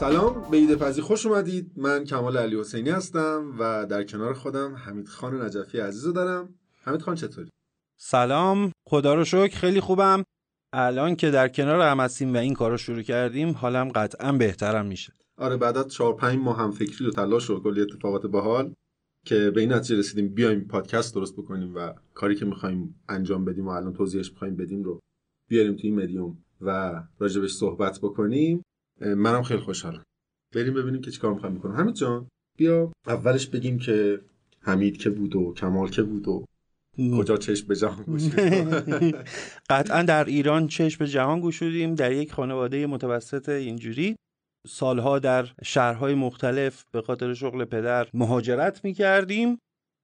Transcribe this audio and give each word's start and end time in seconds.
سلام 0.00 0.50
به 0.50 0.56
ایده 0.56 0.76
پزی 0.76 1.00
خوش 1.00 1.26
اومدید. 1.26 1.72
من 1.76 2.04
کمال 2.04 2.36
علی 2.36 2.60
حسینی 2.60 2.90
هستم 2.90 3.56
و 3.58 3.86
در 3.86 4.04
کنار 4.04 4.34
خودم 4.34 4.74
حمید 4.74 5.08
خان 5.08 5.42
نجفی 5.42 5.78
عزیز 5.78 6.06
رو 6.06 6.12
دارم. 6.12 6.54
حمید 6.82 7.02
خان 7.02 7.14
چطوری؟ 7.14 7.50
سلام 7.98 8.72
خدا 8.88 9.14
رو 9.14 9.24
شکر 9.24 9.56
خیلی 9.56 9.80
خوبم. 9.80 10.24
الان 10.72 11.16
که 11.16 11.30
در 11.30 11.48
کنار 11.48 11.80
هم 11.80 12.00
هستیم 12.00 12.34
و 12.34 12.36
این 12.36 12.54
کار 12.54 12.70
رو 12.70 12.76
شروع 12.76 13.02
کردیم 13.02 13.50
حالم 13.50 13.88
قطعا 13.88 14.32
بهترم 14.32 14.86
میشه. 14.86 15.12
آره 15.36 15.56
بعد 15.56 15.76
از 15.76 15.88
4 15.88 16.16
5 16.16 16.38
ماه 16.38 16.58
هم 16.58 16.70
فکری 16.70 17.06
و 17.06 17.10
تلاش 17.10 17.50
و 17.50 17.62
کلی 17.62 17.80
اتفاقات 17.80 18.26
باحال 18.26 18.74
که 19.26 19.50
به 19.50 19.60
این 19.60 19.72
نتیجه 19.72 19.98
رسیدیم 19.98 20.28
بیایم 20.28 20.60
پادکست 20.60 21.14
درست 21.14 21.36
بکنیم 21.36 21.74
و 21.74 21.94
کاری 22.14 22.34
که 22.34 22.44
می‌خوایم 22.44 23.02
انجام 23.08 23.44
بدیم 23.44 23.66
و 23.66 23.70
الان 23.70 23.92
توضیحش 23.92 24.32
می‌خوایم 24.32 24.56
بدیم 24.56 24.82
رو 24.82 25.00
بیاریم 25.48 25.76
توی 25.76 25.90
مدیوم 25.90 26.38
و 26.60 27.02
راجبش 27.18 27.52
صحبت 27.52 27.98
بکنیم. 27.98 28.62
منم 29.00 29.42
خیلی 29.42 29.60
خوشحالم. 29.60 30.02
بریم 30.54 30.74
ببینیم 30.74 31.00
که 31.00 31.10
چیکار 31.10 31.34
می‌خوایم 31.34 31.54
بکنیم. 31.54 31.76
حمید 31.76 31.94
جان 31.94 32.28
بیا. 32.58 32.92
اولش 33.06 33.46
بگیم 33.46 33.78
که 33.78 34.20
حمید 34.60 34.96
که 34.96 35.10
بود 35.10 35.36
و 35.36 35.54
کمال 35.54 35.90
که 35.90 36.02
بود 36.02 36.28
و 36.28 36.44
کجا 37.18 37.36
چشم 37.36 37.66
به 37.66 37.76
جهان 37.76 38.04
قطعا 39.70 40.02
در 40.02 40.24
ایران 40.24 40.66
چشم 40.66 40.98
به 40.98 41.06
جهان 41.06 41.40
گوشودیم 41.40 41.94
در 41.94 42.12
یک 42.12 42.32
خانواده 42.32 42.86
متوسط 42.86 43.48
اینجوری 43.48 44.16
سالها 44.66 45.18
در 45.18 45.48
شهرهای 45.64 46.14
مختلف 46.14 46.84
به 46.92 47.02
خاطر 47.02 47.34
شغل 47.34 47.64
پدر 47.64 48.08
مهاجرت 48.14 48.84
می‌کردیم. 48.84 49.58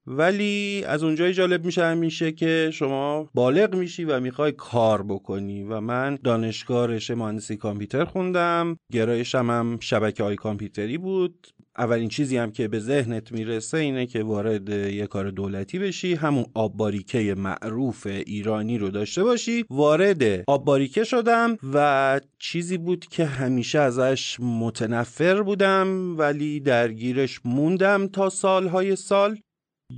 ولی 0.07 0.85
از 0.87 1.03
اونجای 1.03 1.33
جالب 1.33 1.65
میشه 1.65 1.95
میشه 1.95 2.33
که 2.33 2.71
شما 2.73 3.29
بالغ 3.35 3.75
میشی 3.75 4.05
و 4.05 4.21
می‌خوای 4.21 4.53
کار 4.53 5.03
بکنی 5.03 5.62
و 5.62 5.81
من 5.81 6.19
دانشگاه 6.25 6.87
رشته 6.87 7.15
مهندسی 7.15 7.57
کامپیوتر 7.57 8.05
خوندم. 8.05 8.79
گرایشم 8.93 9.51
هم 9.51 9.79
شبکه 9.81 10.23
های 10.23 10.37
کامپیوتری 10.37 10.99
بود. 10.99 11.47
اولین 11.79 12.09
چیزی 12.09 12.37
هم 12.37 12.51
که 12.51 12.69
به 12.69 12.79
ذهنت 12.79 13.33
می‌رسه 13.33 13.79
اینه 13.79 14.07
که 14.07 14.23
وارد 14.23 14.69
یه 14.69 15.07
کار 15.07 15.31
دولتی 15.31 15.79
بشی 15.79 16.15
همون 16.15 16.45
آبباریکه 16.55 17.34
معروف 17.39 18.07
ایرانی 18.07 18.79
رو 18.79 18.91
داشته 18.91 19.25
باشی. 19.25 19.65
وارد 19.71 20.45
آبباریکه 20.47 21.05
شدم 21.05 21.57
و 21.75 22.21
چیزی 22.39 22.78
بود 22.78 23.06
که 23.06 23.25
همیشه 23.25 23.78
ازش 23.78 24.37
متنفر 24.41 25.43
بودم 25.43 26.19
ولی 26.19 26.61
درگیرش 26.61 27.41
موندم 27.45 28.06
تا 28.06 28.28
سالهای 28.28 28.97
سال. 28.97 29.39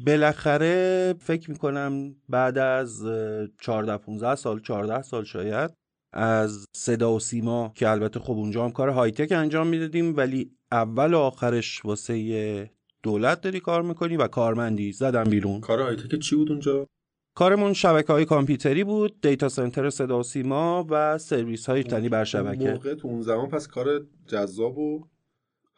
بالاخره 0.06 1.14
فکر 1.20 1.50
می‌کنم 1.50 2.14
بعد 2.28 2.58
از 2.58 3.04
14 3.60 3.96
15 3.96 4.34
سال 4.34 4.60
14 4.60 5.02
سال 5.02 5.24
شاید 5.24 5.70
از 6.12 6.64
صدا 6.76 7.14
و 7.14 7.20
سیما 7.20 7.72
که 7.74 7.88
البته 7.88 8.20
خب 8.20 8.32
اونجا 8.32 8.64
هم 8.64 8.70
کار 8.70 8.88
های 8.88 9.10
تک 9.10 9.32
انجام 9.32 9.66
می‌دادیم 9.66 10.16
ولی 10.16 10.50
اول 10.72 11.14
و 11.14 11.18
آخرش 11.18 11.84
واسه 11.84 12.70
دولت 13.02 13.40
داری 13.40 13.60
کار 13.60 13.82
می‌کنی 13.82 14.16
و 14.16 14.28
کارمندی. 14.28 14.92
زدم 14.92 15.24
بیرون. 15.24 15.60
کار 15.60 15.82
های 15.82 15.96
تک 15.96 16.18
چی 16.18 16.36
بود 16.36 16.50
اونجا؟ 16.50 16.86
کارمون 17.34 17.72
شبکه 17.72 18.12
های 18.12 18.24
کامپیوتری 18.24 18.84
بود 18.84 19.20
دیتا 19.20 19.48
سنتر 19.48 19.90
صدا 19.90 20.18
و 20.18 20.22
سیما 20.22 20.86
و 20.90 21.18
سرویس 21.18 21.66
های 21.66 21.82
تنی 21.82 22.08
بر 22.08 22.24
شبکه. 22.24 22.72
موقع 22.72 22.94
تو 22.94 23.08
اون 23.08 23.22
زمان 23.22 23.48
پس 23.48 23.66
کار 23.66 24.06
جذاب 24.26 24.78
و 24.78 25.04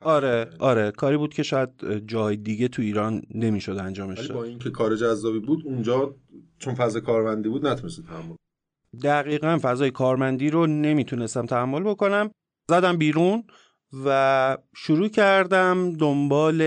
آره 0.05 0.51
آره 0.59 0.91
کاری 0.91 1.17
بود 1.17 1.35
که 1.35 1.43
شاید 1.43 1.71
جای 2.07 2.37
دیگه 2.37 2.69
تو 2.69 2.83
ایران 2.83 3.23
نمی‌شد 3.35 3.79
انجامش 3.79 4.19
ولی 4.19 4.29
با 4.29 4.45
اینکه 4.45 4.71
کار 4.71 4.97
جذابی 4.97 5.39
بود 5.39 5.63
اونجا 5.67 6.15
چون 6.59 6.75
فاز 6.75 6.97
کارمندی 6.97 7.49
بود 7.49 7.67
نتونستی 7.67 8.03
تحمل 8.03 8.37
دقیقا 9.03 9.59
فضای 9.63 9.91
کارمندی 9.91 10.51
رو 10.51 10.67
نمی‌تونستم 10.67 11.47
تحمل 11.47 11.83
بکنم. 11.83 12.31
زدم 12.71 12.97
بیرون 12.97 13.45
و 14.05 14.59
شروع 14.77 15.09
کردم 15.09 15.93
دنبال 15.93 16.63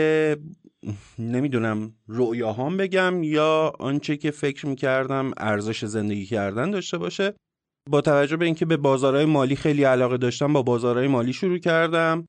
نمی‌دونم 1.20 1.94
رؤیاهام 2.08 2.78
بگم 2.78 3.24
یا 3.24 3.74
آنچه 3.80 4.18
که 4.18 4.32
فکر 4.32 4.66
می‌کردم 4.68 5.32
ارزش 5.38 5.86
زندگی 5.86 6.26
کردن 6.26 6.72
داشته 6.72 6.98
باشه. 6.98 7.34
با 7.90 8.02
توجه 8.02 8.38
به 8.38 8.46
اینکه 8.46 8.66
به 8.66 8.78
بازارهای 8.78 9.26
مالی 9.26 9.56
خیلی 9.56 9.84
علاقه 9.84 10.18
داشتم 10.18 10.54
با 10.54 10.62
بازارهای 10.62 11.08
مالی 11.08 11.34
شروع 11.34 11.58
کردم. 11.58 12.26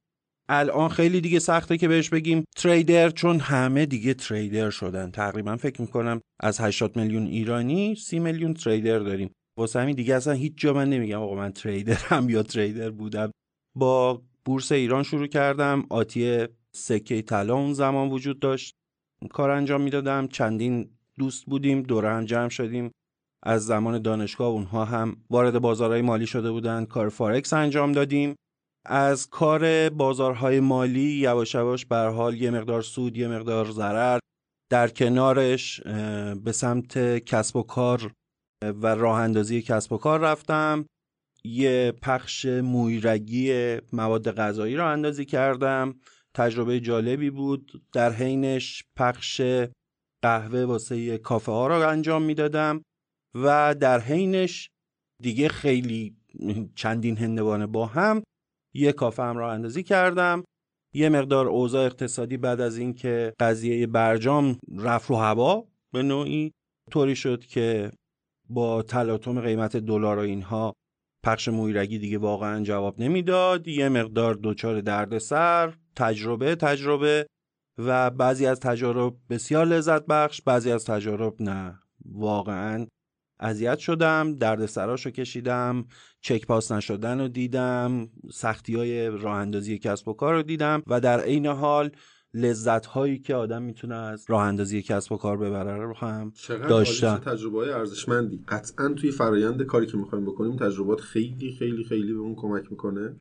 الان 0.48 0.88
خیلی 0.88 1.20
دیگه 1.20 1.38
سخته 1.38 1.78
که 1.78 1.88
بهش 1.88 2.08
بگیم 2.08 2.44
تریدر 2.56 3.10
چون 3.10 3.40
همه 3.40 3.86
دیگه 3.86 4.14
تریدر 4.14 4.70
شدن. 4.70 5.10
تقریبا 5.10 5.56
فکر 5.56 5.80
می‌کنم 5.80 6.20
از 6.40 6.60
80 6.60 6.96
میلیون 6.96 7.26
ایرانی 7.26 7.94
30 7.94 8.18
میلیون 8.18 8.54
تریدر 8.54 8.98
داریم. 8.98 9.30
واسه 9.58 9.80
همین 9.80 9.96
دیگه 9.96 10.14
اصلا 10.14 10.32
هیچ 10.32 10.52
جا 10.56 10.72
من 10.72 10.90
نمیگم 10.90 11.22
آقا 11.22 11.34
من 11.34 11.52
تریدرم 11.52 12.30
یا 12.30 12.42
تریدر 12.42 12.90
بودم. 12.90 13.30
با 13.76 14.22
بورس 14.44 14.72
ایران 14.72 15.02
شروع 15.02 15.26
کردم. 15.26 15.86
آتی 15.90 16.46
سکه 16.74 17.22
طلا 17.22 17.54
اون 17.54 17.72
زمان 17.72 18.10
وجود 18.10 18.40
داشت. 18.40 18.74
کار 19.30 19.50
انجام 19.50 19.80
می‌دادم. 19.80 20.28
چندین 20.28 20.90
دوست 21.18 21.46
بودیم. 21.46 21.82
دوره 21.82 22.08
هم 22.08 22.24
جمع 22.24 22.48
شدیم. 22.48 22.90
از 23.42 23.66
زمان 23.66 24.02
دانشگاه 24.02 24.48
اونها 24.48 24.84
هم 24.84 25.16
وارد 25.30 25.58
بازارهای 25.58 26.02
مالی 26.02 26.26
شده 26.26 26.50
بودن. 26.50 26.84
کار 26.84 27.08
فارکس 27.08 27.52
انجام 27.52 27.92
دادیم. 27.92 28.34
از 28.86 29.30
کار 29.30 29.88
بازارهای 29.88 30.60
مالی 30.60 31.00
یواش 31.00 31.54
یواش 31.54 31.86
به 31.86 31.96
حال 31.96 32.34
یه 32.34 32.50
مقدار 32.50 32.82
سود 32.82 33.16
یه 33.16 33.28
مقدار 33.28 33.70
ضرر 33.70 34.18
در 34.70 34.88
کنارش 34.88 35.80
به 36.44 36.52
سمت 36.52 37.18
کسب 37.18 37.56
و 37.56 37.62
کار 37.62 38.12
و 38.64 38.86
راه 38.86 39.20
اندازی 39.20 39.62
کسب 39.62 39.92
و 39.92 39.98
کار 39.98 40.20
رفتم. 40.20 40.86
یه 41.44 41.92
پخش 42.02 42.46
مویرگی 42.46 43.76
مواد 43.92 44.30
غذایی 44.30 44.76
را 44.76 44.90
اندازی 44.90 45.24
کردم. 45.24 45.94
تجربه 46.34 46.80
جالبی 46.80 47.30
بود. 47.30 47.82
در 47.92 48.12
حینش 48.12 48.84
پخش 48.96 49.42
قهوه 50.22 50.64
واسه 50.64 51.18
کافه 51.18 51.52
ها 51.52 51.66
را 51.66 51.90
انجام 51.90 52.22
می‌دادم 52.22 52.82
و 53.34 53.74
در 53.80 54.00
حینش 54.00 54.68
دیگه 55.22 55.48
خیلی 55.48 56.16
چندین 56.74 57.16
هندوانه 57.16 57.66
با 57.66 57.86
هم 57.86 58.22
یه 58.74 58.92
کافه 58.92 59.22
هم 59.22 59.36
راه 59.36 59.54
اندازی 59.54 59.82
کردم. 59.82 60.44
یه 60.94 61.08
مقدار 61.08 61.46
اوضاع 61.46 61.86
اقتصادی 61.86 62.36
بعد 62.36 62.60
از 62.60 62.78
اینکه 62.78 63.32
قضیه 63.40 63.86
برجام 63.86 64.58
رفت 64.78 65.10
رو 65.10 65.16
هوا 65.16 65.64
به 65.92 66.02
نوعی 66.02 66.52
طوری 66.90 67.16
شد 67.16 67.44
که 67.44 67.90
با 68.48 68.82
تلاطم 68.82 69.40
قیمت 69.40 69.76
دلار 69.76 70.18
و 70.18 70.20
اینها 70.20 70.72
پخش 71.24 71.48
مویرگی 71.48 71.98
دیگه 71.98 72.18
واقعا 72.18 72.62
جواب 72.62 73.00
نمی‌داد. 73.00 73.68
یه 73.68 73.88
مقدار 73.88 74.38
دچار 74.42 74.80
دردسر 74.80 75.74
تجربه 75.96 76.54
تجربه 76.54 77.26
و 77.78 78.10
بعضی 78.10 78.46
از 78.46 78.60
تجارب 78.60 79.16
بسیار 79.30 79.66
لذت 79.66 80.06
بخش 80.06 80.42
بعضی 80.42 80.72
از 80.72 80.84
تجارب 80.84 81.42
نه. 81.42 81.80
واقعا 82.04 82.86
اذیت 83.40 83.78
شدم 83.78 84.34
درد 84.34 84.66
سراشو 84.66 85.10
کشیدم 85.10 85.84
چک 86.20 86.46
پاس 86.46 86.72
نشدن 86.72 87.20
رو 87.20 87.28
دیدم 87.28 88.08
سختی 88.32 88.74
های 88.74 89.08
راه 89.08 89.36
اندازی 89.36 89.78
کسب 89.78 90.08
و 90.08 90.12
کار 90.12 90.34
رو 90.34 90.42
دیدم 90.42 90.82
و 90.86 91.00
در 91.00 91.20
عین 91.20 91.46
حال 91.46 91.90
لذت 92.34 92.86
هایی 92.86 93.18
که 93.18 93.34
آدم 93.34 93.62
می‌تونه 93.62 93.94
از 93.94 94.24
راه 94.28 94.42
اندازی 94.42 94.82
کسب 94.82 95.12
و 95.12 95.16
کار 95.16 95.36
ببره 95.36 95.76
رو 95.76 95.94
هم 95.96 96.32
داشتم. 96.48 97.16
تجربه 97.16 97.58
های 97.58 97.70
ارزشمندی. 97.70 98.44
قطعا 98.48 98.88
توی 98.88 99.10
فرایند 99.10 99.62
کاری 99.62 99.86
که 99.86 99.96
می‌خوایم 99.96 100.24
بکنیم 100.24 100.56
تجربات 100.56 101.00
خیلی 101.00 101.56
خیلی 101.58 101.84
خیلی 101.84 102.12
به 102.12 102.18
اون 102.18 102.34
کمک 102.34 102.70
می‌کنه. 102.70 103.16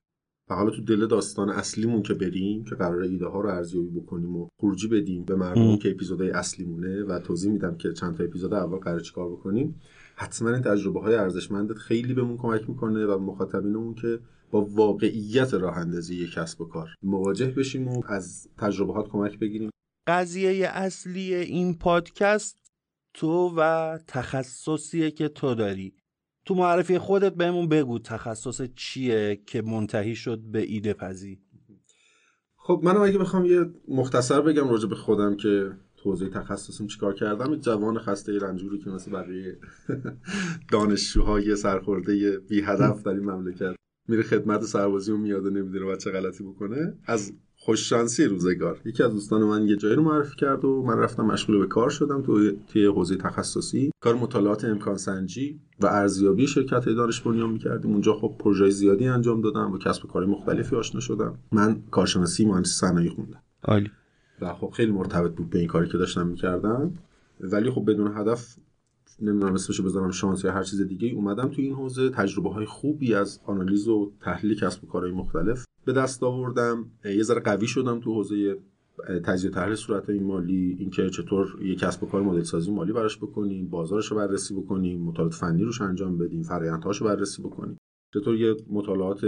و 0.50 0.56
حالا 0.56 0.70
تو 0.70 0.82
دل 0.82 1.08
داستان 1.08 1.50
اصلیمون 1.50 2.02
که 2.02 2.14
بریم 2.14 2.64
که 2.64 2.76
قرار 2.76 3.02
ایده 3.02 3.26
ها 3.26 3.42
رو 3.42 3.50
ارزیابی 3.50 4.00
بکنیم 4.00 4.36
و 4.36 4.48
خروجی 4.60 4.88
بدیم 4.88 5.24
به 5.24 5.36
مردم 5.36 5.78
که 5.78 5.92
اپیزودهای 5.92 6.32
اصلیمونه 6.32 7.04
و 7.04 7.20
توضیح 7.20 7.52
میدم 7.52 7.78
که 7.78 7.94
چند 7.94 8.18
تا 8.18 8.24
اپیزود 8.24 8.54
اول 8.54 8.78
قرار 8.78 9.00
چیکار 9.00 9.32
بکنیم. 9.32 9.82
حتما 10.24 10.50
این 10.50 10.62
تجربه 10.62 11.00
های 11.00 11.16
ارزشمندت 11.16 11.78
خیلی 11.78 12.14
بهمون 12.14 12.38
کمک 12.38 12.70
می‌کنه 12.70 13.06
و 13.06 13.20
مخاطبینمون 13.20 13.94
که 13.94 14.20
با 14.52 14.62
واقعیت 14.62 15.54
راه 15.54 15.78
اندازی 15.78 16.16
یک 16.16 16.32
کسب 16.32 16.62
و 16.62 16.66
کار. 16.66 16.90
مواجه 17.02 17.48
بشیم 17.48 17.88
و 17.88 18.02
از 18.08 18.48
تجربهات 18.58 19.08
کمک 19.10 19.40
بگیریم. 19.40 19.70
قضیه 20.08 20.68
اصلی 20.68 21.36
این 21.36 21.78
پادکست 21.78 22.58
تو 23.14 23.54
و 23.58 23.98
تخصصیه 24.08 25.12
که 25.12 25.28
تو 25.28 25.56
داری. 25.56 25.94
تو 26.46 26.56
معرفی 26.56 26.98
خودت 26.98 27.34
بهمون 27.34 27.70
بگو 27.70 28.00
تخصص 28.00 28.62
چیه 28.76 29.42
که 29.46 29.62
منتهی 29.62 30.16
شد 30.16 30.40
به 30.40 30.62
ایده 30.62 30.94
پزی 30.94 31.40
خب 32.56 32.82
منم 32.84 33.02
اگه 33.02 33.18
بخوام 33.18 33.46
یه 33.46 33.66
مختصر 33.88 34.42
بگم 34.42 34.70
راجع 34.70 34.88
به 34.88 34.96
خودم 34.96 35.38
که 35.38 35.72
توضیح 36.04 36.30
تخصصم 36.30 36.88
چیکار 36.88 37.14
کردم؟ 37.14 37.54
یک 37.54 37.62
جوان 37.62 38.00
خسته 38.00 38.40
رنجوری 38.40 38.80
که 38.80 38.90
مثل 38.90 39.12
بقیه 39.12 39.58
دانشجوهای 40.72 41.56
سرخورده 41.56 42.40
بی 42.50 42.62
هدف 42.62 43.04
در 43.04 43.12
این 43.12 43.24
مملکت 43.24 43.76
میره 44.08 44.24
خدمت 44.24 44.64
سربازی 44.64 45.12
و 45.12 45.18
میاد 45.18 45.46
و 45.46 45.50
نمی‌دونه 45.50 45.98
چه 45.98 46.12
غلطی 46.12 46.44
بکنه. 46.44 46.94
از 47.06 47.34
خوششانسی 47.56 48.26
روزگار. 48.26 48.82
یکی 48.86 49.04
از 49.04 49.12
دوستان 49.12 49.44
من 49.44 49.68
یه 49.68 49.76
جایی 49.76 49.96
رو 49.96 50.04
معرفی 50.04 50.36
کرد 50.36 50.66
و 50.66 50.84
من 50.84 50.98
رفتم 50.98 51.26
مشغول 51.26 51.60
به 51.60 51.68
کار 51.68 51.90
شدم 51.90 52.22
تو 52.22 52.52
توی 52.52 52.86
حوزه 52.86 53.16
تخصصی. 53.16 53.92
کار 54.02 54.16
مطالعات 54.16 54.66
امکان 54.66 54.98
سنجی 54.98 55.60
و 55.80 55.86
ارزیابی 55.86 56.48
شرکت 56.48 56.86
دانش 56.86 57.22
بنیان 57.22 57.50
می‌کردیم. 57.50 57.92
اونجا 57.92 58.14
خب 58.14 58.36
پروژه 58.40 58.70
زیادی 58.70 59.08
انجام 59.08 59.42
دادم 59.42 59.72
و 59.72 59.78
کسب 59.78 60.06
و 60.06 60.08
کار 60.08 60.26
مختلفی 60.26 60.76
آشنا 60.76 61.02
شدم. 61.02 61.40
من 61.52 61.84
کارشناسی 61.92 62.46
مهندسی 62.46 62.74
صنایع 62.74 63.10
خوندم. 63.10 63.44
عالی. 63.64 63.92
و 64.44 64.54
خب 64.54 64.70
خیلی 64.70 64.92
مرتبط 64.92 65.32
بود 65.32 65.50
به 65.50 65.60
این 65.60 65.68
کاری 65.68 65.90
که 65.90 65.98
داشتم 65.98 66.28
می‌کردم 66.28 66.94
ولی 67.40 67.70
خب 67.70 67.92
بدون 67.92 68.18
هدف 68.18 68.56
نمی‌دونم 69.22 69.54
اسمشو 69.54 69.84
بذارم 69.84 70.12
شانس 70.12 70.44
یا 70.44 70.52
هر 70.52 70.64
چیز 70.64 70.82
دیگه 70.82 71.10
اومدم 71.10 71.50
تو 71.50 71.62
این 71.62 71.74
حوزه. 71.74 72.10
تجربه 72.10 72.50
های 72.50 72.66
خوبی 72.66 73.14
از 73.14 73.40
آنالیز 73.46 73.88
و 73.88 74.12
تحلیل 74.22 74.60
کسب 74.60 74.84
و 74.84 74.88
کارهای 74.88 75.12
مختلف 75.12 75.66
به 75.86 75.94
دست 75.94 76.24
آوردم. 76.24 76.86
یه 77.06 77.24
ذره 77.24 77.40
قوی 77.40 77.68
شدم 77.68 78.00
تو 78.00 78.14
حوزه 78.14 78.58
تجزیه 79.24 79.52
تحلیل 79.52 79.76
صورت 79.76 80.10
این 80.10 80.24
مالی 80.24 80.76
اینکه 80.80 81.10
چطور 81.10 81.58
یک 81.62 81.80
کسب 81.80 82.04
و 82.04 82.06
کار 82.06 82.22
مدل 82.22 82.44
سازی 82.44 82.72
مالی 82.72 82.94
براش 82.94 83.18
بکنیم 83.18 83.70
بازارش 83.70 84.06
رو 84.06 84.18
بررسی 84.18 84.54
بکنیم 84.54 85.02
مطالعات 85.02 85.34
فنی 85.34 85.64
روش 85.64 85.82
انجام 85.82 86.18
بدیم 86.18 86.44
فرآیندهاش 86.44 87.02
رو 87.02 87.08
بررسی 87.08 87.42
بکنیم. 87.42 87.78
چطور 88.14 88.36
یه 88.36 88.56
مطالعات 88.70 89.26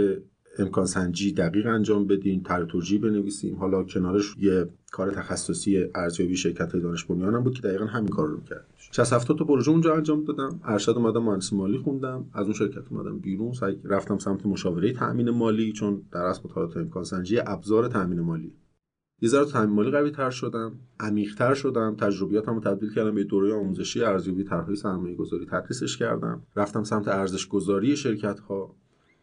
امکان 0.58 0.86
سنجی 0.86 1.32
دقیق 1.32 1.66
انجام 1.66 2.06
بدیم 2.06 2.42
طرح 2.42 2.64
توجیه 2.64 2.98
بنویسیم. 2.98 3.56
حالا 3.56 3.84
کنارش 3.84 4.36
یه 4.38 4.66
کار 4.96 5.10
تخصصی 5.10 5.84
ارزیابی 5.94 6.36
شرکت 6.36 6.76
دانش 6.76 7.04
بنیانم 7.04 7.42
بود 7.42 7.54
که 7.54 7.62
دقیقا 7.62 7.84
همین 7.84 8.08
کار 8.08 8.28
رو 8.28 8.36
می‌کرد 8.36 8.66
60 8.76 9.12
70 9.12 9.38
تا 9.38 9.44
پروژه 9.44 9.70
اونجا 9.70 9.94
انجام 9.94 10.24
دادم. 10.24 10.60
ارشد 10.64 10.92
اومدم 10.92 11.22
مهندسی 11.22 11.56
مالی 11.56 11.78
خوندم. 11.78 12.24
از 12.32 12.44
اون 12.44 12.54
شرکت 12.54 12.82
اومدم 12.90 13.18
بیرون. 13.18 13.52
سعی 13.52 13.80
رفتم 13.84 14.18
سمت 14.18 14.46
مشاوره 14.46 14.92
تامین 14.92 15.30
مالی 15.30 15.72
چون 15.72 16.02
در 16.12 16.20
اصل 16.20 16.40
مطالعات 16.44 16.76
امکان 16.76 17.04
سنجی 17.04 17.38
ابزار 17.46 17.88
تامین 17.88 18.20
مالی. 18.20 18.52
یه 19.20 19.28
ذره 19.28 19.44
تامین 19.44 19.74
مالی 19.76 19.90
قوی 19.90 20.10
تر 20.10 20.30
شدم 20.30 20.72
عمیق 21.00 21.34
تر 21.34 21.54
شدم 21.54 21.96
تجربیاتمو 21.96 22.60
تبدیل 22.60 22.94
کردم 22.94 23.14
به 23.14 23.24
دوره 23.24 23.54
آموزشی 23.54 24.02
ارزیابی 24.02 24.44
طرحهای 24.44 24.76
سرمایه 24.76 25.16
گذاری 25.16 25.46
تدریسش 25.46 25.96
کردم. 25.96 26.42
رفتم 26.56 26.84
سمت 26.84 27.08
ارزش 27.08 27.48
گذاری 27.48 27.96
شرکت 27.96 28.40
ها 28.40 28.76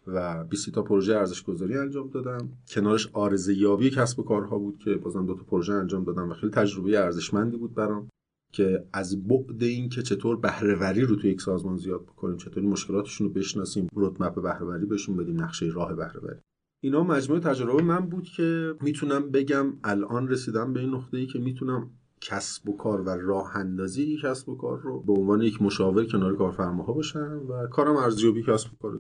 و 0.08 0.44
20 0.44 0.70
تا 0.70 0.82
پروژه 0.82 1.16
ارزش 1.16 1.44
گذاری 1.44 1.78
انجام 1.78 2.10
دادم. 2.10 2.50
کنارش 2.68 3.10
آرزه 3.14 3.54
یابی 3.54 3.90
کسب 3.90 4.20
و 4.20 4.24
کارها 4.24 4.58
بود 4.58 4.78
که 4.78 4.96
بازم 4.96 5.26
دو 5.26 5.34
تا 5.34 5.44
پروژه 5.44 5.74
انجام 5.74 6.04
دادم 6.04 6.30
و 6.30 6.34
خیلی 6.34 6.52
تجربه 6.52 7.00
ارزشمندی 7.00 7.58
بود 7.58 7.74
برام 7.74 8.10
که 8.54 8.86
از 8.94 9.28
بعد 9.28 9.64
این 9.64 9.90
که 9.90 10.02
چطور 10.02 10.38
بهرهوری 10.38 11.02
رو 11.02 11.16
توی 11.16 11.32
یک 11.32 11.42
سازمان 11.42 11.78
زیاد 11.78 12.04
بکنیم 12.04 12.38
چطوری 12.38 12.68
مشکلاتشون 12.68 13.28
رو 13.28 13.34
بشناسیم 13.34 13.88
رودمپ 13.94 14.42
بهرهوری 14.42 14.86
بهشون 14.86 15.18
بدیم 15.18 15.44
نقشه 15.44 15.66
راه 15.66 15.96
بهرهوری. 15.96 16.36
اینا 16.84 17.04
مجموعه 17.04 17.42
تجربه 17.42 17.84
من 17.84 18.00
بود 18.00 18.24
که 18.24 18.76
می‌تونم 18.82 19.30
بگم 19.30 19.74
الان 19.84 20.28
رسیدم 20.28 20.74
به 20.74 20.80
این 20.80 20.90
نقطه 20.90 21.18
ای 21.18 21.26
که 21.26 21.40
می‌تونم 21.40 21.90
کسب 22.22 22.70
و 22.70 22.78
کار 22.78 23.02
و 23.02 23.10
راه 23.10 23.58
اندازی 23.58 24.18
کسب 24.24 24.50
و 24.50 24.56
کار 24.56 24.80
رو 24.80 25.00
به 25.00 25.14
عنوان 25.14 25.42
یک 25.42 25.62
مشاور 25.62 26.06
کنار 26.06 26.36
کارفرماها 26.36 26.94
باشم 26.94 27.42
و 27.50 27.68
کارم 27.68 27.96
ارزیابی 27.96 28.44
کسب 28.44 28.74
و 28.74 28.76
کار. 28.82 29.00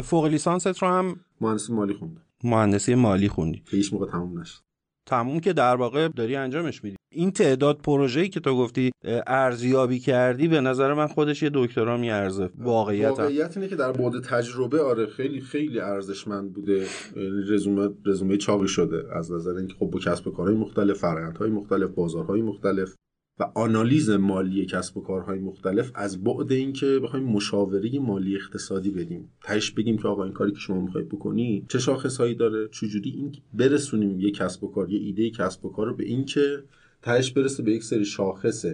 فوق 0.00 0.24
لیسانست 0.24 0.82
رو 0.82 0.88
هم 0.88 1.16
مهندسی 1.40 1.72
مالی 1.72 1.94
خوندم 1.94 2.22
مهندسی 2.44 2.94
مالی 2.94 3.28
خوندی. 3.28 3.62
که 3.70 3.76
هیچ 3.76 3.92
موقع 3.92 4.10
تموم 4.10 4.40
نشد. 4.40 4.60
تموم 5.06 5.40
که 5.40 5.52
در 5.52 5.76
واقع 5.76 6.08
داری 6.08 6.36
انجامش 6.36 6.84
میدی. 6.84 6.96
این 7.12 7.30
تعداد 7.30 7.78
پروژه‌ای 7.78 8.28
که 8.28 8.40
تو 8.40 8.56
گفتی 8.56 8.90
ارزیابی 9.26 9.98
کردی 9.98 10.48
به 10.48 10.60
نظر 10.60 10.94
من 10.94 11.06
خودش 11.06 11.42
یه 11.42 11.50
دکترا 11.54 11.96
میارزه. 11.96 12.50
واقعیت 12.58 13.08
واقعیت 13.08 13.56
اینه 13.56 13.68
که 13.68 13.76
در 13.76 13.92
بعد 13.92 14.20
تجربه 14.24 14.82
آره 14.82 15.06
خیلی 15.06 15.40
خیلی 15.40 15.80
ارزشمند 15.80 16.52
بوده. 16.52 16.86
یعنی 17.16 17.42
رزومه 17.48 17.88
رزومه 18.06 18.36
چاقی 18.36 18.68
شده. 18.68 19.16
از 19.16 19.32
نظر 19.32 19.56
اینکه 19.56 19.74
خب 19.74 19.86
با 19.86 19.98
کسب 19.98 20.32
کارهای 20.32 20.56
مختلف 20.56 20.98
فرآیندهای 20.98 21.50
مختلف 21.50 21.90
بازارهای 21.90 22.42
مختلف. 22.42 22.94
و 23.38 23.52
آنالیز 23.54 24.10
مالی 24.10 24.66
کسب 24.66 24.96
و 24.96 25.00
کارهای 25.00 25.38
مختلف 25.38 25.92
از 25.94 26.24
بعد 26.24 26.52
اینکه 26.52 27.00
بخوایم 27.02 27.24
مشاوره 27.24 27.98
مالی 27.98 28.36
اقتصادی 28.36 28.90
بدیم. 28.90 29.32
تهش 29.44 29.70
بگیم 29.70 29.98
که 29.98 30.08
آقا 30.08 30.24
این 30.24 30.32
کاری 30.32 30.52
که 30.52 30.58
شما 30.58 30.80
می‌خواید 30.80 31.08
بکنی 31.08 31.66
چه 31.68 31.78
شاخصهایی 31.78 32.34
داره؟ 32.34 32.68
چجوری 32.68 33.10
این 33.10 33.32
برسونیم 33.54 34.20
یه 34.20 34.30
کسب 34.30 34.64
و 34.64 34.72
کار 34.72 34.90
یه 34.90 35.00
ایده 35.00 35.30
کسب 35.30 35.64
و 35.64 35.72
کار 35.72 35.86
رو 35.86 35.96
به 35.96 36.04
اینکه 36.04 36.64
تهش 37.02 37.32
برسه 37.32 37.62
به 37.62 37.72
یک 37.72 37.84
سری 37.84 38.04
شاخص 38.04 38.66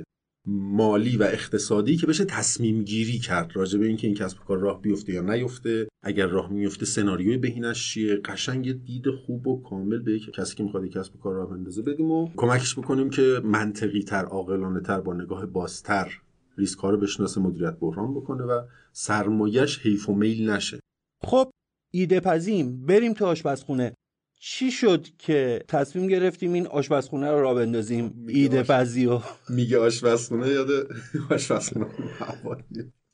مالی 0.46 1.16
و 1.16 1.22
اقتصادی 1.22 1.96
که 1.96 2.06
بشه 2.06 2.24
تصمیم 2.24 2.82
گیری 2.82 3.18
کرد 3.18 3.56
راجع 3.56 3.78
به 3.78 3.86
اینکه 3.86 4.06
این 4.06 4.16
کسب 4.16 4.40
و 4.40 4.44
کار 4.44 4.58
راه 4.58 4.82
بیفته 4.82 5.12
یا 5.12 5.22
نیفته. 5.22 5.88
اگر 6.02 6.26
راه 6.26 6.52
میفته 6.52 6.86
سناریوی 6.86 7.36
بهینش 7.36 7.92
چیه؟ 7.92 8.16
قشنگ 8.16 8.84
دید 8.84 9.10
خوب 9.10 9.46
و 9.46 9.62
کامل 9.62 9.98
به 9.98 10.18
کسی 10.18 10.56
که 10.56 10.62
می‌خواد 10.62 10.86
کسب 10.86 11.16
و 11.16 11.18
کار 11.18 11.34
راه 11.34 11.50
بندازه 11.50 11.82
بدیم 11.82 12.10
و 12.10 12.30
کمکش 12.36 12.78
بکنیم 12.78 13.10
که 13.10 13.40
منطقی 13.44 14.02
تر 14.02 14.24
عاقلانه 14.24 14.80
تر 14.80 15.00
با 15.00 15.14
نگاه 15.14 15.46
بازتر 15.46 16.12
ریسک 16.58 16.78
رو 16.78 16.96
بشناسه 16.96 17.40
مدیریت 17.40 17.76
بحران 17.80 18.14
بکنه 18.14 18.44
و 18.44 18.62
سرمایش 18.92 19.78
حیف 19.78 20.08
و 20.08 20.14
میل 20.14 20.50
نشه. 20.50 20.80
خب 21.24 21.50
ایده 21.92 22.20
پزیم 22.20 22.86
بریم 22.86 23.12
تو 23.12 23.26
آشپزخونه. 23.26 23.94
چی 24.40 24.70
شد 24.70 25.06
که 25.18 25.64
تصمیم 25.68 26.06
گرفتیم 26.06 26.52
این 26.52 26.66
آشپزخونه 26.66 27.30
رو 27.30 27.40
را 27.40 27.54
بندازیم؟ 27.54 28.26
ایده 28.28 28.62
پزی 28.62 29.06
و 29.06 29.20
میگه 29.48 29.78
آشپزخونه 29.78 30.48
یاد 30.48 30.68
آشپزخونه 31.30 31.86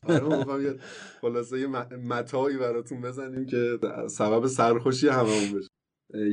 آره 0.07 0.78
خلاصه 1.21 1.61
یه 1.61 1.66
متایی 1.97 2.57
براتون 2.57 3.00
بزنیم 3.00 3.47
که 3.47 3.78
سبب 4.09 4.47
سرخوشی 4.47 5.09
هممون 5.09 5.52
بشه. 5.54 5.69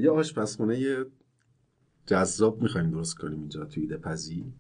یه 0.02 0.10
آشپزخونه 0.10 1.06
جذاب 2.06 2.62
می‌خوایم 2.62 2.92
درست 2.92 3.18
کنیم 3.18 3.40
اینجا 3.40 3.66
توی 3.66 3.84
ایده 3.84 3.98
پزی 3.98 4.54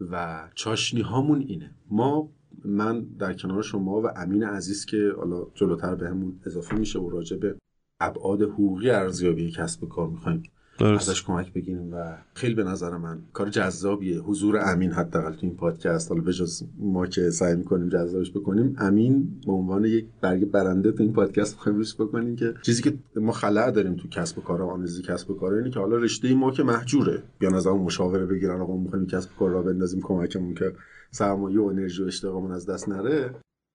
و 0.00 0.48
چاشنی 0.54 1.00
هامون 1.00 1.40
اینه. 1.40 1.74
ما 1.90 2.32
من 2.64 3.04
در 3.04 3.32
کنار 3.32 3.62
شما 3.62 4.00
و 4.00 4.06
امین 4.16 4.44
عزیز 4.44 4.86
که 4.86 5.12
حالا 5.16 5.46
جلوتر 5.54 5.94
بهمون 5.94 6.40
اضافه 6.46 6.76
میشه 6.76 6.98
و 6.98 7.10
راجع 7.10 7.36
به 7.36 7.58
ابعاد 8.00 8.42
حقوقی 8.42 8.90
ارزیابی 8.90 9.50
کسب 9.50 9.84
و 9.84 9.86
کار 9.86 10.08
می‌خوایم 10.08 10.42
ازش 10.80 11.22
کمک 11.22 11.52
بگیریم 11.52 11.94
و 11.94 12.16
خیلی 12.34 12.54
به 12.54 12.64
نظر 12.64 12.96
من 12.96 13.18
کار 13.32 13.48
جذابیه. 13.48 14.20
حضور 14.20 14.58
امین 14.72 14.92
حداقل 14.92 15.32
تو 15.32 15.38
این 15.42 15.56
پادکست 15.56 16.10
حالا 16.10 16.22
بجز 16.22 16.62
ما 16.78 17.06
که 17.06 17.30
سعی 17.30 17.56
می‌کنیم 17.56 17.88
جذابش 17.88 18.30
بکنیم 18.30 18.76
امین 18.78 19.40
به 19.46 19.52
عنوان 19.52 19.84
یک 19.84 20.06
برگ 20.20 20.44
برنده 20.44 20.92
تو 20.92 21.02
این 21.02 21.12
پادکست 21.12 21.54
می‌خوایم 21.54 21.78
روش 21.78 21.94
بکنیم 21.94 22.36
که 22.36 22.54
چیزی 22.62 22.82
که 22.82 22.98
ما 23.16 23.32
خلع 23.32 23.70
داریم 23.70 23.96
تو 23.96 24.08
کسب 24.08 24.38
و 24.38 24.40
کار 24.40 24.62
آنالیز 24.62 25.02
کسب 25.02 25.30
و 25.30 25.34
کار 25.34 25.54
اینه 25.54 25.70
که 25.70 25.80
حالا 25.80 25.96
رشته 25.96 26.34
ما 26.34 26.50
که 26.50 26.62
محجوره. 26.62 27.22
بیان 27.38 27.54
از 27.54 27.66
اون 27.66 27.82
مشاوره 27.82 28.26
بگیرن 28.26 28.60
آقا 28.60 28.76
می‌خوایم 28.76 29.06
کسب 29.06 29.30
و 29.32 29.38
کار 29.38 29.50
را 29.50 29.62
بندازیم 29.62 30.00
کمکمون 30.02 30.54
که 30.54 30.72
سرمایه 31.10 31.60
و 31.60 31.64
انرژی 31.64 32.02
و 32.02 32.06
اشتغالمون 32.06 32.52
از 32.52 32.66
دست 32.66 32.88
نره. 32.88 33.34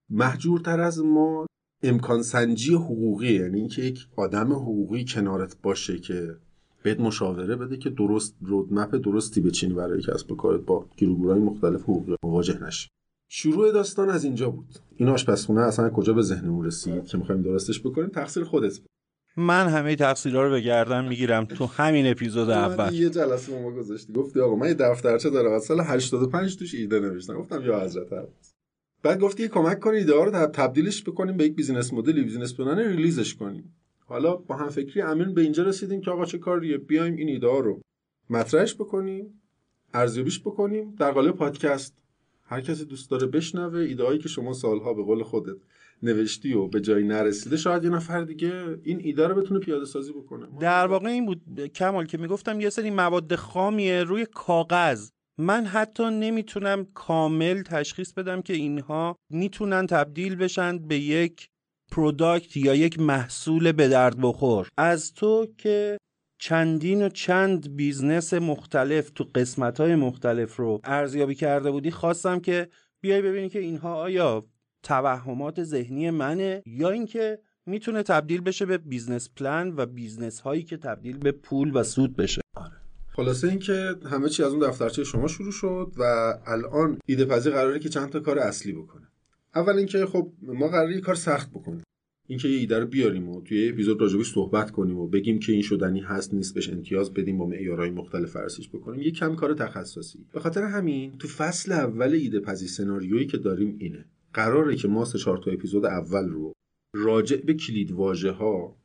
محجورتر 0.10 0.80
از 0.80 1.04
ما 1.04 1.46
امکان 1.84 2.22
سنجی 2.22 2.74
حقوقی 2.74 3.34
یعنی 3.34 3.60
اینکه 3.60 3.82
یک 3.82 4.08
آدم 4.16 4.54
حقوقی 4.54 5.06
کنارت 5.06 5.56
باشه 5.64 6.00
که 6.00 6.36
بهت 6.84 7.00
مشاوره 7.00 7.56
بده 7.56 7.78
که 7.78 7.90
درست 7.90 8.36
رودمپ 8.42 8.96
درستی 8.96 9.42
بچینی 9.42 9.74
برای 9.74 10.02
کسب 10.02 10.32
و 10.32 10.36
کارت 10.36 10.62
با 10.62 10.86
گیروگورای 10.98 11.40
مختلف 11.40 11.82
حقوقی 11.82 12.16
مواجه 12.24 12.64
نشی. 12.64 12.90
شروع 13.30 13.72
داستان 13.72 14.10
از 14.10 14.24
اینجا 14.24 14.50
بود. 14.50 14.66
این 14.96 15.10
آشپزخونه 15.10 15.62
اصلا 15.62 15.90
کجا 15.90 16.14
به 16.14 16.22
ذهنمون 16.22 16.66
رسید 16.66 17.06
که 17.06 17.18
می‌خوایم 17.18 17.42
درستش 17.42 17.80
بکنیم؟ 17.80 18.08
تقصیر 18.08 18.44
خودت 18.44 18.80
من 19.38 19.68
همه 19.68 19.96
تقصیرها 19.96 20.44
رو 20.44 20.50
به 20.50 20.62
گردن 20.62 21.08
می‌گیرم 21.08 21.46
تو 21.46 21.66
همین 21.66 22.08
اپیزود 22.08 22.50
اول. 22.50 22.94
یه 22.94 23.10
جلسه 23.10 23.62
ما 23.62 23.72
گذاشتی. 23.72 24.14
گفتی 24.14 24.40
آقا 24.40 24.56
من 24.56 24.68
یه 24.68 24.74
دفترچه 24.74 25.30
دارم. 25.30 25.52
از 25.52 25.64
سال 25.64 25.82
85 25.82 26.58
توش 26.58 26.76
ایده 26.76 27.00
نوشتم. 27.00 27.34
گفتم 27.34 27.66
یا 27.66 27.80
حضرت 27.80 28.14
عباس. 28.14 28.53
بعد 29.04 29.20
گفتی 29.20 29.48
کمک 29.48 29.80
کنی 29.80 29.98
ایده 29.98 30.14
رو 30.14 30.32
تبدیلش 30.48 31.04
بکنیم 31.04 31.38
به 31.38 31.46
یک 31.46 31.56
business 31.56 31.94
model 31.94 32.24
ی 32.24 32.27
business 32.27 32.56
plan 32.56 32.80
release 32.80 33.23
ش 33.23 33.36
کنیم. 33.36 33.76
حالا 34.06 34.36
با 34.36 34.56
هم 34.56 34.70
فکری 34.70 35.02
امین 35.02 35.34
به 35.34 35.42
اینجا 35.42 35.64
رسیدیم 35.64 36.02
که 36.02 36.12
آقا 36.12 36.26
چه 36.26 36.38
کاریه 36.38 36.78
بیایم 36.78 37.16
این 37.16 37.30
ایده 37.30 37.48
رو 37.48 37.82
مطرحش 38.30 38.76
بکنیم 38.76 39.42
ارزیابیش 39.94 40.40
بکنیم. 40.40 40.96
در 40.96 41.12
قالب 41.12 41.36
پادکست 41.36 41.98
هر 42.44 42.62
کسی 42.62 42.86
دوست 42.86 43.12
داره 43.12 43.28
بشنوه 43.28 43.80
ایده 43.80 44.18
که 44.18 44.30
شما 44.30 44.54
سالها 44.54 44.94
به 44.94 45.04
قول 45.04 45.24
خودت 45.24 45.58
نوشتی 46.04 46.54
و 46.54 46.68
به 46.68 46.82
جایی 46.82 47.08
نرسیده 47.08 47.58
شاید 47.58 47.84
یه 47.84 47.90
نفر 47.90 48.24
دیگه 48.24 48.78
این 48.84 49.00
ایده 49.04 49.28
رو 49.28 49.36
بتونه 49.36 49.60
پیاده 49.60 49.86
سازی 49.86 50.14
بکنه. 50.14 50.48
در 50.60 50.88
واقع 50.88 51.10
این 51.10 51.26
بود 51.26 51.60
کمال 51.76 52.06
که 52.06 52.18
می‌گفتم 52.18 52.62
یه 52.62 52.70
سری 52.70 52.90
مواد 52.90 53.36
خامیه 53.36 54.04
روی 54.04 54.26
کاغذ. 54.26 55.10
من 55.38 55.66
حتی 55.66 56.04
نمی‌تونم 56.04 56.86
کامل 56.94 57.62
تشخیص 57.62 58.14
بدم 58.14 58.42
که 58.42 58.54
اینها 58.54 59.16
می‌تونن 59.30 59.88
تبدیل 59.88 60.36
بشن 60.36 60.78
به 60.78 61.00
یک 61.00 61.50
product 61.92 62.58
یا 62.58 62.76
یک 62.76 63.00
محصول 63.00 63.72
به 63.72 63.88
درد 63.88 64.22
بخور 64.22 64.68
از 64.78 65.14
تو 65.14 65.48
که 65.58 65.98
چندین 66.40 67.06
و 67.06 67.10
چند 67.10 67.76
business 67.76 68.34
مختلف 68.34 69.10
تو 69.10 69.24
قسمت 69.36 69.80
های 69.80 69.96
مختلف 69.96 70.56
رو 70.56 70.82
ارزیابی 70.84 71.36
کرده 71.36 71.72
بودی 71.72 71.92
خواستم 71.92 72.40
که 72.40 72.70
بیای 73.02 73.22
ببینی 73.22 73.50
که 73.50 73.60
اینها 73.60 73.96
آیا 73.96 74.46
توهمات 74.84 75.64
ذهنی 75.64 76.10
منه 76.10 76.64
یا 76.66 76.90
اینکه 76.90 77.40
می‌تونه 77.66 78.04
تبدیل 78.04 78.42
بشه 78.42 78.66
به 78.66 78.78
business 78.78 79.30
plan 79.36 79.74
و 79.78 79.86
business 79.86 80.40
هایی 80.40 80.64
که 80.64 80.78
تبدیل 80.78 81.18
به 81.18 81.32
پول 81.32 81.72
و 81.76 81.84
سود 81.84 82.16
بشه 82.16 82.42
آره. 82.56 82.83
خلاصه 83.16 83.48
اینکه 83.48 83.96
همه 84.06 84.30
چی 84.30 84.44
از 84.44 84.52
اون 84.52 84.70
دفترچه 84.70 85.04
شما 85.04 85.28
شروع 85.28 85.52
شد 85.52 85.92
و 85.98 86.04
الان 86.46 86.98
ایده 87.06 87.26
پذی 87.26 87.50
قراره 87.50 87.80
که 87.80 87.90
چند 87.90 88.10
تا 88.10 88.20
کار 88.20 88.40
اصلی 88.40 88.74
بکنه. 88.74 89.08
اول 89.56 89.78
اینکه 89.78 90.06
خب 90.06 90.32
ما 90.42 90.68
قراره 90.68 90.96
یه 90.96 91.02
کار 91.02 91.16
سخت 91.16 91.50
بکنیم. 91.50 91.84
اینکه 92.28 92.48
یه 92.48 92.58
ایده 92.58 92.80
رو 92.80 92.86
بیاریم 92.86 93.30
و 93.30 93.42
توی 93.42 93.70
اپیزود 93.70 94.02
راجبش 94.02 94.34
صحبت 94.34 94.72
کنیم 94.72 95.00
و 95.00 95.08
بگیم 95.08 95.40
که 95.40 95.52
این 95.52 95.62
شدنی 95.62 96.00
هست 96.00 96.34
نیست 96.34 96.54
بهش 96.54 96.70
امتیاز 96.70 97.14
بدیم 97.14 97.38
با 97.38 97.46
معیارهای 97.46 97.90
مختلف 97.90 98.30
فرسیش 98.30 98.70
بکنیم. 98.70 99.02
یه 99.02 99.12
کم 99.12 99.36
کار 99.36 99.54
تخصصی. 99.54 100.26
به 100.34 100.40
خاطر 100.40 100.64
همین 100.64 101.18
تو 101.18 101.28
فصل 101.28 101.72
اول 101.72 102.14
ایده 102.14 102.40
پذی 102.40 102.68
سناریویی 102.68 103.28
که 103.28 103.38
داریم 103.38 103.76
اینه. 103.80 104.06
قراره 104.34 104.76
که 104.76 104.88
ما 104.88 105.06
سه 105.06 105.18
چهار 105.18 105.38
تا 105.38 105.52
اپیزود 105.52 105.86
اول 105.86 106.30
رو 106.30 106.54
راجع 106.96 107.38
به 107.38 107.54
کلید 107.54 107.92
واژه 107.92 108.32
ها 108.32 108.76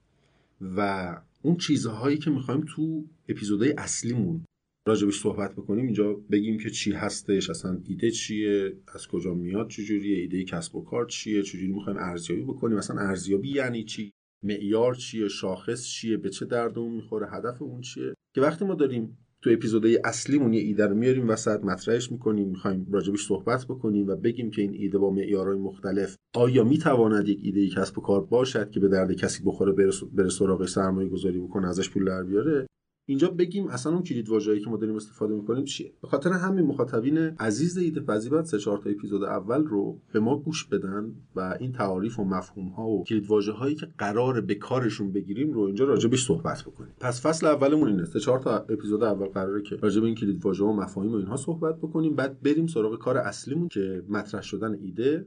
و 0.76 1.16
اون 1.42 1.56
چیزهایی 1.56 2.18
که 2.18 2.30
می‌خوایم 2.30 2.64
تو 2.68 3.04
اپیزودهای 3.28 3.72
اصلیمون 3.72 4.44
راجبش 4.88 5.20
صحبت 5.20 5.52
بکنیم 5.52 5.84
اینجا 5.84 6.14
بگیم 6.14 6.58
که 6.58 6.70
چی 6.70 6.92
هستش 6.92 7.50
اصلا 7.50 7.80
ایده 7.84 8.10
چیه 8.10 8.76
از 8.94 9.08
کجا 9.08 9.34
میاد 9.34 9.68
چجوریه 9.68 10.18
ایده 10.18 10.44
کسب 10.44 10.76
و 10.76 10.84
کار 10.84 11.06
چیه 11.06 11.42
چجوری 11.42 11.72
می‌خوایم 11.72 11.98
ارزیابی 11.98 12.42
بکنیم 12.42 12.78
اصلا 12.78 13.00
ارزیابی 13.00 13.52
یعنی 13.52 13.84
چی 13.84 14.12
معیار 14.44 14.94
چیه 14.94 15.28
شاخص 15.28 15.84
چیه 15.84 16.16
به 16.16 16.30
چه 16.30 16.46
دردمون 16.46 16.94
می‌خوره 16.94 17.30
هدف 17.30 17.62
اون 17.62 17.80
چیه؟ 17.80 18.14
که 18.34 18.40
وقتی 18.40 18.64
ما 18.64 18.74
داریم 18.74 19.18
تو 19.42 19.50
اپیزودهای 19.50 20.00
اصلیمون 20.04 20.52
یه 20.52 20.60
ایده 20.60 20.86
رو 20.86 20.94
میاریم 20.94 21.28
وسط 21.28 21.64
مطرحش 21.64 22.12
می‌کنیم 22.12 22.48
می‌خوایم 22.48 22.86
راجبش 22.90 23.26
صحبت 23.26 23.64
بکنیم 23.64 24.08
و 24.08 24.16
بگیم 24.16 24.50
که 24.50 24.62
این 24.62 24.74
ایده 24.74 24.98
با 24.98 25.10
معیارهای 25.10 25.58
مختلف 25.58 26.16
آیا 26.34 26.64
می‌تواند 26.64 27.28
یک 27.28 27.40
ایده 27.42 27.68
کسب 27.68 27.98
و 27.98 28.00
کار 28.00 28.24
باشد 28.24 28.70
که 28.70 28.80
به 28.80 28.88
درد 28.88 29.12
کسی 29.12 29.42
بخوره 29.44 29.72
بره 30.12 30.28
سراغ 30.28 30.66
سرمایه 30.66 31.08
گذاری 31.08 31.38
بکنه 31.38 31.68
ازش 31.68 31.90
پول 31.90 32.04
در 32.04 32.22
بیاره؟ 32.22 32.66
اینجا 33.08 33.28
بگیم 33.28 33.66
اصلا 33.66 33.92
اون 33.92 34.02
کلید 34.02 34.28
واژه‌ای 34.28 34.60
که 34.60 34.70
ما 34.70 34.76
داریم 34.76 34.96
استفاده 34.96 35.34
می‌کنیم 35.34 35.64
چیه؟ 35.64 35.92
به 36.02 36.08
خاطر 36.08 36.32
همین 36.32 36.64
مخاطبین 36.64 37.18
عزیز 37.18 37.78
ایده 37.78 38.00
پذی 38.00 38.28
باید 38.28 38.44
سه 38.44 38.58
چهار 38.58 38.78
تا 38.78 38.90
اپیزود 38.90 39.24
اول 39.24 39.64
رو 39.64 39.98
به 40.12 40.20
ما 40.20 40.36
گوش 40.36 40.64
بدن 40.64 41.14
و 41.36 41.56
این 41.60 41.72
تعاریف 41.72 42.18
و 42.18 42.24
مفهوم 42.24 42.68
ها 42.68 42.88
و 42.88 43.04
کلید 43.04 43.26
هایی 43.26 43.74
که 43.74 43.88
قرار 43.98 44.40
به 44.40 44.54
کارشون 44.54 45.12
بگیریم 45.12 45.52
رو 45.52 45.60
اینجا 45.60 45.84
راجبش 45.84 46.26
صحبت 46.26 46.62
بکنیم. 46.62 46.92
پس 47.00 47.26
فصل 47.26 47.46
اولمون 47.46 47.88
اینه. 47.88 48.04
سه 48.04 48.20
چهار 48.20 48.38
تا 48.38 48.58
اپیزود 48.58 49.02
اول 49.02 49.26
قراره 49.26 49.62
که 49.62 49.76
راجب 49.76 50.04
این 50.04 50.14
کلید 50.14 50.44
واژه 50.44 50.64
و 50.64 50.72
مفاهیم 50.72 51.12
و 51.12 51.16
اینها 51.16 51.36
صحبت 51.36 51.78
بکنیم. 51.78 52.14
بعد 52.14 52.42
بریم 52.42 52.66
سراغ 52.66 52.98
کار 52.98 53.16
اصلیمون 53.16 53.68
که 53.68 54.04
مطرح 54.08 54.42
شدن 54.42 54.74
ایده 54.74 55.26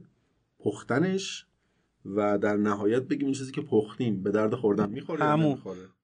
پختنش 0.58 1.46
و 2.04 2.38
در 2.38 2.56
نهایت 2.56 3.02
بگیم 3.02 3.24
این 3.24 3.34
چیزی 3.34 3.52
که 3.52 3.60
پختیم 3.60 4.22
به 4.22 4.30
درد 4.30 4.54
خوردن 4.54 4.90
می‌خوره 4.90 5.24
همون 5.24 5.58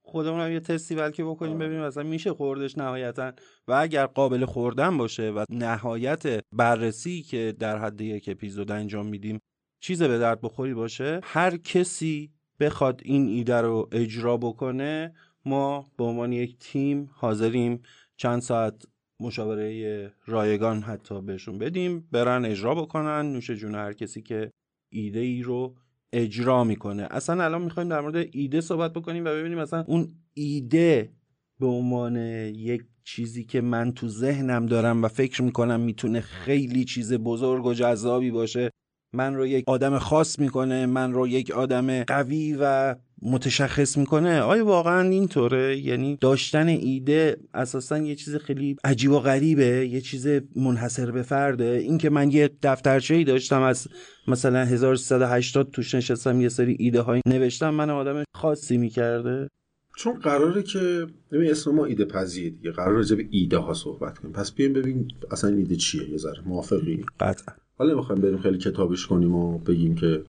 خودمون 0.09 0.41
هم 0.41 0.53
یه 0.53 0.61
تستی 0.61 0.95
بلکه 0.95 1.25
بکنیم 1.25 1.59
ببینیم 1.59 1.83
مثلا 1.83 2.03
میشه 2.03 2.33
خوردش 2.33 2.79
نهایتا. 2.79 3.33
و 3.69 3.73
اگر 3.73 4.07
قابل 4.07 4.45
خوردن 4.45 4.99
باشه 4.99 5.31
و 5.31 5.45
نهایت 5.51 6.45
بررسی 6.53 7.23
که 7.23 7.55
در 7.59 7.79
حد 7.79 8.01
یک 8.01 8.29
اپیزود 8.29 8.71
انجام 8.71 9.07
میدیم 9.07 9.39
چیز 9.81 10.03
به 10.03 10.19
درد 10.19 10.41
بخوری 10.41 10.75
باشه 10.75 11.21
هر 11.23 11.57
کسی 11.57 12.33
بخواد 12.61 13.01
این 13.05 13.29
ایده 13.29 13.61
رو 13.61 13.89
اجرا 13.93 14.37
بکنه 14.37 15.15
ما 15.45 15.87
به 15.97 16.05
عنوان 16.05 16.33
یک 16.33 16.59
تیم 16.59 17.11
حاضریم 17.13 17.83
چند 18.17 18.41
ساعت 18.41 18.85
مشاوره 19.21 20.13
رایگان 20.27 20.83
حتی 20.83 21.21
بهشون 21.21 21.59
بدیم 21.59 22.09
برن 22.13 22.45
اجرا 22.45 22.75
بکنن 22.75 23.33
نوش 23.33 23.51
جون 23.51 23.75
هر 23.75 23.93
کسی 23.93 24.23
که 24.23 24.51
ایده 24.93 25.21
ای 25.21 25.43
رو 25.43 25.75
اجرا 26.13 26.65
می‌کنه. 26.65 27.09
اصلا 27.11 27.45
الان 27.45 27.63
می‌خوایم 27.63 27.89
در 27.89 28.01
مورد 28.01 28.29
ایده 28.33 28.61
صحبت 28.61 28.93
بکنیم 28.93 29.25
و 29.25 29.29
ببینیم 29.29 29.59
اصلا 29.59 29.85
اون 29.87 30.15
ایده 30.35 31.13
به 31.61 31.67
عنوان 31.67 32.17
یک 32.17 32.83
چیزی 33.05 33.45
که 33.45 33.61
من 33.61 33.93
تو 33.93 34.09
ذهنم 34.09 34.67
دارم 34.67 35.05
و 35.05 35.09
فکر 35.09 35.43
می‌کنم 35.43 35.81
می‌تونه 35.81 36.21
خیلی 36.21 36.85
چیز 36.85 37.13
بزرگ 37.13 37.67
و 37.67 37.75
جذابی 37.75 38.31
باشه. 38.31 38.71
من 39.15 39.35
رو 39.35 39.47
یک 39.47 39.65
آدم 39.67 39.99
خاص 39.99 40.39
می‌کنه 40.39 40.87
من 40.87 41.13
رو 41.13 41.29
یک 41.29 41.51
آدم 41.51 42.03
قوی 42.03 42.57
و 42.61 42.95
متشخص 43.23 43.99
می‌کنه. 43.99 44.41
آیا 44.41 44.65
واقعا 44.65 45.09
اینطوره؟ 45.09 45.79
یعنی 45.79 46.17
داشتن 46.17 46.69
ایده 46.69 47.37
اساسا 47.55 47.99
یه 47.99 48.15
چیز 48.15 48.37
خیلی 48.37 48.77
عجیب 48.85 49.11
و 49.11 49.19
غریبه 49.19 49.89
یه 49.89 50.01
چیز 50.01 50.27
منحصر 50.57 51.11
به 51.11 51.23
فرده. 51.23 51.65
اینکه 51.65 52.11
من 52.11 52.31
یه 52.31 52.51
دفترچه 52.63 53.15
ای 53.15 53.25
داشتم 53.25 53.63
از 53.63 53.89
مثلا 54.29 54.65
1380 54.65 55.71
توش 55.71 55.95
نشستم 55.95 56.41
یه 56.41 56.49
سری 56.49 56.77
ایده 56.79 57.01
های 57.01 57.21
نوشتم 57.27 57.71
من 57.71 57.91
آدم 57.91 58.25
خاصی 58.37 58.79
می‌کرده. 58.79 59.49
چون 59.97 60.19
قراره 60.19 60.63
که 60.63 61.07
ببین 61.33 61.51
اسم 61.51 61.75
ما 61.75 61.85
ایده 61.85 62.05
پذیه 62.05 62.51
دیگه 62.51 62.71
قرار 62.71 62.95
راجع 62.95 63.17
به 63.17 63.27
ایده 63.31 63.59
ها 63.59 63.75
صحبت 63.75 64.19
کنیم. 64.19 64.33
پس 64.33 64.53
بیایم 64.53 64.73
ببین 64.73 65.09
اصلا 65.31 65.57
ایده 65.57 65.77
چیه 65.77 66.11
یه 66.11 66.17
ذره. 66.17 66.41
موافقی؟ 66.47 67.05
قطعا. 67.21 67.55
حالا 67.79 67.95
می‌خوایم 67.95 68.23
بریم 68.23 68.39
خیلی 68.39 68.59
کتابش 68.59 69.07
کنیم 69.07 69.35
و 69.35 69.59
بگیم 69.59 69.95
که 69.95 70.25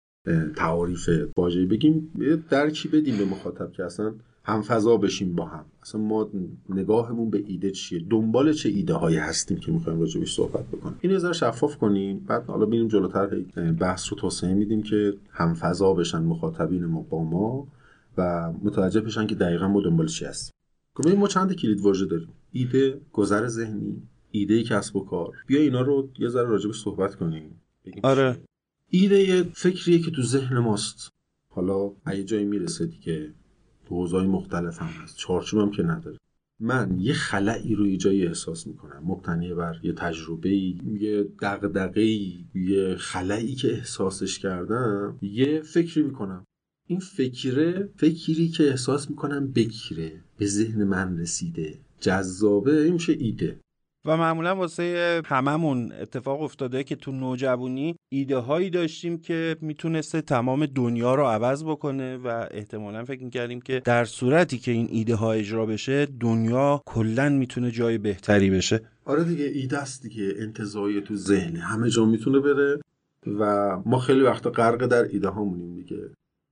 تعاریف 0.57 1.11
واژه‌ای 1.37 1.67
بگیم 1.67 2.13
درکی 2.51 2.89
بدیم 2.89 3.19
به 3.19 3.25
مخاطب 3.25 3.73
که 3.73 3.85
اصلا 3.85 4.15
هم 4.45 4.63
فضا 4.63 4.97
بشیم 4.97 5.35
با 5.35 5.45
هم. 5.45 5.65
اصلا 5.83 6.01
ما 6.01 6.31
نگاهمون 6.69 7.31
به 7.31 7.45
ایده 7.47 7.71
چیه؟ 7.71 8.05
دنبال 8.11 8.53
چه 8.53 8.69
ایده 8.69 8.95
هایی 8.95 9.17
هستیم 9.17 9.59
که 9.59 9.73
می‌خوایم 9.73 10.01
راجبش 10.01 10.35
صحبت 10.35 10.67
بکنیم؟ 10.67 10.99
این 11.01 11.13
یه 11.13 11.33
شفاف 11.33 11.77
کنیم 11.77 12.19
بعد 12.19 12.47
حالا 12.47 12.67
بریم 12.67 12.89
جلوتر 12.89 13.27
بحث 13.81 14.13
رو 14.13 14.19
توسعه 14.19 14.55
میدیم 14.55 14.83
که 14.83 15.15
هم 15.31 15.55
فضا 15.55 15.95
بشن 15.95 16.23
مخاطبین 16.23 16.85
ما 16.85 17.01
با 17.01 17.25
ما 17.25 17.67
و 18.19 18.53
متوجه 18.63 19.01
بشن 19.01 19.27
که 19.27 19.35
دقیقا 19.35 19.69
ما 19.69 19.81
دنبال 19.81 20.07
چی 20.07 20.25
هستیم. 20.25 20.53
خب 20.95 21.09
ما 21.09 21.29
چند 21.29 21.53
کلید 21.53 21.81
واژه 21.81 22.07
داریم؟ 22.07 22.29
ایده 22.53 23.01
گذر 23.13 23.47
ذهنی 23.47 24.03
ایده 24.31 24.63
کسب 24.63 24.97
و 24.97 25.05
کار. 25.05 25.33
بیا 25.47 25.61
اینا 25.61 25.81
رو 25.81 26.09
یه 26.19 26.29
ذره 26.29 26.49
راجبش 26.49 26.81
صحبت 26.81 27.15
کنیم. 27.15 27.61
آره. 28.03 28.37
ایده 28.91 29.23
یه 29.23 29.43
فکریه 29.43 29.99
که 29.99 30.11
تو 30.11 30.23
ذهن 30.23 30.59
ماست. 30.59 31.11
حالا 31.49 31.93
یه 32.07 32.25
جایی 32.25 32.45
می‌رسه 32.45 32.87
دیگه 32.87 33.33
حوزه‌های 33.89 34.27
مختلف 34.27 34.83
هم 34.83 35.03
هست. 35.03 35.17
چارچوب 35.17 35.61
هم 35.61 35.71
که 35.71 35.83
نداره. 35.83 36.19
من 36.61 36.99
یه 37.01 37.13
خلایی 37.13 37.75
رو 37.75 37.97
جایی 37.97 38.27
احساس 38.27 38.67
می‌کنم. 38.67 39.03
مبتنی 39.05 39.55
بر 39.55 39.77
یه 39.83 39.93
تجربه 39.93 40.57
یه 41.01 41.27
دغدغه 41.43 42.05
یه 42.55 42.97
خلایی 42.99 43.55
که 43.55 43.73
احساسش 43.73 44.39
کردم 44.39 45.19
یه 45.23 45.63
فکری 45.63 46.03
می‌کنم. 46.03 46.45
این 46.87 47.01
فکره 47.01 47.89
فکری 47.97 48.49
که 48.49 48.69
احساس 48.69 49.11
می‌کنم 49.11 49.53
بکیره 49.53 50.25
به 50.39 50.47
ذهن 50.47 50.85
من 50.85 51.19
رسیده. 51.19 51.79
جذابه 52.01 52.83
این 52.83 52.93
میشه 52.93 53.13
ایده. 53.13 53.61
و 54.05 54.17
معمولا 54.17 54.57
واسه 54.57 55.23
هممون 55.25 55.93
اتفاق 55.93 56.43
افتاده 56.43 56.85
که 56.85 56.97
تو 56.97 57.13
نوجوانی 57.13 57.97
ایده 58.15 58.37
هایی 58.37 58.71
داشتیم 58.71 59.19
که 59.19 59.57
می‌تونسته 59.61 60.21
تمام 60.21 60.67
دنیا 60.67 61.15
رو 61.15 61.25
عوض 61.25 61.65
بکنه 61.65 62.17
و 62.17 62.47
احتمالا 62.51 63.05
فکر 63.05 63.25
می‌کردیم 63.25 63.61
که 63.61 63.83
در 63.85 64.05
صورتی 64.05 64.59
که 64.59 64.71
این 64.71 64.89
ایده 64.91 65.15
ها 65.15 65.33
اجرا 65.33 65.67
بشه 65.67 66.07
دنیا 66.21 66.83
کلا 66.87 67.29
می‌تونه 67.29 67.71
جای 67.71 67.99
بهتری 67.99 68.51
بشه. 68.51 68.81
آره 69.05 69.25
دیگه 69.25 69.45
ایده 69.45 69.79
است 69.79 70.03
دیگه 70.03 70.35
انتظایی 70.37 71.01
تو 71.01 71.17
ذهن. 71.17 71.57
همه 71.57 71.91
جا 71.91 72.05
می‌تونه 72.05 72.41
بره 72.41 72.81
و 73.39 73.77
ما 73.87 73.99
خیلی 73.99 74.21
وقتا 74.21 74.51
غرق 74.51 74.87
در 74.87 75.05
ایده 75.05 75.29
هامونیم 75.29 75.75
دیگه. 75.75 76.11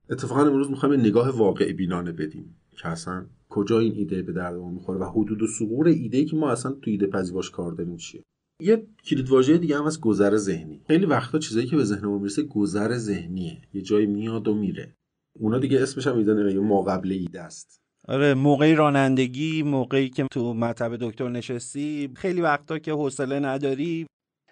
اتفاقا 0.09 0.41
امروز 0.41 0.69
می‌خوایم 0.69 0.99
نگاه 0.99 1.37
واقع 1.37 1.73
بینانه 1.73 2.11
بدیم 2.11 2.55
که 2.71 2.87
اصلا 2.87 3.25
کجا 3.49 3.79
این 3.79 3.93
ایده 3.93 4.21
به 4.21 4.33
درد 4.33 4.55
ما 4.55 4.71
می‌خوره 4.71 4.99
و 4.99 5.03
حدود 5.03 5.41
و 5.41 5.47
سقور 5.47 5.87
ایده 5.87 6.25
که 6.25 6.35
ما 6.35 6.51
اصلا 6.51 6.71
تو 6.71 6.91
ایده 6.91 7.07
پذی 7.07 7.33
باش 7.33 7.49
کار 7.49 7.71
داریم 7.71 7.97
چیه. 7.97 8.23
یه 8.59 8.87
کلید 9.05 9.29
واژه 9.29 9.57
دیگه 9.57 9.77
هم 9.77 9.85
از 9.85 10.01
گذر 10.01 10.37
ذهنی. 10.37 10.81
خیلی 10.87 11.05
وقتا 11.05 11.39
چیزایی 11.39 11.67
که 11.67 11.75
به 11.75 11.83
ذهن 11.83 12.05
ما 12.05 12.17
می‌رسه 12.17 12.43
گذر 12.43 12.97
ذهنیه. 12.97 13.61
یه 13.73 13.81
جایی 13.81 14.05
میاد 14.05 14.47
و 14.47 14.55
میره. 14.55 14.95
اونا 15.39 15.59
دیگه 15.59 15.81
اسمش 15.81 16.07
هم 16.07 16.17
ایده 16.17 16.59
ما 16.59 16.81
قبل 16.81 17.11
ایده 17.11 17.41
است 17.41 17.81
آره 18.07 18.33
موقعی 18.33 18.75
رانندگی 18.75 19.63
موقعی 19.63 20.09
که 20.09 20.27
تو 20.31 20.53
مطب 20.53 20.97
دکتر 20.99 21.29
نشستی. 21.29 22.09
خیلی 22.15 22.41
وقتا 22.41 22.79
که 22.79 22.91
حوصله 22.91 23.39
نداری. 23.39 24.07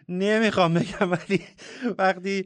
نمی‌خوام 0.10 0.74
بگم 0.74 1.12
ولی 1.12 1.42
وقتی 1.98 2.46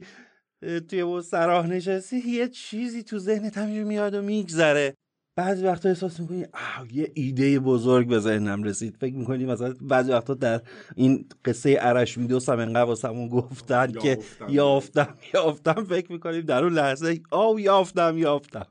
توی 0.88 1.22
سراح 1.22 1.66
نشستی 1.66 2.18
یه 2.18 2.48
چیزی 2.48 3.02
تو 3.02 3.18
ذهنت 3.18 3.58
همینجور 3.58 3.84
میاد 3.84 4.14
و 4.14 4.22
میگذره. 4.22 4.94
بعضی 5.36 5.64
وقتا 5.64 5.88
احساس 5.88 6.20
می‌کنی 6.20 6.46
یه 6.92 7.12
ایده 7.14 7.60
بزرگ 7.60 8.08
به 8.08 8.18
ذهنم 8.18 8.62
رسید. 8.62 8.96
فکر 8.96 9.14
می‌کنی 9.14 9.46
مثلا 9.46 9.74
بعضی 9.80 10.12
وقتا 10.12 10.34
در 10.34 10.62
این 10.96 11.28
قصه 11.44 11.76
ارش 11.80 12.18
ویدوس 12.18 12.48
هم 12.48 12.58
انقدر 12.58 12.84
واسمون 12.84 13.28
گفتن 13.28 13.92
که 13.92 14.18
یافتم. 14.48 15.14
یافتم 15.34 15.84
فکر 15.94 16.12
می‌کنیم 16.12 16.40
در 16.40 16.64
اون 16.64 16.72
لحظه 16.72 17.20
آو 17.30 17.60
یافتم 17.60 18.18
یافتم. 18.18 18.66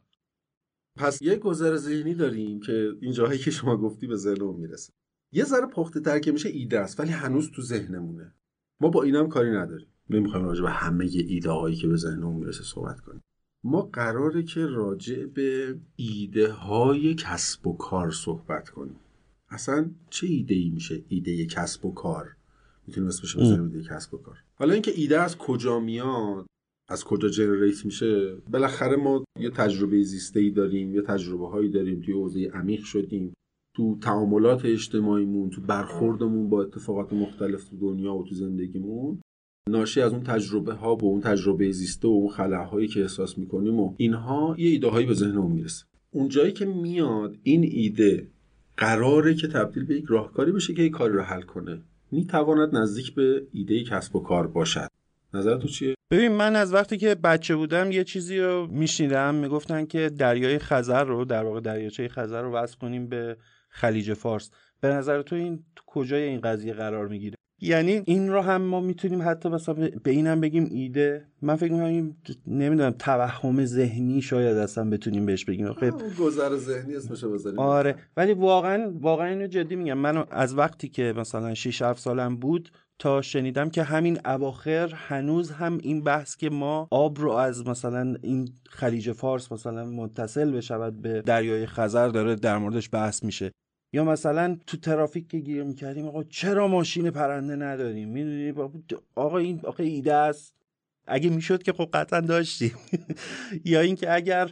پس 0.98 1.22
یه 1.22 1.36
گذر 1.36 1.76
ذهنی 1.76 2.14
داریم 2.14 2.60
که 2.60 2.90
این 3.02 3.12
جاهایی 3.12 3.40
که 3.40 3.52
شما 3.52 3.78
گفتی 3.78 4.08
به 4.08 4.16
ذهنمون 4.16 4.56
می‌رسه. 4.56 4.94
یه 5.32 5.44
ذره 5.44 5.66
پخته 5.66 6.00
تر 6.00 6.20
که 6.20 6.32
میشه 6.32 6.50
ایده 6.50 6.80
است 6.80 7.00
ولی 7.00 7.12
هنوز 7.12 7.52
تو 7.52 7.62
ذهنمونه. 7.62 8.34
ما 8.82 8.90
با 8.90 9.04
اینم 9.04 9.30
کاری 9.30 9.52
نداریم. 9.52 9.88
نمی‌خوایم 10.10 10.46
راجع 10.46 10.62
به 10.62 10.70
همه 10.70 11.06
ایده 11.06 11.52
هایی 11.52 11.76
که 11.76 11.88
به 11.88 11.96
ذهنمون 11.96 12.36
می‌رسه 12.36 12.64
صحبت 12.64 13.00
کنیم. 13.00 13.22
ما 13.66 13.82
قراره 13.82 14.44
که 14.44 14.66
راجع 14.66 15.26
به 15.26 15.76
ایده 15.96 16.52
های 16.52 17.16
کسب 17.16 17.68
و 17.68 17.78
کار 17.78 18.12
صحبت 18.12 18.70
کنیم. 18.70 18.96
اصلا 19.50 19.92
چه 20.10 20.28
ایده 20.28 20.56
ای 20.56 20.70
میشه 20.70 21.04
ایده 21.08 21.46
کسب 21.46 21.86
و 21.86 21.94
کار؟ 21.94 22.36
می‌تونیم 22.88 23.08
اسمش 23.08 23.38
بزنیم 23.38 23.64
ایده 23.64 23.84
کسب 23.84 24.14
و 24.14 24.18
کار. 24.18 24.36
حالا 24.56 24.74
اینکه 24.74 24.92
ایده 24.96 25.20
از 25.20 25.38
کجا 25.38 25.80
میاد 25.80 26.46
از 26.90 27.04
کجا 27.04 27.30
جنریت 27.30 27.86
میشه 27.86 28.36
بالاخره 28.36 28.96
ما 28.96 29.24
یه 29.40 29.50
تجربه 29.50 30.04
زیسته 30.04 30.40
ای 30.40 30.50
داریم 30.50 30.96
یه 30.96 31.02
تجربه 31.02 31.48
هایی 31.48 31.70
داریم 31.70 32.02
توی 32.02 32.14
حوزه 32.14 32.52
عمیق 32.54 32.84
شدیم. 32.84 33.34
تو 33.76 33.98
تعاملات 34.00 34.66
اجتماعیمون 34.66 35.50
تو 35.50 35.62
برخوردمون 35.62 36.50
با 36.50 36.62
اتفاقات 36.62 37.14
مختلف 37.14 37.70
تو 37.70 37.78
دنیا 37.78 38.16
و 38.16 38.24
تو 38.24 38.36
زندگیمون 38.36 39.22
ناشی 39.70 40.02
از 40.02 40.12
اون 40.12 40.24
تجربه 40.24 40.74
ها 40.74 40.96
و 40.96 41.06
اون 41.06 41.22
تجربه 41.22 41.72
زیسته 41.72 42.08
و 42.08 42.12
اون 42.12 42.30
خلاهایی 42.30 42.88
که 42.88 43.02
احساس 43.02 43.38
می‌کنیم 43.38 43.80
و 43.80 43.94
اینها 43.98 44.56
یه 44.58 44.70
ایده 44.70 44.88
هایی 44.88 45.08
به 45.08 45.14
ذهنمون 45.14 45.52
می‌رسه. 45.52 45.86
اون 46.12 46.30
جایی 46.30 46.52
که 46.52 46.66
میاد 46.66 47.38
این 47.44 47.64
ایده 47.64 48.28
قراره 48.78 49.34
که 49.34 49.48
تبدیل 49.48 49.86
به 49.86 49.96
یک 49.96 50.06
راهکاری 50.08 50.52
بشه 50.52 50.74
که 50.74 50.82
یک 50.82 50.92
کاری 50.92 51.14
رو 51.14 51.22
حل 51.22 51.42
کنه 51.42 51.82
می‌تواند 52.12 52.76
نزدیک 52.76 53.16
به 53.16 53.48
ایده 53.54 53.84
کسب 53.84 54.16
و 54.16 54.20
کار 54.20 54.48
باشد. 54.48 54.88
نظر 55.34 55.58
تو 55.58 55.68
چیه؟ 55.68 55.96
ببین 56.12 56.32
من 56.32 56.56
از 56.56 56.74
وقتی 56.74 56.98
که 56.98 57.16
بچه 57.16 57.56
بودم 57.56 57.92
یه 57.92 58.04
چیزی 58.04 58.40
رو 58.40 58.68
میشنیدم. 58.68 59.36
می‌گفتن 59.36 59.86
که 59.86 60.10
دریای 60.10 60.60
خزر 60.60 61.04
رو 61.04 61.26
در 61.26 61.44
واقع 61.44 61.60
دریاچه 61.60 62.08
خزر 62.08 62.42
رو 62.42 62.52
وصل 62.52 62.78
کنیم 62.78 63.08
به 63.08 63.38
خلیج 63.70 64.14
فارس. 64.14 64.52
به 64.82 64.88
نظر 64.88 65.22
تو 65.22 65.36
این 65.36 65.64
کجای 65.86 66.24
این 66.24 66.42
قضیه 66.42 66.74
قرار 66.74 67.08
می‌گیره؟ 67.08 67.36
یعنی 67.62 68.02
این 68.06 68.30
رو 68.30 68.42
هم 68.42 68.62
ما 68.62 68.80
می‌تونیم 68.80 69.22
حتی 69.22 69.50
مثلا 69.50 69.90
به 70.04 70.12
اینم 70.12 70.42
بگیم 70.42 70.68
ایده. 70.72 71.26
من 71.42 71.56
فکر 71.56 71.72
می‌کنم 71.72 72.16
نمی‌دونم 72.48 72.92
توهم 73.00 73.66
ذهنی 73.66 74.22
شاید 74.22 74.58
اصلا 74.58 74.90
بتونیم 74.90 75.26
بهش 75.26 75.46
بگیم. 75.46 75.74
خب. 75.74 75.92
گذر 76.20 76.56
ذهنی 76.56 76.96
اسمش 76.96 77.24
بذاریم. 77.24 77.60
آره. 77.60 77.96
ولی 78.18 78.34
واقعا 78.34 78.92
واقعا 79.02 79.28
اینو 79.28 79.48
جدی 79.48 79.76
میگم. 79.76 79.98
من 79.98 80.24
از 80.32 80.58
وقتی 80.58 80.88
که 80.88 81.14
مثلا 81.18 81.54
6 81.54 81.82
7 81.82 82.00
سالم 82.00 82.36
بود 82.36 82.72
تا 83.00 83.22
شنیدم 83.22 83.70
که 83.70 83.84
همین 83.84 84.20
اواخر 84.26 84.94
هنوز 84.96 85.52
هم 85.52 85.78
این 85.84 86.04
بحث 86.04 86.36
که 86.36 86.50
ما 86.50 86.88
آب 86.92 87.20
رو 87.20 87.32
از 87.32 87.68
مثلا 87.68 88.16
این 88.22 88.50
خلیج 88.70 89.12
فارس 89.12 89.52
مثلا 89.52 89.86
متصل 89.86 90.52
بشود 90.52 91.02
به 91.02 91.22
دریای 91.22 91.66
خزر 91.66 92.08
داره 92.08 92.36
در 92.36 92.58
موردش 92.58 92.90
بحث 92.92 93.24
میشه. 93.24 93.52
یا 93.96 94.04
مثلا 94.04 94.58
تو 94.68 94.78
ترافیک 94.78 95.28
که 95.28 95.40
گیر 95.40 95.64
می‌کردیم 95.64 96.08
آقا 96.08 96.24
چرا 96.24 96.68
ماشین 96.68 97.12
پرنده 97.12 97.56
نداریم؟ 97.56 98.10
می‌دونی؟ 98.10 98.54
آقا 99.16 99.38
این 99.38 99.62
آقا 99.64 99.84
ایده 99.84 100.14
است. 100.14 100.54
اگه 101.08 101.30
می‌شد 101.30 101.64
که 101.64 101.74
خب 101.74 101.90
قطعا 101.94 102.20
داشتیم. 102.20 102.76
یا 103.66 103.80
اینکه 103.82 104.14
اگر 104.14 104.52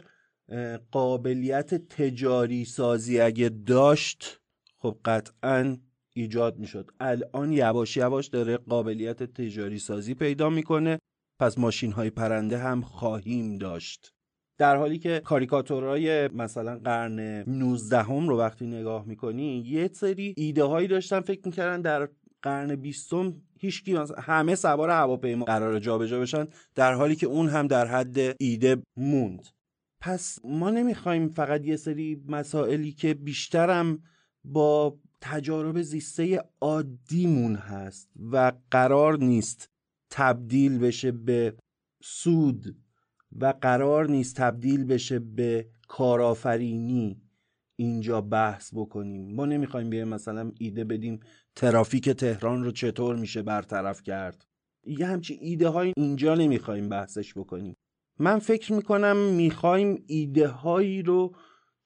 قابلیت 0.90 1.74
تجاری 1.74 2.64
سازی 2.64 3.20
اگه 3.20 3.48
داشت 3.48 4.40
خب 4.78 4.96
قطعا 5.04 5.76
ایجاد 6.14 6.58
می‌شد. 6.58 6.90
الان 7.00 7.52
یواش 7.52 7.96
یواش 7.96 8.26
داره 8.26 8.56
قابلیت 8.56 9.22
تجاری 9.22 9.78
سازی 9.78 10.14
پیدا 10.14 10.50
می‌کنه. 10.50 10.98
پس 11.40 11.58
ماشین 11.58 11.92
های 11.92 12.10
پرنده 12.10 12.58
هم 12.58 12.80
خواهیم 12.82 13.58
داشت. 13.58 14.13
در 14.58 14.76
حالی 14.76 14.98
که 14.98 15.20
کاریکاتورهای 15.24 16.28
مثلا 16.28 16.78
قرن 16.78 17.20
19 17.50 18.02
هم 18.02 18.28
رو 18.28 18.38
وقتی 18.38 18.66
نگاه 18.66 19.04
می‌کنی 19.04 19.58
یه 19.66 19.90
سری 19.92 20.34
ایده 20.36 20.64
هایی 20.64 20.88
داشتن 20.88 21.20
فکر 21.20 21.40
می‌کردن 21.44 21.80
در 21.80 22.08
قرن 22.42 22.76
بیستم 22.76 23.34
هیچکی 23.58 23.98
همه 24.18 24.54
سوار 24.54 24.90
هواپیما 24.90 25.44
قرار 25.44 25.78
جابجا 25.78 26.20
بشن 26.20 26.46
در 26.74 26.94
حالی 26.94 27.16
که 27.16 27.26
اون 27.26 27.48
هم 27.48 27.66
در 27.66 27.86
حد 27.86 28.18
ایده 28.40 28.82
موند. 28.96 29.48
پس 30.00 30.38
ما 30.44 30.70
نمی‌خوایم 30.70 31.28
فقط 31.28 31.64
یه 31.64 31.76
سری 31.76 32.24
مسائلی 32.28 32.92
که 32.92 33.14
بیشترم 33.14 34.02
با 34.44 34.98
تجارب 35.20 35.82
زیسته 35.82 36.44
عادیمون 36.60 37.54
هست 37.54 38.10
و 38.32 38.52
قرار 38.70 39.18
نیست 39.18 39.70
تبدیل 40.10 40.78
بشه 40.78 41.12
به 41.12 41.54
سود 42.02 42.83
و 43.40 43.54
قرار 43.60 44.10
نیست 44.10 44.36
تبدیل 44.36 44.84
بشه 44.84 45.18
به 45.18 45.66
کارآفرینی. 45.88 47.20
اینجا 47.76 48.20
بحث 48.20 48.70
بکنیم. 48.74 49.34
ما 49.34 49.46
نمی‌خوایم 49.46 49.90
بیایم 49.90 50.08
مثلا 50.08 50.52
ایده 50.58 50.84
بدیم 50.84 51.20
ترافیک 51.56 52.10
تهران 52.10 52.64
رو 52.64 52.70
چطور 52.70 53.16
میشه 53.16 53.42
برطرف 53.42 54.02
کرد. 54.02 54.46
یه 54.86 55.06
همچی 55.06 55.34
ایده 55.34 55.68
های 55.68 55.92
اینجا 55.96 56.34
نمی‌خوایم 56.34 56.88
بحثش 56.88 57.34
بکنیم. 57.34 57.76
من 58.18 58.38
فکر 58.38 58.72
می‌کنم 58.72 59.16
می‌خوایم 59.16 60.04
ایده 60.06 60.48
هایی 60.48 61.02
رو 61.02 61.34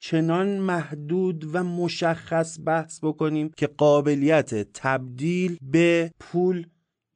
چنان 0.00 0.58
محدود 0.58 1.44
و 1.52 1.64
مشخص 1.64 2.58
بحث 2.64 3.04
بکنیم 3.04 3.50
که 3.56 3.66
قابلیت 3.66 4.72
تبدیل 4.72 5.58
به 5.62 6.10
پول 6.20 6.66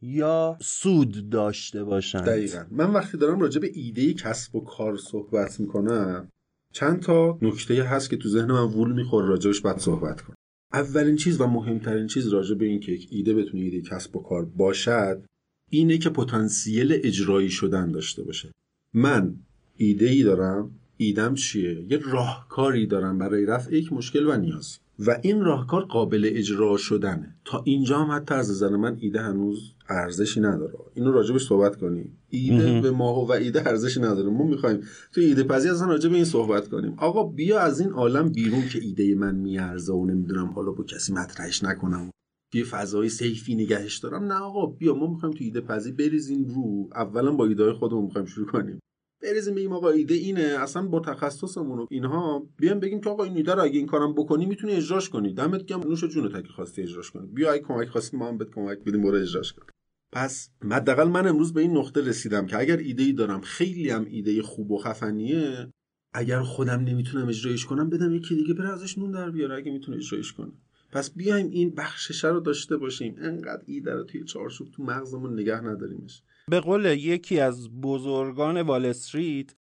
یا 0.03 0.59
سود 0.61 1.31
داشته 1.31 1.85
باشند؟ 1.85 2.25
دقیقا. 2.25 2.65
من 2.71 2.91
وقتی 2.91 3.19
دارم 3.19 3.41
راجع 3.41 3.61
به 3.61 3.71
ایده 3.75 4.15
کسب 4.15 4.57
و 4.57 4.61
کار 4.61 4.97
صحبت 4.97 5.61
می‌کنم 5.61 6.29
چند 6.73 7.01
تا 7.01 7.39
نکته 7.43 7.83
هست 7.83 8.11
که 8.11 8.17
تو 8.17 8.29
ذهن 8.29 8.53
من 8.53 8.63
وول 8.63 8.93
می‌خوره 8.93 9.29
راجبش 9.29 9.61
بعد 9.61 9.79
صحبت 9.79 10.21
کنم. 10.21 10.37
اولین 10.73 11.17
چیز 11.17 11.41
و 11.41 11.47
مهمترین 11.47 12.07
چیز 12.07 12.29
راجع 12.29 12.55
به 12.55 12.65
این 12.65 12.81
که 12.81 12.99
ایده 13.11 13.35
بتونه 13.35 13.63
ایده 13.63 13.81
کسب 13.81 14.17
و 14.17 14.23
کار 14.23 14.45
باشد 14.45 15.25
اینه 15.71 15.99
که 15.99 16.11
پتانسیل 16.11 17.01
اجرایی 17.03 17.51
شدن 17.51 17.93
داشته 17.93 18.23
باشه. 18.23 18.53
من 18.95 19.35
ایده 19.77 20.07
ای 20.07 20.23
دارم 20.23 20.71
ایدم 20.97 21.35
چیه؟ 21.35 21.87
یه 21.89 21.99
راهکاری 21.99 22.87
دارم 22.87 23.19
برای 23.19 23.47
رفع 23.47 23.75
یک 23.75 23.93
مشکل 23.93 24.27
و 24.27 24.37
نیاز. 24.37 24.79
و 24.99 25.19
این 25.23 25.41
راهکار 25.41 25.85
قابل 25.85 26.31
اجرا 26.33 26.77
شدنه. 26.77 27.37
تا 27.45 27.63
اینجا 27.67 27.99
هم 27.99 28.17
حتی 28.17 28.35
از 28.35 28.51
نظر 28.51 28.77
من 28.77 28.97
ایده 29.01 29.21
هنوز 29.21 29.73
ارزشی 29.93 30.41
نداره. 30.41 30.75
اینو 30.95 31.13
راجبش 31.13 31.47
صحبت 31.47 31.77
کنیم. 31.77 32.19
ایده 32.31 32.81
به 32.81 32.91
ما 32.91 33.25
و 33.25 33.33
ایده 33.33 33.69
ارزشی 33.69 34.01
نداره. 34.01 34.31
ما 34.31 34.47
می‌خوایم 34.47 34.81
تو 35.13 35.21
ایده 35.21 35.43
پذی 35.43 35.69
اصلا 35.69 35.87
راجع 35.87 36.09
به 36.09 36.15
این 36.17 36.25
صحبت 36.25 36.69
کنیم. 36.69 36.95
آقا 36.99 37.25
بیا 37.25 37.61
از 37.61 37.81
این 37.81 37.91
عالم 37.91 38.29
بیرون 38.29 38.69
که 38.69 38.79
ایده 38.83 39.15
من 39.15 39.35
میارزه 39.35 39.93
و 39.93 40.07
نمی‌دونم 40.07 40.47
حالا 40.47 40.73
با 40.73 40.85
کسی 40.85 41.13
مطرحش 41.13 41.65
نکنم. 41.65 42.11
یه 42.55 42.65
فضای 42.65 43.09
سیفی 43.09 43.55
نگهش 43.55 43.99
دارم. 43.99 44.25
نه 44.25 44.35
آقا 44.35 44.67
بیا 44.67 44.95
ما 44.95 45.07
می‌خوایم 45.11 45.35
تو 45.35 45.45
ایده 45.45 45.61
پذی 45.61 45.93
بریزیم 45.93 46.45
رو. 46.45 46.89
اولا 46.95 47.33
با 47.33 47.47
ایده 47.47 47.73
خودمون 47.73 48.05
می‌خوایم 48.05 48.27
شروع 48.27 48.47
کنیم. 48.47 48.79
بریزیم 49.23 49.55
بگیم 49.55 49.73
آقا 49.73 49.91
ایده 49.91 50.15
اینه. 50.15 50.41
اصلا 50.41 50.87
با 50.87 51.01
تخصصمون 51.01 51.79
و 51.79 51.87
اینها 51.91 52.47
بیام 52.59 52.81
بگیم 52.81 53.01
که 53.01 53.11
آقا 53.11 53.25
این 53.25 53.37
ایده 53.37 53.55
رو 53.55 53.63
اگه 53.63 53.79
این 53.79 53.87
کارم 53.87 54.15
بکنی 54.15 54.47
می‌تونی 54.47 54.73
اجراش 54.73 55.09
کنی. 55.09 55.35
دمت 55.35 55.65
گرم. 55.65 55.81
نوش 55.81 56.05
جون 56.05 56.29
تا 56.29 56.43
خواستی 56.57 56.83
اجراش 56.83 57.11
کنی. 57.11 57.27
بیا 57.27 57.53
اگه 57.53 57.63
کمک 57.63 57.89
خواستی 57.89 58.17
ما 58.17 58.29
هم 58.29 58.39
بهت 58.39 58.51
کمک 58.51 58.79
بدیم. 58.79 59.03
برو 59.03 59.19
اجراش 59.19 59.53
کن. 59.53 59.63
پس 60.13 60.51
حداقل 60.71 61.09
من 61.09 61.27
امروز 61.27 61.53
به 61.53 61.61
این 61.61 61.77
نقطه 61.77 62.01
رسیدم 62.01 62.47
که 62.47 62.59
اگر 62.59 62.77
ایده 62.77 63.03
ای 63.03 63.13
دارم 63.13 63.41
خیلی 63.41 63.91
هم 63.91 64.05
ایده 64.05 64.43
خوب 64.43 64.71
و 64.71 64.79
خفنیه 64.79 65.73
اگر 66.15 66.43
خودم 66.43 66.81
نمی‌تونم 66.81 67.29
اجرایش 67.29 67.65
کنم 67.65 67.91
بدم 67.91 68.15
یکی 68.15 68.35
دیگه 68.35 68.55
بره 68.55 68.73
ازش 68.73 68.99
نون 68.99 69.11
در 69.11 69.31
بیاره 69.31 69.57
اگه 69.57 69.73
می‌تونه 69.73 69.97
اجرایش 69.97 70.33
کنه. 70.33 70.53
پس 70.93 71.11
بیایم 71.11 71.51
این 71.51 71.75
بخشش 71.75 72.25
رو 72.25 72.41
داشته 72.41 72.77
باشیم. 72.77 73.15
انقدر 73.19 73.63
ایده 73.67 73.95
رو 73.95 74.05
توی 74.05 74.25
چارچوب 74.25 74.71
تو 74.71 74.83
مغزمون 74.83 75.41
نگه 75.41 75.61
نداریمش. 75.61 76.23
به 76.49 76.61
قول 76.61 76.85
یکی 76.85 77.41
از 77.41 77.81
بزرگان 77.81 78.63
وال 78.63 78.87
استریت 78.87 79.55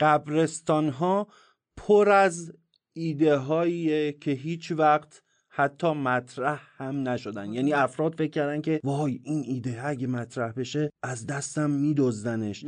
قبرستان 0.00 0.88
ها 0.88 1.28
پر 1.76 2.08
از 2.08 2.52
ایده 2.92 3.36
هایی 3.36 4.12
که 4.12 4.30
هیچ 4.30 4.72
وقت 4.72 5.21
حتی 5.54 5.92
مطرح 5.92 6.60
هم 6.76 7.08
نشدن. 7.08 7.52
یعنی 7.52 7.72
افراد 7.72 8.14
فکر 8.14 8.30
کردن 8.30 8.60
که 8.60 8.80
وای 8.84 9.20
این 9.24 9.44
ایده 9.46 9.86
اگه 9.86 10.06
مطرح 10.06 10.52
بشه 10.52 10.90
از 11.02 11.26
دستم 11.26 11.70
میدزدنش. 11.70 12.64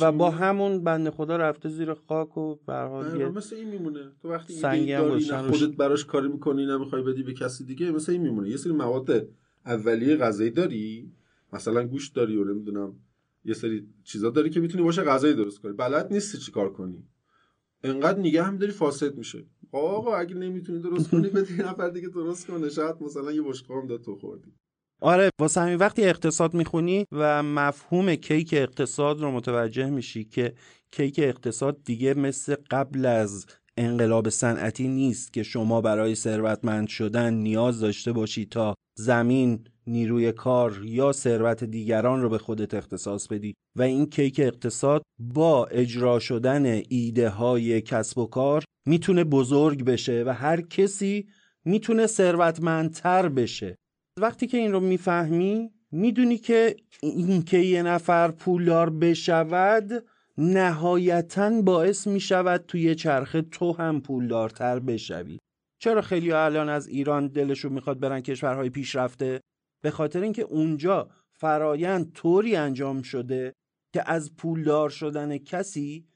و 0.00 0.12
با 0.12 0.30
همون 0.30 0.84
بنده 0.84 1.10
خدا 1.10 1.36
رفته 1.36 1.68
زیر 1.68 1.94
خاک 1.94 2.38
و 2.38 2.54
به 2.66 3.28
مثل 3.28 3.56
این 3.56 3.68
میمونه. 3.68 4.00
تو 4.22 4.30
وقتی 4.30 4.66
ایده 4.66 4.98
داری 4.98 5.26
نه 5.26 5.42
خودت 5.42 5.76
براش 5.76 6.04
کاری 6.04 6.28
می‌کنی 6.28 6.66
نمی‌خوای 6.66 7.02
بدی 7.02 7.22
به 7.22 7.32
کسی 7.34 7.64
دیگه 7.64 7.90
مثل 7.90 8.12
این 8.12 8.22
میمونه. 8.22 8.48
یه 8.48 8.56
سری 8.56 8.72
مواد 8.72 9.28
اولیه 9.66 10.16
غذایی 10.16 10.50
داری 10.50 11.12
مثلا 11.52 11.86
گوشت 11.86 12.14
داری 12.14 12.36
و 12.36 12.44
نمی‌دونم 12.44 12.94
یه 13.44 13.54
سری 13.54 13.86
چیزا 14.04 14.30
داری 14.30 14.50
که 14.50 14.60
می‌تونی 14.60 14.84
باشه 14.84 15.02
غذای 15.02 15.34
درست 15.34 15.60
کنی. 15.60 15.72
بلد 15.72 16.12
نیستی 16.12 16.38
چی 16.38 16.52
کار 16.52 16.72
کنی. 16.72 17.04
انقدر 17.84 18.18
نگه 18.18 18.42
هم 18.42 18.56
داری 18.56 18.72
فاسد 18.72 19.16
میشه 19.16 19.44
آقا 19.72 20.16
اگه 20.16 20.34
نمی‌تونی 20.34 20.78
درست 20.78 21.10
کنی 21.10 21.28
بده 21.28 21.52
یه 21.52 21.68
نفر 21.68 21.88
دیگه 21.88 22.08
درست 22.08 22.46
کنه. 22.46 22.68
شاید 22.68 22.96
مثلا 23.00 23.32
یه 23.32 23.42
بشقاب 23.42 23.86
داد 23.86 24.02
تو 24.02 24.16
خوردی. 24.16 24.52
آره 25.02 25.30
واسه 25.40 25.60
همین 25.60 25.76
وقتی 25.76 26.04
اقتصاد 26.04 26.54
می‌خونی 26.54 27.04
و 27.12 27.42
مفهوم 27.42 28.14
کیک 28.14 28.54
اقتصاد 28.58 29.20
رو 29.20 29.30
متوجه 29.30 29.90
میشی 29.90 30.24
که 30.24 30.54
کیک 30.90 31.20
اقتصاد 31.22 31.84
دیگه 31.84 32.14
مثل 32.14 32.56
قبل 32.70 33.06
از 33.06 33.46
انقلاب 33.76 34.28
صنعتی 34.28 34.88
نیست 34.88 35.32
که 35.32 35.42
شما 35.42 35.80
برای 35.80 36.14
ثروتمند 36.14 36.88
شدن 36.88 37.34
نیاز 37.34 37.80
داشته 37.80 38.12
باشی 38.12 38.46
تا 38.46 38.74
زمین 38.98 39.64
نیروی 39.86 40.32
کار 40.32 40.80
یا 40.84 41.12
ثروت 41.12 41.64
دیگران 41.64 42.22
رو 42.22 42.28
به 42.28 42.38
خودت 42.38 42.74
اختصاص 42.74 43.28
بدی 43.28 43.54
و 43.76 43.82
این 43.82 44.06
کیک 44.06 44.40
اقتصاد 44.40 45.02
با 45.18 45.66
اجرا 45.66 46.18
شدن 46.18 46.82
ایده 46.88 47.28
های 47.28 47.80
کسب 47.80 48.18
و 48.18 48.26
کار 48.26 48.64
می‌تونه 48.86 49.24
بزرگ 49.24 49.84
بشه 49.84 50.24
و 50.26 50.30
هر 50.30 50.60
کسی 50.60 51.28
می‌تونه 51.64 52.06
ثروتمندتر 52.06 53.28
بشه. 53.28 53.76
وقتی 54.20 54.46
که 54.46 54.56
این 54.56 54.72
رو 54.72 54.80
می‌فهمی 54.80 55.70
می‌دونی 55.90 56.38
که 56.38 56.76
این 57.02 57.42
که 57.42 57.58
یه 57.58 57.82
نفر 57.82 58.30
پولدار 58.30 58.90
بشود 58.90 60.04
نهایتا 60.38 61.62
باعث 61.62 62.06
می‌شود 62.06 62.64
توی 62.68 62.94
چرخه 62.94 63.42
تو 63.42 63.72
هم 63.72 64.00
پولدارتر 64.00 64.78
بشوی. 64.78 65.38
چرا 65.82 66.02
خیلی 66.02 66.32
الان 66.32 66.68
از 66.68 66.88
ایران 66.88 67.28
دلشون 67.28 67.72
می‌خواد 67.72 68.00
برن 68.00 68.20
کشورهای 68.20 68.70
پیشرفته؟ 68.70 69.40
به 69.84 69.90
خاطر 69.90 70.20
اینکه 70.22 70.42
اونجا 70.42 71.08
فرایند 71.32 72.12
طوری 72.12 72.56
انجام 72.56 73.02
شده 73.02 73.52
که 73.94 74.10
از 74.10 74.36
پولدار 74.36 74.90
شدن 74.90 75.38
کسی 75.38 76.06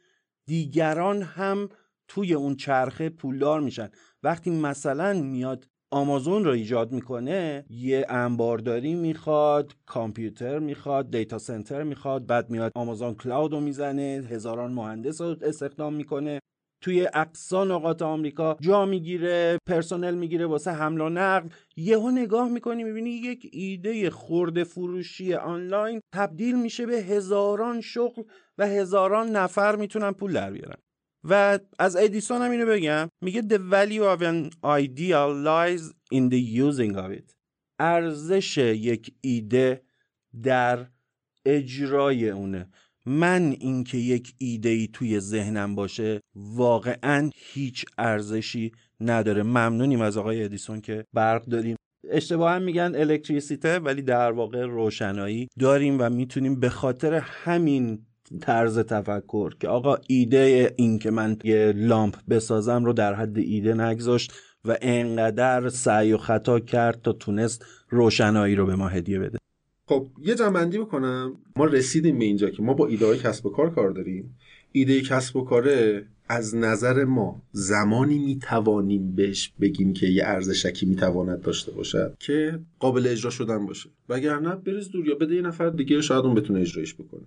دیگران 0.47 1.23
هم 1.23 1.69
توی 2.09 2.35
اون 2.35 2.57
چرخه 2.57 3.09
پولدار 3.09 3.61
میشن. 3.61 3.89
وقتی 4.23 4.51
مثلا 4.51 5.13
میاد 5.13 5.69
آمازون 5.91 6.45
رو 6.45 6.51
ایجاد 6.51 6.93
می‌کنه 6.93 7.65
یه 7.71 8.07
انبارداری 8.09 8.95
می‌خواد 8.95 9.77
کامپیوتر 9.87 10.59
می‌خواد 10.59 11.11
دیتا 11.11 11.39
سنتر 11.39 11.83
می‌خواد 11.83 12.27
بعد 12.27 12.51
میاد 12.51 12.73
آمازون 12.75 13.15
کلاود 13.15 13.53
رو 13.53 13.61
می‌زنه 13.61 14.29
هزاران 14.31 14.73
مهندس 14.73 15.21
رو 15.21 15.37
استخدام 15.43 15.95
می‌کنه. 15.95 16.39
توی 16.81 17.09
اقصا 17.15 17.65
نقاط 17.65 18.03
آمریکا 18.03 18.57
جا 18.61 18.87
می‌گیره 18.87 19.59
پرسنل 19.67 20.15
می‌گیره 20.15 20.47
واسه 20.47 20.71
حمل 20.71 21.01
و 21.01 21.09
نقل. 21.09 21.49
یهو 21.77 22.11
نگاه 22.11 22.49
می‌کنی 22.49 22.85
می‌بینی 22.85 23.11
یک 23.11 23.49
ایده 23.53 24.11
خورده 24.11 24.65
فروشی 24.65 25.35
آنلاین 25.35 26.01
تبدیل 26.15 26.57
میشه 26.63 26.87
به 26.87 26.97
هزاران 26.97 27.81
شغل 27.81 28.23
و 28.59 28.67
هزاران 28.67 29.29
نفر 29.29 29.77
می‌تونن 29.77 30.13
پول 30.13 30.33
در 30.33 30.51
بیارن. 30.51 30.77
و 31.25 31.59
از 31.79 31.97
ادیسون 31.97 32.43
هم 32.43 32.51
اینو 32.51 32.67
بگم 32.67 33.09
میگه 33.25 33.43
the 33.43 33.59
value 33.73 34.17
of 34.17 34.23
an 34.23 34.51
idea 34.65 35.27
lies 35.47 35.83
in 36.15 36.31
the 36.31 36.41
using 36.61 36.97
of 36.97 37.19
it. 37.19 37.35
ارزش 37.79 38.59
یک 38.59 39.15
ایده 39.21 39.83
در 40.43 40.87
اجرای 41.47 42.31
اونه. 42.31 42.69
من 43.07 43.57
اینکه 43.61 43.99
یک 43.99 44.35
ایده 44.39 44.69
ای 44.69 44.89
توی 44.93 45.21
ذهنم 45.21 45.75
باشه 45.75 46.21
واقعا 46.35 47.31
هیچ 47.35 47.85
ارزشی 47.99 48.73
نداره. 49.01 49.43
ممنونیم 49.43 50.01
از 50.01 50.17
آقای 50.17 50.45
ادیسون 50.45 50.81
که 50.81 51.05
برق 51.13 51.45
داریم. 51.45 51.77
اشتباه 52.11 52.59
میگن 52.59 52.93
الکتریسیته 52.95 53.79
ولی 53.79 54.03
در 54.03 54.33
واقع 54.33 54.65
روشنایی 54.65 55.49
داریم 55.59 55.97
و 56.01 56.11
می‌تونیم 56.11 56.61
به 56.61 56.69
خاطر 56.69 57.15
همین 57.15 58.07
طرز 58.41 58.79
تفکر 58.79 59.55
که 59.61 59.69
آقا 59.69 59.97
ایده 60.09 60.75
این 60.77 60.99
که 60.99 61.11
من 61.11 61.37
یه 61.45 61.73
لامپ 61.77 62.17
بسازم 62.31 62.85
رو 62.85 62.93
در 62.93 63.15
حد 63.15 63.39
ایده 63.39 63.75
نگذاشت 63.75 64.33
و 64.65 64.77
انقدر 64.83 65.69
سعی 65.69 66.13
و 66.13 66.19
خطا 66.19 66.61
کرد 66.61 67.03
تا 67.03 67.13
تونست 67.13 67.67
روشنایی 67.89 68.55
رو 68.55 68.67
به 68.67 68.77
ما 68.77 68.89
هدیه 68.89 69.19
بده. 69.19 69.39
خب 69.89 70.07
یه 70.23 70.35
جنبندی 70.35 70.79
بکنم. 70.79 71.37
ما 71.57 71.65
رسیدیم 71.65 72.19
به 72.19 72.25
اینجا 72.25 72.51
که 72.51 72.63
ما 72.63 72.75
با 72.75 72.87
ایده 72.87 73.07
های 73.07 73.19
کسب 73.19 73.47
و 73.47 73.51
کار 73.51 73.75
کار 73.75 73.91
داریم. 73.91 74.37
ایده 74.73 75.01
کسب 75.01 75.37
و 75.37 75.45
کاره 75.45 76.07
از 76.29 76.57
نظر 76.57 77.05
ما 77.05 77.43
زمانی 77.53 78.19
می‌توانیم 78.19 79.15
بهش 79.15 79.53
بگیم 79.61 79.93
که 79.93 80.07
یه 80.07 80.23
ارزشکی 80.27 80.87
می‌تواند 80.87 81.43
داشته 81.43 81.73
باشد 81.73 82.17
که 82.19 82.59
قابل 82.79 83.07
اجرا 83.07 83.31
شدن 83.31 83.67
باشه. 83.67 83.89
وگرنه 84.09 84.55
بریز 84.57 84.91
دور 84.91 85.07
یا 85.07 85.15
بده 85.15 85.35
یه 85.35 85.43
نفر 85.43 85.71
دیگه 85.71 86.01
شاید 86.01 86.25
اون 86.25 86.35
بتونه 86.35 86.61
اجرایش 86.61 86.95
بکنه. 86.95 87.23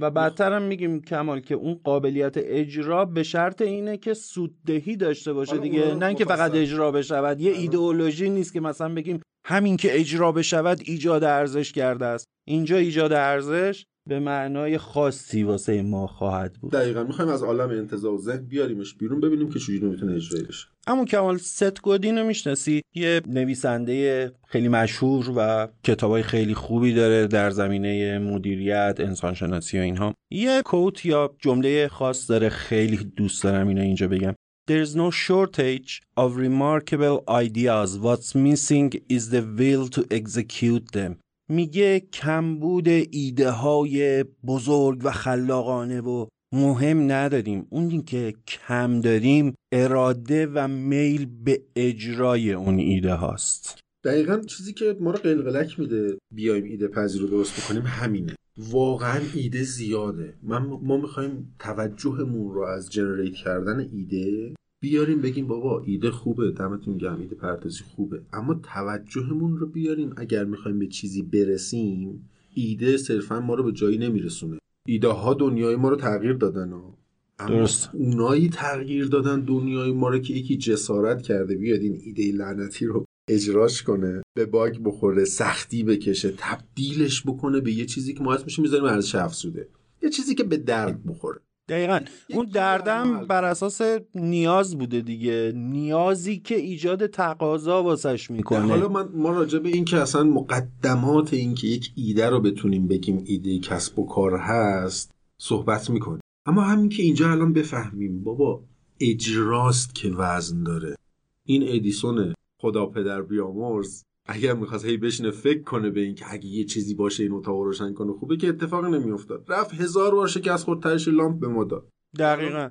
و 0.00 0.10
بعدتر 0.10 0.52
هم 0.52 0.62
میگیم 0.62 1.00
کمال 1.00 1.40
که 1.40 1.54
اون 1.54 1.80
قابلیت 1.84 2.34
اجرا 2.36 3.04
به 3.04 3.22
شرط 3.22 3.62
اینه 3.62 3.96
که 3.96 4.14
سوددهی 4.14 4.96
داشته 4.96 5.32
باشه 5.32 5.58
دیگه. 5.58 5.94
نه 5.94 6.06
اینکه 6.06 6.24
فقط 6.24 6.54
اجرا 6.54 6.92
بشود. 6.92 7.40
یه 7.40 7.52
ایدئولوژی 7.52 8.30
نیست 8.30 8.52
که 8.52 8.60
مثلا 8.60 8.94
بگیم 8.94 9.20
همین 9.48 9.76
که 9.76 10.00
اجرا 10.00 10.32
بشود 10.32 10.80
ایجاد 10.84 11.24
ارزش 11.24 11.72
کرده 11.72 12.06
است. 12.06 12.26
اینجا 12.46 12.76
ایجاد 12.76 13.12
ارزش 13.12 13.84
به 14.08 14.20
معنای 14.20 14.78
خاصی 14.78 15.42
واسه 15.42 15.82
ما 15.82 16.06
خواهد 16.06 16.52
بود. 16.52 16.72
دقیقا 16.72 17.02
می‌خوایم 17.02 17.30
از 17.30 17.42
عالم 17.42 17.70
انتظار 17.70 18.12
و 18.12 18.18
ذهن 18.18 18.44
بیاریمش 18.44 18.94
بیرون 18.94 19.20
ببینیم 19.20 19.52
که 19.52 19.58
چجوری 19.58 19.86
می‌تونه 19.86 20.14
اجرایی 20.14 20.44
بشه. 20.44 20.66
اما 20.86 21.04
کمال 21.04 21.36
ست 21.38 21.82
گودین 21.82 22.18
رو 22.18 22.26
می‌شناسی؟ 22.26 22.82
یه 22.94 23.20
نویسنده 23.26 24.32
خیلی 24.46 24.68
مشهور 24.68 25.32
و 25.36 25.68
کتابای 25.84 26.22
خیلی 26.22 26.54
خوبی 26.54 26.94
داره 26.94 27.26
در 27.26 27.50
زمینه 27.50 28.18
مدیریت 28.18 28.96
انسانشناسی 28.98 29.78
و 29.78 29.82
اینها. 29.82 30.14
یه 30.30 30.62
کوت 30.64 31.06
یا 31.06 31.36
جمله 31.38 31.88
خاص 31.88 32.30
داره 32.30 32.48
خیلی 32.48 32.96
دوست 32.96 33.42
دارم 33.44 33.68
اینو 33.68 33.80
اینجا 33.80 34.08
بگم. 34.08 34.34
There's 34.68 34.94
no 34.94 35.10
shortage 35.10 36.02
of 36.14 36.36
remarkable 36.36 37.24
ideas. 37.26 37.98
What's 37.98 38.34
missing 38.34 38.88
is 39.08 39.30
the 39.30 39.42
will 39.58 39.88
to 39.96 40.02
execute 40.10 40.92
them. 40.92 41.16
میگه 41.50 42.00
کمبود 42.00 42.88
ایده 42.88 43.50
های 43.50 44.24
بزرگ 44.46 45.00
و 45.04 45.10
خلاقانه 45.10 46.00
و 46.00 46.26
مهم 46.52 47.12
نداریم 47.12 47.66
اون 47.70 48.02
که 48.02 48.34
کم 48.46 49.00
داریم 49.00 49.54
اراده 49.72 50.46
و 50.46 50.68
میل 50.68 51.26
به 51.44 51.62
اجرای 51.76 52.52
اون 52.52 52.78
ایده 52.78 53.14
هاست 53.14 53.80
دقیقا 54.04 54.40
چیزی 54.40 54.72
که 54.72 54.96
ما 55.00 55.10
رو 55.10 55.18
قلقلک 55.18 55.80
میده 55.80 56.18
بیایم 56.34 56.64
ایده 56.64 56.88
پذیر 56.88 57.22
رو 57.22 57.28
درست 57.28 57.60
بکنیم 57.60 57.82
همینه 57.86 58.34
واقعا 58.58 59.20
ایده 59.34 59.62
زیاده 59.62 60.34
من 60.42 60.58
ما 60.82 60.96
می‌خوایم 60.96 61.54
توجهمون 61.58 62.54
رو 62.54 62.62
از 62.62 62.90
جنریت 62.90 63.34
کردن 63.34 63.88
ایده 63.92 64.54
بیاریم 64.80 65.20
بگیم 65.20 65.46
بابا 65.46 65.82
ایده 65.86 66.10
خوبه 66.10 66.50
دمتون 66.50 66.98
گرم 66.98 67.20
ایده 67.20 67.34
پردازی 67.34 67.84
خوبه 67.84 68.20
اما 68.32 68.54
توجهمون 68.54 69.56
رو 69.56 69.66
بیاریم 69.66 70.12
اگر 70.16 70.44
می‌خوایم 70.44 70.78
به 70.78 70.86
چیزی 70.86 71.22
برسیم 71.22 72.28
ایده 72.54 72.96
صرفا 72.96 73.40
ما 73.40 73.54
رو 73.54 73.64
به 73.64 73.72
جایی 73.72 73.98
نمیرسونه 73.98 74.58
ایده 74.86 75.08
ها 75.08 75.34
دنیای 75.34 75.76
ما 75.76 75.88
رو 75.88 75.96
تغییر 75.96 76.32
دادن 76.32 76.72
ها. 76.72 76.98
اما 77.38 77.58
درست. 77.58 77.90
اونایی 77.92 78.48
تغییر 78.48 79.06
دادن 79.06 79.40
دنیای 79.40 79.92
ما 79.92 80.08
رو 80.08 80.18
که 80.18 80.34
یکی 80.34 80.56
جسارت 80.56 81.22
کرده 81.22 81.56
بیاد 81.56 81.80
این 81.80 82.00
ایده 82.04 82.32
لعنتی 82.32 82.86
رو 82.86 83.04
اجراش 83.28 83.82
کنه 83.82 84.22
به 84.34 84.46
باگ 84.46 84.78
بخوره 84.84 85.24
سختی 85.24 85.84
بکشه 85.84 86.34
تبدیلش 86.36 87.22
بکنه 87.26 87.60
به 87.60 87.72
یه 87.72 87.84
چیزی 87.84 88.14
که 88.14 88.22
ما 88.22 88.34
اسمش 88.34 88.58
می‌ذاریم 88.58 88.84
ارزش 88.84 89.14
افزوده. 89.14 89.68
یه 90.02 90.10
چیزی 90.10 90.34
که 90.34 90.44
به 90.44 90.56
درد 90.56 91.06
بخوره. 91.06 91.40
دقیقا. 91.68 92.00
اون 92.30 92.46
دردم 92.46 93.26
بر 93.26 93.44
اساس 93.44 93.80
نیاز 94.14 94.78
بوده 94.78 95.00
دیگه. 95.00 95.52
نیازی 95.56 96.38
که 96.38 96.54
ایجاد 96.54 97.06
تقاضا 97.06 97.82
واسش 97.82 98.30
می‌کنه. 98.30 98.66
حالا 98.66 98.88
من 98.88 99.08
ما 99.14 99.30
راجع 99.30 99.58
به 99.58 99.68
این 99.68 99.84
که 99.84 99.96
اصلا 99.96 100.24
مقدمات 100.24 101.34
این 101.34 101.54
که 101.54 101.66
یک 101.66 101.92
ایده 101.94 102.26
رو 102.28 102.40
بتونیم 102.40 102.88
بگیم 102.88 103.24
ایده 103.26 103.58
کسب 103.58 103.98
و 103.98 104.06
کار 104.06 104.36
هست 104.36 105.10
صحبت 105.40 105.90
می‌کنیم. 105.90 106.20
اما 106.46 106.62
همین 106.62 106.88
که 106.88 107.02
اینجا 107.02 107.30
الان 107.30 107.52
بفهمیم 107.52 108.24
بابا 108.24 108.62
اجراست 109.00 109.94
که 109.94 110.08
وزن 110.08 110.62
داره. 110.62 110.96
این 111.44 111.62
ادیسون 111.68 112.34
خدا 112.60 112.86
پدر 112.86 113.22
بیامرز. 113.22 114.02
اگر 114.26 114.54
می‌خواست 114.54 114.84
هی 114.84 114.96
بشینه 114.96 115.30
فکر 115.30 115.62
کنه 115.62 115.90
به 115.90 116.00
این 116.00 116.14
که 116.14 116.24
اگه 116.28 116.46
یه 116.46 116.64
چیزی 116.64 116.94
باشه 116.94 117.22
این 117.22 117.32
اتاق 117.32 117.56
رو 117.56 117.64
روشن 117.64 117.92
کنه 117.94 118.12
خوبه 118.12 118.36
که 118.36 118.48
اتفاق 118.48 118.84
نمیافتاد. 118.84 119.44
رفت 119.48 119.74
هزار 119.74 120.14
بار 120.14 120.26
شکست 120.26 120.64
خورد 120.64 120.82
تهش 120.82 121.08
لامپ 121.08 121.40
به 121.40 121.48
ما 121.48 121.64
داد. 121.64 121.88
دقیقا. 122.18 122.68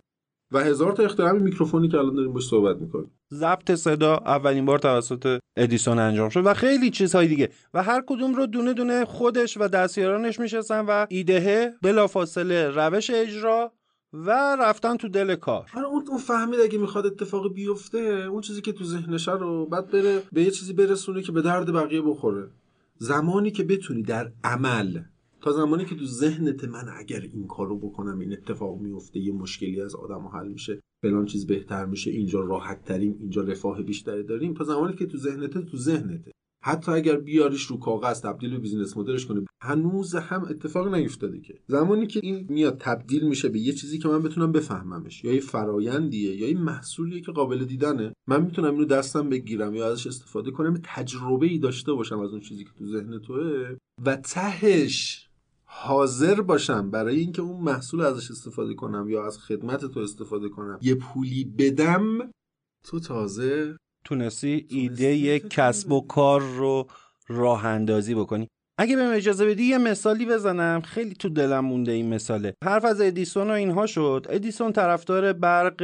و 0.52 0.60
هزار 0.60 0.92
تا 0.92 1.04
اختراع 1.04 1.32
میکروفونی 1.32 1.88
که 1.88 1.98
الان 1.98 2.16
داریم 2.16 2.34
باش 2.34 2.48
صحبت 2.48 2.78
می‌کنیم. 2.82 3.12
ضبط 3.34 3.72
صدا 3.72 4.16
اولین 4.16 4.66
بار 4.66 4.80
توسط 4.80 5.40
ادیسون 5.58 6.00
انجام 6.00 6.30
شد 6.30 6.46
و 6.46 6.54
خیلی 6.54 6.90
چیزهای 6.90 7.28
دیگه. 7.28 7.50
و 7.74 7.84
هر 7.84 8.04
کدوم 8.08 8.34
رو 8.34 8.46
دونه 8.46 8.74
دونه 8.74 9.06
خودش 9.06 9.58
و 9.58 9.68
دستیارانش 9.68 10.40
میشستن 10.40 10.86
و 10.86 11.06
ایدهه 11.10 11.74
بلافاصله 11.82 12.70
روش 12.70 13.10
اجرا 13.10 13.74
و 14.14 14.56
رفتن 14.60 14.98
تو 14.98 15.08
دل 15.08 15.36
کار. 15.36 15.70
آره 15.76 15.86
اون 15.86 16.18
فهمید 16.18 16.60
اگه 16.60 16.78
می‌خواد 16.78 17.06
اتفاقی 17.06 17.50
بیفته 17.50 17.98
اون 18.32 18.42
چیزی 18.42 18.62
که 18.62 18.72
تو 18.72 18.84
ذهنشه 18.84 19.32
رو 19.32 19.66
بعد 19.66 19.92
بره 19.92 20.24
به 20.32 20.44
یه 20.44 20.52
چیزی 20.52 20.74
برسونه 20.74 21.22
که 21.22 21.32
به 21.32 21.42
درد 21.42 21.74
بقیه 21.74 22.02
بخوره. 22.02 22.50
زمانی 22.98 23.52
که 23.52 23.64
بتونی 23.64 24.02
در 24.04 24.32
عمل 24.44 25.02
تا 25.42 25.52
زمانی 25.52 25.86
که 25.86 25.96
تو 25.96 26.06
ذهنت 26.06 26.64
من 26.64 26.90
اگر 26.98 27.22
این 27.34 27.48
کارو 27.48 27.78
بکنم 27.78 28.20
این 28.20 28.34
اتفاق 28.34 28.80
میفته 28.80 29.20
یه 29.20 29.34
مشکلی 29.34 29.82
از 29.82 29.96
آدم 29.96 30.28
حل 30.28 30.48
میشه 30.48 30.82
فلان 31.02 31.26
چیز 31.26 31.48
بهتر 31.48 31.86
میشه 31.86 32.12
اینجا 32.12 32.42
راحت 32.42 32.84
تریم 32.84 33.18
اینجا 33.20 33.42
رفاه 33.42 33.82
بیشتری 33.82 34.24
داریم 34.24 34.54
تا 34.54 34.64
زمانی 34.64 34.96
که 34.96 35.06
تو 35.06 35.18
ذهنت 35.18 35.58
تو 35.58 35.78
ذهنته. 35.78 36.32
حتی 36.68 36.92
اگر 36.92 37.16
بیاریش 37.16 37.64
رو 37.64 37.78
کاغذ 37.78 38.22
تبدیل 38.22 38.50
به 38.50 38.58
بیزینس 38.58 38.98
مدلش 38.98 39.26
کنی 39.26 39.46
هنوز 39.62 40.16
هم 40.16 40.44
اتفاق 40.44 40.96
نیفتاده 40.96 41.40
که. 41.40 41.60
زمانی 41.68 42.08
که 42.08 42.20
این 42.24 42.46
میاد 42.50 42.78
تبدیل 42.78 43.28
میشه 43.28 43.50
به 43.50 43.60
یه 43.60 43.74
چیزی 43.74 44.00
که 44.00 44.08
من 44.08 44.24
بتونم 44.24 44.52
بفهممش 44.52 45.24
یا 45.24 45.34
یه 45.34 45.40
فرایندیه 45.40 46.36
یا 46.36 46.50
یه 46.50 46.58
محصولیه 46.58 47.22
که 47.22 47.32
قابل 47.32 47.66
دیدنه 47.66 48.14
من 48.28 48.42
می‌تونم 48.42 48.74
اینو 48.74 48.86
دستم 48.86 49.30
بگیرم 49.30 49.76
یا 49.76 49.92
ازش 49.92 50.08
استفاده 50.08 50.52
کنم 50.52 50.80
تجربه 50.84 51.46
ای 51.46 51.58
داشته 51.58 51.94
باشم 51.94 52.20
از 52.20 52.32
اون 52.32 52.40
چیزی 52.40 52.64
که 52.64 52.70
تو 52.80 52.86
ذهن 52.86 53.20
توه 53.20 53.76
و 54.06 54.16
تهش 54.16 55.28
حاضر 55.66 56.42
باشم 56.42 56.92
برای 56.92 57.20
اینکه 57.20 57.42
اون 57.42 57.64
محصول 57.64 58.02
ازش 58.02 58.32
استفاده 58.32 58.74
کنم 58.74 59.10
یا 59.10 59.26
از 59.26 59.40
خدمت 59.40 59.86
تو 59.86 60.00
استفاده 60.00 60.50
کنم. 60.50 60.80
یه 60.82 60.96
پولی 60.96 61.44
بدم 61.46 62.32
تو 62.84 63.00
تازه 63.00 63.78
تونستی 64.08 64.66
ایده 64.70 65.40
کسب 65.40 65.92
و 65.92 66.02
کار 66.02 66.42
رو 66.42 66.88
راه 67.28 67.66
اندازی 67.66 68.16
بکنی. 68.16 68.48
اگه 68.80 68.96
به 68.96 69.04
اجازه 69.04 69.46
بدی 69.46 69.64
یه 69.64 69.78
مثالی 69.78 70.26
بزنم. 70.26 70.82
خیلی 70.82 71.16
تو 71.16 71.30
دلم 71.30 71.66
مونده 71.66 71.92
این 71.92 72.14
مثاله. 72.14 72.54
حرف 72.64 72.86
از 72.86 73.02
ادیسون 73.02 73.48
و 73.48 73.54
اینها 73.54 73.86
شد. 73.86 74.26
ادیسون 74.30 74.72
طرفدار 74.72 75.34
برق 75.34 75.84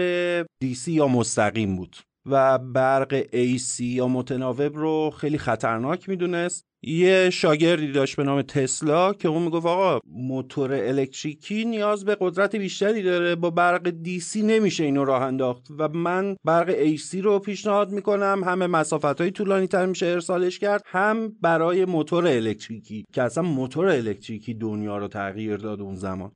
دیسی 0.62 0.92
یا 0.92 1.08
مستقیم 1.08 1.76
بود 1.76 1.98
و 2.26 2.60
برق 2.60 3.22
AC 3.22 3.80
یا 3.80 4.08
متناوب 4.08 4.78
رو 4.78 5.12
خیلی 5.18 5.38
خطرناک 5.38 6.10
می‌دونست. 6.10 6.64
یه 6.86 7.30
شاگردی 7.30 7.92
داشت 7.92 8.16
به 8.16 8.24
نام 8.24 8.42
تسلا 8.42 9.14
که 9.14 9.28
اون 9.28 9.42
می‌گفت 9.42 9.66
آقا 9.66 10.00
موتور 10.08 10.74
الکتریکی 10.74 11.66
نیاز 11.66 12.06
به 12.06 12.18
قدرت 12.20 12.56
بیشتری 12.56 13.04
داره 13.04 13.36
با 13.36 13.50
برق 13.50 13.90
دیسی 13.90 14.42
نمیشه 14.42 14.84
اینو 14.84 15.06
راه 15.06 15.22
انداخت 15.22 15.68
و 15.78 15.88
من 15.88 16.36
برق 16.44 16.96
AC 16.96 17.16
رو 17.16 17.40
پیشنهاد 17.40 17.92
می‌کنم 17.92 18.42
همه 18.46 18.68
مسافت 18.68 19.22
های 19.22 19.32
طولانی 19.32 19.68
تر 19.68 19.86
میشه 19.86 20.06
ارسالش 20.06 20.60
کرد 20.60 20.84
هم 20.86 21.30
برای 21.42 21.86
موتور 21.86 22.28
الکتریکی 22.28 23.06
که 23.14 23.22
اصلا 23.22 23.44
موتور 23.44 23.88
الکتریکی 23.88 24.54
دنیا 24.54 24.98
رو 24.98 25.08
تغییر 25.08 25.58
داد 25.58 25.82
اون 25.82 25.96
زمان. 25.96 26.32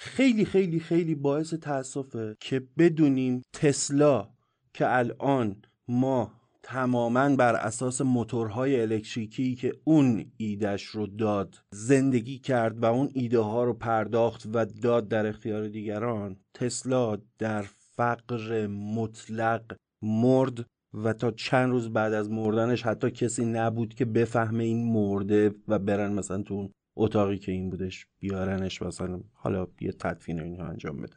خیلی 0.00 0.44
خیلی 0.44 0.80
خیلی 0.80 1.14
باعث 1.14 1.54
تاسفه 1.54 2.36
که 2.40 2.62
بدونیم 2.78 3.42
تسلا 3.52 4.28
که 4.74 4.96
الان 4.96 5.62
ما 5.88 6.37
تماما 6.62 7.36
بر 7.36 7.54
اساس 7.54 8.00
موتورهای 8.00 8.80
الکتریکی 8.80 9.54
که 9.54 9.72
اون 9.84 10.32
ایدش 10.36 10.82
رو 10.82 11.06
داد 11.06 11.58
زندگی 11.72 12.38
کرد 12.38 12.82
و 12.82 12.84
اون 12.84 13.08
ایده 13.14 13.38
ها 13.38 13.64
رو 13.64 13.74
پرداخت 13.74 14.46
و 14.54 14.64
داد 14.64 15.08
در 15.08 15.26
اختیار 15.26 15.68
دیگران 15.68 16.36
تسلا 16.54 17.18
در 17.38 17.62
فقر 17.96 18.66
مطلق 18.66 19.76
مرد 20.02 20.66
و 20.94 21.12
تا 21.12 21.30
چند 21.30 21.70
روز 21.70 21.92
بعد 21.92 22.12
از 22.12 22.30
مردنش 22.30 22.82
حتی 22.82 23.10
کسی 23.10 23.44
نبود 23.44 23.94
که 23.94 24.04
بفهمه 24.04 24.64
این 24.64 24.92
مرده 24.92 25.54
و 25.68 25.78
برن 25.78 26.12
مثلا 26.12 26.42
تو 26.42 26.54
اون 26.54 26.72
اتاقی 26.96 27.38
که 27.38 27.52
این 27.52 27.70
بودش 27.70 28.06
بیارنش 28.18 28.82
مثلا. 28.82 29.20
حالا 29.32 29.66
یه 29.80 29.92
تدفین 29.92 30.40
اینها 30.40 30.66
انجام 30.66 31.02
بده. 31.02 31.16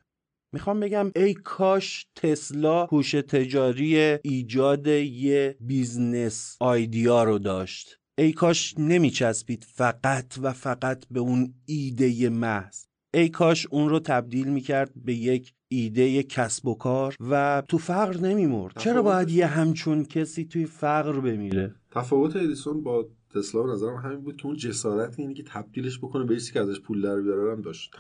می‌خوام 0.54 0.80
بگم 0.80 1.12
ای 1.16 1.34
کاش 1.34 2.06
تسلا 2.16 2.86
هوش 2.86 3.12
تجاری 3.12 3.98
ایجاد 4.24 4.88
یه 4.88 5.58
business 5.60 6.58
idea 6.60 7.24
رو 7.24 7.40
داشت. 7.40 7.98
ای 8.18 8.32
کاش 8.32 8.76
نمیچسبید 8.78 9.66
فقط 9.74 10.34
و 10.42 10.54
فقط 10.54 11.06
به 11.12 11.20
اون 11.20 11.54
ایده 11.66 12.30
محض. 12.30 12.86
ای 13.14 13.30
کاش 13.30 13.68
اون 13.68 13.90
رو 13.90 14.00
تبدیل 14.00 14.48
می‌کرد 14.48 14.92
به 14.96 15.14
یک 15.14 15.54
ایده 15.68 16.24
کسب 16.24 16.68
و 16.68 16.76
کار 16.76 17.16
و 17.20 17.64
تو 17.68 17.78
فقر 17.78 18.18
نمیمرد. 18.18 18.78
چرا 18.78 19.02
باید 19.02 19.30
یه 19.30 19.46
همچون 19.46 20.06
کسی 20.06 20.46
توی 20.46 20.66
فقر 20.66 21.20
بمیره؟ 21.20 21.76
تفاوت 21.92 22.36
ادیسون 22.36 22.84
با 22.84 23.10
تسلا 23.36 23.64
به 23.64 23.72
نظرم 23.72 23.96
همین 23.96 24.22
بود 24.22 24.38
که 24.38 24.46
اون 24.46 24.56
جسارت 24.56 25.20
اینه 25.20 25.34
که 25.34 25.44
تبدیلش 25.44 25.98
بکنه 25.98 26.26
به 26.26 26.38
که 26.54 26.60
ازش 26.60 26.80
پول 26.80 27.02
در 27.02 27.22
بیاره 27.22 27.52
هم 27.52 27.62
داشت. 27.62 27.92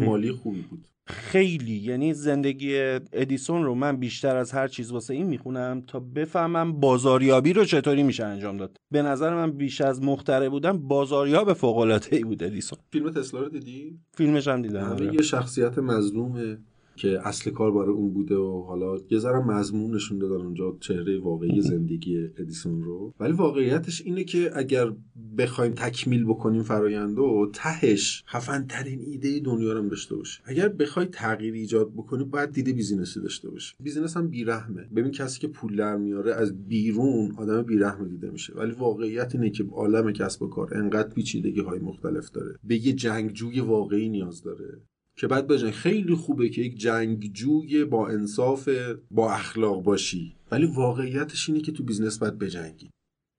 مالی 0.00 0.32
خوبی 0.32 0.62
بود. 0.62 0.88
خیلی 1.08 1.76
یعنی 1.76 2.14
زندگی 2.14 2.78
ادیسون 3.12 3.64
رو 3.64 3.74
من 3.74 3.96
بیشتر 3.96 4.36
از 4.36 4.52
هر 4.52 4.68
چیز 4.68 4.90
واسه 4.90 5.14
این 5.14 5.26
می‌خونم 5.26 5.82
تا 5.86 6.00
بفهمم 6.00 6.80
بازاریابی 6.80 7.52
رو 7.52 7.64
چطوری 7.64 8.02
میشه 8.02 8.24
انجام 8.24 8.56
داد. 8.56 8.76
به 8.90 9.02
نظر 9.02 9.34
من 9.34 9.52
بیش 9.52 9.80
از 9.80 10.02
مختره 10.02 10.48
بودم 10.48 10.78
بازاریاب 10.78 11.52
فوق 11.52 11.78
العاده 11.78 12.16
ای 12.16 12.24
بود 12.24 12.42
ادیسون. 12.42 12.78
فیلم 12.92 13.10
تسلا 13.10 13.40
رو 13.40 13.48
دیدی؟ 13.48 13.98
فیلمش 14.16 14.48
هم 14.48 14.62
دیدم 14.62 14.84
آره. 14.84 15.14
یه 15.14 15.22
شخصیت 15.22 15.78
مظلومه. 15.78 16.58
که 16.98 17.28
اصل 17.28 17.50
کار 17.50 17.72
برای 17.72 17.94
اون 17.94 18.12
بوده 18.12 18.36
و 18.36 18.62
حالا 18.62 18.96
یه 19.10 19.18
ذره 19.18 19.38
مضمون 19.38 19.94
نشون 19.94 20.18
دادن 20.18 20.44
اونجا 20.44 20.76
چهره 20.80 21.18
واقعی 21.18 21.62
زندگی 21.62 22.28
ادیسون 22.38 22.82
رو. 22.82 23.14
ولی 23.20 23.32
واقعیتش 23.32 24.02
اینه 24.02 24.24
که 24.24 24.50
اگر 24.54 24.92
بخوایم 25.38 25.72
تکمیل 25.72 26.24
بکنیم 26.24 26.62
فرایند 26.62 27.18
و 27.18 27.50
تهش 27.52 28.24
خفن 28.26 28.66
ترین 28.68 29.00
ایده 29.00 29.40
دنیا 29.40 29.72
رو 29.72 29.88
داشته 29.88 30.16
باشه. 30.16 30.40
اگر 30.44 30.68
بخوای 30.68 31.06
تغییر 31.06 31.54
ایجاد 31.54 31.92
بکنی 31.92 32.24
باید 32.24 32.52
دید 32.52 32.72
business 32.72 33.15
ی 33.15 33.20
داشته 33.20 33.50
باشه 33.50 33.74
business 33.80 34.16
هم 34.16 34.28
بیرحمه. 34.28 34.88
ببین 34.96 35.10
کسی 35.10 35.40
که 35.40 35.48
پول 35.48 35.76
در 35.76 35.96
میاره 35.96 36.34
از 36.34 36.66
بیرون 36.68 37.34
آدم 37.36 37.62
بیرحم 37.62 38.08
دیده 38.08 38.30
میشه. 38.30 38.54
ولی 38.54 38.72
واقعیت 38.72 39.34
اینه 39.34 39.50
که 39.50 39.64
عالم 39.64 40.12
کسب 40.12 40.42
و 40.42 40.48
کار 40.48 40.74
انقدر 40.74 41.08
پیچیدگی 41.08 41.60
های 41.60 41.78
مختلف 41.78 42.30
داره. 42.30 42.58
به 42.64 42.86
یه 42.86 42.92
جنگجوی 42.92 43.60
واقعی 43.60 44.08
نیاز 44.08 44.42
داره. 44.42 44.82
که 45.18 45.26
بعد 45.26 45.46
بجنگی 45.46 45.70
خیلی 45.70 46.14
خوبه 46.14 46.48
که 46.48 46.62
یک 46.62 46.76
جنگجوی 46.76 47.84
با 47.84 48.08
انصاف 48.08 48.68
با 49.10 49.32
اخلاق 49.32 49.82
باشی. 49.82 50.36
ولی 50.50 50.66
واقعیتش 50.66 51.48
اینه 51.48 51.60
که 51.60 51.72
تو 51.72 51.84
business 51.84 52.18
باید 52.18 52.38
بجنگی. 52.38 52.90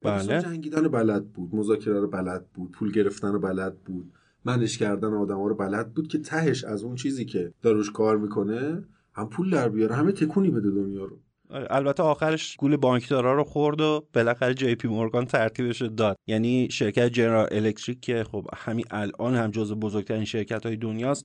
بله. 0.01 0.41
جنگیدن 0.41 0.87
بلد 0.87 1.31
بود 1.31 1.55
مذاکره 1.55 1.99
رو 1.99 2.07
بلد 2.07 2.45
بود 2.53 2.71
پول 2.71 2.91
گرفتن 2.91 3.31
رو 3.31 3.39
بلد 3.39 3.79
بود 3.79 4.11
manage 4.45 4.77
کردن 4.77 5.13
آدم 5.13 5.37
ها 5.37 5.47
رو 5.47 5.55
بلد 5.55 5.93
بود 5.93 6.07
که 6.07 6.17
تهش 6.17 6.63
از 6.63 6.83
اون 6.83 6.95
چیزی 6.95 7.25
که 7.25 7.53
داره 7.61 7.74
روش 7.74 7.91
کار 7.91 8.17
می‌کنه 8.17 8.83
هم 9.13 9.29
پول 9.29 9.49
در 9.49 9.69
بیاره 9.69 9.95
همه 9.95 10.11
تکونی 10.11 10.49
بده 10.49 10.69
دنیا 10.71 11.05
رو. 11.05 11.19
البته 11.49 12.03
آخرش 12.03 12.57
گول 12.57 12.75
بانکدارا 12.75 13.33
رو 13.33 13.43
خورد 13.43 13.81
و 13.81 14.07
بالاخره 14.13 14.53
جی 14.53 14.75
پی 14.75 14.87
مورگان 14.87 15.25
ترتیبش 15.25 15.81
داد. 15.81 16.15
یعنی 16.27 16.67
شرکت 16.71 17.07
جنرال 17.07 17.47
الکتریک 17.51 17.99
که 18.01 18.23
خب 18.23 18.47
همین 18.55 18.85
الان 18.91 19.35
هم 19.35 19.51
جزو 19.51 19.75
بزرگترین 19.75 20.25
شرکت 20.25 20.65
های 20.65 20.75
دنیاست 20.75 21.23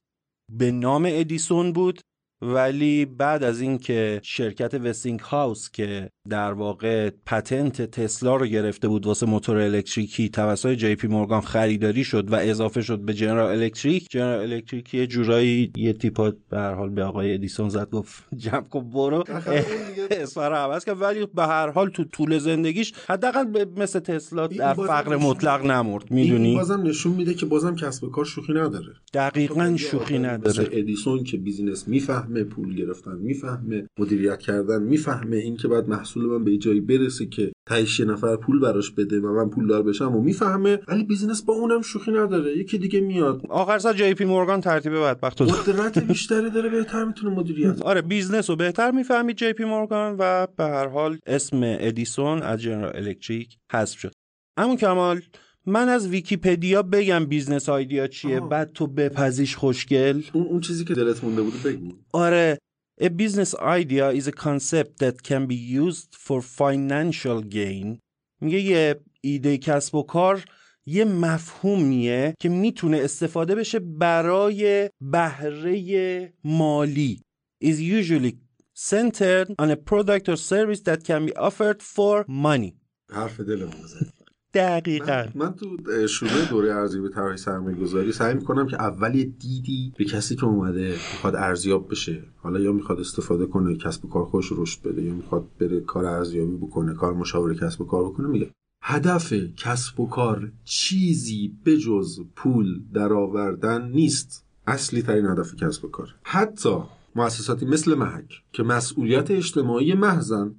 به 0.48 0.70
نام 0.72 1.04
ادیسون 1.09 1.72
بود. 1.72 2.00
ولی 2.44 3.04
بعد 3.04 3.44
از 3.44 3.61
اینکه 3.61 4.20
شرکت 4.22 4.74
وستینگ 4.74 5.20
هاوس 5.20 5.70
که 5.70 6.11
در 6.28 6.52
واقع 6.52 7.11
patent 7.26 7.83
تسلا 7.83 8.37
رو 8.37 8.46
گرفته 8.46 8.88
بود 8.88 9.07
واسه 9.07 9.26
موتور 9.26 9.57
الکتریکی 9.57 10.28
توسط 10.28 10.72
جی 10.72 10.94
پی 10.94 11.07
مورگان 11.07 11.40
خریداری 11.40 12.04
شد 12.04 12.33
و 12.33 12.35
اضافه 12.35 12.83
شد 12.83 12.98
به 12.98 13.14
جنرال 13.14 13.62
الکتریک 13.62 14.07
جنرال 14.11 14.52
الکتریک 14.52 14.94
یه 14.94 15.07
جورایی 15.07 15.72
یه 15.76 15.92
تیپا 15.92 16.33
به 16.50 16.59
هر 16.59 16.74
حال 16.74 16.90
به 16.90 17.04
آقای 17.04 17.35
ادیسون 17.35 17.68
زد 17.68 17.90
گفت 17.90 18.24
جمع 18.37 18.61
کن 18.61 18.90
برو. 18.90 19.24
اسم 20.11 20.40
رو 20.50 20.54
عوض 20.54 20.85
کرد. 20.85 21.02
ولی 21.02 21.26
به 21.35 21.42
هر 21.42 21.70
حال 21.70 21.90
تو 21.90 22.04
طول 22.04 22.38
زندگیش 22.38 22.92
حداقل 23.09 23.64
مثل 23.76 23.98
تسلا 23.98 24.46
در 24.46 24.74
فقر 24.74 25.16
مطلق 25.16 25.66
نمرد 25.66 26.11
می‌دونی؟ 26.11 26.54
بازم 26.54 26.83
نشون 26.83 27.12
میده 27.12 27.35
که 27.35 27.46
بازم 27.46 27.76
کسب 27.76 28.11
کار 28.11 28.24
شوخی 28.24 28.52
نداره. 28.52 28.92
دقیقا 29.14 29.76
شوخی 29.76 30.18
نداره. 30.18 30.68
ادیسون 30.72 31.24
که 31.24 31.37
business 31.37 31.88
می‌فهمه 31.88 32.34
پول 32.42 32.75
گرفتن 32.75 33.16
می‌فهمه 33.16 33.88
مدیریت 33.99 34.38
کردن 34.38 34.83
می‌فهمه. 34.83 35.37
اینکه 35.37 35.68
بعد 35.68 35.88
محصول 35.88 36.25
من 36.25 36.44
به 36.44 36.57
جایی 36.57 36.81
برسه 36.81 37.27
که 37.27 37.53
تهش 37.66 38.01
نفر 38.01 38.37
پول 38.37 38.61
براش 38.61 38.90
بده 38.90 39.20
و 39.20 39.33
من 39.33 39.51
پول 39.51 39.66
دار 39.66 39.83
بشم 39.83 40.16
و 40.16 40.20
می‌فهمه 40.20 40.79
ولی 40.88 41.05
business 41.04 41.42
با 41.42 41.55
اونم 41.55 41.83
شوخی 41.83 42.11
نداره. 42.11 42.59
یکی 42.59 42.79
دیگه 42.79 43.01
میاد. 43.01 43.42
آخر 43.49 43.79
سر 43.79 43.92
جی 43.92 44.14
پی 44.14 44.25
مورگان 44.25 44.61
ترتیب 44.61 44.92
بدبخت 44.92 45.42
قدرت 45.42 45.99
بیشتری 45.99 46.51
داره 46.51 46.68
بهتر 46.68 47.05
می‌تونه 47.05 47.35
مدیریت 47.35 47.83
آره 47.83 48.03
business 48.02 48.50
رو 48.51 48.57
بهتر 48.57 48.90
می‌فهمید 48.90 49.37
جی 49.37 49.53
پی 49.53 49.64
مورگان 49.64 50.16
و 50.18 50.47
به 50.57 50.64
هر 50.64 50.88
حال 50.88 51.18
اسم 51.27 51.61
ادیسون 51.62 52.42
از 52.42 52.62
جنرال 52.62 52.92
الکتریک 52.94 53.57
حذف 53.73 53.99
شد. 53.99 54.12
اما 54.57 54.77
کمال 54.77 55.20
من 55.66 55.88
از 55.88 56.09
ویکیپدیا 56.09 56.83
بگم 56.83 57.24
business 57.24 57.68
idea 57.68 58.07
چیه 58.07 58.40
آه. 58.40 58.48
بعد 58.48 58.72
تو 58.72 58.87
بپزیش 58.87 59.57
خوشگل. 59.57 60.22
اون, 60.33 60.46
اون 60.46 60.61
چیزی 60.61 60.85
که 60.85 60.94
دلت 60.94 61.24
مونده 61.24 61.42
بود 61.42 61.62
بگو. 61.62 61.92
آره 62.12 62.59
A 63.00 63.09
business 63.09 63.55
idea 63.61 64.12
is 64.12 64.29
a 64.29 64.33
concept 64.33 64.98
that 65.03 65.16
can 65.29 65.46
be 65.46 65.57
used 65.85 66.14
for 66.14 66.40
financial 66.40 67.42
gain. 67.42 67.98
میگه 68.40 68.61
یه 68.61 69.00
ایده 69.20 69.59
کسب 69.59 69.94
و 69.94 70.03
کار 70.03 70.44
یه 70.87 71.05
مفهومیه 71.05 72.35
که 72.40 72.48
می‌تونه 72.48 72.96
استفاده 72.98 73.55
بشه 73.55 73.79
برای 73.79 74.90
بهره 75.00 76.33
مالی. 76.44 77.20
Is 77.64 77.79
usually 77.79 78.33
centered 78.90 79.48
on 79.62 79.70
a 79.70 79.77
product 79.77 80.29
or 80.29 80.37
service 80.37 80.81
that 80.88 81.05
can 81.05 81.27
be 81.27 81.33
offered 81.37 81.83
for 81.83 82.24
money. 82.29 82.72
حرف 83.11 83.40
دلم 83.40 83.70
دقیقا. 84.54 85.24
من, 85.34 85.46
من 85.46 85.54
تو 85.54 85.76
شروع 86.06 86.48
دوره 86.50 86.74
ارزیابی 86.74 87.08
طرح 87.08 87.36
سرمایه 87.36 87.76
گذاری 87.76 88.12
سعی 88.12 88.34
می‌کنم 88.34 88.66
که 88.66 88.82
اول 88.82 89.14
یه 89.14 89.24
دیدی 89.24 89.92
به 89.98 90.04
کسی 90.04 90.36
که 90.36 90.44
اومده 90.44 90.88
می‌خواد 90.90 91.36
ارزیاب 91.36 91.90
بشه. 91.90 92.22
حالا 92.36 92.60
یا 92.60 92.72
می‌خواد 92.72 93.00
استفاده 93.00 93.46
کنه 93.46 93.76
کسب 93.76 94.04
و 94.04 94.08
کار 94.08 94.24
خوش 94.24 94.52
رشد 94.52 94.82
بده 94.82 95.02
یا 95.02 95.14
می‌خواد 95.14 95.48
بره 95.60 95.80
کار 95.80 96.04
ارزیابی 96.04 96.56
بکنه 96.56 96.94
کار 96.94 97.14
مشاوره 97.14 97.54
کسب 97.54 97.80
و 97.80 97.84
کار 97.84 98.04
بکنه 98.04 98.28
میگه. 98.28 98.50
هدف 98.82 99.32
کسب 99.56 100.00
و 100.00 100.08
کار 100.08 100.52
چیزی 100.64 101.56
بجز 101.66 102.20
پول 102.36 102.82
درآوردن 102.94 103.88
نیست. 103.88 104.44
اصلی 104.66 105.02
ترین 105.02 105.26
هدف 105.26 105.54
کسب 105.54 105.84
و 105.84 105.88
کار. 105.88 106.14
حتی 106.22 106.78
مؤسساتی 107.14 107.66
مثل 107.66 107.94
محک 107.94 108.42
که 108.52 108.62
مسئولیت 108.62 109.30
اجتماعی 109.30 109.94
محضن 109.94 110.54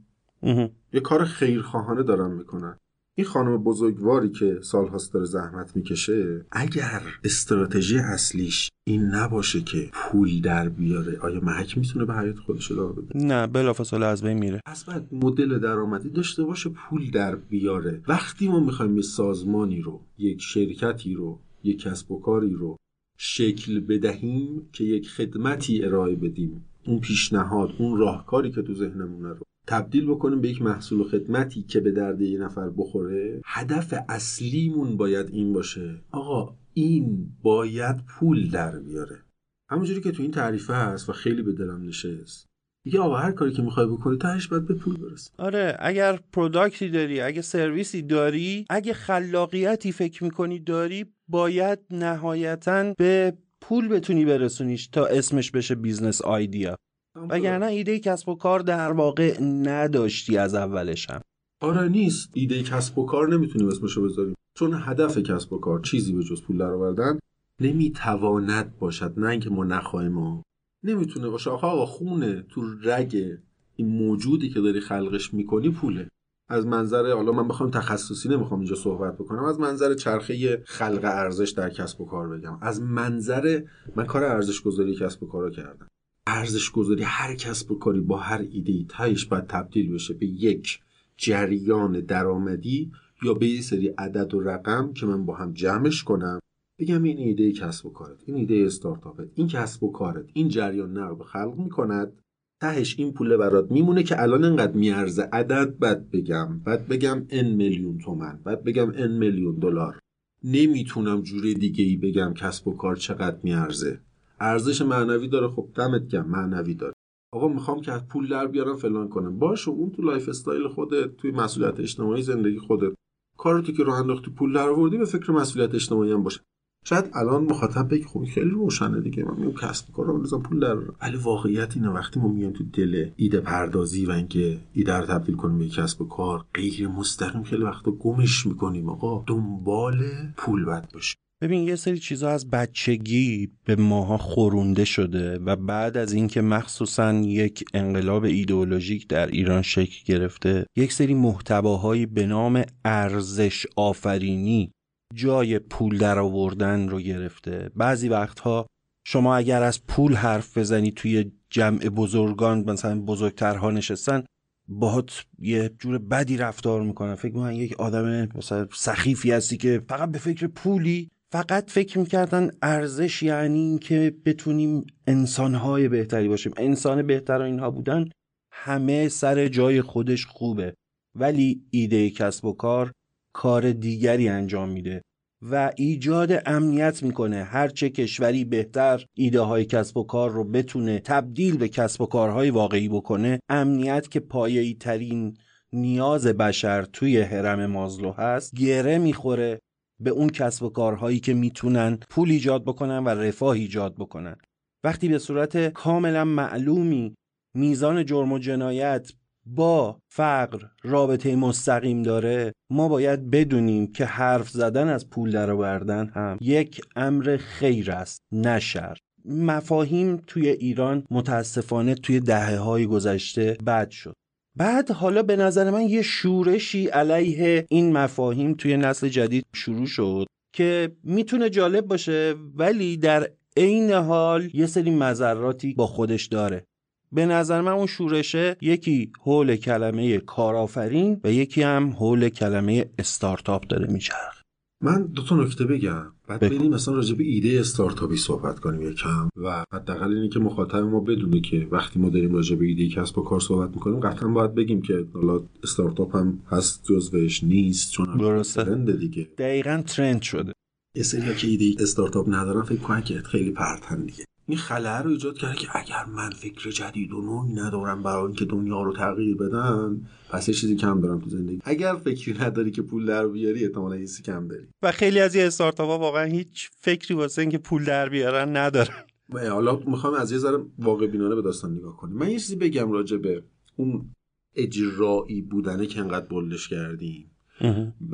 یه 0.94 1.00
کار 1.04 1.26
خیرخواهانه 1.26 2.04
دارن 2.04 2.32
می‌کنن. 2.32 2.78
این 3.18 3.28
خانم 3.28 3.58
بزرگواری 3.58 4.30
که 4.30 4.60
سالهاست 4.62 5.14
داره 5.14 5.26
زحمت 5.26 5.76
می‌کشه 5.76 6.46
اگر 6.52 7.02
استراتژی 7.24 7.98
اصلیش 7.98 8.70
این 8.88 9.02
نباشه 9.02 9.62
که 9.62 9.90
پول 9.94 10.42
در 10.42 10.70
بیاره 10.70 11.20
آیا 11.20 11.40
محک 11.40 11.78
می‌تونه 11.78 12.06
به 12.06 12.14
حیات 12.14 12.40
خودش 12.40 12.72
ادامه 12.72 12.94
بده؟ 12.94 13.26
نه 13.26 13.48
بلافاصله 13.48 14.06
از 14.06 14.24
بین 14.24 14.38
میره. 14.38 14.62
پس 14.66 14.84
باید 14.84 15.04
مدل 15.12 15.60
درآمدی 15.60 16.10
داشته 16.10 16.44
باشه 16.44 16.70
پول 16.70 17.12
در 17.12 17.36
بیاره. 17.36 18.02
وقتی 18.08 18.48
ما 18.48 18.60
می‌خوایم 18.60 18.96
یه 18.96 19.02
سازمانی 19.02 19.82
رو 19.82 20.02
یک 20.18 20.42
شرکتی 20.42 21.14
رو 21.14 21.40
یک 21.64 21.80
کسب 21.80 22.12
و 22.12 22.20
کاری 22.22 22.54
رو 22.54 22.78
شکل 23.18 23.80
بدهیم 23.80 24.70
که 24.74 24.84
یک 24.84 25.10
خدمتی 25.10 25.86
ارائه 25.86 26.16
بدیم 26.16 26.66
اون 26.86 27.00
پیشنهاد 27.00 27.70
اون 27.78 27.98
راهکاری 27.98 28.52
که 28.52 28.62
تو 28.62 28.74
ذهنمونه 28.74 29.30
رو. 29.30 29.46
تبدیل 29.68 30.06
بکنیم 30.06 30.42
به 30.42 30.50
یک 30.50 30.62
محصول 30.62 31.00
و 31.00 31.04
خدمتی 31.04 31.62
که 31.62 31.80
به 31.80 31.92
درد 31.92 32.22
یه 32.22 32.40
نفر 32.40 32.70
بخوره. 32.70 33.42
هدف 33.46 33.94
اصلیمون 34.10 34.98
باید 34.98 35.30
این 35.30 35.54
باشه. 35.54 36.02
آقا 36.12 36.56
این 36.74 37.32
باید 37.42 37.96
پول 38.06 38.50
در 38.50 38.80
بیاره. 38.80 39.24
همونجوری 39.70 40.02
که 40.02 40.12
تو 40.12 40.22
این 40.22 40.32
تعریفه 40.32 40.74
هست 40.74 41.10
و 41.10 41.14
خیلی 41.14 41.42
به 41.42 41.52
دلم 41.52 41.88
نشست. 41.88 42.46
دیگه 42.86 43.00
آقا 43.00 43.16
هر 43.16 43.32
کاری 43.32 43.52
که 43.52 43.62
می‌خوای 43.62 43.88
بکنی 43.88 44.18
تهش 44.18 44.48
باید 44.48 44.66
به 44.66 44.74
پول 44.74 44.98
برسه 44.98 45.32
آره 45.38 45.78
اگر 45.80 46.20
product 46.34 46.83
ی 46.83 46.90
داری 46.90 47.22
اگه 47.22 47.42
سرویسی 47.42 48.02
داری 48.02 48.66
اگه 48.70 48.94
خلاقیتی 48.94 49.92
فکر 49.92 50.24
می‌کنی 50.24 50.60
داری 50.60 51.06
باید 51.28 51.80
نهایتا 51.92 52.94
به 52.98 53.34
پول 53.62 53.88
بتونی 53.88 54.26
برسونیش 54.26 54.88
تا 54.88 55.06
اسمش 55.06 55.52
بشه 55.52 55.76
business 55.76 56.22
idea 56.22 56.76
وگرنه 57.16 57.66
ایده 57.66 58.00
کسب 58.00 58.30
و 58.30 58.36
کار 58.36 58.60
در 58.60 58.92
واقع 58.92 59.42
نداشتی 59.42 60.38
از 60.38 60.56
اولش 60.56 61.10
هم 61.10 61.22
آره 61.62 61.90
نیست. 61.90 62.30
ایده 62.34 62.64
کسب 62.64 62.98
و 62.98 63.06
کار 63.06 63.28
نمی‌تونیم 63.28 63.68
اسمشو 63.68 64.04
بذاریم. 64.04 64.36
چون 64.58 64.80
هدف 64.82 65.18
کسب 65.18 65.54
و 65.54 65.60
کار 65.60 65.80
چیزی 65.80 66.14
به 66.14 66.24
جز 66.24 66.44
پول 66.44 66.58
درآوردن 66.58 67.20
نمی‌تواند 67.62 68.78
باشد. 68.80 69.14
نه 69.18 69.28
اینکه 69.28 69.50
ما 69.50 69.64
نخواهیم 69.64 70.42
نمی‌تونه 70.84 71.30
باشه. 71.30 71.50
آخه 71.50 71.68
آقا 71.68 71.86
خونه 71.86 72.46
تو 72.50 72.62
رگ 72.84 73.38
این 73.76 73.88
موجودی 73.88 74.50
که 74.50 74.62
داری 74.62 74.80
خلقش 74.80 75.34
می‌کنی 75.34 75.70
پوله. 75.70 76.10
از 76.50 76.66
منظر 76.66 77.12
حالا 77.12 77.32
من 77.32 77.48
بخوام 77.48 77.72
تخصصی 77.72 78.30
نمی‌خوام 78.30 78.60
اینجا 78.60 78.76
صحبت 78.76 79.14
بکنم. 79.14 79.44
از 79.44 79.60
منظر 79.60 79.94
چرخه 79.94 80.64
خلق 80.66 81.02
ارزش 81.04 81.50
در 81.50 81.70
کسب 81.70 82.02
و 82.02 82.06
کار 82.06 82.30
بگم. 82.30 82.58
از 82.62 82.82
منظر 82.82 83.62
من 83.96 84.06
کار 84.06 84.24
ارزش 84.24 84.62
گذاری 84.62 84.96
کسب 84.96 85.24
و 85.24 85.28
کار 85.28 85.52
کردم. 85.52 85.88
ارزش 86.28 86.72
گذاری 86.72 87.04
هر 87.04 87.36
کسب 87.36 87.72
و 87.72 87.80
کاری 87.80 88.00
با 88.00 88.18
هر 88.18 88.46
ایده 88.52 88.72
ای 88.72 88.86
تهش 88.90 89.26
باید 89.26 89.48
تبدیل 89.48 89.94
بشه 89.94 90.14
به 90.14 90.26
یک 90.26 90.80
جریان 91.18 92.00
درآمدی 92.00 92.92
یا 93.24 93.34
به 93.34 93.48
یه 93.48 93.62
سری 93.62 93.88
عدد 93.88 94.34
و 94.34 94.40
رقم 94.40 94.94
که 94.94 95.06
من 95.06 95.26
با 95.26 95.36
هم 95.36 95.54
جمعش 95.54 96.04
کنم. 96.04 96.40
بگم 96.80 97.04
این 97.04 97.18
ایده 97.18 97.52
کسب 97.52 97.86
و 97.86 97.90
کارت 97.90 98.18
این 98.26 98.38
ایده 98.38 98.64
استارتاپت 98.66 99.28
این 99.36 99.48
کسب 99.48 99.84
و 99.84 99.92
کارت 99.92 100.26
این 100.34 100.50
جریان 100.50 100.98
نقد 100.98 101.24
خلق 101.24 101.56
می‌کند. 101.58 102.14
تهش 102.62 102.96
این 103.00 103.14
پول 103.14 103.38
برات 103.38 103.72
میمونه 103.72 104.04
که 104.04 104.22
الان 104.22 104.44
انقدر 104.44 104.74
میارزه. 104.74 105.30
عدد 105.34 105.80
بعد 105.80 106.12
بگم 106.12 106.60
بعد 106.60 106.88
بگم 106.88 107.26
n 107.30 107.52
میلیون 107.52 107.98
تومن 107.98 108.40
بعد 108.44 108.64
بگم 108.64 108.92
n 108.96 109.12
میلیون 109.12 109.56
دلار. 109.56 110.00
نمی‌تونم 110.44 111.22
جوری 111.22 111.54
دیگه 111.54 111.84
ای 111.84 111.98
بگم 111.98 112.34
کسب 112.34 112.68
و 112.68 112.76
کار 112.76 112.96
چقدر 112.96 113.38
میارزه. 113.44 114.00
ارزش 114.40 114.82
معنوی 114.82 115.28
داره. 115.28 115.48
خب 115.48 115.68
دمت 115.76 116.08
گرم 116.08 116.28
معنوی 116.28 116.74
داره. 116.74 116.94
آقا 117.34 117.48
می‌خوام 117.48 117.82
که 117.82 117.92
پول 118.10 118.28
در 118.28 118.48
بیارم 118.48 118.76
فلان 118.76 119.10
کنم. 119.10 119.40
باشه 119.40 119.70
اون 119.70 119.92
تو 119.92 120.02
lifestyle 120.02 120.68
خودت 120.68 121.18
توی 121.18 121.32
مسئولیت 121.32 121.80
اجتماعی 121.80 122.22
زندگی 122.22 122.60
خودت. 122.60 122.94
کارتو 123.38 123.72
که 123.72 123.84
راه 123.84 124.00
انداختی 124.00 124.32
پول 124.32 124.54
در 124.54 124.70
آوردی 124.70 124.98
به 124.98 125.06
فکر 125.06 125.32
مسئولیت 125.32 125.76
اجتماعی 125.76 126.12
هم 126.12 126.24
باشه. 126.24 126.40
شاید 126.88 127.06
الان 127.14 127.44
مخاطب 127.44 127.88
بگه 127.92 128.06
خب 128.06 128.26
خیلی 128.26 128.50
روشنه 128.50 129.02
دیگه. 129.02 129.24
من 129.24 129.36
میگم 129.38 129.58
کسب 129.58 129.92
کار 129.94 130.06
رو 130.06 130.40
پول 130.40 130.60
در 130.60 130.78
ولی 131.02 131.18
واقعیت 131.18 131.78
اینه 131.78 131.90
وقتی 131.90 132.20
ما 132.20 132.28
میایم 132.28 132.54
تو 132.54 132.64
دل 132.64 133.10
ایده 133.16 133.40
پردازی 133.40 134.06
و 134.06 134.12
اینکه 134.12 134.60
ایده 134.74 134.94
رو 134.94 135.06
تبدیل 135.06 135.36
کنیم 135.36 135.60
به 135.60 135.68
کسب 135.70 136.08
کار 136.10 136.46
غیر 136.54 136.88
مستقیم 136.88 137.44
خیلی 137.44 137.64
وقتا 137.64 137.92
گمش 137.92 138.46
می‌کنیم. 138.46 138.90
آقا 138.90 139.24
دنبال 139.28 140.04
پول 140.38 140.66
باید 140.66 140.92
باشه 140.94 141.16
ببین 141.46 141.68
یه 141.68 141.76
سری 141.76 142.00
چیزها 142.00 142.30
از 142.30 142.50
بچگی 142.50 143.52
به 143.66 143.76
ماها 143.76 144.18
خورونده 144.18 144.86
شده 144.86 145.38
و 145.38 145.56
بعد 145.56 145.98
از 145.98 146.14
اینکه 146.14 146.42
مخصوصا 146.42 147.14
یک 147.14 147.66
انقلاب 147.74 148.24
ایدئولوژیک 148.24 149.08
در 149.08 149.28
ایران 149.28 149.62
شکل 149.62 149.96
گرفته 150.06 150.66
یک 150.76 150.94
سری 150.94 151.14
محتواهایی 151.14 152.06
به 152.06 152.26
نام 152.26 152.64
ارزش 152.86 153.66
آفرینی 153.76 154.72
جای 155.14 155.60
پول 155.60 155.98
در 155.98 156.20
آوردن 156.20 156.90
رو 156.90 157.00
گرفته. 157.00 157.70
بعضی 157.76 158.10
وقتها 158.10 158.68
شما 159.08 159.36
اگر 159.36 159.64
از 159.64 159.86
پول 159.86 160.14
حرف 160.14 160.58
بزنی 160.58 160.92
توی 160.92 161.32
جمع 161.50 161.80
بزرگان 161.80 162.70
مثلا 162.70 163.02
بزرگترها 163.02 163.72
نشستن 163.72 164.24
باهات 164.68 165.26
یه 165.40 165.72
جور 165.80 165.98
بدی 165.98 166.38
رفتار 166.38 166.82
می‌کنن. 166.82 167.16
فکر 167.16 167.34
می‌کنن 167.34 167.54
یک 167.54 167.80
آدم 167.80 168.28
مثلا 168.36 168.68
سخیفی 168.74 169.32
هستی 169.32 169.58
که 169.58 169.82
فقط 169.90 170.12
به 170.12 170.20
فکر 170.20 170.48
پولی 170.48 171.10
فقط 171.32 171.72
فکر 171.72 172.00
می‌کردن 172.00 172.52
ارزش 172.62 173.24
یعنی 173.24 173.60
این 173.60 173.80
که 173.80 174.16
بتونیم 174.26 174.86
انسانهای 175.08 175.88
بهتری 175.88 176.28
باشیم. 176.28 176.54
انسان 176.58 177.08
بهتر 177.08 177.42
اینها 177.42 177.72
بودن 177.72 178.10
همه 178.52 179.08
سر 179.08 179.48
جای 179.48 179.82
خودش 179.82 180.26
خوبه. 180.26 180.74
ولی 181.16 181.62
ایده 181.72 182.10
کسب 182.10 182.46
و 182.46 182.54
کار 182.54 182.92
کار 183.34 183.72
دیگری 183.72 184.28
انجام 184.28 184.70
میده 184.70 185.02
و 185.42 185.72
ایجاد 185.76 186.42
امنیت 186.46 187.04
می‌کنه. 187.04 187.44
هرچه 187.44 187.90
کشوری 187.90 188.46
بهتر 188.46 189.06
ایده 189.18 189.42
های 189.42 189.66
کسب 189.66 189.98
و 189.98 190.04
کار 190.04 190.32
رو 190.32 190.44
بتونه 190.44 191.00
تبدیل 191.00 191.58
به 191.58 191.70
کسب 191.70 192.02
و 192.02 192.06
کارهای 192.06 192.50
واقعی 192.50 192.90
بکنه 192.90 193.40
امنیت 193.50 194.12
که 194.12 194.20
پایه‌ای 194.20 194.74
ترین 194.74 195.38
نیاز 195.74 196.28
بشر 196.28 196.84
توی 196.84 197.22
حرم 197.22 197.66
مازلو 197.66 198.12
هست 198.12 198.56
گره 198.56 198.98
می‌خوره 198.98 199.60
به 200.00 200.10
اون 200.10 200.30
کسب 200.30 200.64
و 200.64 200.70
کارهایی 200.70 201.20
که 201.20 201.34
می‌تونن 201.34 202.00
پول 202.10 202.32
ایجاد 202.32 202.64
بکنن 202.64 203.04
و 203.04 203.10
رفاه 203.10 203.56
ایجاد 203.56 203.96
بکنن. 203.96 204.36
وقتی 204.84 205.08
به 205.08 205.20
صورت 205.20 205.68
کاملا 205.68 206.26
معلومی 206.26 207.16
میزان 207.56 208.06
جرم 208.06 208.32
و 208.32 208.40
جنایت 208.40 209.12
با 209.46 210.00
فقر 210.12 210.66
رابطه 210.84 211.36
مستقیم 211.36 212.04
داره 212.04 212.54
ما 212.72 212.88
باید 212.88 213.30
بدونیم 213.30 213.92
که 213.92 214.06
حرف 214.06 214.50
زدن 214.50 214.88
از 214.88 215.10
پول 215.10 215.32
درآوردن 215.32 216.08
هم 216.08 216.38
یک 216.42 216.82
امر 216.96 217.38
خیر 217.38 217.92
است 217.92 218.22
نه 218.32 218.60
شر. 218.60 218.98
مفاهیم 219.26 220.18
توی 220.28 220.50
ایران 220.50 221.04
متاسفانه 221.12 221.96
توی 221.96 222.20
دهه 222.20 222.58
های 222.58 222.86
گذشته 222.86 223.58
بد 223.66 223.90
شد. 223.90 224.16
بعد 224.58 224.92
حالا 224.92 225.24
به 225.24 225.36
نظر 225.36 225.72
من 225.72 225.82
یه 225.82 226.02
شورشی 226.02 226.88
علیه 226.88 227.66
این 227.70 227.94
مفاهیم 227.94 228.54
توی 228.54 228.78
نسل 228.78 229.08
جدید 229.08 229.46
شروع 229.56 229.86
شد 229.86 230.26
که 230.54 230.92
می‌تونه 231.04 231.50
جالب 231.50 231.88
باشه 231.88 232.36
ولی 232.56 232.98
در 232.98 233.30
عین 233.58 233.92
حال 233.92 234.50
یه 234.54 234.66
سری 234.66 234.92
مذراتی 234.92 235.74
با 235.74 235.88
خودش 235.88 236.26
داره. 236.26 236.66
به 237.12 237.26
نظر 237.26 237.62
من 237.62 237.72
اون 237.72 237.88
شورشه 237.88 238.58
یکی 238.62 239.12
حول 239.22 239.56
کلمه 239.56 240.18
کارآفرین 240.18 241.22
و 241.24 241.32
یکی 241.32 241.62
هم 241.62 241.90
حول 241.90 242.30
کلمه 242.30 242.86
استارتاپ 243.00 243.68
داره 243.68 243.88
میچرخ 243.88 244.45
من 244.82 245.06
دو 245.06 245.24
تا 245.24 245.36
نکته 245.36 245.66
بگم. 245.66 246.12
بعد 246.28 246.40
بریم 246.40 246.74
مثلا 246.74 246.96
راجع 246.96 247.16
به 247.16 247.24
ایده 247.24 247.60
استارتاپی 247.60 248.18
صحبت 248.18 248.60
کنیم 248.60 248.92
یکم. 248.92 249.30
و 249.38 249.66
حداقل 249.74 250.14
اینه 250.14 250.30
که 250.30 250.40
مخاطب 250.40 250.76
ما 250.76 251.00
بدونه 251.00 251.42
که 251.42 251.68
وقتی 251.72 252.00
ما 252.00 252.10
داریم 252.10 252.34
راجع 252.34 252.56
به 252.56 252.66
ایده 252.66 252.90
کسب 252.90 253.18
و 253.18 253.24
کار 253.24 253.40
صحبت 253.40 253.70
می‌کنیم 253.70 254.00
قطعا 254.00 254.30
باید 254.30 254.56
بگیم 254.56 254.82
که 254.82 255.06
حالا 255.14 255.44
استارتاپ 255.64 256.16
هم 256.16 256.40
هست 256.48 256.84
جزوش 256.84 257.44
نیست 257.44 257.92
چون 257.92 258.18
درسته. 258.18 258.64
ترند 258.64 259.00
دیگه. 259.00 259.28
دقیقا 259.38 259.84
ترند 259.88 260.22
شده. 260.22 260.54
یه 260.96 261.04
سری 261.04 261.36
که 261.36 261.48
ایده 261.48 261.84
استارتاپ 261.84 262.30
ندارن 262.30 262.62
فکر 262.62 262.80
کنن 262.80 263.02
که 263.02 263.22
خیلی 263.22 263.52
پرتن 263.52 264.06
دیگه. 264.06 264.26
این 264.48 264.58
خلاه 264.58 265.02
رو 265.02 265.10
ایجاد 265.10 265.38
کرده 265.38 265.56
که 265.56 265.68
اگر 265.74 266.06
من 266.06 266.30
فکر 266.30 266.70
جدید 266.70 267.14
و 267.14 267.22
نوعی 267.22 267.54
ندارم 267.54 268.04
برای 268.04 268.26
اینکه 268.26 268.46
دنیا 268.46 268.82
رو 268.82 268.94
تغییر 268.94 269.36
بدم 269.36 270.02
پس 270.30 270.48
یه 270.48 270.54
چیزی 270.54 270.76
کم 270.76 271.02
دارم 271.02 271.20
تو 271.20 271.30
زندگی. 271.30 271.60
اگر 271.64 271.96
فکری 271.96 272.38
نداری 272.40 272.72
که 272.72 272.82
پول 272.82 273.06
در 273.06 273.28
بیاری 273.28 273.64
احتمالا 273.64 273.96
یه 273.96 274.08
کم 274.26 274.48
داری. 274.48 274.68
و 274.82 274.92
خیلی 274.92 275.20
از 275.20 275.36
این 275.36 275.46
استارتاپ 275.46 275.90
ها 275.90 276.00
واقعا 276.00 276.24
هیچ 276.24 276.70
فکری 276.78 277.14
واسه 277.14 277.42
اینکه 277.42 277.58
پول 277.58 277.84
در 277.84 278.10
بیارن 278.10 278.58
ندارن. 278.58 279.04
و 279.30 279.50
حالا 279.50 279.80
می‌خوام 279.88 280.14
از 280.14 280.32
یه 280.32 280.38
ذره 280.38 280.66
واقع 280.80 281.08
بینانه 281.08 281.36
به 281.36 281.42
داستان 281.42 281.74
نگاه 281.78 281.98
کنیم. 281.98 282.18
من 282.18 282.30
یه 282.30 282.40
چیزی 282.40 282.56
بگم 282.56 282.92
راجع 282.92 283.18
به 283.18 283.44
اون 283.76 284.12
اجرایی 284.56 285.42
بودنه 285.42 285.86
که 285.86 286.00
انقدر 286.00 286.26
بلش 286.26 286.68
کردیم. 286.68 287.32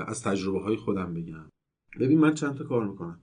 از 0.07 0.23
تجربه 0.23 0.59
های 0.61 0.75
خودم 0.75 1.13
بگم. 1.13 1.45
ببین 1.99 2.19
من 2.19 2.33
چند 2.33 2.55
تا 2.55 2.63
کار 2.63 2.87
می‌کنم. 2.87 3.21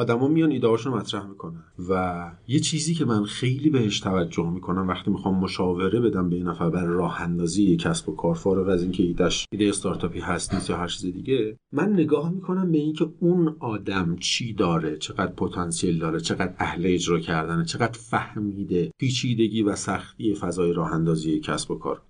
آدما 0.00 0.28
میان 0.28 0.50
ایده 0.50 0.68
رو 0.84 0.96
مطرح 0.96 1.26
می‌کنن 1.26 1.64
و 1.88 2.24
یه 2.48 2.60
چیزی 2.60 2.94
که 2.94 3.04
من 3.04 3.24
خیلی 3.24 3.70
بهش 3.70 4.00
توجه 4.00 4.50
می‌کنم 4.50 4.88
وقتی 4.88 5.10
می‌خوام 5.10 5.38
مشاوره 5.38 6.00
بدم 6.00 6.30
به 6.30 6.36
این 6.36 6.46
نفر 6.46 6.70
برای 6.70 6.96
راه 6.96 7.20
اندازی 7.20 7.76
کسب 7.76 8.08
و 8.08 8.16
کار 8.16 8.34
فارغ 8.34 8.68
از 8.68 8.82
اینکه 8.82 9.02
ایدهش 9.02 9.46
ایده 9.52 9.68
استارتاپی 9.68 10.20
هست 10.20 10.54
نیست 10.54 10.70
یا 10.70 10.76
هر 10.76 10.86
چیز 10.86 11.12
دیگه 11.12 11.56
من 11.72 11.92
نگاه 11.92 12.30
می‌کنم 12.30 12.72
به 12.72 12.78
اینکه 12.78 13.08
اون 13.20 13.56
آدم 13.60 14.16
چی 14.16 14.52
داره 14.52 14.96
چقدر 14.96 15.32
پتانسیل 15.32 15.98
داره 15.98 16.20
چقدر 16.20 16.54
اهل 16.58 16.82
اجرا 16.86 17.18
کردنه 17.18 17.64
چقدر 17.64 17.98
فهمیده 17.98 18.90
پیچیدگی 18.98 19.62
و 19.62 19.76
سختی 19.76 20.34
فضای 20.34 20.72
راه 20.72 20.92
اندازی 20.92 21.40
کسب 21.40 21.70
و 21.70 21.78
کار. 21.78 22.02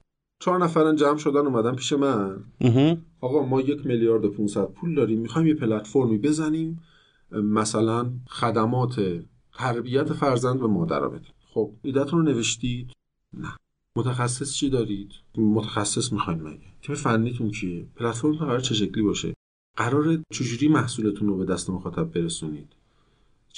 چهار 0.42 0.64
نفرن 0.64 0.96
جمع 0.96 1.16
شدن 1.16 1.46
اومدن 1.46 1.74
پیش 1.74 1.92
من. 1.92 2.44
آقا 3.20 3.46
ما 3.46 3.60
یک 3.60 3.86
میلیارد 3.86 4.24
و 4.24 4.30
500 4.30 4.72
پول 4.72 4.94
داریم 4.94 5.20
می‌خوایم 5.20 5.48
یه 5.48 5.54
پلتفرمی 5.54 6.18
بزنیم. 6.18 6.80
مثلا 7.32 8.12
خدمات 8.28 9.00
تربیت 9.52 10.12
فرزند 10.12 10.60
به 10.60 10.66
مادر 10.66 11.08
بدید. 11.08 11.34
خب 11.54 11.72
ایدهتون 11.82 12.18
رو 12.18 12.32
نوشتید؟ 12.32 12.92
نه. 13.32 13.56
متخصص 13.96 14.54
چی 14.54 14.70
دارید؟ 14.70 15.12
متخصص 15.36 16.12
می‌خواین 16.12 16.42
مگه 16.42 16.66
تیم 16.82 16.94
فنیتون 16.94 17.50
کیه؟ 17.50 17.86
پلتفرم 17.96 18.32
قرار 18.32 18.60
چه 18.60 18.74
شکلی 18.74 19.02
باشه؟ 19.02 19.34
قرار 19.76 20.22
چجوری 20.32 20.68
محصولتون 20.68 21.28
رو 21.28 21.36
به 21.36 21.44
دست 21.44 21.70
مخاطب 21.70 22.04
برسونید؟ 22.04 22.72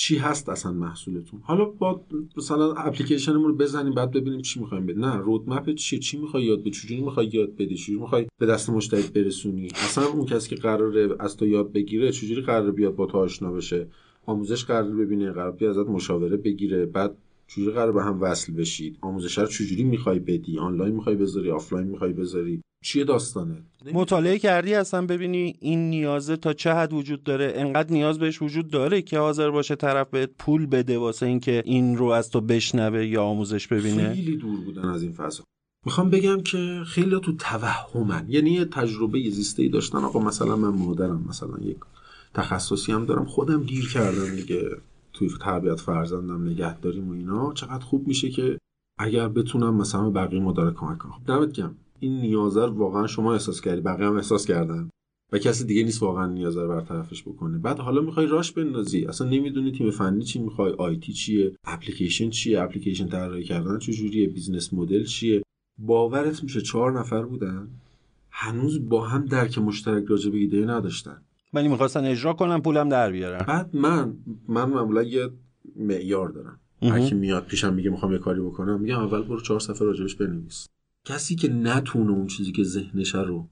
چی 0.02 0.16
هست 0.16 0.48
اصلا 0.48 0.72
محصولتون؟ 0.72 1.40
حالا 1.42 1.64
با 1.64 2.04
مثلا 2.36 2.72
اپلیکیشنمون 2.72 3.44
رو 3.44 3.54
بزنیم 3.54 3.94
بعد 3.94 4.10
ببینیم 4.10 4.40
چی 4.40 4.60
می‌خوایم 4.60 4.86
بده 4.86 5.00
نه 5.00 5.16
roadmap 5.16 5.74
چیه؟ 5.74 5.98
چی 5.98 6.18
می‌خوای 6.18 6.44
یاد 6.44 6.60
بدی؟ 6.60 6.70
چجوری 6.70 7.00
می‌خوای 7.00 7.30
یاد 7.32 7.56
بدی؟ 7.56 7.74
چجوری 7.74 8.00
می‌خوای 8.00 8.26
به 8.38 8.46
دست 8.46 8.70
مشتری 8.70 9.02
برسونی؟ 9.02 9.66
اصلا 9.66 10.04
اون 10.06 10.26
کسی 10.26 10.48
که 10.48 10.56
قراره 10.56 11.16
از 11.20 11.36
تو 11.36 11.46
یاد 11.46 11.72
بگیره 11.72 12.12
چجوری 12.12 12.40
قراره 12.40 12.70
بیاد 12.70 12.96
با 12.96 13.06
تو 13.06 13.18
آشنا 13.18 13.52
بشه؟ 13.52 13.88
آموزش 14.26 14.64
قرار 14.64 14.90
ببینه 14.90 15.32
قرار 15.32 15.52
بیاد 15.52 15.78
ازت 15.78 15.88
مشاوره 15.88 16.36
بگیره. 16.36 16.86
بعد 16.86 17.16
چجوری 17.46 17.70
قرار 17.70 17.92
به 17.92 18.02
هم 18.02 18.20
وصل 18.20 18.52
بشید؟ 18.52 18.98
آموزش 19.00 19.38
رو 19.38 19.46
چجوری 19.46 19.84
می‌خوای 19.84 20.18
بدی؟ 20.18 20.58
آنلاین 20.58 20.94
می‌خوای 20.94 21.16
بذاری؟ 21.16 21.50
آفلاین 21.50 21.86
می‌خوای 21.86 22.12
بذاری؟ 22.12 22.62
چیه 22.82 23.04
داستانه؟ 23.04 23.62
مطالعه 23.92 24.38
کردی 24.38 24.74
اصلا 24.74 25.06
ببینی 25.06 25.56
این 25.60 25.90
نیازه 25.90 26.36
تا 26.36 26.52
چه 26.52 26.72
حد 26.72 26.92
وجود 26.92 27.22
داره؟ 27.22 27.52
انقدر 27.56 27.92
نیاز 27.92 28.18
بهش 28.18 28.42
وجود 28.42 28.70
داره 28.70 29.02
که 29.02 29.18
حاضر 29.18 29.50
باشه 29.50 29.74
طرف 29.74 30.10
بهت 30.10 30.30
پول 30.38 30.66
بده 30.66 30.98
واسه 30.98 31.26
اینکه 31.26 31.62
این 31.66 31.96
رو 31.96 32.06
از 32.06 32.30
تو 32.30 32.40
بشنوه 32.40 33.06
یا 33.06 33.24
آموزش 33.24 33.66
ببینه؟ 33.66 34.14
خیلی 34.14 34.36
دور 34.36 34.60
بودن 34.60 34.88
از 34.88 35.02
این 35.02 35.12
فضا. 35.12 35.44
می‌خوام 35.86 36.10
بگم 36.10 36.40
که 36.40 36.82
خیلی 36.86 37.20
تو 37.20 37.36
توهمن. 37.36 38.26
یعنی 38.28 38.50
یه 38.50 38.64
تجربه 38.64 39.30
زیسته 39.30 39.62
ای 39.62 39.68
داشتن. 39.68 39.98
آقا 39.98 40.20
مثلا 40.20 40.56
من 40.56 40.68
مادرم 40.68 41.24
مثلا 41.28 41.58
یک 41.62 41.76
تخصصی 42.34 42.92
هم 42.92 43.06
دارم. 43.06 43.24
خودم 43.24 43.62
گیر 43.62 43.88
کردم 43.88 44.36
دیگه. 44.36 44.70
توی 45.12 45.28
تربیت 45.40 45.80
فرزندم 45.80 46.48
نگه 46.48 46.80
داریم 46.80 47.08
و 47.08 47.12
اینا. 47.12 47.52
چقدر 47.52 47.84
خوب 47.84 48.08
میشه 48.08 48.30
که 48.30 48.58
اگر 48.98 49.28
بتونم 49.28 49.74
مثلا 49.74 50.10
بقیه 50.10 50.40
مادر 50.40 50.70
کمک 50.70 50.98
کنم. 50.98 51.12
خب 51.12 51.26
دمت 51.26 51.52
گرم. 51.52 51.76
این 52.02 52.20
نیازه 52.20 52.66
واقعا 52.66 53.06
شما 53.06 53.32
احساس 53.32 53.60
کردی 53.60 53.80
بقیه 53.80 54.06
هم 54.06 54.16
احساس 54.16 54.46
کردن؟ 54.46 54.90
و 55.32 55.38
کسی 55.38 55.64
دیگه 55.64 55.82
نیست 55.84 56.02
واقعا 56.02 56.26
نیازه 56.26 56.62
رو 56.62 56.68
برطرفش 56.68 57.22
بکنه. 57.22 57.58
بعد 57.58 57.78
حالا 57.78 58.00
می‌خوای 58.00 58.26
راش 58.26 58.52
بندازی. 58.52 59.06
اصلا 59.06 59.28
نمی‌دونی 59.28 59.72
تیم 59.72 59.90
فنی 59.90 60.24
چی 60.24 60.38
می‌خوای 60.38 60.72
IT 60.72 61.12
چیه 61.12 61.52
اپلیکیشن 61.64 62.30
چیه 62.30 62.60
اپلیکیشن 62.62 63.08
طراحی 63.08 63.44
کردن 63.44 63.78
چجوریه 63.78 64.28
business 64.28 64.74
model 64.74 65.04
چیه؟ 65.04 65.42
باورت 65.78 66.42
میشه 66.42 66.60
چهار 66.60 67.00
نفر 67.00 67.22
بودن 67.22 67.68
هنوز 68.30 68.88
با 68.88 69.06
هم 69.06 69.24
درک 69.24 69.58
مشترک 69.58 70.04
راجع 70.04 70.30
به 70.30 70.38
ایده 70.38 70.64
نداشتن. 70.64 71.22
ولی 71.52 71.68
می‌خواستن 71.68 72.04
اجرا 72.04 72.32
کنم 72.32 72.62
پولم 72.62 72.88
در 72.88 73.12
بیارن. 73.12 73.44
بعد 73.48 73.76
من 73.76 74.14
من 74.48 74.70
معمولا 74.70 75.02
یه 75.02 75.30
معیار 75.76 76.28
دارم. 76.28 76.60
هر 76.82 77.14
میاد 77.14 77.46
پیشم 77.46 77.74
میگه 77.74 77.90
می‌خوام 77.90 78.12
یه 78.12 78.18
کاری 78.18 78.40
بکنم 78.40 78.80
میگم 78.80 78.98
اول 78.98 79.22
برو 79.22 79.40
چهار 79.40 79.60
صفحه 79.60 79.86
راجبش 79.86 80.14
بنویس. 80.14 80.68
کسی 81.04 81.36
که 81.36 81.48
نتونه 81.48 82.10
اون 82.10 82.26
چیزی 82.26 82.52
که 82.52 82.62
ذهنشه 82.62 83.22
رو 83.22 83.48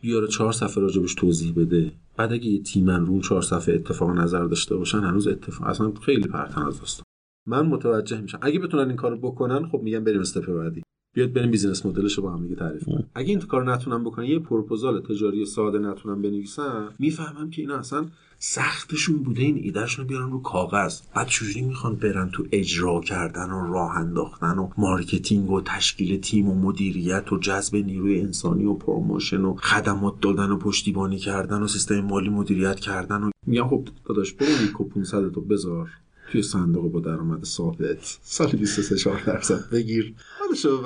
بیاره 0.00 0.26
چهار 0.26 0.52
صفحه 0.52 0.82
راجبش 0.82 1.14
توضیح 1.14 1.54
بده. 1.54 1.92
بعد 2.16 2.32
اگه 2.32 2.46
یه 2.46 2.62
تیمن 2.62 3.06
رو 3.06 3.20
چهار 3.20 3.42
صفحه 3.42 3.74
اتفاق 3.74 4.10
نظر 4.10 4.44
داشته 4.44 4.76
باشن 4.76 4.98
هنوز 4.98 5.26
اتفاق 5.26 5.68
اصلا 5.68 5.92
خیلی 6.02 6.28
پرتن 6.28 6.62
از 6.62 6.78
داستان. 6.78 7.04
من 7.46 7.66
متوجه 7.66 8.20
میشم. 8.20 8.38
اگه 8.42 8.58
بتونن 8.58 8.88
این 8.88 8.96
کارو 8.96 9.16
بکنن 9.16 9.68
خب 9.68 9.80
میگم 9.82 10.04
بریم 10.04 10.20
step 10.20 10.46
بعدی. 10.46 10.82
بیاد 11.14 11.32
بریم 11.32 11.50
business 11.50 11.86
model 11.86 12.06
ش 12.06 12.14
رو 12.14 12.22
با 12.22 12.32
هم 12.32 12.42
دیگه 12.42 12.54
تعریف 12.54 12.84
کنیم. 12.84 13.10
اگه 13.14 13.28
این 13.28 13.40
کار 13.40 13.72
نتونم 13.72 14.04
بکنن 14.04 14.24
یه 14.24 14.38
پروپوزال 14.38 15.00
تجاری 15.00 15.46
ساده 15.46 15.78
نتونم 15.78 16.22
بنویسم 16.22 16.94
می‌فهمم 16.98 17.50
که 17.50 17.62
اینا 17.62 17.76
اصلا 17.76 18.06
سختشون 18.38 19.16
بوده 19.16 19.42
این 19.42 19.56
ایدهشون 19.56 20.06
بیارن 20.06 20.30
رو 20.30 20.42
کاغذ. 20.42 21.00
بعد 21.14 21.26
چجوری 21.26 21.62
می‌خوان 21.62 21.96
برن 21.96 22.30
تو 22.30 22.46
اجرا 22.52 23.00
کردن 23.00 23.50
و 23.50 23.72
راه 23.72 23.96
انداختن 23.96 24.58
و 24.58 24.70
marketing 24.78 25.50
و 25.50 25.60
تشکیل 25.60 26.20
تیم 26.20 26.48
و 26.48 26.54
مدیریت 26.54 27.32
و 27.32 27.38
جذب 27.38 27.76
نیروی 27.76 28.20
انسانی 28.20 28.64
و 28.64 28.74
promotion 28.74 29.40
و 29.40 29.54
خدمات 29.54 30.20
دادن 30.20 30.50
و 30.50 30.58
پشتیبانی 30.58 31.18
کردن 31.18 31.62
و 31.62 31.68
سیستم 31.68 32.00
مالی 32.00 32.28
مدیریت 32.28 32.80
کردن 32.80 33.22
و 33.22 33.30
میگم 33.46 33.68
خب 33.68 33.88
داداش 34.04 34.32
برو 34.32 34.64
یک 34.64 34.80
و 34.80 34.84
500 34.84 35.32
تو 35.32 35.40
بذار. 35.40 35.90
توی 36.32 36.42
صندوق 36.42 36.92
با 36.92 37.00
درآمد 37.00 37.44
ثابت. 37.44 38.18
سال 38.22 38.50
23 38.50 38.96
4 38.96 39.22
درصد 39.26 39.70
بگیر. 39.72 40.14
حالشو 40.38 40.82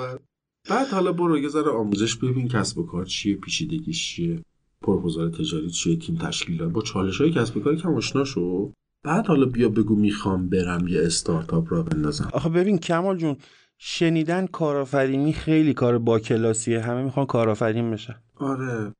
بعد 0.69 0.87
حالا 0.87 1.11
برو 1.11 1.37
یه 1.37 1.49
ذره 1.49 1.71
آموزش 1.71 2.15
ببین 2.15 2.47
کسب 2.47 2.77
و 2.77 2.85
کار 2.85 3.05
چیه 3.05 3.35
پیچیدگیش 3.35 4.15
چیه. 4.15 4.43
پروپوزال 4.83 5.31
تجاری 5.31 5.69
چیه 5.69 5.95
تیم 5.95 6.15
تشکیل 6.15 6.57
داد 6.57 6.71
با 6.71 6.81
چالش 6.81 7.21
های 7.21 7.31
کسب 7.31 7.63
کاری 7.63 7.77
کم 7.77 7.93
آشنا 7.95 8.23
شو. 8.23 8.71
بعد 9.05 9.27
حالا 9.27 9.45
بیا 9.45 9.69
بگو 9.69 9.95
می‌خوام 9.95 10.49
برم 10.49 10.87
یه 10.87 11.01
استارتاپ 11.01 11.73
را 11.73 11.83
بندازم. 11.83 12.29
آخه 12.33 12.49
ببین 12.49 12.77
کمال 12.77 13.17
جون 13.17 13.35
شنیدن 13.77 14.45
کارآفرینی 14.45 15.33
خیلی 15.33 15.73
کار 15.73 15.97
با 15.97 16.19
کلاسیه. 16.19 16.79
همه 16.79 17.03
می‌خوان 17.03 17.25
کارآفرین 17.25 17.91
بشن. 17.91 18.15
آره. 18.35 18.93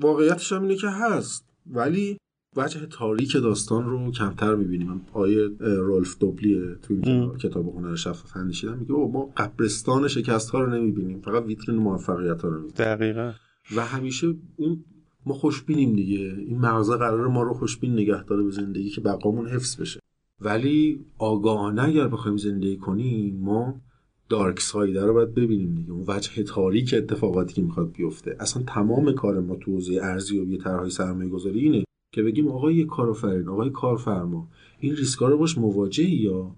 واقعیتش 0.00 0.52
هم 0.52 0.62
اینه 0.62 0.76
که 0.76 0.88
هست. 0.88 1.48
ولی 1.66 2.18
وجه 2.56 2.86
تاریک 2.86 3.32
داستان 3.32 3.84
رو 3.84 4.12
کمتر 4.12 4.54
می‌بینیم. 4.54 5.06
آیه 5.12 5.48
رولف 5.60 6.18
دوبلی 6.18 6.60
تو 6.82 6.94
این 7.02 7.36
کتاب 7.36 7.76
هنر 7.76 7.94
شفاف 7.94 8.36
اندیشیدن 8.36 8.78
میگه 8.78 8.92
ما 8.92 9.32
قبرستان 9.36 10.08
شکست 10.08 10.50
ها 10.50 10.60
رو 10.60 10.74
نمی‌بینیم. 10.74 11.20
فقط 11.20 11.44
ویترین 11.44 11.78
موفقیت 11.78 12.42
ها 12.42 12.48
رو 12.48 12.54
می‌بینیم. 12.54 12.74
دقیقا. 12.76 13.32
و 13.76 13.86
همیشه 13.86 14.34
اون 14.56 14.84
ما 15.26 15.34
خوشبینیم 15.34 15.96
دیگه. 15.96 16.34
این 16.46 16.58
مغزه 16.58 16.96
قرار 16.96 17.28
ما 17.28 17.42
رو 17.42 17.54
خوشبین 17.54 17.92
نگه 17.92 18.24
داره 18.24 18.42
به 18.42 18.50
زندگی 18.50 18.90
که 18.90 19.00
بقامون 19.00 19.48
حفظ 19.48 19.80
بشه. 19.80 20.00
ولی 20.40 21.00
آگاهانه 21.18 21.82
اگر 21.82 22.08
بخوایم 22.08 22.36
زندگی 22.36 22.76
کنیم 22.76 23.36
ما 23.36 23.80
دارک 24.28 24.60
سایده 24.60 25.06
رو 25.06 25.14
باید 25.14 25.34
ببینیم 25.34 25.74
دیگه. 25.74 25.92
اون 25.92 26.04
وجه 26.08 26.42
تاریک 26.42 26.94
اتفاقاتی 26.98 27.54
که 27.54 27.62
می‌خواد 27.62 27.92
بیفته. 27.92 28.36
اصلا 28.40 28.62
تمام 28.66 29.12
کار 29.12 29.40
ما 29.40 29.56
تو 29.56 29.72
حوزه 29.72 30.00
ارزیابی 30.02 30.58
طرحهای 30.58 30.90
سرمایه 30.90 31.28
گذاری 31.28 31.60
اینه 31.60 31.84
که 32.14 32.22
بگیم 32.22 32.48
آقای 32.48 32.84
کارآفرین 32.84 33.48
آقای 33.48 33.70
کارفرما 33.70 34.48
این 34.80 34.96
ریسکا 34.96 35.28
رو 35.28 35.38
باش 35.38 35.58
مواجهی 35.58 36.16
یا؟ 36.16 36.56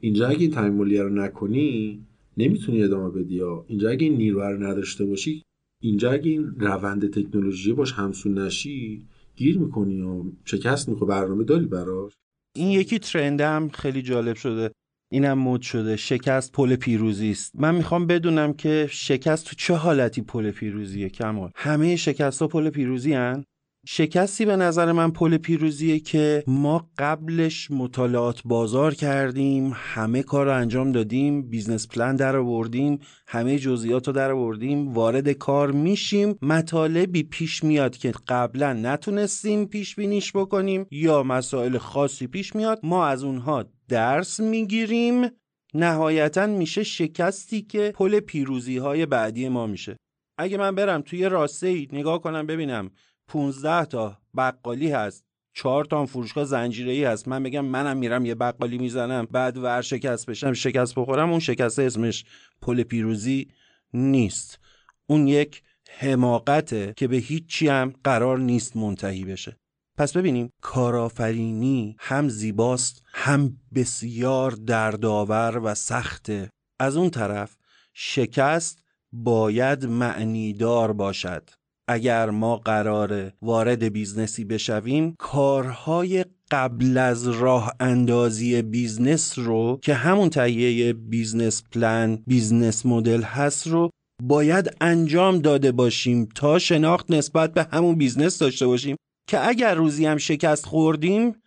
اینجا 0.00 0.28
اگه 0.28 0.40
این 0.40 0.50
تعاملی 0.50 0.98
رو 0.98 1.08
نکنی 1.08 2.00
نمی‌تونی 2.36 2.82
ادامه 2.82 3.10
بدی 3.10 3.34
یا؟ 3.34 3.64
اینجا 3.68 3.90
اگه 3.90 4.06
این 4.06 4.16
نیرو 4.16 4.40
رو 4.40 4.62
نداشته 4.62 5.04
باشی 5.04 5.42
اینجا 5.84 6.12
اگه 6.12 6.30
این 6.30 6.54
روند 6.56 7.10
تکنولوژی 7.10 7.72
باش 7.72 7.92
همسون 7.92 8.38
نشی 8.38 9.06
گیر 9.36 9.58
می‌کنی 9.58 10.02
و 10.02 10.24
شکست 10.44 10.88
می‌خوای 10.88 11.08
برنامه 11.08 11.44
داری 11.44 11.66
براش؟ 11.66 12.12
این 12.56 12.68
یکی 12.68 12.98
ترند 12.98 13.40
هم 13.40 13.68
خیلی 13.68 14.02
جالب 14.02 14.36
شده. 14.36 14.70
اینم 15.12 15.38
مد 15.38 15.60
شده. 15.60 15.96
شکست 15.96 16.52
پل 16.52 16.76
پیروزی 16.76 17.30
است. 17.30 17.52
من 17.54 17.74
می‌خوام 17.74 18.06
بدونم 18.06 18.52
که 18.52 18.88
شکست 18.90 19.46
تو 19.46 19.56
چه 19.56 19.74
حالتی 19.74 20.22
پل 20.22 20.50
پیروزیه 20.50 21.08
کمال؟ 21.08 21.50
همه 21.54 21.96
شکست 21.96 22.42
ها 22.42 22.48
پل 22.48 22.70
پیروزی 22.70 23.12
هن؟ 23.12 23.44
شکستی 23.86 24.44
به 24.44 24.56
نظر 24.56 24.92
من 24.92 25.10
پل 25.10 25.36
پیروزیه 25.36 26.00
که 26.00 26.44
ما 26.46 26.90
قبلش 26.98 27.70
مطالعات 27.70 28.42
بازار 28.44 28.94
کردیم 28.94 29.72
همه 29.74 30.22
کار 30.22 30.46
رو 30.46 30.56
انجام 30.56 30.92
دادیم 30.92 31.42
business 31.42 31.88
plan 31.88 32.16
در 32.16 32.36
آوردیم 32.36 32.98
همه 33.26 33.58
جزئیات 33.58 34.06
رو 34.06 34.12
در 34.12 34.30
آوردیم 34.30 34.92
وارد 34.92 35.32
کار 35.32 35.70
میشیم. 35.70 36.38
مطالبی 36.42 37.22
پیش 37.22 37.64
میاد 37.64 37.96
که 37.96 38.12
قبلا 38.28 38.72
نتونستیم 38.72 39.66
پیش 39.66 39.94
بینیش 39.96 40.32
بکنیم 40.32 40.86
یا 40.90 41.22
مسائل 41.22 41.78
خاصی 41.78 42.26
پیش 42.26 42.56
میاد 42.56 42.80
ما 42.82 43.06
از 43.06 43.24
اونها 43.24 43.64
درس 43.88 44.40
می‌گیریم. 44.40 45.28
نهایتا 45.74 46.46
میشه 46.46 46.82
شکستی 46.82 47.62
که 47.62 47.92
پل 47.94 48.20
پیروزی 48.20 48.76
های 48.76 49.06
بعدی 49.06 49.48
ما 49.48 49.66
میشه. 49.66 49.96
اگه 50.38 50.56
من 50.56 50.74
برم 50.74 51.00
توی 51.00 51.28
راسته 51.28 51.86
نگاه 51.92 52.20
کنم 52.22 52.46
ببینم 52.46 52.90
15 53.32 53.84
تا 53.84 54.18
بقالی 54.36 54.90
هست. 54.90 55.24
چهار 55.54 55.84
تا 55.84 56.06
فروشگاه 56.06 56.44
زنجیره 56.44 57.08
هست. 57.08 57.28
من 57.28 57.42
بگم 57.42 57.64
منم 57.64 57.96
میرم 57.96 58.24
یه 58.24 58.34
بقالی 58.34 58.78
می‌زنم 58.78 59.28
بعد 59.30 59.56
ور 59.56 59.82
شکست 59.82 60.26
بشم 60.26 60.52
شکست 60.52 60.94
بخورم. 60.94 61.30
اون 61.30 61.40
شکست 61.40 61.78
اسمش 61.78 62.24
پل 62.62 62.82
پیروزی 62.82 63.48
نیست. 63.94 64.58
اون 65.06 65.28
یک 65.28 65.62
حماقته 65.90 66.94
که 66.96 67.08
به 67.08 67.16
هیچی 67.16 67.68
هم 67.68 67.94
قرار 68.04 68.38
نیست 68.38 68.76
منتهی 68.76 69.24
بشه. 69.24 69.56
پس 69.98 70.16
ببینیم 70.16 70.50
کارآفرینی 70.62 71.96
هم 71.98 72.28
زیباست 72.28 73.02
هم 73.12 73.56
بسیار 73.74 74.50
دردآور 74.50 75.60
و 75.64 75.74
سخته. 75.74 76.50
از 76.80 76.96
اون 76.96 77.10
طرف 77.10 77.56
شکست 77.94 78.78
باید 79.12 79.86
معنیدار 79.86 80.92
باشد. 80.92 81.50
اگر 81.88 82.30
ما 82.30 82.56
قرار 82.56 83.32
وارد 83.42 83.84
business 83.84 84.37
ی 84.37 84.44
بشویم 84.44 85.14
کارهای 85.18 86.24
قبل 86.50 86.98
از 86.98 87.28
راه 87.28 87.72
اندازی 87.80 88.62
business 88.62 89.38
رو 89.38 89.78
که 89.82 89.94
همون 89.94 90.30
تهیه 90.30 90.92
business 90.92 91.62
plan 91.72 92.22
business 92.26 92.86
model 92.86 93.22
هست 93.22 93.66
رو 93.66 93.90
باید 94.22 94.76
انجام 94.80 95.38
داده 95.38 95.72
باشیم 95.72 96.28
تا 96.34 96.58
شناخت 96.58 97.10
نسبت 97.10 97.54
به 97.54 97.66
همون 97.72 97.94
business 97.94 98.38
داشته 98.38 98.66
باشیم 98.66 98.96
که 99.28 99.48
اگر 99.48 99.74
روزی 99.74 100.06
هم 100.06 100.16
شکست 100.16 100.66
خوردیم 100.66 101.42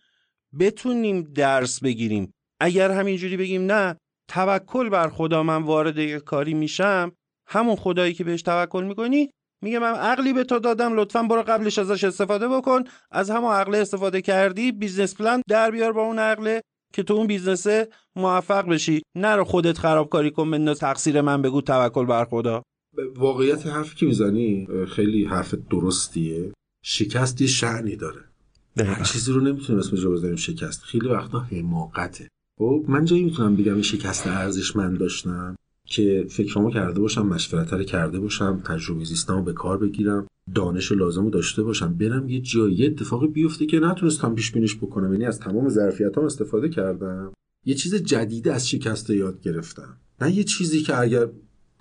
بتونیم 0.58 1.22
درس 1.22 1.80
بگیریم. 1.80 2.32
اگر 2.60 2.90
همینجوری 2.90 3.36
بگیم 3.36 3.72
نه 3.72 3.96
توکل 4.28 4.88
بر 4.88 5.08
خدا 5.08 5.42
من 5.42 5.62
وارد 5.62 5.98
یک 5.98 6.24
کاری 6.24 6.54
میشم 6.54 7.12
همون 7.48 7.76
خدایی 7.76 8.14
که 8.14 8.24
بهش 8.24 8.42
توکل 8.42 8.84
می‌کنی 8.84 9.30
میگه 9.62 9.78
من 9.78 9.94
عقلی 9.94 10.32
به 10.32 10.44
تو 10.44 10.58
دادم 10.58 10.96
لطفا 10.96 11.22
برو 11.22 11.42
قبلش 11.42 11.78
ازش 11.78 12.04
استفاده 12.04 12.48
بکن. 12.48 12.84
از 13.10 13.30
همون 13.30 13.52
عقل 13.52 13.74
استفاده 13.74 14.22
کردی 14.22 14.72
business 14.72 15.14
plan 15.14 15.42
در 15.48 15.70
بیار 15.70 15.92
با 15.92 16.02
اون 16.02 16.18
عقله 16.18 16.62
که 16.92 17.02
تو 17.02 17.14
اون 17.14 17.26
business 17.26 17.81
ه 17.81 17.88
موفق 18.16 18.68
بشی. 18.68 19.02
نرو 19.16 19.44
خودت 19.44 19.78
خرابکاری 19.78 20.30
کن 20.30 20.50
بنداز 20.50 20.78
تقصیر 20.78 21.20
من 21.20 21.42
بگو 21.42 21.60
توکل 21.60 22.06
بر 22.06 22.24
خدا. 22.24 22.62
واقعیت 23.16 23.66
حرفی 23.66 23.96
که 23.96 24.06
می‌زنی؟ 24.06 24.68
خیلی 24.88 25.24
حرف 25.24 25.54
درستیه. 25.70 26.52
شکست 26.84 27.40
یه 27.40 27.46
شعنی 27.46 27.96
داره. 27.96 28.20
هر 28.76 29.02
چیزی 29.02 29.32
رو 29.32 29.40
نمی‌تونیم 29.40 29.80
اسمش 29.80 30.00
رو 30.00 30.12
بذاریم 30.12 30.36
شکست. 30.36 30.82
خیلی 30.82 31.08
وقتا 31.08 31.38
حماقته. 31.38 32.28
خب 32.58 32.84
من 32.88 33.04
جایی 33.04 33.24
می‌تونم 33.24 33.56
بگم 33.56 33.74
این 33.74 33.82
شکست 33.82 34.26
ارزشمند 34.26 34.98
داشتم؟ 34.98 35.56
که 35.86 36.26
فکرامو 36.28 36.70
کرده 36.70 37.00
باشم 37.00 37.26
مشورت 37.26 37.86
کرده 37.86 38.20
باشم 38.20 38.62
تجربه 38.64 39.04
زیستمو 39.04 39.42
به 39.42 39.52
کار 39.52 39.78
بگیرم 39.78 40.26
دانش 40.54 40.92
لازم 40.92 41.24
رو 41.24 41.30
داشته 41.30 41.62
باشم 41.62 41.94
برم 41.94 42.28
یه 42.28 42.40
جایی 42.40 42.86
اتفاقی 42.86 43.26
بیفته 43.26 43.66
که 43.66 43.80
نتونستم 43.80 44.34
پیش 44.34 44.52
بینیش 44.52 44.76
بکنم. 44.76 45.12
یعنی 45.12 45.24
از 45.24 45.40
تمام 45.40 45.68
ظرفیتام 45.68 46.24
استفاده 46.24 46.68
کردم. 46.68 47.32
یه 47.64 47.74
چیز 47.74 47.94
جدیده 47.94 48.52
از 48.54 48.68
شکست 48.68 49.10
یاد 49.10 49.40
گرفتم. 49.40 49.96
نه 50.20 50.36
یه 50.36 50.44
چیزی 50.44 50.82
که 50.82 50.98
اگر 50.98 51.28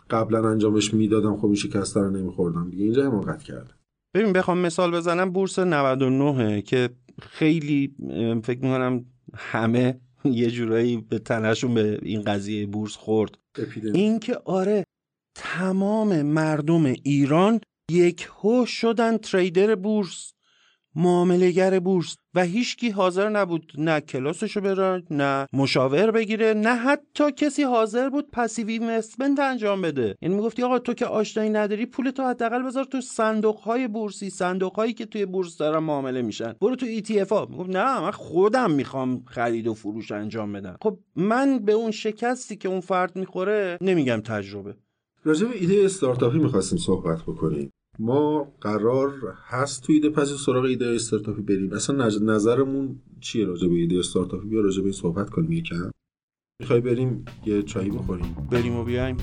قبلا 0.10 0.50
انجامش 0.50 0.94
می‌دادم 0.94 1.38
خب 1.38 1.46
این 1.46 1.56
شکست 1.56 1.98
رو 1.98 2.10
نمیخوردم. 2.10 2.70
دیگه 2.70 2.84
اینجا 2.84 3.06
حماقت 3.06 3.44
کردم. 3.44 3.76
ببین 4.14 4.34
بخوام 4.34 4.58
مثال 4.58 4.92
بزنم. 4.92 5.32
بورس 5.32 5.60
99 5.60 6.62
که 6.62 6.90
خیلی 7.22 7.96
فکر 8.44 8.60
می‌کنم 8.60 9.06
همه 9.36 10.00
یه 10.26 10.52
جورایی 10.52 10.98
به 10.98 11.20
تنشون 11.20 11.74
به 11.74 12.00
این 12.02 12.22
قضیه 12.22 12.66
بورس 12.66 12.96
خورد. 12.96 13.38
این 13.94 14.20
که 14.20 14.38
آره 14.46 14.86
تمام 15.38 16.22
مردم 16.22 16.86
ایران 16.86 17.62
یک 17.92 18.30
هو 18.32 18.66
شدن 18.66 19.18
تریدر 19.18 19.76
بورس. 19.76 20.32
معاملهگر 20.96 21.80
بورس 21.80 22.16
و 22.36 22.44
هیچکی 22.44 22.90
حاضر 22.90 23.30
نبود 23.30 23.72
نه 23.78 24.00
کلاسشو 24.00 24.62
بره 24.62 25.04
نه 25.12 25.48
مشاور 25.54 26.12
بگیره 26.12 26.54
نه 26.54 26.76
حتی 26.76 27.32
کسی 27.32 27.64
حاضر 27.64 28.10
بود 28.10 28.32
پسیو 28.32 28.68
اینوستمنت 28.68 29.40
انجام 29.40 29.82
بده. 29.82 30.16
یعنی 30.22 30.36
می‌گفتی 30.36 30.64
آقا 30.64 30.80
تو 30.80 30.94
که 30.94 31.06
آشنایی 31.06 31.50
نداری 31.50 31.86
پول 31.86 32.10
تو 32.10 32.24
حداقل 32.24 32.64
بذار 32.64 32.84
تو 32.84 33.02
صندوق 33.02 33.58
های 33.58 33.88
بورسی 33.88 34.30
صندوق 34.30 34.76
هایی 34.76 34.94
که 34.94 35.06
توی 35.06 35.26
بورس 35.26 35.58
دارن 35.58 35.84
معامله 35.84 36.22
میشن. 36.22 36.54
برو 36.62 36.76
تو 36.76 36.86
ETF 36.86 37.30
ها. 37.30 37.48
می‌گفت 37.50 37.70
نه 37.70 38.02
من 38.02 38.12
خودم 38.12 38.72
می‌خوام 38.72 39.24
خرید 39.26 39.68
و 39.68 39.74
فروش 39.74 40.12
انجام 40.12 40.54
بدم. 40.54 40.78
خب 40.82 40.98
من 41.16 41.60
به 41.60 41.72
اون 41.72 41.92
شکستی 41.92 42.56
که 42.56 42.70
اون 42.70 42.80
فرد 42.80 43.16
می‌خوره 43.16 43.78
نمیگم 43.82 44.22
تجربه. 44.26 44.76
راجع 45.24 45.48
ایده 45.48 45.82
استارتاپی 45.86 46.38
می‌خواستیم 46.38 46.80
صحبت 46.80 47.22
بکنیم. 47.22 47.72
ما 48.00 48.54
قرار 48.62 49.12
هست 49.48 49.84
تو 49.84 49.94
ایده 49.94 50.10
پس 50.10 50.30
سراغ 50.30 50.64
ایده 50.64 50.86
استارتاپی 50.86 51.42
بریم. 51.42 51.74
اصلا 51.74 52.08
نظرمون 52.08 53.00
چیه 53.20 53.46
راجع 53.46 53.68
به 53.68 53.76
ایده 53.76 54.00
استارتاپی؟ 54.00 54.48
بیا 54.48 54.62
راجع 54.62 54.84
به 54.84 54.92
صحبت 54.92 55.30
کنیم 55.30 55.52
یکم. 55.52 55.92
می‌خوای 56.60 56.82
بریم 56.82 57.26
یه 57.46 57.64
چایی 57.64 57.90
بخوریم؟ 57.90 58.48
بریم 58.52 58.76
و 58.76 58.84
بیایم. 58.84 59.18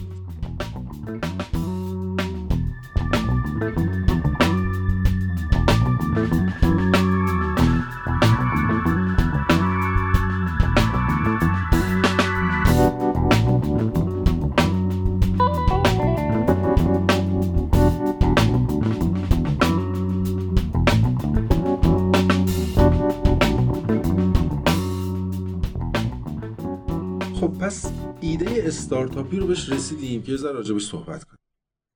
ایده 28.21 28.63
استارتاپی 28.67 29.37
رو 29.37 29.47
بهش 29.47 29.69
رسیدیم 29.69 30.23
که 30.23 30.37
ذره 30.37 30.53
راجبش 30.53 30.87
صحبت 30.87 31.25
کنیم. 31.25 31.39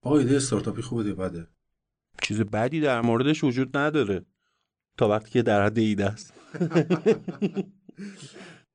آقا 0.02 0.18
ایده 0.18 0.36
استارتاپی 0.36 0.82
خوبه 0.82 1.14
بده. 1.14 1.46
چیز 2.22 2.40
بدی 2.40 2.80
در 2.80 3.00
موردش 3.00 3.44
وجود 3.44 3.76
نداره. 3.76 4.24
تا 4.96 5.08
وقتی 5.08 5.30
که 5.30 5.42
در 5.42 5.66
حد 5.66 5.78
ایده 5.78 6.06
است. 6.06 6.34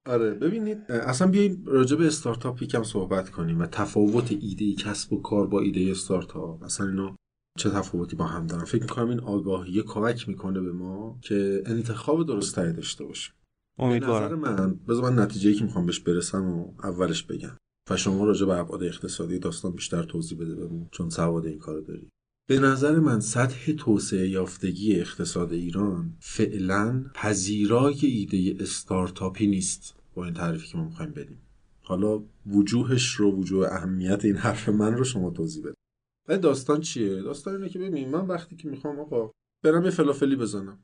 آره 0.06 0.34
ببینید 0.34 0.92
اصلا 0.92 1.28
بیایم 1.28 1.64
راجع 1.66 1.96
به 1.96 2.08
استارتاپ 2.08 2.62
یکم 2.62 2.84
صحبت 2.84 3.30
کنیم 3.30 3.60
و 3.60 3.66
تفاوت 3.66 4.32
ایده 4.32 4.74
کسب 4.74 5.14
و 5.14 5.22
کار 5.22 5.48
با 5.48 5.62
ایده 5.62 5.92
استارتاپ. 5.92 6.64
مثلا 6.64 6.88
اینا 6.88 7.16
چه 7.58 7.70
تفاوتی 7.70 8.16
با 8.16 8.26
هم 8.26 8.48
دارن؟ 8.48 8.64
فکر 8.64 8.82
می‌کنم 8.82 9.10
این 9.10 9.20
آگاهی 9.20 9.84
کمک 9.84 10.30
می‌کنه 10.30 10.62
به 10.62 10.72
ما 10.72 11.20
که 11.22 11.64
انتخاب 11.66 12.28
درست 12.28 12.58
داشته 12.58 13.04
باشیم. 13.04 13.34
امیدوارم. 13.82 14.40
من 14.40 14.76
بذار 14.88 15.12
من 15.12 15.20
نتیجه 15.20 15.54
که 15.54 15.64
می‌خوام 15.64 15.86
بهش 15.86 16.00
برسم 16.00 16.50
و 16.50 16.74
اولش 16.84 17.24
بگم. 17.24 17.58
و 17.90 17.98
شما 17.98 18.26
راجع 18.26 18.46
به 18.46 18.58
ابعاد 18.58 18.84
اقتصادی 18.84 19.40
داستان 19.40 19.72
بیشتر 19.72 20.04
توضیح 20.04 20.38
بده 20.38 20.56
بهمون 20.56 20.88
چون 20.92 21.10
سواد 21.10 21.46
این 21.46 21.60
کارو 21.60 21.82
داری. 21.82 22.10
به 22.50 22.60
نظر 22.60 23.00
من 23.00 23.20
سطح 23.20 23.72
توسعه 23.72 24.30
یافتگی 24.30 25.00
اقتصاد 25.00 25.54
ایران 25.54 26.14
فعلا 26.20 27.06
پذیرای 27.14 28.00
ایده 28.02 28.64
استارتاپی 28.64 29.48
نیست 29.48 29.96
با 30.16 30.26
این 30.26 30.34
تعریفی 30.34 30.68
که 30.68 30.78
ما 30.78 30.84
می‌خوایم 30.84 31.12
بدیم. 31.12 31.42
حالا 31.82 32.24
وجوهش 32.46 33.12
رو 33.12 33.32
وجوه 33.32 33.68
اهمیت 33.68 34.26
این 34.26 34.36
حرف 34.36 34.70
من 34.70 34.94
رو 34.94 35.04
شما 35.04 35.30
توضیح 35.30 35.64
بده 35.64 35.76
و 36.30 36.38
داستان 36.38 36.82
چیه؟ 36.82 37.22
داستان 37.22 37.56
اینه 37.56 37.70
که 37.70 37.80
ببین 37.80 38.10
من 38.10 38.28
وقتی 38.28 38.56
که 38.56 38.70
می‌خوام 38.70 39.00
آقا 39.00 39.32
برم 39.64 39.86
یه 39.86 39.92
فلافلی 39.92 40.36
بزنم. 40.36 40.80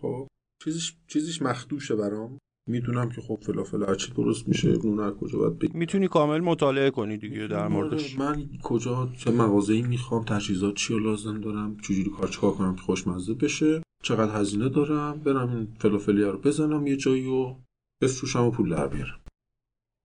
خب؟ 0.00 0.28
چیزش 0.64 0.94
چیزش 1.06 1.42
مخدوشه 1.42 1.96
برام. 1.96 2.38
می‌دونم 2.68 3.10
که 3.10 3.20
خب 3.20 3.38
فلافل 3.42 3.82
هرچی 3.82 4.12
درست 4.12 4.48
میشه 4.48 4.78
نون 4.84 5.00
از 5.00 5.12
کجا 5.12 5.38
باید 5.38 5.58
بگیر 5.58 5.76
می‌تونی 5.76 6.08
کامل 6.08 6.40
مطالعه 6.40 6.90
کنی 6.90 7.18
دیگه 7.18 7.46
در 7.46 7.68
موردش. 7.68 8.18
من 8.18 8.48
کجا 8.62 9.12
چه 9.18 9.30
مغازه‌ای 9.30 9.82
می‌خوام 9.82 10.24
تجهیزات 10.24 10.74
چی 10.74 10.98
لازم 10.98 11.40
دارم 11.40 11.76
چجوری 11.76 12.10
کار 12.10 12.28
چیکار 12.28 12.52
کنم 12.52 12.76
که 12.76 12.82
خوشمزه 12.82 13.34
بشه 13.34 13.82
چقدر 14.02 14.40
هزینه 14.40 14.68
دارم 14.68 15.20
برم 15.20 15.56
این 15.56 15.68
فلافلی 15.78 16.22
رو 16.22 16.38
بزنم 16.38 16.86
یه 16.86 16.96
جایی 16.96 17.26
و 17.26 17.56
بفروشم 18.02 18.44
و 18.44 18.50
پول 18.50 18.70
در 18.70 18.88
بیارم. 18.88 19.20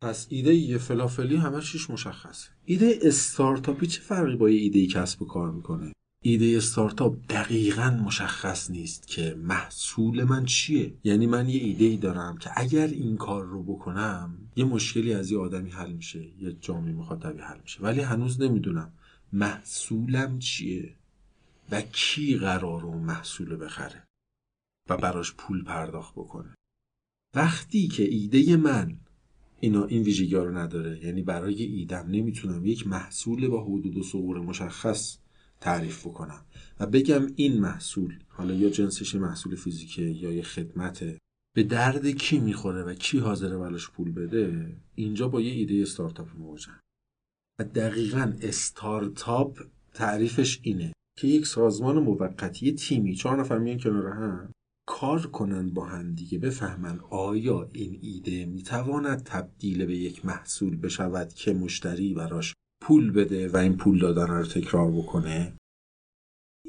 پس 0.03 0.27
ایده 0.29 0.55
یه 0.55 0.77
فلافلی 0.77 1.35
همه 1.35 1.61
چیش 1.61 1.89
مشخصه. 1.89 2.49
ایده 2.65 2.99
استارتاپی 3.01 3.87
چه 3.87 4.01
فرقی 4.01 4.35
با 4.35 4.49
یه 4.49 4.61
ایده 4.61 4.87
کسب 4.87 5.21
و 5.21 5.25
کار 5.25 5.51
می‌کنه؟ 5.51 5.93
ایده 6.21 6.57
استارتاپ 6.57 7.17
دقیقا 7.29 7.89
مشخص 7.89 8.71
نیست 8.71 9.07
که 9.07 9.35
محصول 9.35 10.23
من 10.23 10.45
چیه. 10.45 10.93
یعنی 11.03 11.27
من 11.27 11.49
یه 11.49 11.63
ایده 11.63 11.85
ای 11.85 11.97
دارم 11.97 12.37
که 12.37 12.49
اگر 12.55 12.87
این 12.87 13.17
کار 13.17 13.45
رو 13.45 13.63
بکنم 13.63 14.37
یه 14.55 14.65
مشکلی 14.65 15.13
از 15.13 15.31
یه 15.31 15.37
آدمی 15.37 15.69
حل 15.69 15.91
میشه 15.91 16.27
یه 16.41 16.53
جامعه 16.61 16.93
مخاطبی 16.93 17.41
حل 17.41 17.59
میشه. 17.61 17.81
ولی 17.81 18.01
هنوز 18.01 18.41
نمی‌دونم 18.41 18.93
محصولم 19.33 20.39
چیه 20.39 20.95
و 21.71 21.81
کی 21.81 22.37
قرار 22.37 22.85
اون 22.85 23.03
محصول 23.03 23.65
بخره 23.65 24.03
و 24.89 24.97
براش 24.97 25.33
پول 25.33 25.63
پرداخت 25.63 26.13
بکنه. 26.13 26.55
وقتی 27.35 27.87
که 27.87 28.03
ایده 28.03 28.57
من 28.57 28.97
اینا 29.59 29.85
این 29.85 30.03
ویژگی 30.03 30.35
رو 30.35 30.57
نداره 30.57 31.05
یعنی 31.05 31.21
برای 31.21 31.63
ایدم 31.63 32.07
نمی‌تونم 32.07 32.65
یک 32.65 32.87
محصول 32.87 33.47
با 33.47 33.63
حدود 33.63 33.97
و 33.97 34.03
سقور 34.03 34.39
مشخص 34.41 35.17
تعریف 35.61 36.07
بکنم 36.07 36.45
و 36.79 36.85
بگم 36.85 37.27
این 37.35 37.59
محصول 37.59 38.19
حالا 38.27 38.53
یا 38.53 38.69
جنسش 38.69 39.15
محصول 39.15 39.55
فیزیکه 39.55 40.01
یا 40.01 40.31
یه 40.31 40.41
خدمته 40.41 41.17
به 41.55 41.63
درد 41.63 42.07
کی 42.07 42.39
می‌خوره 42.39 42.83
و 42.83 42.93
کی 42.93 43.19
حاضره 43.19 43.57
براش 43.57 43.89
پول 43.89 44.11
بده 44.11 44.75
اینجا 44.95 45.27
با 45.27 45.41
یه 45.41 45.51
ایده 45.51 45.81
استارتاپ 45.81 46.27
مواجه 46.37 46.79
و 47.59 47.63
دقیقا 47.63 48.33
استارتاپ 48.41 49.59
تعریفش 49.93 50.59
اینه 50.63 50.93
که 51.17 51.27
یک 51.27 51.47
سازمان 51.47 51.99
موقتی 51.99 52.71
تیمی 52.71 53.15
چهار 53.15 53.39
نفر 53.39 53.57
میان 53.57 53.79
کنار 53.79 54.07
هم 54.07 54.53
کار 54.87 55.27
کنن 55.27 55.69
با 55.69 55.85
هم 55.85 56.13
دیگه 56.13 56.39
بفهمن 56.39 56.99
آیا 57.09 57.69
این 57.73 57.99
ایده 58.01 58.45
می‌تواند 58.45 59.23
تبدیل 59.23 59.85
به 59.85 59.97
یک 59.97 60.25
محصول 60.25 60.75
بشود 60.75 61.33
که 61.33 61.53
مشتری 61.53 62.13
براش 62.13 62.53
پول 62.89 63.11
بده 63.11 63.49
و 63.49 63.57
این 63.57 63.77
پول 63.77 63.99
دادن 63.99 64.27
رو 64.27 64.45
تکرار 64.45 64.91
بکنه. 64.91 65.53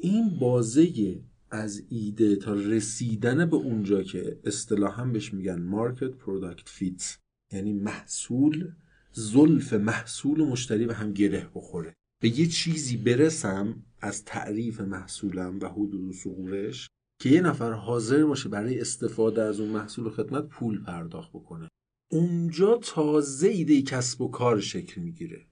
این 0.01 0.39
بازه 0.39 1.19
از 1.51 1.83
ایده 1.89 2.35
تا 2.35 2.53
رسیدن 2.53 3.49
به 3.49 3.55
اونجا 3.55 4.03
که 4.03 4.39
اصطلاحا 4.43 5.05
بهش 5.05 5.33
میگن 5.33 5.61
market 5.61 6.11
product 6.11 6.69
fit 6.69 7.17
یعنی 7.53 7.73
محصول 7.73 8.71
زلف 9.11 9.73
محصول 9.73 10.39
و 10.39 10.45
مشتری 10.45 10.85
به 10.85 10.93
هم 10.93 11.13
گره 11.13 11.49
بخوره. 11.55 11.93
به 12.21 12.39
یه 12.39 12.47
چیزی 12.47 12.97
برسم 12.97 13.83
از 14.01 14.25
تعریف 14.25 14.81
محصولم 14.81 15.59
و 15.59 15.67
حدود 15.67 16.03
و 16.03 16.13
ثغورش 16.13 16.89
که 17.21 17.29
یه 17.29 17.41
نفر 17.41 17.71
حاضر 17.71 18.25
باشه 18.25 18.49
برای 18.49 18.79
استفاده 18.79 19.41
از 19.41 19.59
اون 19.59 19.69
محصول 19.69 20.05
و 20.05 20.09
خدمت 20.09 20.47
پول 20.47 20.83
پرداخت 20.83 21.29
بکنه. 21.29 21.67
اونجا 22.11 22.77
تازه 22.77 23.47
ایده 23.47 23.81
کسب 23.81 24.21
و 24.21 24.27
کار 24.27 24.59
شکل 24.59 25.01
می‌گیره. 25.01 25.50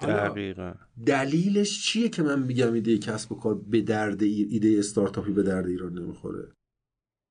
دقیقا. 0.00 0.74
دلیلش 1.06 1.82
چیه 1.82 2.08
که 2.08 2.22
من 2.22 2.42
میگم 2.42 2.72
ایده 2.72 2.98
کسب 2.98 3.32
و 3.32 3.34
کار 3.34 3.54
به 3.54 3.80
درد 3.80 4.22
ایده 4.22 4.76
استارتاپی 4.78 5.32
به 5.32 5.42
درد 5.42 5.66
ایران 5.66 5.98
نمی‌خوره؟ 5.98 6.52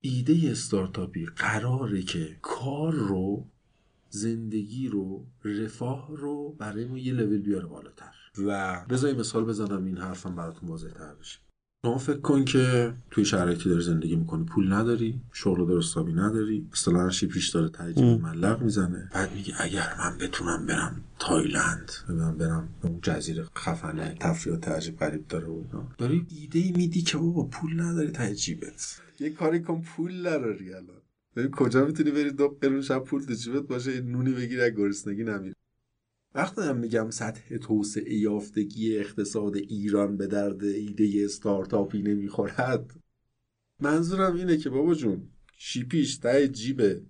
ایده 0.01 0.51
استارتاپی 0.51 1.25
قراره 1.25 2.01
که 2.01 2.37
کار 2.41 2.93
رو 2.93 3.47
زندگی 4.09 4.87
رو 4.87 5.25
رفاه 5.43 6.07
رو 6.17 6.55
برای 6.59 6.85
ما 6.85 6.97
یه 6.97 7.13
لول 7.13 7.37
بیاره 7.37 7.65
بالاتر. 7.65 8.13
و 8.37 8.85
بذاری 8.89 9.17
مثال 9.17 9.45
بزنم 9.45 9.85
این 9.85 9.97
حرفم 9.97 10.35
براتون 10.35 10.69
واضح 10.69 10.89
تر 10.89 11.15
بشه. 11.15 11.39
شما 11.85 11.97
فکر 11.97 12.19
کن 12.19 12.45
که 12.45 12.93
توی 13.11 13.25
شرایطی 13.25 13.69
داری 13.69 13.81
زندگی 13.81 14.15
می‌کنی. 14.15 14.43
پول 14.43 14.73
نداری 14.73 15.21
شغل 15.33 15.67
درستابی 15.67 16.13
نداری. 16.13 16.67
اصطلاحا 16.73 17.09
چی 17.09 17.27
پیش 17.27 17.49
داره 17.49 17.69
تجربه 17.69 18.17
ملق 18.17 18.61
می‌زنه. 18.61 19.09
بعد 19.13 19.33
میگه 19.35 19.53
اگر 19.57 19.95
من 19.99 20.17
بتونم 20.17 20.65
برم 20.65 21.03
تایلند 21.19 21.91
ببینم 22.09 22.37
برم 22.37 22.69
به 22.81 22.87
اون 22.87 22.99
جزیره 23.01 23.45
خفنه 23.57 24.15
تفریحات 24.19 24.67
عجیب 24.67 24.97
غریب 24.97 25.27
داره 25.27 25.47
و 25.47 25.51
اینا. 25.51 25.87
داری 25.97 26.25
ایده 26.29 26.77
میدی 26.77 27.01
که 27.01 27.17
بابا 27.17 27.43
پول 27.43 27.79
نداری 27.81 28.11
تجیبت 28.11 29.01
یه 29.19 29.29
کاری 29.29 29.61
کن 29.61 29.81
پول 29.81 30.27
نداری 30.27 30.73
الان. 30.73 31.01
ببین 31.35 31.51
کجا 31.51 31.85
می‌تونی 31.85 32.11
بری 32.11 32.31
دو 32.31 32.57
قرون 32.61 32.81
شب 32.81 33.03
پول 33.03 33.21
تو 33.21 33.33
جیبت 33.33 33.67
باشه 33.67 34.01
نونی 34.01 34.31
بگیری 34.31 34.61
از 34.61 34.71
گرسنگی 34.71 35.23
نمیری. 35.23 35.53
وقتی 36.35 36.61
هم 36.61 36.77
میگم 36.77 37.09
سطح 37.09 37.57
توسعه 37.57 38.13
یافتگی 38.13 38.97
اقتصاد 38.97 39.55
ایران 39.55 40.17
به 40.17 40.27
درد 40.27 40.63
ایده 40.63 41.11
استارتاپی 41.25 42.01
نمی‌خورد 42.01 42.93
منظورم 43.79 44.35
اینه 44.35 44.57
که 44.57 44.69
بابا 44.69 44.95
جون 44.95 45.29
شیپیش 45.57 46.17
ته 46.17 46.47
جیبه؟ 46.47 47.01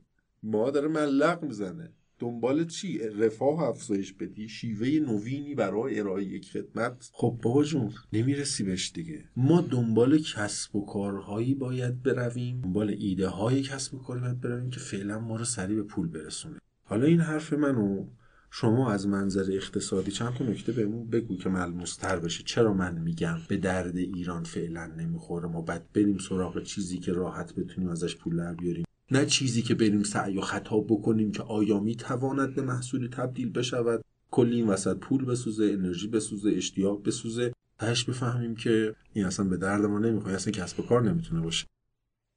ما 0.44 0.72
داره 0.72 0.88
ملق 0.88 1.44
می‌زنه. 1.44 1.94
دنبال 2.20 2.66
چی؟ 2.66 3.00
رفاه 3.00 3.64
افزایش 3.64 4.14
بدی 4.14 4.50
شیوه 4.50 4.88
نوینی 4.88 5.56
برای 5.56 6.00
ارائه 6.00 6.24
یک 6.24 6.52
خدمت؟ 6.52 7.10
خب 7.12 7.40
بابا 7.44 7.64
جون 7.64 7.92
نمی‌رسی 8.14 8.64
بهش 8.64 8.92
دیگه. 8.92 9.24
ما 9.36 9.62
دنبال 9.62 10.18
کسب 10.18 10.76
و 10.76 10.86
کارهایی 10.86 11.56
باید 11.56 12.04
برویم 12.04 12.62
دنبال 12.62 12.90
ایده 13.00 13.28
های 13.28 13.62
کسب 13.62 13.94
و 13.94 14.00
کاری 14.00 14.22
باید 14.22 14.42
برویم 14.42 14.70
که 14.70 14.80
فعلا 14.80 15.20
ما 15.20 15.36
رو 15.36 15.46
سریع 15.46 15.76
به 15.76 15.84
پول 15.84 16.08
برسونه. 16.08 16.60
حالا 16.84 17.06
این 17.06 17.20
حرف 17.20 17.54
منو 17.54 18.08
شما 18.56 18.92
از 18.92 19.08
منظر 19.08 19.52
اقتصادی 19.52 20.12
چند 20.12 20.34
تا 20.34 20.46
نکته 20.46 20.72
بهمون 20.72 21.10
بگو 21.10 21.38
که 21.38 21.50
ملموستر 21.50 22.20
بشه. 22.20 22.44
چرا 22.44 22.74
من 22.74 22.98
میگم 23.00 23.38
به 23.48 23.58
درد 23.58 23.98
ایران 23.98 24.44
فعلا 24.44 24.88
نمی‌خوره؟ 24.88 25.48
ما 25.48 25.62
بعد 25.62 25.86
بریم 25.94 26.18
سراغ 26.18 26.64
چیزی 26.64 26.98
که 26.98 27.14
راحت 27.14 27.56
بتونیم 27.56 27.90
ازش 27.90 28.16
پول 28.16 28.38
در 28.38 28.54
بیاریم. 28.54 28.86
نه 29.12 29.26
چیزی 29.26 29.62
که 29.62 29.76
بریم 29.76 30.04
سعی 30.04 30.38
و 30.38 30.42
خطا 30.42 30.78
بکنیم 30.78 31.32
که 31.32 31.44
آیا 31.44 31.80
می‌تواند 31.80 32.56
به 32.56 32.62
محصولی 32.62 33.08
تبدیل 33.08 33.52
بشود. 33.52 34.04
کلی 34.32 34.56
این 34.56 34.68
وسط 34.68 34.98
پول 34.98 35.26
بسوزه 35.26 35.66
انرژی 35.66 36.08
بسوزه 36.08 36.52
اشتیاق 36.52 37.04
بسوزه. 37.08 37.54
تهش 37.80 38.04
بفهمیم 38.04 38.56
که 38.56 38.96
این 39.14 39.26
اصلا 39.26 39.46
به 39.46 39.58
درد 39.58 39.86
ما 39.86 40.00
نمی‌خوره. 40.00 40.36
اصلا 40.36 40.52
کسب 40.52 40.80
و 40.80 40.84
کار 40.84 41.04
نمی‌تونه 41.04 41.42
باشه. 41.42 41.68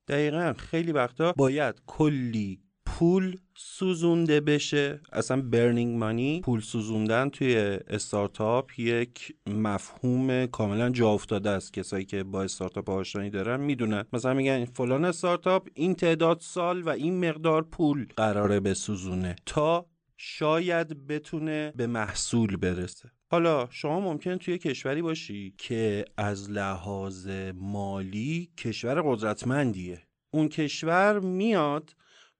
دقیقا. 0.09 0.53
خیلی 0.59 0.93
وقتا 0.93 1.33
باید 1.33 1.75
کلی 1.87 2.61
پول 2.99 3.37
سوزونده 3.55 4.41
بشه. 4.41 5.01
اصلا 5.13 5.43
برنینگ 5.43 5.99
مانی 5.99 6.41
پول 6.41 6.61
سوزوندن 6.61 7.29
توی 7.29 7.57
استارتاپ 7.89 8.79
یک 8.79 9.35
مفهوم 9.47 10.47
کاملا 10.47 10.91
جا 10.91 11.11
افتاده 11.11 11.51
است. 11.51 11.73
کسایی 11.73 12.05
که 12.05 12.23
با 12.23 12.43
استارتاپ 12.43 12.91
آشنایی 12.91 13.31
دارن 13.31 13.61
می‌دونن. 13.61 14.05
مثلا 14.13 14.35
میگن 14.35 14.65
فلان 14.65 15.05
استارتاپ 15.05 15.69
این 15.75 15.95
تعداد 15.95 16.41
سال 16.41 16.83
و 16.83 16.89
این 16.89 17.29
مقدار 17.29 17.63
پول 17.63 18.07
قراره 18.17 18.61
بسوزونه 18.61 19.37
تا 19.47 19.87
شاید 20.17 21.07
بتونه 21.07 21.73
به 21.77 21.87
محصول 21.87 22.57
برسه. 22.57 23.11
حالا 23.31 23.69
شما 23.71 24.01
ممکن 24.01 24.37
توی 24.37 24.59
کشوری 24.59 25.03
باشی 25.03 25.55
که 25.59 26.05
از 26.17 26.51
لحاظ 26.51 27.29
مالی 27.55 28.51
کشور 28.59 29.03
قدرتمندیه. 29.03 30.03
اون 30.31 30.49
کشور 30.49 31.21
میاد 31.21 31.97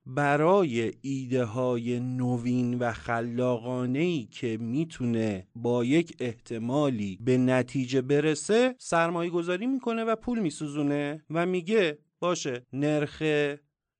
برای 0.07 0.93
ایده 1.01 1.43
های 1.43 1.99
نوین 1.99 2.79
و 2.79 2.91
خلاقانه 2.91 3.99
ای 3.99 4.27
که 4.31 4.57
می‌تونه 4.61 5.47
با 5.55 5.85
یک 5.85 6.15
احتمالی 6.19 7.17
به 7.21 7.37
نتیجه 7.37 8.01
برسه 8.01 8.75
سرمایه 8.79 9.29
گذاری 9.29 9.67
می‌کنه 9.67 10.03
و 10.03 10.15
پول 10.15 10.39
میسوزونه 10.39 11.23
و 11.29 11.45
میگه 11.45 11.97
باشه 12.19 12.65
نرخ 12.73 13.23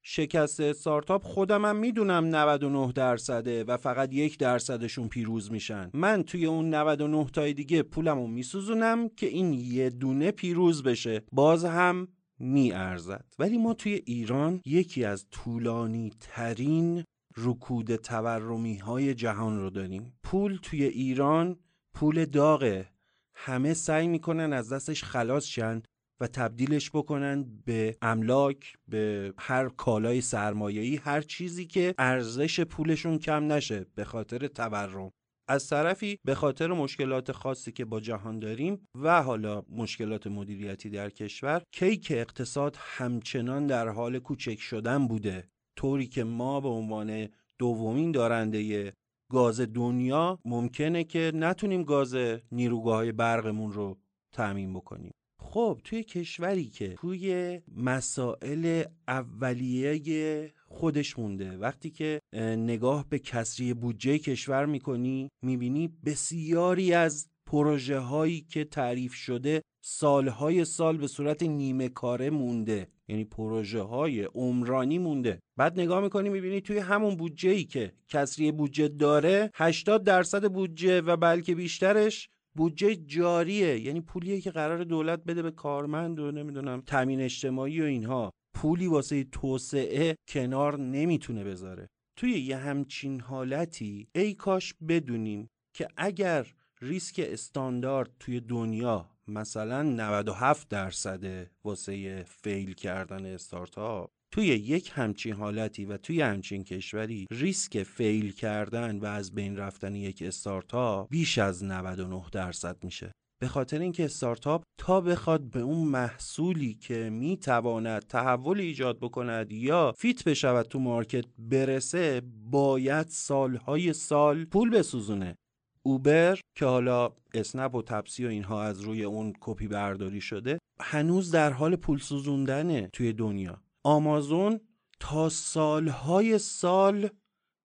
شکست 0.09 0.59
استارتاپ 0.59 1.23
خودم 1.23 1.65
هم 1.65 1.75
می‌دونم 1.75 2.35
99 2.35 2.91
درصده 2.91 3.63
و 3.63 3.77
فقط 3.77 4.13
یک 4.13 4.37
درصدشون 4.37 5.07
پیروز 5.07 5.51
میشن. 5.51 5.89
من 5.93 6.23
توی 6.23 6.45
اون 6.45 6.69
99 6.69 7.25
تای 7.25 7.53
دیگه 7.53 7.83
پولمو 7.83 8.27
میسوزونم 8.27 9.09
که 9.09 9.27
این 9.27 9.53
یه 9.53 9.89
دونه 9.89 10.31
پیروز 10.31 10.83
بشه. 10.83 11.21
باز 11.31 11.65
هم 11.65 12.07
می 12.39 12.71
ارزد. 12.71 13.25
ولی 13.39 13.57
ما 13.57 13.73
توی 13.73 13.93
ایران 14.05 14.61
یکی 14.65 15.05
از 15.05 15.29
طولانی 15.29 16.11
ترین 16.19 17.03
رکود 17.37 17.95
تورمی 17.95 18.77
های 18.77 19.13
جهان 19.13 19.59
رو 19.59 19.69
داریم. 19.69 20.13
پول 20.23 20.59
توی 20.61 20.83
ایران 20.83 21.59
پول 21.93 22.25
داغه 22.25 22.89
همه 23.35 23.73
سعی 23.73 24.07
می‌کنن 24.07 24.53
از 24.53 24.73
دستش 24.73 25.03
خلاص 25.03 25.45
شن 25.45 25.81
و 26.19 26.27
تبدیلش 26.27 26.89
بکنن 26.89 27.61
به 27.65 27.97
املاک 28.01 28.77
به 28.87 29.33
هر 29.37 29.69
کالای 29.69 30.21
سرمایه‌ای 30.21 30.95
هر 30.95 31.21
چیزی 31.21 31.65
که 31.65 31.95
ارزش 31.97 32.59
پولشون 32.59 33.19
کم 33.19 33.51
نشه 33.51 33.85
به 33.95 34.03
خاطر 34.03 34.47
تورم. 34.47 35.11
از 35.47 35.69
طرفی 35.69 36.19
به 36.25 36.35
خاطر 36.35 36.67
مشکلات 36.67 37.31
خاصی 37.31 37.71
که 37.71 37.85
با 37.85 37.99
جهان 37.99 38.39
داریم 38.39 38.87
و 38.95 39.23
حالا 39.23 39.63
مشکلات 39.69 40.27
مدیریتی 40.27 40.89
در 40.89 41.09
کشور 41.09 41.61
کیک 41.71 42.07
اقتصاد 42.11 42.75
همچنان 42.79 43.67
در 43.67 43.87
حال 43.87 44.19
کوچک 44.19 44.59
شدن 44.59 45.07
بوده. 45.07 45.49
طوری 45.75 46.07
که 46.07 46.23
ما 46.23 46.61
به 46.61 46.67
عنوان 46.67 47.27
دومین 47.59 48.11
دارنده 48.11 48.93
گاز 49.31 49.61
دنیا 49.61 50.39
ممکنه 50.45 51.03
که 51.03 51.31
نتونیم 51.35 51.83
گاز 51.83 52.15
نیروگاه 52.51 52.95
های 52.95 53.11
برقمون 53.11 53.71
رو 53.71 53.97
تعمین 54.33 54.73
بکنیم. 54.73 55.11
خب 55.39 55.81
توی 55.83 56.03
کشوری 56.03 56.65
که 56.65 56.93
توی 56.93 57.61
مسائل 57.75 58.83
اولیه 59.07 60.53
خودش 60.67 61.19
مونده. 61.19 61.57
وقتی 61.57 61.89
که 61.89 62.19
نگاه 62.57 63.05
به 63.09 63.19
کسری 63.19 63.73
بودجه 63.73 64.17
کشور 64.17 64.65
می‌کنی 64.65 65.29
می‌بینی 65.45 65.89
بسیاری 66.05 66.93
از 66.93 67.29
پروژه 67.45 67.99
هایی 67.99 68.41
که 68.41 68.63
تعریف 68.63 69.13
شده 69.13 69.61
سالهای 69.83 70.65
سال 70.65 70.97
به 70.97 71.07
صورت 71.07 71.43
نیمه 71.43 71.89
کاره 71.89 72.29
مونده. 72.29 72.87
یعنی 73.07 73.25
پروژه 73.25 73.81
های 73.81 74.23
عمرانی 74.23 74.97
مونده. 74.97 75.39
بعد 75.57 75.79
نگاه 75.79 76.01
می‌کنی 76.01 76.29
می‌بینی 76.29 76.61
توی 76.61 76.77
همون 76.77 77.15
بودجه 77.15 77.49
ای 77.49 77.63
که 77.63 77.93
کسری 78.07 78.51
بودجه 78.51 78.87
داره 78.87 79.51
80 79.53 80.03
درصد 80.03 80.51
بودجه 80.51 81.01
و 81.01 81.17
بلکه 81.17 81.55
بیشترش 81.55 82.29
بودجه 82.55 82.95
جاریه. 82.95 83.79
یعنی 83.79 84.01
پولیه 84.01 84.41
که 84.41 84.51
قرار 84.51 84.83
دولت 84.83 85.23
بده 85.23 85.41
به 85.41 85.51
کارمند 85.51 86.19
و 86.19 86.31
نمی‌دونم 86.31 86.81
تامین 86.81 87.21
اجتماعی 87.21 87.81
و 87.81 87.85
اینها. 87.85 88.31
پولی 88.57 88.87
واسه 88.87 89.23
توسعه 89.23 90.15
کنار 90.27 90.79
نمی‌تونه 90.79 91.43
بذاره. 91.43 91.89
توی 92.15 92.31
یه 92.31 92.57
همچین 92.57 93.19
حالتی 93.19 94.07
ای 94.15 94.33
کاش 94.33 94.73
بدونیم 94.87 95.47
که 95.73 95.87
اگر 95.97 96.47
ریسک 96.81 97.21
استاندارد 97.23 98.11
توی 98.19 98.39
دنیا 98.39 99.09
مثلا 99.27 99.83
97 99.83 100.69
درصده 100.69 101.51
واسه 101.63 102.23
فیل 102.27 102.73
کردن 102.73 103.25
استارتاپ 103.25 104.09
توی 104.31 104.45
یک 104.45 104.91
همچین 104.93 105.33
حالتی 105.33 105.85
و 105.85 105.97
توی 105.97 106.21
همچین 106.21 106.63
کشوری 106.63 107.27
ریسک 107.31 107.83
فیل 107.83 108.31
کردن 108.31 108.99
و 108.99 109.05
از 109.05 109.35
بین 109.35 109.57
رفتن 109.57 109.95
یک 109.95 110.21
استارتاپ 110.21 111.09
بیش 111.09 111.37
از 111.37 111.63
99 111.63 112.23
درصد 112.31 112.83
میشه. 112.83 113.11
به 113.39 113.47
خاطر 113.47 113.79
اینکه 113.79 114.05
استارتاپ 114.05 114.63
تا 114.77 115.01
بخواد 115.01 115.41
به 115.41 115.59
اون 115.59 115.87
محصولی 115.87 116.73
که 116.73 117.09
می‌تواند 117.09 118.01
تحول 118.01 118.59
ایجاد 118.59 118.99
بکند 118.99 119.51
یا 119.51 119.93
fit 119.97 120.23
بشود 120.23 120.65
تو 120.65 120.79
market 120.79 121.25
برسه 121.37 122.21
باید 122.51 123.07
سالهای 123.07 123.93
سال 123.93 124.45
پول 124.45 124.69
بسوزونه. 124.69 125.35
اوبر 125.83 126.39
که 126.55 126.65
حالا 126.65 127.11
اسنپ 127.33 127.75
و 127.75 127.81
تپسی 127.81 128.25
و 128.25 128.29
اینها 128.29 128.63
از 128.63 128.81
روی 128.81 129.03
اون 129.03 129.33
کپی 129.41 129.67
برداری 129.67 130.21
شده 130.21 130.57
هنوز 130.79 131.31
در 131.31 131.53
حال 131.53 131.75
پول 131.75 131.99
سوزوندنه 131.99 132.89
توی 132.93 133.13
دنیا. 133.13 133.61
آمازون 133.83 134.59
تا 134.99 135.29
سالهای 135.29 136.37
سال 136.37 137.09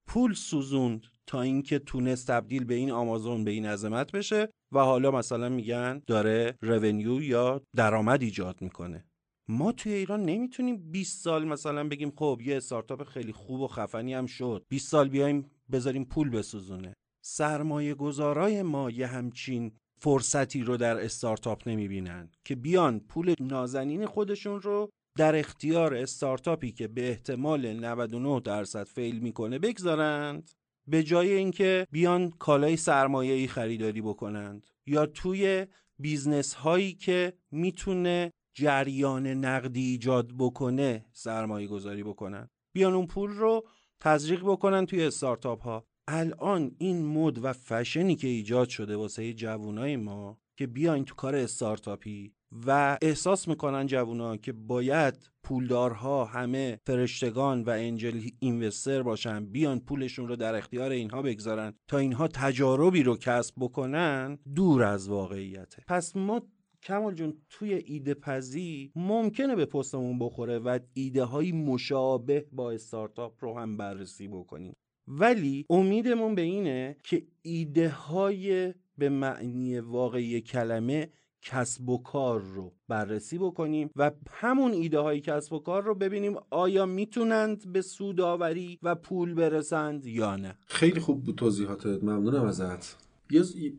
پول 0.06 0.34
سوزوند 0.34 1.06
تا 1.26 1.42
اینکه 1.42 1.78
تونست 1.78 2.26
تبدیل 2.26 2.64
به 2.64 2.74
این 2.74 2.90
آمازون 2.90 3.44
به 3.44 3.50
این 3.50 3.66
عظمت 3.66 4.12
بشه. 4.12 4.48
و 4.72 4.78
حالا 4.78 5.10
مثلا 5.10 5.48
میگن 5.48 6.02
داره 6.06 6.58
revenue 6.62 7.22
یا 7.22 7.62
درآمد 7.76 8.22
ایجاد 8.22 8.62
می‌کنه. 8.62 9.04
ما 9.48 9.72
توی 9.72 9.92
ایران 9.92 10.22
نمی‌تونیم 10.22 10.90
20 10.90 11.24
سال 11.24 11.44
مثلا 11.44 11.88
بگیم 11.88 12.12
خب 12.16 12.40
یه 12.44 12.56
استارتاپ 12.56 13.04
خیلی 13.04 13.32
خوب 13.32 13.60
و 13.60 13.68
خفنی 13.68 14.14
هم 14.14 14.26
شد. 14.26 14.64
20 14.68 14.88
سال 14.88 15.08
بیایم 15.08 15.50
بذاریم 15.72 16.04
پول 16.04 16.30
بسوزونه. 16.30 16.94
سرمایه 17.24 17.94
گذارای 17.94 18.62
ما 18.62 18.90
یه 18.90 19.06
همچین 19.06 19.72
فرصتی 20.00 20.62
رو 20.62 20.76
در 20.76 21.04
استارتاپ 21.04 21.68
نمی‌بینن 21.68 22.30
که 22.44 22.54
بیان 22.54 23.00
پول 23.00 23.34
نازنین 23.40 24.06
خودشون 24.06 24.62
رو 24.62 24.88
در 25.18 25.36
اختیار 25.36 25.94
استارتاپی 25.94 26.72
که 26.72 26.88
به 26.88 27.08
احتمال 27.08 27.72
99 27.72 28.40
درصد 28.40 28.84
فیل 28.84 29.18
می‌کنه 29.18 29.58
بگذارند. 29.58 30.50
به 30.86 31.02
جای 31.02 31.32
اینکه 31.32 31.86
بیان 31.90 32.30
کالای 32.30 32.76
سرمایه‌ای 32.76 33.46
خریداری 33.46 34.00
بکنند 34.00 34.66
یا 34.86 35.06
توی 35.06 35.66
business 35.98 36.54
هایی 36.54 36.92
که 36.92 37.32
می‌تونه 37.50 38.32
جریان 38.54 39.26
نقدی 39.26 39.80
ایجاد 39.80 40.32
بکنه 40.38 41.06
سرمایه 41.12 41.66
گذاری 41.66 42.02
بکنن. 42.02 42.48
بیان 42.72 42.94
اون 42.94 43.06
پول 43.06 43.30
رو 43.30 43.68
تزریق 44.00 44.42
بکنن 44.44 44.86
توی 44.86 45.04
استارتاپ 45.04 45.62
ها 45.62 45.86
الان 46.08 46.76
این 46.78 47.06
مد 47.06 47.44
و 47.44 47.52
فشنی 47.52 48.16
که 48.16 48.28
ایجاد 48.28 48.68
شده 48.68 48.96
واسه 48.96 49.32
جوونای 49.32 49.96
ما 49.96 50.38
که 50.56 50.66
بیاین 50.66 51.04
تو 51.04 51.14
کار 51.14 51.36
استارتاپی 51.36 52.34
و 52.66 52.98
احساس 53.02 53.48
می‌کنن 53.48 53.86
جوونا 53.86 54.36
که 54.36 54.52
باید 54.52 55.30
پولدارها 55.42 56.24
همه 56.24 56.78
فرشتگان 56.86 57.62
و 57.62 57.70
angel 57.70 58.20
investor 58.38 59.02
باشن 59.02 59.46
بیان 59.46 59.80
پولشون 59.80 60.28
رو 60.28 60.36
در 60.36 60.54
اختیار 60.54 60.90
اینها 60.90 61.22
بگذارن 61.22 61.74
تا 61.88 61.98
اینها 61.98 62.28
تجاربی 62.28 63.02
رو 63.02 63.16
کسب 63.16 63.54
بکنن 63.58 64.38
دور 64.54 64.82
از 64.82 65.08
واقعیته. 65.08 65.82
پس 65.88 66.16
ما 66.16 66.42
کمال 66.82 67.14
جون 67.14 67.34
توی 67.50 67.74
ایده 67.74 68.14
پزی 68.14 68.92
ممکنه 68.96 69.56
به 69.56 69.66
پستمون 69.66 70.18
بخوره 70.18 70.58
و 70.58 70.78
ایده 70.94 71.24
های 71.24 71.52
مشابه 71.52 72.46
با 72.52 72.70
استارتاپ 72.70 73.44
رو 73.44 73.58
هم 73.58 73.76
بررسی 73.76 74.28
بکنیم. 74.28 74.76
ولی 75.08 75.66
امیدمون 75.70 76.34
به 76.34 76.42
اینه 76.42 76.96
که 77.02 77.26
ایده 77.42 77.88
های 77.88 78.74
به 78.98 79.08
معنی 79.08 79.78
واقعی 79.78 80.40
کلمه 80.40 81.08
کسب 81.42 81.88
و 81.88 82.02
کار 82.02 82.40
رو 82.40 82.72
بررسی 82.88 83.38
بکنیم 83.38 83.90
و 83.96 84.10
همون 84.30 84.72
ایده 84.72 84.98
های 84.98 85.20
کسب 85.20 85.52
و 85.52 85.58
کار 85.58 85.82
رو 85.82 85.94
ببینیم 85.94 86.36
آیا 86.50 86.86
می‌تونند 86.86 87.72
به 87.72 87.82
سوداوری 87.82 88.78
و 88.82 88.94
پول 88.94 89.34
برسند 89.34 90.06
یا 90.06 90.36
نه. 90.36 90.58
خیلی 90.66 91.00
خوب 91.00 91.24
بود 91.24 91.34
توضیحاتت. 91.34 92.02
ممنونم 92.02 92.44
ازت. 92.44 93.02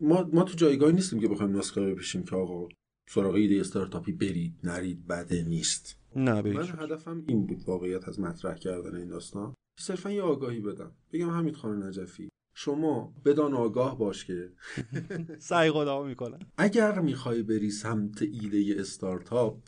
ما, 0.00 0.30
ما 0.32 0.42
تو 0.42 0.54
جایگاهی 0.54 0.92
نیستیم 0.92 1.20
که 1.20 1.28
بخوایم 1.28 1.56
نسخه 1.56 1.80
بپیشیم 1.80 2.22
که 2.22 2.36
آقا 2.36 2.68
سراغ 3.08 3.34
ایده 3.34 3.60
استارتاپی 3.60 4.12
برید 4.12 4.54
نرید 4.64 5.06
بده 5.06 5.44
نیست. 5.44 5.98
نه 6.16 6.42
من 6.42 6.68
هدفم 6.78 7.24
این 7.26 7.46
بود 7.46 7.62
واقعیت 7.66 8.08
از 8.08 8.20
مطرح 8.20 8.54
کردن 8.54 8.96
این 8.96 9.08
داستان. 9.08 9.54
صرفا 9.80 10.10
یه 10.10 10.22
آگاهی 10.22 10.60
بدم. 10.60 10.92
بگم 11.12 11.30
حمید 11.30 11.56
خان 11.56 11.82
نجفی. 11.82 12.28
شما 12.54 13.12
بدان 13.24 13.54
آگاه 13.54 13.98
باش 13.98 14.24
که. 14.24 14.48
سعی 15.38 15.70
خدا 15.70 16.02
می‌کنن 16.02 16.38
اگر 16.56 17.00
می‌خوای 17.00 17.42
بری 17.42 17.70
سمت 17.70 18.22
ایده 18.22 18.80
استارتاپ 18.80 19.58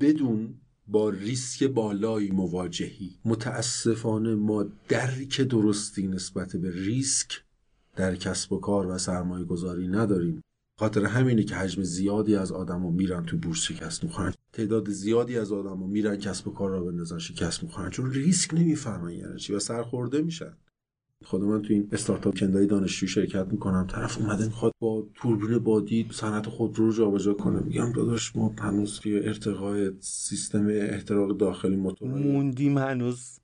بدون 0.00 0.54
با 0.86 1.10
ریسک 1.10 1.64
بالایی 1.64 2.30
مواجهی. 2.30 3.16
متاسفانه 3.24 4.34
ما 4.34 4.66
درک 4.88 5.40
درستی 5.40 6.06
نسبت 6.06 6.56
به 6.56 6.70
ریسک 6.70 7.42
در 7.96 8.16
کسب 8.16 8.52
و 8.52 8.60
کار 8.60 8.86
و 8.86 8.98
سرمایه 8.98 9.44
گذاری 9.44 9.88
نداریم. 9.88 10.42
خاطر 10.78 11.04
همینه 11.04 11.42
که 11.42 11.54
حجم 11.54 11.82
زیادی 11.82 12.36
از 12.36 12.52
آدما 12.52 12.90
میرن 12.90 13.24
تو 13.24 13.36
بورس 13.36 13.62
شکست 13.62 14.04
می‌خورن. 14.04 14.34
تعداد 14.52 14.90
زیادی 14.90 15.38
از 15.38 15.52
آدما 15.52 15.86
میرن 15.86 16.16
کسب 16.16 16.48
و 16.48 16.50
کار 16.50 16.70
را 16.70 16.84
بندازن 16.84 17.18
شکست 17.18 17.62
می‌خورن. 17.62 17.90
چون 17.90 18.10
ریسک 18.10 18.54
نمی‌فهمن 18.54 19.12
یعنی 19.12 19.38
چی؟ 19.38 19.52
و 19.54 19.58
سرخورده 19.58 20.22
میشن. 20.22 20.52
خود 21.24 21.42
من 21.42 21.62
تو 21.62 21.72
این 21.72 21.88
استارتاپ 21.92 22.38
کندای 22.38 22.66
دانشجو 22.66 23.06
شرکت 23.06 23.46
می‌کنم 23.50 23.86
طرف 23.86 24.18
اومده 24.18 24.44
می‌خواد 24.44 24.72
با 24.78 25.06
توربین 25.14 25.58
بادی 25.58 26.08
صنعت 26.12 26.46
خودرو 26.46 26.86
رو 26.86 26.92
جابجا 26.92 27.34
کنه. 27.34 27.60
میگم 27.60 27.92
داداش 27.92 28.36
ما 28.36 28.54
هنوز 28.58 29.00
توی 29.00 29.18
ارتقای 29.18 29.92
سیستم 30.00 30.66
احتراق 30.70 31.36
داخلی 31.36 31.76
موتور 31.76 32.08
موندیم 32.08 32.78
هنوز. 32.78 33.38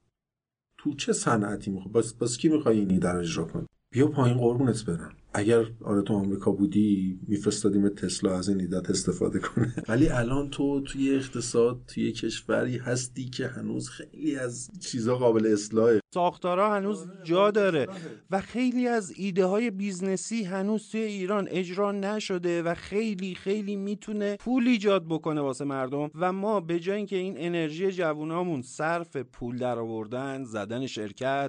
تو 0.79 0.95
چه 0.95 1.13
صنعتی 1.13 1.71
می‌خواد 1.71 1.95
بس, 1.95 2.15
بس 2.15 2.37
کی 2.37 2.49
می‌خوای 2.49 2.79
اینو 2.79 3.17
اجرا 3.17 3.45
کنی 3.45 3.67
بیا 3.91 4.07
پایین 4.09 4.39
قربونت 4.39 4.85
برم. 4.85 5.13
اگر 5.35 5.65
آره 5.85 6.03
تو 6.03 6.15
آمریکا 6.15 6.53
بودی 6.53 7.19
میفرستادیم 7.29 7.89
تسلا 7.89 8.39
از 8.39 8.49
این 8.49 8.61
ایدت 8.61 8.91
استفاده 8.91 9.39
کنه. 9.39 9.75
ولی 9.89 10.09
الان 10.09 10.51
تو 10.51 10.81
توی 10.81 11.15
اقتصاد 11.15 11.81
توی 11.87 12.13
کشوری 12.13 12.79
هستی 12.79 13.25
که 13.25 13.47
هنوز 13.47 13.89
خیلی 13.89 14.37
از 14.37 14.71
چیزا 14.81 15.17
قابل 15.17 15.47
اصلاحه. 15.47 16.01
ساختارا 16.15 16.75
هنوز 16.75 17.07
جا 17.25 17.51
داره 17.51 17.87
و 18.31 18.41
خیلی 18.41 18.89
از 18.89 19.13
ایده 19.17 19.45
های 19.45 19.71
business 19.71 20.37
ی 20.37 20.45
هنوز 20.45 20.91
توی 20.91 21.01
ایران 21.01 21.49
اجرا 21.51 21.93
نشده 21.93 22.63
و 22.63 22.75
خیلی 22.75 23.35
خیلی 23.35 23.77
می‌تونه 23.77 24.37
پول 24.37 24.69
ایجاد 24.69 25.05
بکنه 25.09 25.41
واسه 25.41 25.65
مردم. 25.65 26.11
و 26.15 26.33
ما 26.33 26.61
به 26.61 26.81
جای 26.81 26.97
اینکه 26.97 27.17
این 27.17 27.35
انرژی 27.37 27.93
جوونامون 27.93 28.63
صرف 28.63 29.17
پول 29.17 29.57
در 29.59 29.79
آوردن 29.79 30.45
زدن 30.45 30.87
شرکت 30.87 31.49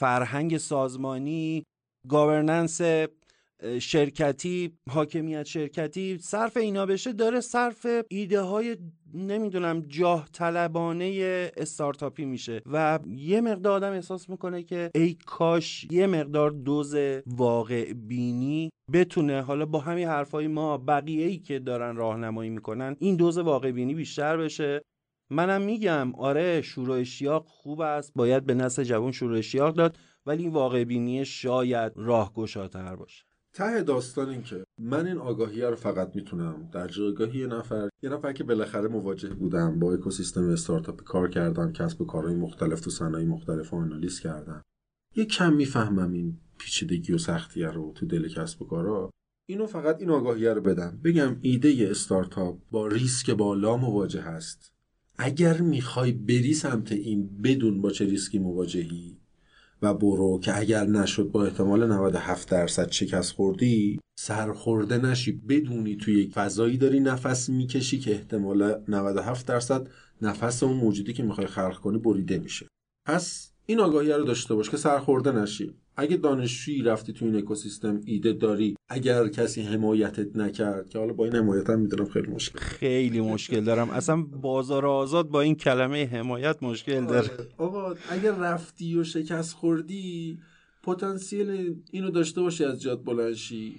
فرهنگ 0.00 0.56
سازمانی 0.56 1.64
گاورننس 2.08 2.80
شرکتی 3.78 4.72
حاکمیت 4.90 5.46
شرکتی 5.46 6.18
صرف 6.18 6.56
اینا 6.56 6.86
بشه 6.86 7.12
داره 7.12 7.40
صرف 7.40 7.86
ایده 8.08 8.40
های 8.40 8.76
نمی‌دونم 9.14 9.80
جاه 9.80 10.28
طلبانه 10.32 11.50
استارتاپی 11.56 12.24
میشه. 12.24 12.62
و 12.72 12.98
یه 13.06 13.40
مقدار 13.40 13.72
آدم 13.72 13.92
احساس 13.92 14.28
می‌کنه 14.28 14.62
که 14.62 14.90
ای 14.94 15.16
کاش 15.26 15.86
یه 15.90 16.06
مقدار 16.06 16.50
دوز 16.50 16.94
واقع 17.26 17.92
بینی 17.92 18.70
بتونه 18.92 19.42
حالا 19.42 19.66
با 19.66 19.78
همین 19.78 20.08
حرفای 20.08 20.46
ما 20.46 20.78
بقیه 20.78 21.26
ای 21.26 21.38
که 21.38 21.58
دارن 21.58 21.96
راهنمایی 21.96 22.50
می‌کنن 22.50 22.96
این 22.98 23.16
دوز 23.16 23.38
واقع 23.38 23.70
بینی 23.70 23.94
بیشتر 23.94 24.36
بشه. 24.36 24.82
منم 25.30 25.62
میگم 25.62 26.14
آره 26.14 26.62
شروع 26.62 26.98
اشتیاق 26.98 27.46
خوب 27.46 27.80
است. 27.80 28.12
باید 28.14 28.46
به 28.46 28.54
نسل 28.54 28.84
جوان 28.84 29.12
شروع 29.12 29.38
اشتیاق 29.38 29.74
داد. 29.74 29.98
ولی 30.26 30.42
این 30.42 30.52
واقع 30.52 30.84
بینی 30.84 31.24
شاید 31.24 31.92
راهگشاتر 31.96 32.96
باشه. 32.96 33.24
ته 33.52 33.82
داستان 33.82 34.28
این 34.28 34.42
که 34.42 34.64
من 34.78 35.06
این 35.06 35.18
آگاهی 35.18 35.62
رو 35.62 35.76
فقط 35.76 36.16
می‌تونم 36.16 36.68
در 36.72 36.88
جایگاهی 36.88 37.38
یه 37.38 37.46
نفر 37.46 37.88
یه 38.02 38.10
نفر 38.10 38.32
که 38.32 38.44
بالاخره 38.44 38.88
مواجه 38.88 39.28
بودم 39.28 39.78
با 39.78 39.92
اکوسیستم 39.92 40.48
استارتاپ 40.48 41.02
کار 41.02 41.30
کردم 41.30 41.72
کسب 41.72 42.00
و 42.00 42.04
کارهای 42.04 42.34
مختلف 42.34 42.80
تو 42.80 42.90
صنایع 42.90 43.26
مختلف 43.26 43.70
رو 43.70 43.78
آنالیز 43.78 44.20
کردم. 44.20 44.62
یه 45.16 45.24
کم 45.24 45.52
می‌فهمم 45.52 46.12
این 46.12 46.38
پیچیدگی 46.58 47.12
و 47.12 47.18
سختی 47.18 47.62
رو 47.62 47.92
تو 47.94 48.06
دل 48.06 48.28
کسب 48.28 48.62
و 48.62 48.66
کارا. 48.66 49.10
اینو 49.48 49.66
فقط 49.66 50.00
این 50.00 50.10
آگاهیه 50.10 50.52
رو 50.52 50.60
بدم. 50.60 51.00
بگم 51.04 51.36
ایده 51.40 51.88
استارتاپ 51.90 52.58
با 52.70 52.86
ریسک 52.86 53.30
بالا 53.30 53.76
مواجه 53.76 54.20
هست. 54.20 54.72
اگر 55.18 55.60
می‌خوای 55.60 56.12
بری 56.12 56.54
سمت 56.54 56.92
این 56.92 57.42
بدون 57.42 57.80
با 57.80 57.90
چه 57.90 58.04
ریسکی 58.04 58.38
مواجهی 58.38 59.18
و 59.82 59.94
برو 59.94 60.40
که 60.40 60.58
اگر 60.58 60.84
نشد 60.86 61.30
با 61.30 61.44
احتمال 61.44 61.92
97 61.92 62.50
درصد 62.50 62.90
شکست 62.90 63.32
خوردی 63.32 64.00
سرخورده 64.18 64.98
نشی. 64.98 65.32
بدونی 65.32 65.96
توی 65.96 66.22
یک 66.22 66.32
فضایی 66.32 66.78
داری 66.78 67.00
نفس 67.00 67.48
می‌کشی 67.48 67.98
که 67.98 68.10
احتمال 68.10 68.82
97 68.88 69.46
درصد 69.46 69.88
نفس 70.22 70.62
اون 70.62 70.76
موجودی 70.76 71.12
که 71.12 71.22
می‌خوای 71.22 71.46
خلق 71.46 71.76
کنی 71.76 71.98
بریده 71.98 72.38
میشه. 72.38 72.66
پس 73.06 73.52
این 73.66 73.80
آگاهی 73.80 74.12
رو 74.12 74.24
داشته 74.24 74.54
باش 74.54 74.70
که 74.70 74.76
سرخورده 74.76 75.32
نشی. 75.32 75.74
اگه 75.96 76.16
دانشجویی 76.16 76.82
رفتی 76.82 77.12
تو 77.12 77.24
این 77.24 77.36
اکوسیستم 77.36 78.00
ایده 78.04 78.32
داری 78.32 78.76
اگر 78.88 79.28
کسی 79.28 79.62
حمایتت 79.62 80.36
نکرد 80.36 80.88
که 80.88 80.98
حالا 80.98 81.12
با 81.12 81.24
این 81.24 81.34
حمایت 81.34 81.70
هم 81.70 81.80
می‌دونم 81.80 82.08
خیلی 82.08 82.26
مشکل. 82.26 82.58
خیلی 82.58 83.20
مشکل 83.20 83.64
دارم. 83.64 83.90
اصلا 83.90 84.22
بازار 84.22 84.86
آزاد 84.86 85.28
با 85.28 85.40
این 85.40 85.54
کلمه 85.54 86.06
حمایت 86.06 86.62
مشکل 86.62 87.06
داره. 87.06 87.30
آره. 87.30 87.48
آقا 87.58 87.94
اگر 88.10 88.32
رفتی 88.32 88.98
و 88.98 89.04
شکست 89.04 89.54
خوردی 89.54 90.38
پتانسیل 90.82 91.74
اینو 91.90 92.10
داشته 92.10 92.40
باشی 92.40 92.64
از 92.64 92.82
جاد 92.82 93.04
بلنشی 93.04 93.74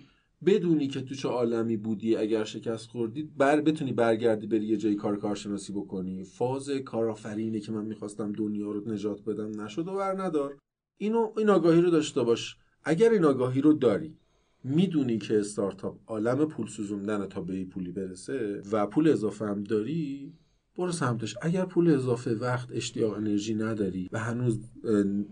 بدونی 0.45 0.87
که 0.87 1.01
تو 1.01 1.15
چه 1.15 1.27
عالمی 1.27 1.77
بودی 1.77 2.15
اگر 2.15 2.43
شکست 2.43 2.89
خوردی 2.89 3.23
بر 3.37 3.61
بتونی 3.61 3.93
برگردی 3.93 4.47
بری 4.47 4.65
یه 4.65 4.77
جایی 4.77 4.95
کار 4.95 5.17
کارشناسی 5.17 5.73
بکنی. 5.73 6.23
فاز 6.23 6.69
کارآفرینی 6.69 7.59
که 7.59 7.71
من 7.71 7.85
می‌خواستم 7.85 8.31
دنیا 8.31 8.71
رو 8.71 8.91
نجات 8.91 9.23
بدم 9.23 9.61
نشد 9.61 9.87
و 9.87 9.95
بر 9.95 10.21
ندار. 10.21 10.57
اینو 10.97 11.31
این 11.37 11.49
آگاهی 11.49 11.81
رو 11.81 11.89
داشته 11.89 12.23
باش. 12.23 12.57
اگر 12.83 13.09
این 13.09 13.25
آگاهی 13.25 13.61
رو 13.61 13.73
داری 13.73 14.17
می‌دونی 14.63 15.17
که 15.17 15.39
استارتاپ 15.39 15.97
عالم 16.07 16.45
پول 16.45 16.67
سوزوندن 16.67 17.25
تا 17.25 17.41
به 17.41 17.65
پولی 17.65 17.91
برسه 17.91 18.61
و 18.71 18.87
پول 18.87 19.09
اضافه 19.09 19.45
هم 19.45 19.63
داری 19.63 20.33
برو 20.77 20.91
سمتش. 20.91 21.35
اگر 21.41 21.65
پول 21.65 21.93
اضافه 21.93 22.31
وقت 22.31 22.69
اشتیاق 22.71 23.13
انرژی 23.13 23.55
نداری 23.55 24.09
و 24.11 24.19
هنوز 24.19 24.59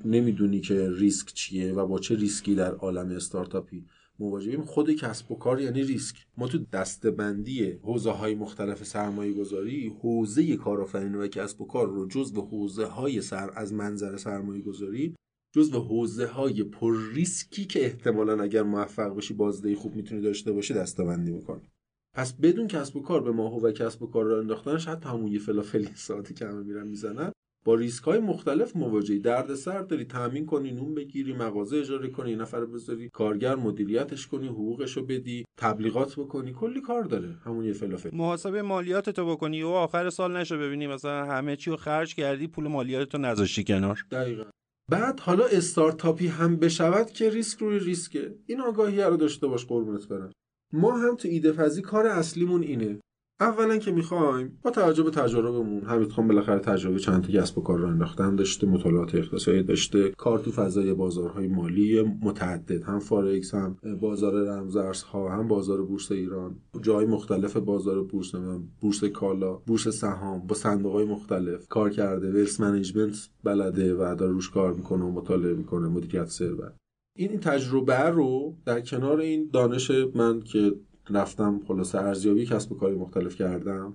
نمی‌دونی 0.06 0.60
که 0.60 0.90
ریسک 0.92 1.34
چیه 1.34 1.74
و 1.74 1.88
با 1.88 2.00
چه 2.00 2.16
ریسکی 2.16 2.56
در 2.56 2.76
عالم 2.76 3.10
استارتاپی 3.10 3.86
مواجهیم 4.20 4.62
خود 4.62 4.92
کسب 4.92 5.32
و 5.32 5.36
کار 5.36 5.62
یعنی 5.62 5.84
ریسک. 5.84 6.16
ما 6.38 6.48
تو 6.48 6.58
دسته‌بندی 6.74 7.72
حوزه 7.72 8.12
های 8.12 8.36
مختلف 8.36 8.84
سرمایه 8.84 9.34
گذاری 9.34 9.96
حوزه 10.02 10.58
کارآفرینی 10.58 11.18
و 11.18 11.28
کسب 11.28 11.62
و 11.62 11.66
کار 11.66 11.88
رو 11.88 12.08
جز 12.08 12.34
به 12.34 12.42
حوزه 12.42 12.86
های 12.86 13.22
سر 13.22 13.52
از 13.56 13.74
منظر 13.74 14.18
سرمایه 14.18 14.62
گذاری 14.62 15.16
جز 15.56 15.72
به 15.72 15.80
حوزه 15.80 16.26
های 16.26 16.64
پر 16.64 16.98
ریسکی 17.14 17.66
که 17.66 17.86
احتمالا 17.86 18.44
اگر 18.44 18.64
موفق 18.64 19.16
بشی 19.16 19.34
بازدهی 19.34 19.76
خوب 19.76 19.96
می‌تونی 19.96 20.22
داشته 20.22 20.52
باشی 20.52 20.74
دسته‌بندی 20.74 21.32
می‌کنی. 21.32 21.70
پس 22.16 22.34
بدون 22.34 22.68
کسب 22.68 22.96
و 22.96 23.02
کار 23.02 23.22
به 23.22 23.32
ما 23.32 23.68
هو 23.68 23.72
کسب 23.72 24.04
و 24.04 24.08
کار 24.08 24.26
راه 24.26 24.38
انداختنش 24.38 24.88
حتی 24.88 25.10
همون 25.10 25.28
یه 25.32 25.40
فلافلی 25.40 25.90
ساده‌ای 25.96 26.34
که 26.34 26.46
همه 26.46 26.64
میرن 26.64 26.88
می‌زنن 26.88 27.32
با 27.66 27.76
ریسک 27.76 28.04
های 28.04 28.20
مختلف 28.20 28.76
مواجهی. 28.76 29.20
درد 29.20 29.56
سر 29.56 29.82
داری 29.82 30.06
تامین 30.06 30.46
کنی 30.46 30.72
نون 30.72 30.96
بگیری 30.96 31.34
مغازه 31.34 31.78
اجاره 31.78 32.10
کنی 32.10 32.30
یه 32.30 32.36
نفر 32.36 32.66
بذاری 32.66 33.10
کارگر 33.14 33.56
مدیریتش 33.56 34.28
کنی 34.28 34.48
حقوقش 34.48 34.98
رو 34.98 35.06
بدی 35.06 35.46
تبلیغات 35.60 36.16
بکنی. 36.16 36.54
کلی 36.54 36.82
کار 36.82 37.04
داره 37.04 37.36
همون 37.46 37.66
یه 37.66 37.74
فلافل. 37.74 38.10
محاسبه 38.14 38.62
مالیات 38.62 39.10
تو 39.10 39.32
بکنی. 39.32 39.64
و 39.64 39.68
آخر 39.68 40.10
سال 40.10 40.38
نشو 40.38 40.58
ببینی 40.58 40.88
مثلا 40.88 41.26
همه 41.26 41.56
چی 41.56 41.70
رو 41.70 41.78
خرج 41.78 42.16
کردی 42.16 42.48
پول 42.48 42.68
مالیات 42.68 43.10
تو 43.10 43.18
نذاشتی 43.18 43.64
کنار. 43.64 44.06
دقیقا. 44.12 44.44
بعد 44.92 45.20
حالا 45.20 45.46
استارتاپی 45.46 46.28
هم 46.28 46.56
بشود 46.56 47.12
که 47.12 47.30
ریسک 47.30 47.60
روی 47.60 47.80
ریسکه. 47.80 48.36
این 48.46 48.62
آگاهی 48.62 49.02
رو 49.02 49.18
داشته 49.18 49.48
باش 49.48 49.66
قربونت 49.66 50.08
برم. 50.08 50.32
ما 50.74 50.98
هم 50.98 51.16
تو 51.16 51.28
ایده 51.28 51.52
پزی 51.52 51.82
کار 51.82 52.08
اصلیمون 52.08 52.64
اینه. 52.64 53.00
اولا 53.40 53.78
که 53.78 53.92
می‌خوایم 53.92 54.60
با 54.64 54.72
توجه 54.72 55.04
به 55.04 55.12
تجاربمون 55.12 55.84
حمید 55.84 56.12
خان 56.12 56.28
بالاخره 56.28 56.60
تجربه 56.60 57.00
چند 57.00 57.24
تا 57.24 57.32
کسب 57.32 57.58
و 57.58 57.62
کار 57.62 57.80
راه 57.80 57.88
انداختن 57.88 58.36
داشته 58.36 58.68
مطالعات 58.68 59.16
اقتصادی 59.16 59.64
داشته 59.64 60.10
کار 60.10 60.40
تو 60.40 60.52
فضای 60.52 60.94
بازارهای 60.94 61.48
مالی 61.48 62.02
متعدد 62.02 62.84
هم 62.84 63.00
فارکس 63.00 63.54
هم 63.54 63.78
بازار 64.02 64.34
رمزارزها 64.34 65.30
هم 65.30 65.48
بازار 65.48 65.82
بورس 65.82 66.12
ایران 66.12 66.56
جای 66.82 67.06
مختلف 67.06 67.58
بازار 67.58 68.04
بورس 68.04 68.32
بورس 68.82 69.04
کالا 69.04 69.54
بورس 69.54 69.88
سهام 69.88 70.48
با 70.48 70.56
صندوق 70.56 70.94
های 70.94 71.06
مختلف 71.06 71.68
کار 71.68 71.90
کرده 71.90 72.32
wealth 72.32 72.60
management 72.60 73.30
بلده 73.44 73.94
و 73.94 74.16
داره 74.20 74.32
روش 74.32 74.50
کار 74.50 74.74
می‌کنه 74.74 75.04
و 75.06 75.12
مطالعه 75.12 75.54
می‌کنه 75.54 75.88
مدیریت 75.88 76.26
ثروت 76.26 76.74
این 77.18 77.40
تجربه 77.40 78.04
رو 78.04 78.56
در 78.66 78.82
کنار 78.82 79.20
این 79.20 79.50
دانش 79.54 79.92
من 80.16 80.42
که 80.42 80.76
رفتم 81.10 81.62
خلاصه 81.68 81.98
ارزیابی 81.98 82.46
کسب 82.46 82.72
و 82.72 82.76
کاری 82.76 82.96
مختلف 82.96 83.36
کردم. 83.36 83.94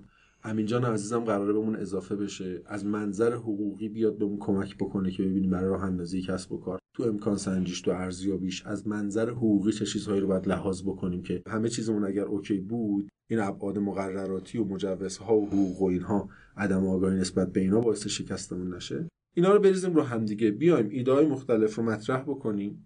جان 0.65 0.85
عزیزم 0.85 1.19
قراره 1.19 1.53
بهمون 1.53 1.75
اضافه 1.75 2.15
بشه. 2.15 2.61
از 2.65 2.85
منظر 2.85 3.33
حقوقی 3.33 3.89
بیاد 3.89 4.17
بهمون 4.17 4.37
کمک 4.39 4.77
بکنه 4.77 5.11
که 5.11 5.23
ببینیم 5.23 5.49
برای 5.49 5.69
راه 5.69 5.83
اندازی 5.83 6.21
کسب 6.21 6.51
و 6.51 6.57
کار. 6.57 6.79
تو 6.93 7.03
امکان 7.03 7.37
سنجیش 7.37 7.81
تو 7.81 7.91
ارزیابیش 7.91 8.65
از 8.65 8.87
منظر 8.87 9.29
حقوقی 9.29 9.71
چه 9.71 9.85
چیزهایی 9.85 10.21
رو 10.21 10.27
باید 10.27 10.47
لحاظ 10.47 10.83
بکنیم 10.83 11.21
که 11.21 11.43
همه 11.47 11.69
چیزمون 11.69 12.03
اگر 12.03 12.23
اوکی 12.23 12.59
بود 12.59 13.09
این 13.29 13.39
ابعاد 13.39 13.77
مقرراتی 13.77 14.57
و 14.57 14.65
مجوزها 14.65 15.35
و 15.35 15.47
حقوق 15.47 15.81
و 15.81 15.85
اینها 15.85 16.29
عدم 16.57 16.87
آگاهی 16.87 17.17
نسبت 17.19 17.51
به 17.51 17.59
اینا 17.59 17.79
باعث 17.79 18.07
شکستمون 18.07 18.73
نشه. 18.73 19.09
اینا 19.35 19.53
رو 19.53 19.59
بریزیم 19.59 19.93
رو 19.93 20.01
همدیگه. 20.01 20.51
بیایم 20.51 20.89
ایده 20.89 21.27
مختلف 21.27 21.75
رو 21.75 21.83
مطرح 21.83 22.21
بکنیم. 22.21 22.85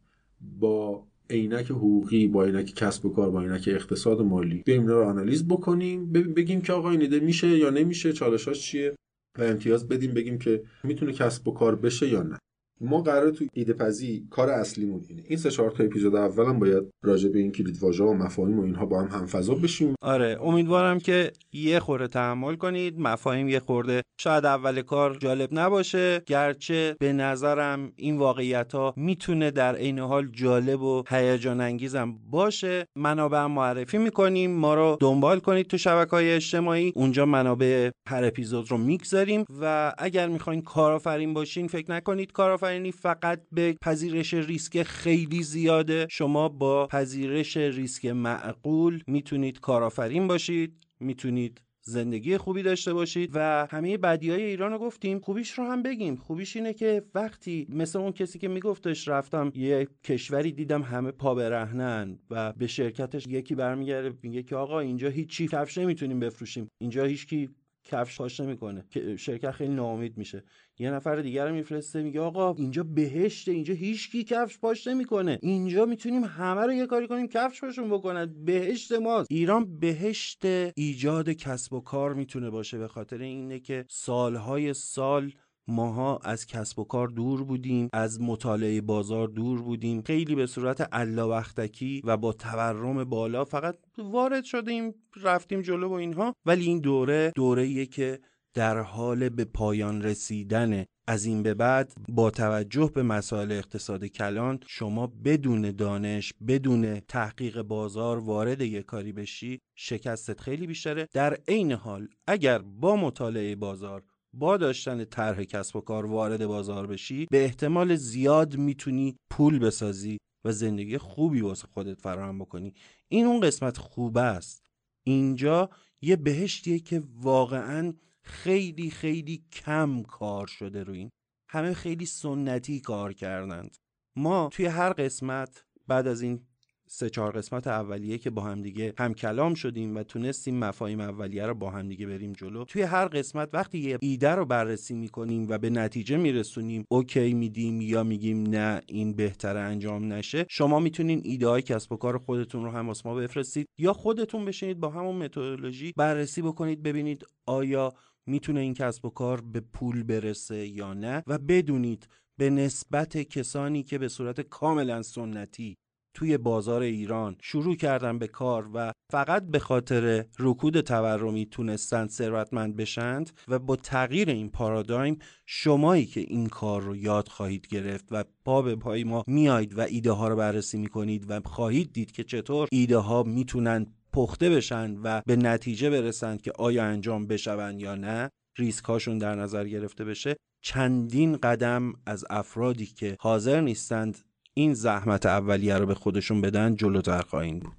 با 0.60 1.08
عینک 1.30 1.72
حقوقی 1.72 2.28
با 2.28 2.44
عینک 2.44 2.66
کسب 2.76 3.06
و 3.06 3.10
کار 3.10 3.30
با 3.32 3.42
عینک 3.42 3.70
اقتصاد 3.72 4.22
مالی. 4.22 4.64
بیایم 4.66 4.88
رو 4.88 5.04
آنالیز 5.04 5.48
بکنیم 5.48 6.12
بگیم 6.12 6.62
که 6.62 6.74
آقا 6.74 6.90
این 6.90 7.02
ایده 7.02 7.20
میشه 7.20 7.48
یا 7.48 7.70
نمیشه 7.70 8.14
چالشاش 8.14 8.62
چیه؟ 8.62 8.96
و 9.40 9.44
امتیاز 9.44 9.88
بدیم 9.88 10.14
بگیم 10.14 10.38
که 10.38 10.64
می‌تونه 10.84 11.14
کسب 11.14 11.48
و 11.48 11.52
کار 11.52 11.76
بشه 11.76 12.08
یا 12.08 12.24
نه. 12.24 12.40
ما 12.82 13.02
قرار 13.02 13.32
تو 13.32 13.46
ایده 13.54 13.74
پزی 13.74 14.28
کار 14.30 14.50
اصلیمون 14.50 15.02
اینه. 15.10 15.24
این 15.28 15.38
سه 15.38 15.50
چهار 15.50 15.72
تا 15.72 15.84
اپیزود 15.84 16.16
اولم 16.16 16.60
باید 16.60 16.84
راجع 17.04 17.30
به 17.30 17.40
این 17.40 17.52
کلید 17.52 17.84
واژه 17.84 18.04
و 18.04 18.14
مفاهیم 18.14 18.60
و 18.60 18.64
اینها 18.64 18.86
با 18.86 19.02
هم 19.02 19.20
همفضا 19.20 19.56
بشیم. 19.56 19.96
آره 20.02 20.38
امیدوارم 20.42 21.00
که 21.00 21.32
یه 21.54 21.80
خورده 21.80 22.08
تحمل 22.08 22.56
کنید. 22.56 23.00
مفاهیم 23.00 23.48
یه 23.48 23.60
خورده 23.60 24.02
شاید 24.18 24.46
اول 24.46 24.82
کار 24.82 25.16
جالب 25.16 25.50
نباشه. 25.52 26.20
گرچه 26.26 26.96
به 27.00 27.14
نظرم 27.14 27.92
این 27.96 28.18
واقعیت 28.18 28.76
ها 28.76 28.94
می‌تونه 28.98 29.52
در 29.52 29.76
عین 29.76 30.00
حال 30.00 30.28
جالب 30.32 30.82
و 30.82 31.04
هیجان 31.10 31.62
انگیزم 31.62 32.18
باشه. 32.30 32.88
منابع 32.96 33.46
معرفی 33.46 33.98
می‌کنیم. 33.98 34.52
ما 34.52 34.74
رو 34.76 34.98
دنبال 35.00 35.40
کنید 35.40 35.68
تو 35.68 35.78
شبکه 35.78 36.12
های 36.12 36.32
اجتماعی. 36.32 36.92
اونجا 36.96 37.26
منابع 37.26 37.90
هر 38.10 38.24
اپیزود 38.24 38.72
رو 38.72 38.78
می‌گذاریم 38.78 39.46
و 39.62 39.94
اگر 39.98 40.28
می‌خواین 40.28 40.62
کارآفرین 40.62 41.34
باشین 41.34 41.68
فکر 41.68 41.92
نکنید 41.92 42.32
کارآفرین 42.32 42.56
کارآفرینی 42.56 42.92
فقط 42.92 43.42
به 43.52 43.76
پذیرش 43.82 44.34
ریسک 44.34 44.84
خیلی 44.84 45.44
زیاده. 45.44 46.08
شما 46.10 46.50
با 46.50 46.88
پذیرش 46.88 47.58
ریسک 47.58 48.06
معقول 48.06 49.02
می‌تونید 49.08 49.60
کارآفرین 49.60 50.28
باشید. 50.28 50.74
می‌تونید 51.00 51.62
زندگی 51.88 52.38
خوبی 52.38 52.64
داشته 52.64 52.94
باشید 52.94 53.32
و 53.34 53.68
همه 53.72 53.98
بدی 53.98 54.30
های 54.30 54.44
ایران 54.44 54.72
رو 54.72 54.80
گفتیم. 54.80 55.20
خوبیش 55.20 55.52
رو 55.52 55.64
هم 55.66 55.84
بگیم. 55.84 56.16
خوبیش 56.16 56.56
اینه 56.56 56.74
که 56.74 57.04
وقتی 57.16 57.68
مثل 57.70 58.00
اون 58.00 58.12
کسی 58.12 58.40
که 58.40 58.48
میگفتش 58.48 59.08
رفتم 59.08 59.52
یه 59.56 59.88
کشوری 60.04 60.52
دیدم 60.52 60.82
همه 60.82 61.12
پا 61.12 61.36
برهنن 61.36 62.20
و 62.30 62.54
به 62.54 62.68
شرکتش 62.68 63.28
یکی 63.28 63.56
برمیگرده 63.56 64.18
میگه 64.24 64.44
که 64.44 64.56
آقا 64.56 64.80
اینجا 64.80 65.10
هیچی 65.10 65.48
کفش 65.48 65.78
نمی‌تونیم 65.78 66.20
بفروشیم. 66.20 66.68
اینجا 66.82 67.04
هیچکی 67.04 67.50
کفش 67.86 68.18
پاش 68.18 68.40
نمی‌کنه 68.40 68.86
که 68.90 69.18
شرکت 69.18 69.52
خیلی 69.52 69.74
ناامید 69.74 70.18
میشه. 70.18 70.44
یه 70.80 70.92
نفر 70.92 71.16
دیگر 71.16 71.48
رو 71.48 71.56
میفرسته 71.56 72.04
میگه 72.04 72.22
آقا 72.22 72.54
اینجا 72.54 72.84
بهشته 72.84 73.52
اینجا 73.52 73.74
هیچکی 73.74 74.24
کفش 74.24 74.58
پاش 74.58 74.88
نمی‌کنه. 74.88 75.40
اینجا 75.42 75.86
می‌تونیم 75.86 76.24
همه 76.24 76.62
رو 76.62 76.74
یه 76.74 76.86
کاری 76.86 77.08
کنیم 77.08 77.28
کفش 77.28 77.62
پاشون 77.62 77.90
بکنن. 77.90 78.46
بهشت 78.46 78.92
ماست. 78.92 79.32
ایران 79.32 79.80
بهشت 79.80 80.46
ایجاد 80.76 81.30
کسب 81.30 81.74
و 81.74 81.80
کار 81.82 82.14
می‌تونه 82.14 82.50
باشه 82.50 82.78
به 82.78 82.88
خاطر 82.88 83.18
اینه 83.18 83.60
که 83.60 83.86
سالهای 83.90 84.74
سال 84.74 85.32
ماها 85.68 86.20
از 86.24 86.46
کسب 86.46 86.80
و 86.80 86.84
کار 86.84 87.08
دور 87.08 87.44
بودیم 87.44 87.90
از 87.94 88.22
مطالعه 88.22 88.82
بازار 88.82 89.28
دور 89.28 89.62
بودیم. 89.62 90.02
خیلی 90.02 90.36
به 90.36 90.46
صورت 90.46 90.90
وقتکی 91.18 92.02
و 92.04 92.18
با 92.18 92.34
تورم 92.34 93.04
بالا 93.04 93.46
فقط 93.46 93.78
وارد 93.98 94.44
شدیم 94.44 94.96
رفتیم 95.22 95.62
جلو 95.62 95.90
و 95.90 95.94
اینها. 95.94 96.36
ولی 96.46 96.66
این 96.66 96.80
دوره 96.80 97.32
دوره 97.36 97.86
که 97.86 98.20
در 98.54 98.80
حال 98.80 99.30
به 99.30 99.46
پایان 99.46 100.02
رسیدن. 100.02 100.86
از 101.08 101.26
این 101.26 101.44
به 101.44 101.54
بعد 101.54 101.94
با 102.10 102.32
توجه 102.32 102.92
به 102.96 103.04
مسائل 103.04 103.52
اقتصاد 103.52 104.06
کلان 104.06 104.60
شما 104.68 105.08
بدون 105.26 105.72
دانش 105.72 106.34
بدون 106.48 107.00
تحقیق 107.00 107.62
بازار 107.62 108.18
وارد 108.18 108.62
یک 108.62 108.86
کاری 108.86 109.12
بشی 109.12 109.62
شکستت 109.76 110.42
خیلی 110.42 110.68
بیشتره. 110.68 111.08
در 111.14 111.38
عین 111.48 111.72
حال 111.72 112.08
اگر 112.28 112.60
با 112.60 112.96
مطالعه 112.96 113.56
بازار 113.56 114.04
با 114.36 114.58
داشتن 114.58 115.06
طرح 115.06 115.44
کسب 115.44 115.76
و 115.76 115.82
کار 115.82 116.06
وارد 116.06 116.46
بازار 116.46 116.88
بشی 116.88 117.28
به 117.32 117.44
احتمال 117.44 117.96
زیاد 117.96 118.58
می‌تونی 118.58 119.16
پول 119.30 119.60
بسازی 119.60 120.18
و 120.46 120.52
زندگی 120.52 120.98
خوبی 120.98 121.42
واسه 121.42 121.68
خودت 121.68 122.02
فراهم 122.02 122.40
بکنی. 122.40 122.74
این 123.08 123.26
اون 123.26 123.40
قسمت 123.40 123.78
خوبه 123.78 124.22
است. 124.22 124.66
اینجا 125.04 125.70
یه 126.02 126.16
بهشتیه 126.16 126.80
که 126.80 127.04
واقعا 127.16 127.94
خیلی 128.24 128.90
خیلی 128.90 129.46
کم 129.52 130.04
کار 130.04 130.48
شده 130.48 130.84
رو 130.84 130.94
این. 130.94 131.10
همه 131.50 131.74
خیلی 131.74 132.06
سنتی 132.06 132.80
کار 132.80 133.14
کردند. 133.14 133.78
ما 134.16 134.50
توی 134.52 134.66
هر 134.66 134.94
قسمت 134.94 135.66
بعد 135.88 136.08
از 136.08 136.22
این 136.22 136.48
سه 136.88 137.10
چهار 137.10 137.32
قسمت 137.32 137.68
اولیه 137.68 138.18
که 138.18 138.30
با 138.30 138.42
هم 138.42 138.62
دیگه 138.62 138.94
هم 139.00 139.14
کلام 139.14 139.54
شدیم 139.54 139.96
و 139.96 140.04
تونستیم 140.04 140.60
مفاهیم 140.60 141.00
اولیه 141.00 141.46
رو 141.46 141.54
با 141.54 141.70
هم 141.70 141.90
دیگه 141.90 142.08
بریم 142.08 142.34
جلو. 142.34 142.64
توی 142.66 142.82
هر 142.82 143.08
قسمت 143.08 143.50
وقتی 143.54 143.78
یه 143.80 143.98
ایده 144.02 144.30
رو 144.30 144.46
بررسی 144.46 144.94
می‌کنیم 144.94 145.48
و 145.50 145.58
به 145.58 145.70
نتیجه 145.70 146.18
میرسونیم 146.18 146.86
اوکی 146.90 147.34
میدیم 147.34 147.82
یا 147.82 148.04
میگیم 148.04 148.44
نه 148.44 148.82
این 148.88 149.14
بهتره 149.14 149.60
انجام 149.60 150.14
نشه 150.14 150.46
شما 150.50 150.80
می‌تونین 150.80 151.22
ایده 151.24 151.48
های 151.48 151.62
کسب 151.62 151.92
و 151.92 151.98
کار 151.98 152.18
خودتون 152.18 152.64
رو 152.64 152.72
هم 152.72 152.94
ما 153.06 153.16
بفرستید 153.16 153.68
یا 153.78 153.94
خودتون 153.94 154.46
بشینید 154.46 154.80
با 154.80 154.90
همون 154.90 155.16
متدولوژی 155.16 155.94
بررسی 155.98 156.42
بکنید 156.42 156.84
ببینید 156.84 157.26
آیا 157.46 157.94
می‌تونه 158.26 158.60
این 158.60 158.74
کسب 158.74 159.06
و 159.06 159.10
کار 159.10 159.42
به 159.42 159.60
پول 159.60 160.04
برسه 160.04 160.68
یا 160.68 160.94
نه 160.94 161.24
و 161.28 161.38
بدونید 161.38 162.08
به 162.38 162.50
نسبت 162.50 163.18
کسانی 163.18 163.84
که 163.84 163.98
به 163.98 164.08
صورت 164.08 164.42
کاملا 164.42 165.02
سنتی 165.02 165.78
توی 166.16 166.38
بازار 166.38 166.82
ایران 166.82 167.36
شروع 167.42 167.76
کردن 167.76 168.20
به 168.20 168.28
کار 168.28 168.70
و 168.74 168.92
فقط 169.12 169.44
به 169.44 169.60
خاطر 169.60 170.26
رکود 170.40 170.82
تورمی 170.82 171.46
تونستن 171.46 172.08
ثروتمند 172.08 172.76
بشند 172.76 173.32
و 173.48 173.60
با 173.60 173.76
تغییر 173.76 174.30
این 174.30 174.50
پارادایم 174.50 175.20
شمایی 175.46 176.06
که 176.06 176.20
این 176.20 176.48
کار 176.48 176.82
رو 176.82 176.96
یاد 176.96 177.28
خواهید 177.28 177.68
گرفت 177.68 178.06
و 178.12 178.24
پا 178.46 178.62
به 178.62 178.76
پای 178.76 179.04
ما 179.04 179.24
میایید 179.28 179.78
و 179.78 179.82
ایده 179.82 180.12
ها 180.12 180.28
رو 180.28 180.36
بررسی 180.36 180.78
می‌کنید 180.78 181.26
و 181.30 181.42
خواهید 181.46 181.94
دید 181.94 182.12
که 182.12 182.24
چطور 182.24 182.68
ایده 182.72 182.98
ها 182.98 183.24
می‌تونن 183.24 183.86
پخته 184.14 184.50
بشن 184.50 184.96
و 185.04 185.22
به 185.26 185.36
نتیجه 185.36 185.90
برسند 185.90 186.42
که 186.42 186.52
آیا 186.60 186.84
انجام 186.84 187.28
بشوند 187.28 187.82
یا 187.82 187.96
نه 187.96 188.30
ریسک 188.58 188.86
هاشون 188.86 189.18
در 189.18 189.36
نظر 189.36 189.68
گرفته 189.68 190.06
بشه 190.06 190.36
چندین 190.64 191.38
قدم 191.38 191.94
از 192.06 192.26
افرادی 192.30 192.86
که 192.86 193.18
حاضر 193.20 193.62
نیستند 193.62 194.18
این 194.58 194.74
زحمت 194.74 195.26
اولیه 195.26 195.78
رو 195.78 195.86
به 195.86 195.96
خودشون 195.96 196.42
بدن 196.42 196.76
جلوتر 196.76 197.22
خواهیم 197.22 197.60
بود. 197.60 197.74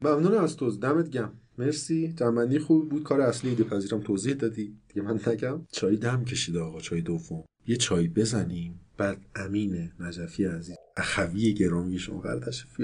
ممنون 0.00 0.34
از 0.34 0.56
تو. 0.56 0.70
دمت 0.70 1.10
گم 1.10 1.32
مرسی. 1.58 2.12
جمعنی 2.12 2.58
خوب 2.58 2.88
بود. 2.88 3.02
کار 3.02 3.20
اصلی 3.20 3.50
ایده 3.50 3.64
پذیرم 3.64 4.00
توضیح 4.00 4.34
دادی. 4.34 4.76
دیگه 4.88 5.02
من 5.02 5.20
نگم. 5.26 5.66
چای 5.72 5.96
دم 5.96 6.24
کشید 6.24 6.56
آقا. 6.56 6.80
چای 6.80 7.00
دوم. 7.00 7.44
یه 7.66 7.76
چای 7.76 8.08
بزنیم. 8.08 8.80
بعد 8.96 9.18
امین 9.34 9.90
نجفی 10.00 10.44
عزیز. 10.44 10.76
اخوی 10.96 11.54
گرامی 11.54 11.98
شما 11.98 12.20
قرار 12.20 12.40
تشریف 12.40 12.80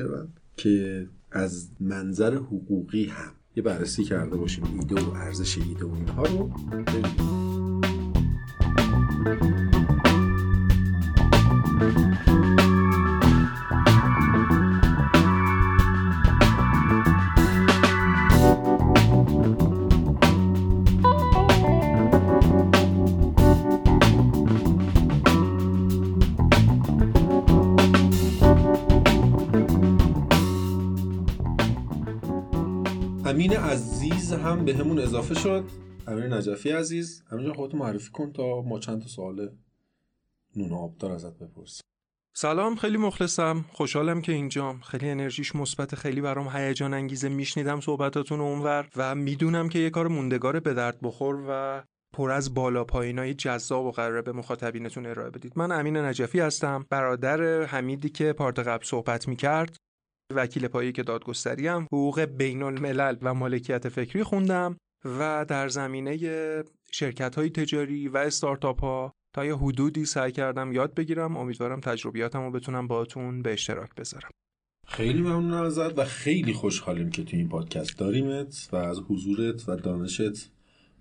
که 0.57 1.07
از 1.31 1.71
منظر 1.81 2.35
حقوقی 2.35 3.05
هم 3.05 3.33
یه 3.57 3.63
بررسی 3.63 4.05
کرده 4.05 4.37
باشیم. 4.37 4.65
ایده 4.65 5.03
و 5.03 5.11
ارزش 5.11 5.59
ایده 5.59 5.85
و 5.85 5.95
اینها 5.95 6.23
رو. 6.23 6.51
ببینیم. 6.71 7.53
به 34.65 34.75
همون 34.75 34.99
اضافه 34.99 35.35
شد. 35.35 35.65
امین 36.07 36.33
نجفی 36.33 36.71
عزیز 36.71 37.25
همینجا 37.31 37.53
خودتو 37.53 37.77
معرفی 37.77 38.11
کن 38.11 38.33
تا 38.33 38.63
ما 38.63 38.79
چند 38.79 39.03
تا 39.03 39.09
سوال 39.09 39.49
نون 40.57 40.73
آبدار 40.73 41.13
ازت 41.13 41.39
بپرسیم. 41.39 41.83
سلام 42.35 42.77
خیلی 42.77 42.97
مخلصم. 42.97 43.65
خوشحالم 43.73 44.23
که 44.23 44.33
اینجام 44.33 44.81
خیلی 44.81 45.11
انرژیش 45.11 45.57
مثبت 45.57 45.95
خیلی 45.95 46.21
برام 46.21 46.49
هیجان 46.49 46.95
انگیزه. 46.95 47.29
میشنیدم 47.29 47.81
صحبتاتون 47.81 48.41
اونور 48.41 48.89
و 48.97 49.15
می‌دونم 49.15 49.69
که 49.69 49.79
یه 49.79 49.91
کار 49.91 50.09
موندگار 50.09 50.61
به 50.61 50.75
درد 50.75 50.99
بخور 51.03 51.45
و 51.49 51.83
پر 52.13 52.31
از 52.31 52.55
بالا 52.55 52.85
پایینای 52.85 53.35
جذاب 53.35 53.85
و 53.85 53.91
قراره 53.91 54.23
به 54.23 54.33
مخاطبینتون 54.33 55.07
ارائه 55.07 55.31
بدید. 55.31 55.53
من 55.57 55.73
امین 55.73 55.97
نجفی 55.97 56.41
هستم 56.41 56.87
برادر 56.91 57.63
حمیدی 57.63 58.09
که 58.09 58.33
پارت 58.33 58.59
قبل 58.59 58.85
صحبت 58.85 59.29
می‌کرد. 59.29 59.77
وکیل 60.37 60.69
پایی 60.69 60.93
که 60.93 61.03
دادگستریم 61.03 61.83
حقوق 61.83 62.21
بین 62.21 62.63
الملل 62.63 63.17
و 63.23 63.35
مالکیت 63.35 63.89
فکری 63.89 64.23
خوندم 64.23 64.77
و 65.05 65.47
در 65.49 65.69
زمینه 65.69 66.19
شرکت 66.93 67.35
های 67.35 67.51
تجاری 67.51 68.09
و 68.09 68.17
استارتاپ 68.17 68.81
ها 68.81 69.13
تا 69.35 69.45
یه 69.45 69.57
حدودی 69.57 70.05
سعی 70.05 70.33
کردم 70.33 70.73
یاد 70.73 70.95
بگیرم. 70.95 71.37
امیدوارم 71.37 71.81
تجربیاتم 71.81 72.43
رو 72.43 72.51
بتونم 72.51 72.87
باهاتون 72.87 73.43
به 73.43 73.53
اشتراک 73.53 73.95
بذارم. 73.95 74.31
خیلی 74.87 75.21
ممنون 75.21 75.53
ازت 75.53 75.99
و 75.99 76.05
خیلی 76.05 76.53
خوشحالیم 76.53 77.11
که 77.11 77.25
تو 77.25 77.37
این 77.37 77.49
پادکست 77.49 77.99
داریمت 77.99 78.69
و 78.73 78.77
از 78.77 79.01
حضورت 79.09 79.69
و 79.69 79.77
دانشت 79.77 80.53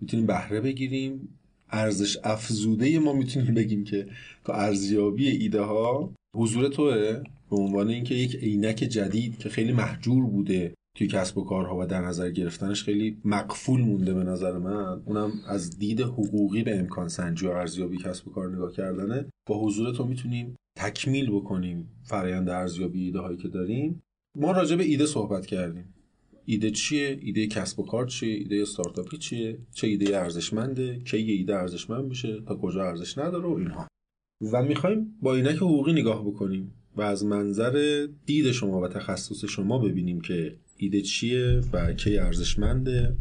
می‌تونیم 0.01 0.27
بهره 0.27 0.61
بگیریم. 0.61 1.39
ارزش 1.69 2.17
افزوده 2.23 2.99
ما 2.99 3.13
می‌تونیم 3.13 3.53
بگیم 3.53 3.83
که 3.83 4.07
تا 4.43 4.53
ارزیابی 4.53 5.27
ایده 5.27 5.61
ها 5.61 6.13
حضور 6.35 6.67
توه؟ 6.67 7.23
به 7.51 7.57
عنوان 7.57 7.89
اینکه 7.89 8.15
یک 8.15 8.35
عینک 8.35 8.75
جدید 8.75 9.37
که 9.37 9.49
خیلی 9.49 9.71
محجور 9.71 10.25
بوده 10.25 10.73
توی 10.97 11.07
کسب 11.07 11.37
و 11.37 11.43
کارها 11.43 11.79
و 11.79 11.85
در 11.85 12.01
نظر 12.01 12.29
گرفتنش 12.29 12.83
خیلی 12.83 13.17
مقفول 13.25 13.81
مونده 13.81 14.13
به 14.13 14.23
نظر 14.23 14.57
من 14.57 15.01
اونم 15.05 15.31
از 15.47 15.79
دید 15.79 16.01
حقوقی 16.01 16.63
به 16.63 16.79
امکان 16.79 17.07
سنجی 17.07 17.47
و 17.47 17.49
ارزیابی 17.49 17.97
کسب 17.97 18.27
و 18.27 18.31
کار 18.31 18.55
نگاه 18.55 18.71
کردنه. 18.71 19.25
با 19.47 19.63
حضور 19.63 19.93
تو 19.93 20.05
می‌تونیم 20.05 20.55
تکمیل 20.77 21.31
بکنیم 21.31 21.89
فرایند 22.03 22.49
ارزیابی 22.49 23.03
ایده 23.03 23.19
هایی 23.19 23.37
که 23.37 23.47
داریم. 23.47 24.01
ما 24.37 24.51
راجع 24.51 24.75
به 24.75 24.83
ایده 24.83 25.05
صحبت 25.05 25.45
کردیم. 25.45 25.93
ایده 26.45 26.71
چیه؟ 26.71 27.17
ایده 27.21 27.47
کسب 27.47 27.79
و 27.79 27.85
کار 27.85 28.07
چیه؟ 28.07 28.33
ایده 28.33 28.61
استارتاپی 28.61 29.17
چیه؟ 29.17 29.59
چه 29.71 29.87
ایده 29.87 30.17
ارزشمنده؟ 30.17 30.99
کی 30.99 31.17
ایده 31.17 31.55
ارزشمند 31.55 32.05
میشه؟ 32.05 32.41
تا 32.47 32.55
کجا 32.55 32.83
ارزش 32.83 33.17
نداره؟ 33.17 33.47
و 33.47 33.53
اینها. 33.53 33.87
و 34.53 34.63
می‌خوایم 34.63 35.17
با 35.21 35.35
عینک 35.35 35.55
حقوقی 35.55 35.93
نگاه 35.93 36.25
بکنیم. 36.25 36.73
و 36.95 37.01
از 37.01 37.25
منظر 37.25 38.07
دید 38.25 38.51
شما 38.51 38.81
و 38.81 38.87
تخصص 38.87 39.45
شما 39.45 39.79
ببینیم 39.79 40.21
که 40.21 40.57
ایده 40.77 41.01
چیه 41.01 41.61
و 41.73 41.93
کی 41.93 42.17
ارزشمنده 42.17 43.17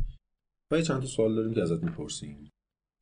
و 0.73 0.83
چند 0.83 1.01
تا 1.01 1.07
سوال 1.07 1.35
داریم 1.35 1.55
که 1.55 1.63
ازت 1.63 1.83
می‌پرسیم. 1.83 2.51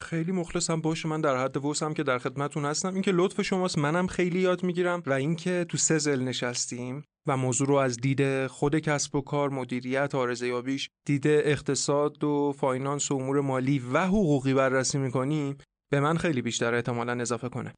خیلی 0.03 0.33
مخلصم 0.33 0.81
باشه 0.81 1.09
من 1.09 1.21
در 1.21 1.37
حد 1.37 1.65
وسم 1.65 1.95
که 1.95 2.03
در 2.03 2.19
خدمتتون 2.19 2.65
هستم. 2.65 2.95
اینکه 2.95 3.13
لطف 3.15 3.43
شماست 3.43 3.79
منم 3.79 4.07
خیلی 4.07 4.41
یاد 4.41 4.63
می‌گیرم. 4.63 5.03
و 5.07 5.13
اینکه 5.13 5.67
تو 5.69 5.79
سزل 5.79 6.23
نشستیم 6.23 7.05
و 7.29 7.37
موضوع 7.37 7.69
رو 7.69 7.75
از 7.75 7.97
دید 7.97 8.47
خود 8.47 8.79
کسب 8.79 9.15
و 9.15 9.21
کار 9.21 9.51
مدیریت 9.51 10.15
ارزیابیش 10.15 10.89
دید 11.07 11.27
اقتصاد 11.27 12.25
و 12.25 12.53
finance 12.57 13.11
و 13.11 13.15
امور 13.15 13.41
مالی 13.41 13.79
و 13.93 14.07
حقوقی 14.07 14.55
بررسی 14.55 14.99
می‌کنیم 14.99 15.57
به 15.93 16.01
من 16.01 16.17
خیلی 16.17 16.43
بیشتر 16.43 16.75
احتمالا 16.75 17.21
اضافه 17.21 17.49
کنه. 17.49 17.75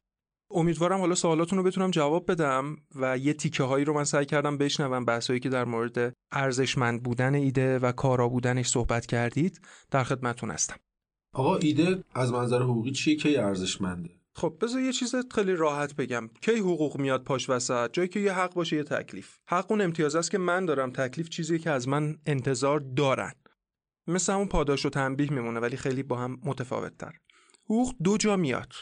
امیدوارم 0.53 0.99
حالا 0.99 1.15
سوالاتون 1.15 1.57
رو 1.57 1.63
بتونم 1.63 1.91
جواب 1.91 2.31
بدم 2.31 2.77
و 2.95 3.17
یه 3.17 3.33
تیکه 3.33 3.63
هایی 3.63 3.85
رو 3.85 3.93
من 3.93 4.03
سعی 4.03 4.25
کردم 4.25 4.57
بشنوم 4.57 5.05
بحثایی 5.05 5.39
که 5.39 5.49
در 5.49 5.65
مورد 5.65 6.13
ارزشمند 6.31 7.03
بودن 7.03 7.35
ایده 7.35 7.79
و 7.79 7.91
کارا 7.91 8.29
بودنش 8.29 8.67
صحبت 8.67 9.05
کردید. 9.05 9.61
در 9.91 10.03
خدمتتون 10.03 10.51
هستم. 10.51 10.75
آقا 11.33 11.55
ایده 11.55 12.03
از 12.13 12.31
منظر 12.31 12.61
حقوقی 12.61 12.91
چیه؟ 12.91 13.15
که 13.15 13.43
ارزشمنده؟ 13.43 14.09
خب 14.35 14.57
بذار 14.61 14.81
یه 14.81 14.93
چیز 14.93 15.15
خیلی 15.31 15.53
راحت 15.53 15.95
بگم. 15.95 16.29
کی 16.41 16.55
حقوق 16.55 16.97
میاد 16.99 17.23
پاش 17.23 17.49
وسط؟ 17.49 17.93
جایی 17.93 18.07
که 18.07 18.19
یه 18.19 18.33
حق 18.33 18.53
باشه 18.53 18.75
یه 18.75 18.83
تکلیف. 18.83 19.37
حق 19.47 19.71
اون 19.71 19.81
امتیاز 19.81 20.15
است 20.15 20.31
که 20.31 20.37
من 20.37 20.65
دارم 20.65 20.91
تکلیف 20.91 21.29
چیزی 21.29 21.59
که 21.59 21.71
از 21.71 21.87
من 21.87 22.17
انتظار 22.25 22.79
دارن. 22.79 23.33
مثل 24.07 24.33
همون 24.33 24.47
پاداش 24.47 24.85
و 24.85 24.89
تنبیه 24.89 25.33
میمونه 25.33 25.59
ولی 25.59 25.77
خیلی 25.77 26.03
با 26.03 26.17
هم 26.17 26.39
متفاوت 26.43 26.97
تر 26.97 27.13
حقوق 27.65 27.93
دو 28.03 28.17
جا 28.17 28.35
میاد. 28.35 28.73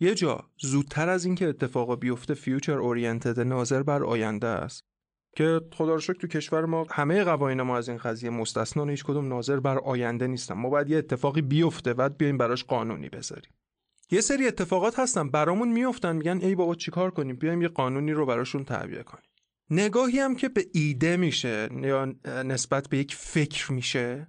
یه 0.00 0.14
جا 0.14 0.50
زودتر 0.60 1.08
از 1.08 1.24
اینکه 1.24 1.48
اتفاق 1.48 2.00
بیفته 2.00 2.34
فیوچر 2.34 2.78
اورینتد 2.78 3.40
ناظر 3.40 3.82
بر 3.82 4.04
آینده 4.04 4.46
است. 4.46 4.84
که 5.36 5.60
خدا 5.72 5.94
رو 5.94 6.00
شکر 6.00 6.14
تو 6.14 6.26
کشور 6.26 6.64
ما 6.64 6.86
همه 6.90 7.24
قوانین 7.24 7.62
ما 7.62 7.76
از 7.76 7.88
این 7.88 7.98
قضیه 7.98 8.30
مستثنا 8.30 8.84
هیچ 8.84 9.04
کدوم 9.04 9.28
ناظر 9.28 9.60
بر 9.60 9.78
آینده 9.78 10.26
نیستن. 10.26 10.54
ما 10.54 10.70
باید 10.70 10.90
یه 10.90 10.98
اتفاقی 10.98 11.42
بیفته 11.42 11.94
بعد 11.94 12.16
بیایم 12.16 12.38
براش 12.38 12.64
قانونی 12.64 13.08
بذاریم. 13.08 13.52
یه 14.10 14.20
سری 14.20 14.46
اتفاقات 14.46 14.98
هستن 14.98 15.30
برامون 15.30 15.72
میفتن 15.72 16.16
میگن 16.16 16.38
ای 16.42 16.54
بابا 16.54 16.74
چیکار 16.74 17.10
کنیم؟ 17.10 17.36
بیایم 17.36 17.62
یه 17.62 17.68
قانونی 17.68 18.12
رو 18.12 18.26
براشون 18.26 18.64
تعبیه 18.64 19.02
کنیم. 19.02 19.24
نگاهی 19.70 20.18
هم 20.18 20.36
که 20.36 20.48
به 20.48 20.66
ایده 20.72 21.16
میشه 21.16 21.68
یا 21.82 22.14
نسبت 22.24 22.88
به 22.88 22.98
یک 22.98 23.14
فکر 23.14 23.72
میشه 23.72 24.28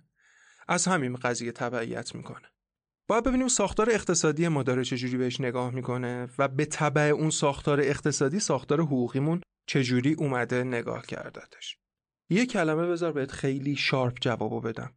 از 0.68 0.88
همین 0.88 1.16
قضیه 1.16 1.52
تبعیت 1.52 2.16
می‌کنه. 2.16 2.48
باید 3.08 3.24
ببینیم 3.24 3.48
ساختار 3.48 3.90
اقتصادی 3.90 4.48
ما 4.48 4.64
داره 4.64 4.84
چجوری 4.84 5.18
بهش 5.18 5.42
نگاه 5.42 5.72
می‌کنه 5.72 6.30
و 6.38 6.48
به 6.48 6.66
تبع 6.66 7.02
اون 7.02 7.30
ساختار 7.30 7.82
اقتصادی 7.82 8.40
ساختار 8.40 8.82
حقوقیمون 8.82 9.42
چجوری 9.68 10.14
اومده 10.14 10.64
نگاه 10.64 11.06
کردتش. 11.06 11.78
یه 12.30 12.46
کلمه 12.46 12.88
بذار 12.88 13.12
بهت 13.12 13.32
خیلی 13.32 13.76
شارپ 13.76 14.18
جوابو 14.22 14.62
بدم. 14.62 14.94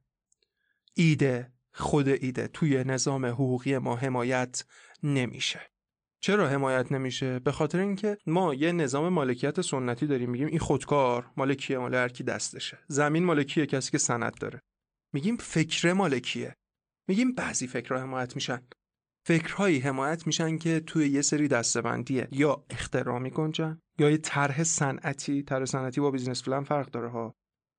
ایده 0.95 1.53
خود 1.73 2.09
ایده 2.09 2.49
توی 2.49 2.85
نظام 2.85 3.27
حقوقی 3.27 3.79
ما 3.79 3.97
حمایت 3.97 4.65
نمیشه. 5.03 5.61
چرا 6.21 6.49
حمایت 6.49 6.93
نمیشه؟ 6.93 7.39
به 7.39 7.53
خاطر 7.53 7.79
اینکه 7.79 8.19
ما 8.27 8.55
یه 8.55 8.73
نظام 8.73 9.09
مالکیت 9.09 9.61
سنتی 9.61 10.07
داریم 10.07 10.31
میگیم 10.31 10.49
این 10.49 10.59
خودکار 10.59 11.31
مالکیه 11.37 11.79
مال 11.79 11.95
هر 11.95 12.09
کی 12.09 12.25
دستشه. 12.25 12.79
زمین 12.89 13.25
مالکیه 13.25 13.67
کسی 13.67 13.91
که 13.91 13.99
سند 13.99 14.35
داره. 14.41 14.63
میگیم 15.13 15.37
فکر 15.37 15.93
مالکیه 15.93 16.57
میگیم 17.09 17.33
بعضی 17.33 17.67
فکرها 17.67 18.01
حمایت 18.01 18.35
میشن. 18.35 18.63
فکرهایی 19.27 19.79
حمایت 19.79 20.27
میشن 20.27 20.59
که 20.59 20.81
توی 20.81 21.09
یه 21.09 21.23
سری 21.23 21.49
دسته‌بندیه. 21.49 22.29
یا 22.33 22.65
اختراع 22.71 23.19
میگنجن 23.19 23.81
یا 23.99 24.11
یه 24.11 24.17
طرح 24.17 24.63
صنعتی 24.63 25.43
طرح 25.43 25.65
صنعتی 25.65 26.01
با 26.01 26.11
business 26.11 26.43
plan 26.43 26.65
فرق 26.65 26.91
داره 26.91 27.09
ها. 27.09 27.35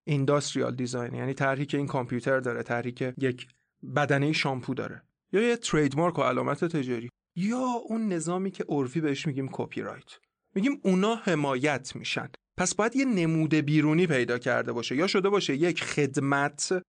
industrial 0.08 0.76
design 0.76 1.14
یعنی 1.14 1.34
طرحی 1.34 1.66
که 1.66 1.78
این 1.78 1.88
کامپیوتر 1.88 2.40
داره 2.40 2.64
طرحی 2.64 2.92
که 2.92 3.14
یک 3.18 3.48
بدنه 3.96 4.32
شامپو 4.32 4.74
داره. 4.74 5.02
یا 5.34 5.42
یه 5.42 5.56
trademark 5.56 6.20
و 6.20 6.22
علامت 6.22 6.66
تجاری. 6.66 7.10
یا 7.36 7.66
اون 7.86 8.08
نظامی 8.08 8.52
که 8.52 8.66
عرفی 8.70 9.02
بهش 9.02 9.28
میگیم 9.28 9.50
کپی 9.52 9.82
رایت 9.82 10.20
میگیم 10.56 10.80
اونا 10.84 11.16
حمایت 11.16 11.96
میشن. 11.96 12.30
پس 12.58 12.76
باید 12.76 12.96
یه 12.96 13.06
نموده 13.06 13.62
بیرونی 13.62 14.08
پیدا 14.08 14.38
کرده 14.38 14.72
باشه. 14.72 14.96
یا 14.96 15.08
شده 15.08 15.30
باشه 15.30 15.56
یک 15.56 15.84
خدمت 15.84 16.84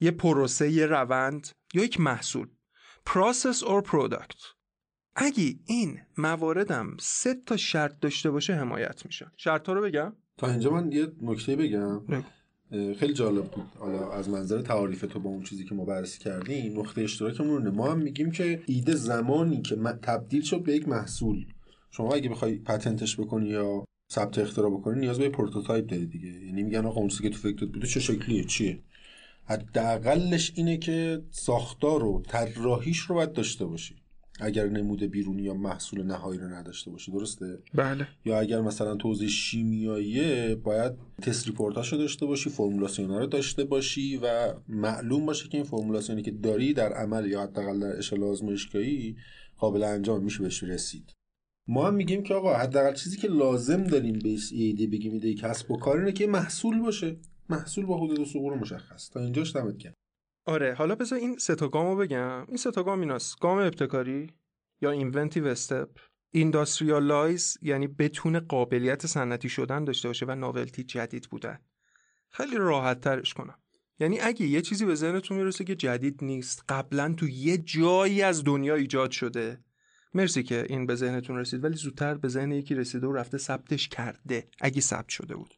یه 0.00 0.10
پروسه 0.10 0.70
یه 0.70 0.86
روند 0.86 1.48
یا 1.74 1.84
یک 1.84 2.00
محصول. 2.00 2.48
Process 3.08 3.58
or 3.62 3.90
product. 3.90 4.54
اگه 5.16 5.54
این 5.66 6.00
مواردم 6.18 6.96
سه 7.00 7.34
تا 7.46 7.56
شرط 7.56 8.00
داشته 8.00 8.30
باشه 8.30 8.54
حمایت 8.54 9.06
میشن 9.06 9.26
شرط 9.36 9.66
ها 9.66 9.72
رو 9.72 9.82
بگم. 9.82 10.12
تا 10.36 10.50
اینجا 10.50 10.70
من 10.70 10.92
یه 10.92 11.12
نکته 11.22 11.56
بگم. 11.56 12.02
خیلی 12.70 13.12
جالب 13.12 13.44
بود. 13.44 13.66
حالا 13.78 14.12
از 14.12 14.28
منظر 14.28 14.62
تعاریف 14.62 15.00
تو 15.00 15.20
با 15.20 15.30
اون 15.30 15.42
چیزی 15.42 15.64
که 15.64 15.74
ما 15.74 15.84
بررسی 15.84 16.18
کردیم 16.18 16.80
نقطه 16.80 17.02
اشتراکمون 17.02 17.68
ما 17.68 17.92
هم 17.92 17.98
میگیم 17.98 18.30
که 18.30 18.62
ایده 18.66 18.94
زمانی 18.94 19.62
که 19.62 19.76
تبدیل 20.02 20.42
شد 20.42 20.62
به 20.62 20.74
یک 20.74 20.88
محصول. 20.88 21.46
شما 21.90 22.14
اگه 22.14 22.28
بخوای 22.28 22.58
patent 22.58 23.05
ش 23.05 23.20
بکنی 23.20 23.48
یا 23.48 23.84
ثبت 24.12 24.38
اختراع 24.38 24.70
بکنی 24.70 25.00
نیاز 25.00 25.18
به 25.18 25.28
prototype 25.28 25.86
داری 25.86 26.06
دیگه. 26.06 26.28
یعنی 26.28 26.62
میگن 26.62 26.86
آقا 26.86 27.00
اون 27.00 27.08
که 27.08 27.30
تو 27.30 27.38
فکرت 27.38 27.68
بوده 27.72 27.86
چه 27.86 28.00
شکلیه 28.00 28.44
چیه؟ 28.44 28.82
حداقلش 29.44 30.52
اینه 30.54 30.76
که 30.76 31.22
ساختار 31.30 32.04
و 32.04 32.22
طراحیش 32.28 32.98
رو 32.98 33.14
باید 33.14 33.32
داشته 33.32 33.64
باشی. 33.64 33.94
اگر 34.40 34.68
نمود 34.68 35.02
بیرونی 35.02 35.42
یا 35.42 35.54
محصول 35.54 36.02
نهایی 36.02 36.40
رو 36.40 36.48
نداشته 36.48 36.90
باشی 36.90 37.12
درسته؟ 37.12 37.58
بله. 37.74 38.08
یا 38.24 38.40
اگر 38.40 38.60
مثلا 38.60 38.96
توضیح 38.96 39.28
شیمیاییه 39.28 40.54
باید 40.54 40.92
test 41.22 41.46
report 41.46 41.80
اش 41.80 41.92
رو 41.92 41.98
داشته 41.98 42.26
باشی 42.26 42.50
فرمولاسیون 42.50 43.08
رو 43.10 43.26
داشته 43.26 43.64
باشی 43.64 44.16
و 44.16 44.54
معلوم 44.68 45.26
باشه 45.26 45.48
که 45.48 45.58
این 45.58 45.66
فرمولاسیونی 45.66 46.22
که 46.22 46.30
داری 46.30 46.72
در 46.72 46.92
عمل 46.92 47.26
یا 47.26 47.42
حداقل 47.42 47.80
در 47.80 47.98
اشل 47.98 48.22
آزمایشگاهی 48.22 49.16
قابل 49.56 49.82
انجام 49.82 50.24
میشه 50.24 50.42
بهش 50.42 50.62
رسید. 50.62 51.12
ما 51.68 51.86
هم 51.86 51.94
میگیم 51.94 52.22
که 52.22 52.34
آقا 52.34 52.54
حداقل 52.54 52.94
چیزی 52.94 53.16
که 53.16 53.28
لازم 53.28 53.84
داریم 53.84 54.18
به 54.18 54.36
ایده 54.52 54.86
بگیم 54.86 55.12
ایده 55.12 55.34
کسب 55.34 55.70
و 55.70 55.76
کار 55.76 55.98
اینه 55.98 56.12
که 56.12 56.26
محصول 56.26 56.78
باشه. 56.78 57.16
محصول 57.48 57.86
با 57.86 57.98
حدود 57.98 58.18
و 58.18 58.24
ثغور 58.24 58.54
مشخص. 58.54 59.10
تا 59.10 59.20
اینجاش 59.20 59.56
دمت 59.56 59.78
گرم 59.78 59.94
آره 60.46 60.74
حالا 60.74 60.94
بذار 60.94 61.18
این 61.18 61.38
سه 61.38 61.54
تا 61.54 61.68
گامو 61.68 61.96
بگم. 61.96 62.44
این 62.48 62.56
سه 62.56 62.70
تا 62.70 62.82
گام 62.82 63.00
ایناست. 63.00 63.40
گام 63.40 63.58
ابتکاری 63.58 64.32
یا 64.80 64.90
inventive 64.90 65.46
step 65.46 65.98
industrialize 66.30 67.58
یعنی 67.62 67.86
بتونه 67.86 68.40
قابلیت 68.40 69.06
صنعتی 69.06 69.48
شدن 69.48 69.84
داشته 69.84 70.08
باشه 70.08 70.26
و 70.26 70.34
novelty 70.34 70.84
جدید 70.84 71.28
بودن. 71.30 71.58
خیلی 72.30 72.56
راحت 72.56 73.00
ترش 73.00 73.34
کنم. 73.34 73.58
یعنی 73.98 74.20
اگه 74.20 74.46
یه 74.46 74.62
چیزی 74.62 74.84
به 74.84 74.94
ذهنتون 74.94 75.36
می‌رسه 75.36 75.64
که 75.64 75.74
جدید 75.74 76.24
نیست 76.24 76.64
قبلا 76.68 77.14
تو 77.16 77.28
یه 77.28 77.58
جایی 77.58 78.22
از 78.22 78.44
دنیا 78.44 78.74
ایجاد 78.74 79.10
شده. 79.10 79.64
مرسی 80.14 80.42
که 80.42 80.66
این 80.68 80.86
به 80.86 80.94
ذهنتون 80.94 81.36
رسید 81.36 81.64
ولی 81.64 81.76
زودتر 81.76 82.14
به 82.14 82.28
ذهن 82.28 82.52
یکی 82.52 82.74
رسیده 82.74 83.06
و 83.06 83.12
رفته 83.12 83.38
ثبتش 83.38 83.88
کرده 83.88 84.48
اگه 84.60 84.80
ثبت 84.80 85.08
شده 85.08 85.36
بود. 85.36 85.54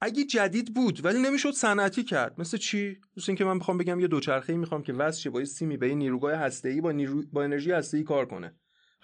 اگه 0.00 0.24
جدید 0.24 0.74
بود 0.74 1.04
ولی 1.04 1.18
نمی‌شد 1.18 1.50
صنعتی 1.50 2.04
کرد. 2.04 2.40
مثل 2.40 2.56
چی؟ 2.56 3.00
مثل 3.16 3.24
اینکه 3.28 3.44
من 3.44 3.54
می‌خوام 3.54 3.78
بگم 3.78 4.00
یه 4.00 4.06
دوچرخه 4.06 4.56
می‌خوام 4.56 4.82
که 4.82 4.92
وصل 4.92 5.20
شه 5.20 5.30
با 5.30 5.44
سیمی 5.44 5.76
به 5.76 5.94
نیروگاه 5.94 6.34
هسته‌ای 6.34 6.80
با 6.80 6.92
نیرو... 6.92 7.22
با 7.32 7.44
انرژی 7.44 7.72
هسته‌ای 7.72 8.04
کار 8.04 8.26
کنه. 8.26 8.54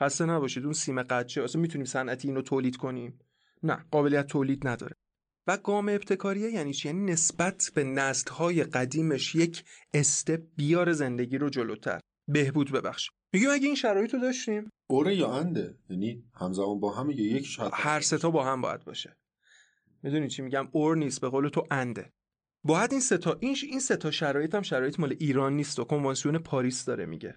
خسته 0.01 0.27
نباشید 0.27 0.65
اون 0.65 0.73
سیم 0.73 1.03
قچه 1.03 1.43
اصلا 1.43 1.61
می‌تونیم 1.61 1.85
صنعتی 1.85 2.29
اینو 2.29 2.43
تولید 2.43 2.77
کنیم. 2.77 3.19
نه 3.63 3.85
قابلیت 3.91 4.27
تولید 4.27 4.69
نداره. 4.69 4.97
و 5.47 5.57
گام 5.57 5.89
ابتکاریه 5.89 6.51
یعنی 6.51 6.73
چی؟ 6.73 6.89
یعنی 6.89 7.13
نسبت 7.13 7.71
به 7.75 7.85
نسل‌های 7.85 8.65
قدیمش 8.65 9.35
یک 9.35 9.65
استپ 9.95 10.41
بیار 10.57 10.93
زندگی 10.93 11.39
رو 11.39 11.51
جلوتر. 11.51 12.01
بهبود 12.29 12.73
ببخش. 12.73 13.11
میگیم 13.33 13.51
اگه 13.51 13.67
این 13.67 13.75
شرایط 13.75 14.15
رو 14.15 14.21
داشتیم؟ 14.21 14.71
اوره 14.91 15.17
یا 15.17 15.33
انده؟ 15.33 15.79
یعنی 15.91 16.25
همزمان 16.35 16.81
با 16.81 16.93
هم 16.95 17.11
یا 17.11 17.37
یک 17.37 17.47
شاید 17.47 17.73
هر 17.75 18.01
سه 18.01 18.19
تا 18.19 18.31
با 18.31 18.45
هم 18.45 18.61
باید 18.61 18.85
باشه. 18.85 19.17
می‌دونی 20.05 20.29
چی 20.29 20.43
میگم؟ 20.43 20.69
اور 20.73 20.97
نیست 20.97 21.21
به 21.21 21.29
قول 21.29 21.49
تو 21.49 21.67
انده. 21.71 22.13
باید 22.65 22.93
این 22.93 23.01
ستا 23.01 23.37
این 23.41 23.57
این 23.63 23.81
ستا 23.81 24.11
شرایط 24.11 24.55
هم 24.55 24.63
شرایط 24.63 25.01
مال 25.01 25.17
ایران 25.21 25.53
نیست 25.53 25.79
و 25.79 25.85
کنوانسیون 25.85 26.39
پاریس 26.39 26.85
داره 26.85 27.07
میگه. 27.07 27.35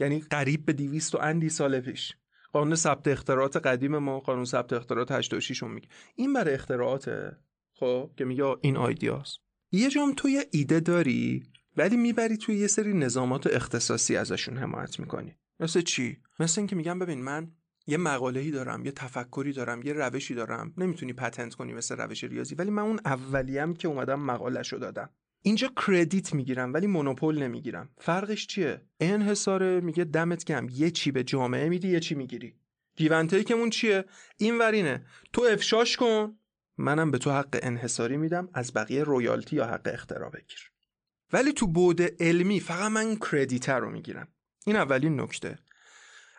یعنی 0.00 0.20
قریب 0.20 0.64
به 0.64 0.72
200 0.72 1.14
و 1.14 1.18
اندی 1.18 1.48
سال 1.48 1.80
پیش. 1.80 2.16
قانون 2.52 2.74
ثبت 2.74 3.08
اختراعات 3.08 3.56
قدیم 3.56 3.98
ما 3.98 4.20
قانون 4.20 4.44
ثبت 4.44 4.72
اختراعات 4.72 5.12
86 5.12 5.62
میگه. 5.62 5.88
این 6.14 6.32
برای 6.32 6.54
اختراعاته؟ 6.54 7.36
خب 7.72 8.10
که 8.16 8.24
میگه 8.24 8.44
این 8.60 8.76
آیدیاست. 8.76 9.38
یه 9.72 9.88
جام 9.88 10.12
تو 10.16 10.28
یه 10.28 10.46
ایده 10.50 10.80
داری 10.80 11.42
ولی 11.76 11.96
می‌بری 11.96 12.36
توی 12.36 12.56
یه 12.56 12.66
سری 12.66 12.94
نظامات 12.94 13.46
اختصاصی 13.46 14.16
ازشون 14.16 14.56
حمایت 14.56 15.00
می‌کنی. 15.00 15.36
مثل 15.60 15.80
چی؟ 15.80 16.18
مثل 16.40 16.60
اینکه 16.60 16.76
میگم 16.76 16.98
ببین 16.98 17.22
من 17.22 17.52
یه 17.86 17.96
مقاله‌ای 17.96 18.50
دارم 18.50 18.84
یه 18.84 18.92
تفکری 18.92 19.52
دارم 19.52 19.82
یه 19.82 19.92
روشی 19.92 20.34
دارم. 20.34 20.74
نمی‌تونی 20.76 21.12
پتنت 21.12 21.54
کنی 21.54 21.72
مثل 21.72 21.96
روش 21.96 22.24
ریاضی. 22.24 22.54
ولی 22.54 22.70
من 22.70 22.82
اون 22.82 23.00
اولیم 23.04 23.74
که 23.74 23.88
اومدم 23.88 24.20
مقالهشو 24.20 24.76
دادم. 24.76 25.10
اینجا 25.42 25.72
کردیت 25.86 26.34
می‌گیرم 26.34 26.74
ولی 26.74 26.86
مونوپول 26.86 27.42
نمی‌گیرم. 27.42 27.90
فرقش 27.98 28.46
چیه؟ 28.46 28.80
انحصار 29.00 29.80
میگه 29.80 30.04
دمت 30.04 30.44
گم 30.44 30.66
یه 30.70 30.90
چی 30.90 31.10
به 31.10 31.24
جامعه 31.24 31.68
میدی 31.68 31.88
یه 31.88 32.00
چی 32.00 32.14
می‌گیری. 32.14 32.54
اون 33.50 33.70
چیه؟ 33.70 34.04
این 34.36 34.58
ورینه 34.58 35.06
تو 35.32 35.42
افشاش 35.42 35.96
کن. 35.96 36.38
منم 36.78 37.10
به 37.10 37.18
تو 37.18 37.30
حق 37.30 37.58
انحصاری 37.62 38.16
میدم. 38.16 38.48
از 38.54 38.72
بقیه 38.72 39.04
royalty 39.04 39.56
یا 39.56 39.66
حق 39.66 39.90
اختراع 39.92 40.30
بگیر. 40.30 40.70
ولی 41.32 41.52
تو 41.52 41.66
بعد 41.66 42.02
علمی 42.22 42.60
فقط 42.60 42.90
من 42.90 43.16
credit 43.16 43.80
رو 43.80 43.90
می‌گیرم. 43.90 44.28
این 44.66 44.76
اولین 44.76 45.20
نکته. 45.20 45.58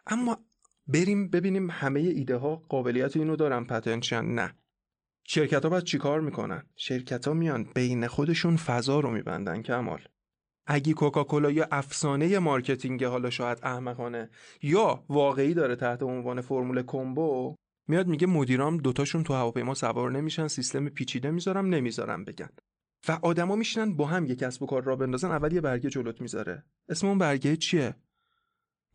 اما 0.08 0.46
بریم 0.88 1.30
ببینیم 1.30 1.70
همه 1.70 2.00
ایده 2.00 2.36
ها 2.36 2.56
قابلیت 2.56 3.18
اینو 3.18 3.36
دارن 3.36 3.64
patent 3.64 4.05
شن 4.05 4.26
نه. 4.26 4.54
شرکت 5.28 5.64
ها 5.64 5.70
باید 5.70 5.84
چیکار 5.84 6.22
می‌کنن؟ 6.22 6.64
شرکت 6.76 7.28
ها 7.28 7.34
میان 7.34 7.70
بین 7.76 8.08
خودشون 8.08 8.58
فضا 8.58 9.00
رو 9.00 9.12
میبندن 9.12 9.62
کمااینکه 9.62 10.94
کوکاکولا 10.94 11.52
یا 11.52 11.68
افسانه 11.72 12.40
marketing 12.40 13.04
حالا 13.04 13.30
شاید 13.30 13.60
احمقانه 13.64 14.30
یا 14.62 15.06
واقعی 15.10 15.54
داره 15.54 15.76
تحت 15.76 16.04
عنوان 16.04 16.42
فرمول 16.42 16.84
کمبو 16.84 17.56
میاد 17.88 18.08
میگه 18.08 18.28
مدیرام 18.28 18.78
دوتاشون 18.78 19.24
تو 19.24 19.34
هواپیما 19.34 19.74
سوار 19.74 20.12
نمیشن 20.12 20.48
سیستم 20.48 20.90
پیچیده 20.90 21.32
می‌ذارم 21.32 21.66
نمی‌ذارم 21.66 22.26
بگن. 22.26 22.50
و 23.08 23.20
آدما 23.22 23.56
میشینن 23.56 23.94
با 23.94 24.06
هم 24.06 24.26
یک 24.26 24.40
کسب 24.40 24.64
و 24.64 24.66
کار 24.66 24.84
راه 24.84 24.96
بندازن 24.96 25.32
اول 25.32 25.54
یه 25.54 25.62
برگه 25.62 25.90
جلوت 25.90 26.22
می‌ذاره. 26.22 26.64
اسم 26.90 27.08
اون 27.08 27.18
برگه 27.18 27.56
چیه؟ 27.56 27.96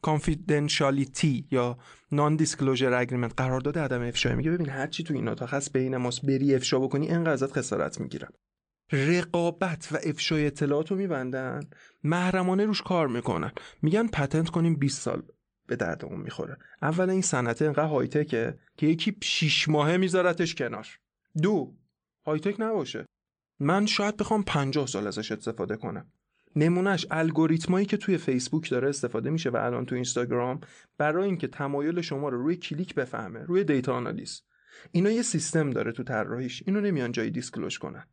confidentiality 0.02 1.46
یا 1.50 1.78
non-disclosure 2.12 2.94
agreement 2.94 3.32
قرارداد 3.36 3.78
عدم 3.78 4.02
افشا. 4.02 4.34
میگه 4.34 4.50
ببین 4.50 4.68
هر 4.68 4.86
چی 4.86 5.04
تو 5.04 5.14
این 5.14 5.28
اتاق 5.28 5.54
هست 5.54 5.72
بین 5.72 5.96
ماست 5.96 6.26
بری 6.26 6.54
افشا 6.54 6.78
بکنی 6.78 7.08
اینقدر 7.08 7.32
ازت 7.32 7.52
خسارت 7.52 8.00
می‌گیرم. 8.00 8.32
رقابت 8.92 9.88
و 9.92 9.98
افشای 10.04 10.46
اطلاعات 10.46 10.90
رو 10.90 10.96
میبندن 10.96 11.60
محرمانه 12.04 12.64
روش 12.64 12.82
کار 12.82 13.08
می‌کنن. 13.08 13.52
میگن 13.82 14.06
patent 14.06 14.48
کنیم 14.48 14.76
20 14.76 15.00
سال 15.00 15.22
به 15.66 15.76
دردمون 15.76 16.20
می‌خوره. 16.20 16.56
اول 16.82 17.10
این 17.10 17.22
صنعت 17.22 17.62
انقدر 17.62 17.86
high-tech 17.86 18.51
ه 18.51 18.58
که 18.76 18.86
یکی 18.86 19.16
6 19.22 19.68
ماهه 19.68 19.96
میذارتش 19.96 20.54
کنار. 20.54 20.86
دو 21.42 21.74
high-tech 22.26 22.56
نباشه. 22.58 23.06
من 23.60 23.86
شاید 23.86 24.16
بخوام 24.16 24.42
50 24.42 24.86
سال 24.86 25.06
ازش 25.06 25.32
استفاده 25.32 25.76
کنم. 25.76 26.12
نمونهش 26.56 27.06
الگوریتمایی 27.10 27.86
که 27.86 27.96
توی 27.96 28.18
فیسبوک 28.18 28.70
داره 28.70 28.88
استفاده 28.88 29.30
میشه 29.30 29.50
و 29.50 29.56
الان 29.56 29.86
تو 29.86 29.94
اینستاگرام 29.94 30.60
برای 30.98 31.24
اینکه 31.24 31.46
تمایل 31.46 32.00
شما 32.00 32.28
رو 32.28 32.42
روی 32.42 32.56
کلیک 32.56 32.94
بفهمه 32.94 33.40
روی 33.40 33.64
data 33.64 33.94
analyze. 33.94 34.42
اینا 34.92 35.10
یه 35.10 35.22
سیستم 35.22 35.70
داره 35.70 35.92
تو 35.92 36.02
طراحیش. 36.02 36.62
اینو 36.66 36.80
نمیان 36.80 37.12
جایی 37.12 37.30
disclose 37.30 37.78
کنن. 37.78 38.06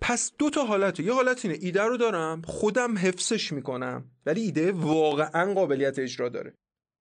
پس 0.00 0.32
دو 0.38 0.50
تا 0.50 0.64
حالته. 0.64 1.02
یه 1.02 1.12
حالت 1.12 1.44
اینه. 1.44 1.58
ایده 1.60 1.82
رو 1.82 1.96
دارم 1.96 2.42
خودم 2.42 2.98
حفظش 2.98 3.52
می‌کنم 3.52 4.10
ولی 4.26 4.40
ایده 4.40 4.72
واقعا 4.72 5.54
قابلیت 5.54 5.98
اجرا 5.98 6.28
داره. 6.28 6.54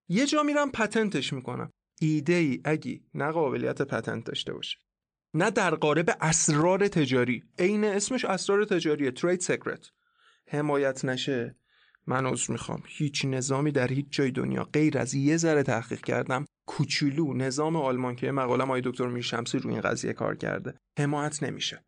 یه 0.10 0.26
جا 0.26 0.44
میرم 0.44 0.72
پتنتش 0.72 1.34
می‌کنم. 1.34 1.72
ایده 2.02 2.34
ای 2.34 2.62
اگه 2.66 3.02
نه 3.14 3.32
قابلیت 3.32 3.82
پتنت 3.82 4.26
داشته 4.26 4.54
باشه. 4.54 4.78
نه 5.34 5.52
در 5.52 5.76
قالب 5.76 6.18
اسرار 6.22 6.88
تجاری. 6.88 7.44
عین 7.60 7.84
اسمش 7.84 8.26
اسرار 8.26 8.66
تجاریه. 8.66 9.12
ترید 9.12 9.40
سیکرت 9.40 9.91
حمایت 10.48 11.06
نشه. 11.06 11.56
من 12.07 12.26
عذر 12.26 12.52
می‌خوام. 12.52 12.84
هیچ 12.86 13.26
نظامی 13.26 13.72
در 13.72 13.88
هیچ 13.88 14.06
جای 14.10 14.32
دنیا 14.32 14.64
غیر 14.64 14.98
از 14.98 15.14
یه 15.14 15.38
ذره 15.38 15.64
تحقیق 15.64 16.02
کردم. 16.02 16.45
کوچولو 16.65 17.34
نظام 17.34 17.76
آلمان 17.76 18.15
که 18.15 18.32
مقاله 18.32 18.64
مای 18.64 18.82
دکتر 18.86 19.07
میرشمسی 19.07 19.60
روی 19.60 19.74
این 19.74 19.82
قضیه 19.82 20.14
کار 20.14 20.36
کرده. 20.36 20.80
حمایت 20.99 21.44
نمیشه. 21.44 21.86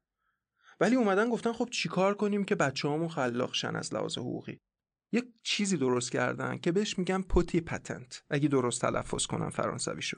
ولی 0.79 0.95
اومدن 0.95 1.29
گفتن 1.29 1.53
خب 1.53 1.69
چیکار 1.71 2.13
کنیم 2.13 2.43
که 2.43 2.55
بچه‌هامون 2.55 3.09
خلاق 3.09 3.53
شن 3.53 3.75
از 3.75 3.93
لحاظ 3.93 4.17
حقوقی. 4.17 4.59
یک 5.11 5.25
چیزی 5.43 5.77
درست 5.77 6.11
کردن 6.11 6.57
که 6.57 6.71
بهش 6.71 6.99
میگن 6.99 7.21
پوتی 7.21 7.61
پتنت. 7.61 8.23
اگه 8.29 8.47
درست 8.47 8.81
تلفظ 8.81 9.25
کنم 9.25 9.49
فرانسویشو. 9.49 10.17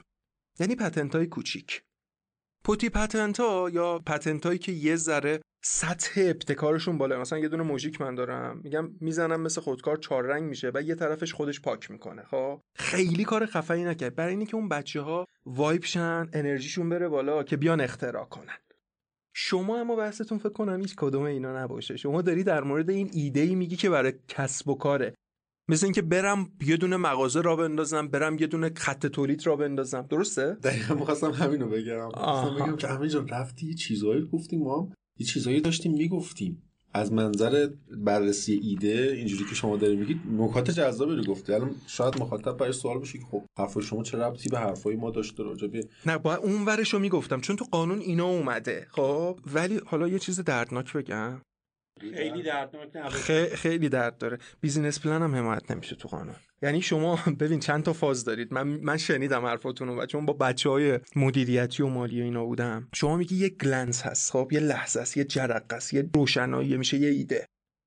یعنی 0.60 0.76
پتنت 0.76 1.14
های 1.14 1.26
کوچیک. 1.26 1.82
پوتی 2.64 2.88
پتنت 2.88 3.40
ها 3.40 3.70
یا 3.72 3.98
پتنت 3.98 4.46
هایی 4.46 4.58
که 4.58 4.72
یه 4.72 4.96
ذره 4.96 5.40
سطح 5.64 6.12
ابتکارشون 6.16 6.98
بالا. 6.98 7.20
مثلا 7.20 7.38
یه 7.38 7.48
دونه 7.48 7.62
موژیک 7.62 8.00
من 8.00 8.14
دارم 8.14 8.60
میگم 8.64 8.90
می‌زنم 9.00 9.40
مثل 9.40 9.60
خودکار 9.60 9.96
چهار 9.96 10.24
رنگ 10.24 10.42
میشه 10.42 10.70
و 10.74 10.82
یه 10.82 10.94
طرفش 10.94 11.32
خودش 11.32 11.60
پاک 11.60 11.90
می‌کنه. 11.90 12.22
خب؟ 12.22 12.60
خیلی 12.76 13.24
کار 13.24 13.46
خفنی 13.46 13.84
نکرد. 13.84 14.14
برای 14.14 14.34
اینکه 14.34 14.56
اون 14.56 14.68
بچه 14.68 15.00
ها 15.00 15.26
وایب 15.46 15.84
شن 15.84 16.28
انرژیشون 16.32 16.88
بره 16.88 17.08
بالا 17.08 17.42
که 17.42 17.56
بیان 17.56 17.80
اختراع 17.80 18.24
کنن. 18.24 18.58
شما 19.34 19.80
اما 19.80 19.96
بحثتون 19.96 20.38
فکر 20.38 20.52
کنم 20.52 20.80
هیچ 20.80 20.96
کدوم 20.96 21.22
اینا 21.22 21.62
نباشه. 21.62 21.96
شما 21.96 22.22
داری 22.22 22.44
در 22.44 22.62
مورد 22.64 22.90
این 22.90 23.10
ایده 23.12 23.40
ای 23.40 23.54
میگی 23.54 23.76
که 23.76 23.90
برای 23.90 24.12
کسب 24.28 24.68
و 24.68 24.74
کاره. 24.74 25.14
مثل 25.68 25.86
اینکه 25.86 26.02
برم 26.02 26.52
یه 26.66 26.76
دونه 26.76 26.96
مغازه 26.96 27.40
را 27.40 27.56
بندازم 27.56 28.08
برم 28.08 28.38
یه 28.38 28.46
دونه 28.46 28.72
خط 28.76 29.06
تولید 29.06 29.46
را 29.46 29.56
بندازم. 29.56 30.02
درسته؟ 30.02 30.54
دقیقا 30.54 30.94
می‌خواستم 30.94 31.30
همینو 31.30 31.68
بگم. 31.68 32.08
بگم 32.58 32.76
که 32.76 32.86
همینجا 32.86 33.26
رفتی 33.30 33.66
یه 33.66 33.74
چیزایی 33.74 34.28
گفتیم 34.32 34.62
ما 34.62 34.92
یه 35.18 35.26
چیزایی 35.26 35.60
داشتیم 35.60 35.92
می‌گفتیم. 35.92 36.62
از 36.94 37.12
منظر 37.12 37.68
بررسی 37.90 38.60
ایده 38.62 39.12
اینجوری 39.16 39.44
که 39.44 39.54
شما 39.54 39.76
داری 39.76 39.96
میگید 39.96 40.20
نکات 40.38 40.70
جذابی 40.70 41.16
رو 41.16 41.24
گفتی. 41.24 41.52
الان 41.52 41.74
شاید 41.86 42.20
مخاطب 42.20 42.56
برای 42.56 42.72
سوال 42.72 42.98
بشه 42.98 43.18
که 43.18 43.24
خب 43.30 43.42
حرف 43.58 43.80
شما 43.80 44.02
چه 44.02 44.18
ربطی 44.18 44.48
به 44.48 44.58
حرفای 44.58 44.96
ما 44.96 45.10
داشته 45.10 45.42
راجع 45.42 45.66
به 45.66 45.88
نه 46.06 46.18
با 46.18 46.34
اون 46.34 46.64
ورشو 46.64 46.98
می‌گفتم. 46.98 47.40
چون 47.40 47.56
تو 47.56 47.64
قانون 47.70 47.98
اینا 47.98 48.26
اومده 48.26 48.86
خب؟ 48.90 49.38
ولی 49.54 49.80
حالا 49.86 50.08
یه 50.08 50.18
چیز 50.18 50.40
دردناک 50.40 50.92
بگم. 50.92 51.40
خیلی 52.10 52.42
دردناک 52.42 53.08
خیلی 53.54 53.88
درد 53.88 54.18
داره. 54.18 54.38
business 54.60 55.00
plan 55.00 55.22
هم 55.22 55.34
حمایت 55.34 55.70
نمیشه 55.70 55.96
تو 55.96 56.08
قانون 56.08 56.34
یعنی 56.62 56.82
شما 56.82 57.18
ببین 57.40 57.60
چند 57.60 57.82
تا 57.82 57.92
فاز 57.92 58.24
دارید. 58.24 58.54
من 58.54 58.66
من 58.66 58.96
شنیدم 58.96 59.46
حرفاتون 59.46 59.88
رو 59.88 60.02
و 60.02 60.06
چون 60.06 60.26
با 60.26 60.32
بچه 60.32 60.70
های 60.70 61.00
مدیریتی 61.16 61.82
و 61.82 61.86
مالی 61.86 62.22
اینا 62.22 62.44
بودم. 62.44 62.88
شما 62.94 63.16
میگی 63.16 63.36
یه 63.36 63.48
glance 63.48 64.02
هست. 64.02 64.32
خب 64.32 64.48
یه 64.52 64.60
لحظه 64.60 65.00
است 65.00 65.16
یه 65.16 65.24
جرقه 65.24 65.76
است 65.76 65.94
یه 65.94 66.10
روشنایی 66.14 66.76
میشه 66.76 66.98
یه 66.98 67.08
ایده. 67.08 67.46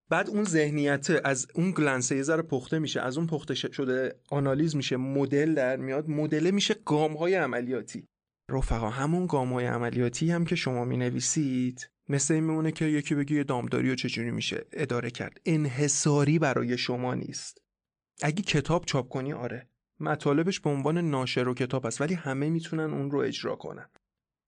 بعد 0.09 0.29
اون 0.29 0.43
ذهنیت 0.43 1.07
از 1.23 1.47
اون 1.53 1.71
glance 1.71 2.11
یه 2.11 2.23
ذره 2.23 2.41
پخته 2.41 2.79
میشه. 2.79 3.01
از 3.01 3.17
اون 3.17 3.27
پخته 3.27 3.53
شده 3.53 4.15
آنالیز 4.29 4.75
میشه. 4.75 4.97
مدل 4.97 5.53
در 5.53 5.75
میاد. 5.75 6.09
مدل 6.09 6.51
میشه 6.51 6.75
گام 6.85 7.13
های 7.13 7.35
عملیاتی. 7.35 8.07
رفقا 8.49 8.89
همون 8.89 9.25
گام 9.25 9.53
های 9.53 9.65
عملیاتی 9.65 10.31
هم 10.31 10.45
که 10.45 10.55
شما 10.55 10.85
می 10.85 10.97
نویسید 10.97 11.89
مثل 12.09 12.33
این 12.33 12.43
میمونه 12.43 12.71
که 12.71 12.85
یکی 12.85 13.15
بگی 13.15 13.43
دامداری 13.43 13.91
و 13.91 13.95
چجوری 13.95 14.31
میشه. 14.31 14.65
اداره 14.71 15.09
کرد. 15.09 15.41
انحصاری 15.45 16.39
برای 16.39 16.77
شما 16.77 17.13
نیست. 17.13 17.61
اگه 18.21 18.41
کتاب 18.41 18.85
چاپ 18.85 19.09
کنی 19.09 19.33
آره. 19.33 19.69
مطالبش 19.99 20.59
به 20.59 20.69
عنوان 20.69 20.97
ناشر 20.97 21.47
و 21.47 21.53
کتاب 21.53 21.85
است 21.85 22.01
ولی 22.01 22.13
همه 22.13 22.49
می‌تونن 22.49 22.93
اون 22.93 23.11
رو 23.11 23.19
اجرا 23.19 23.55
کنن. 23.55 23.89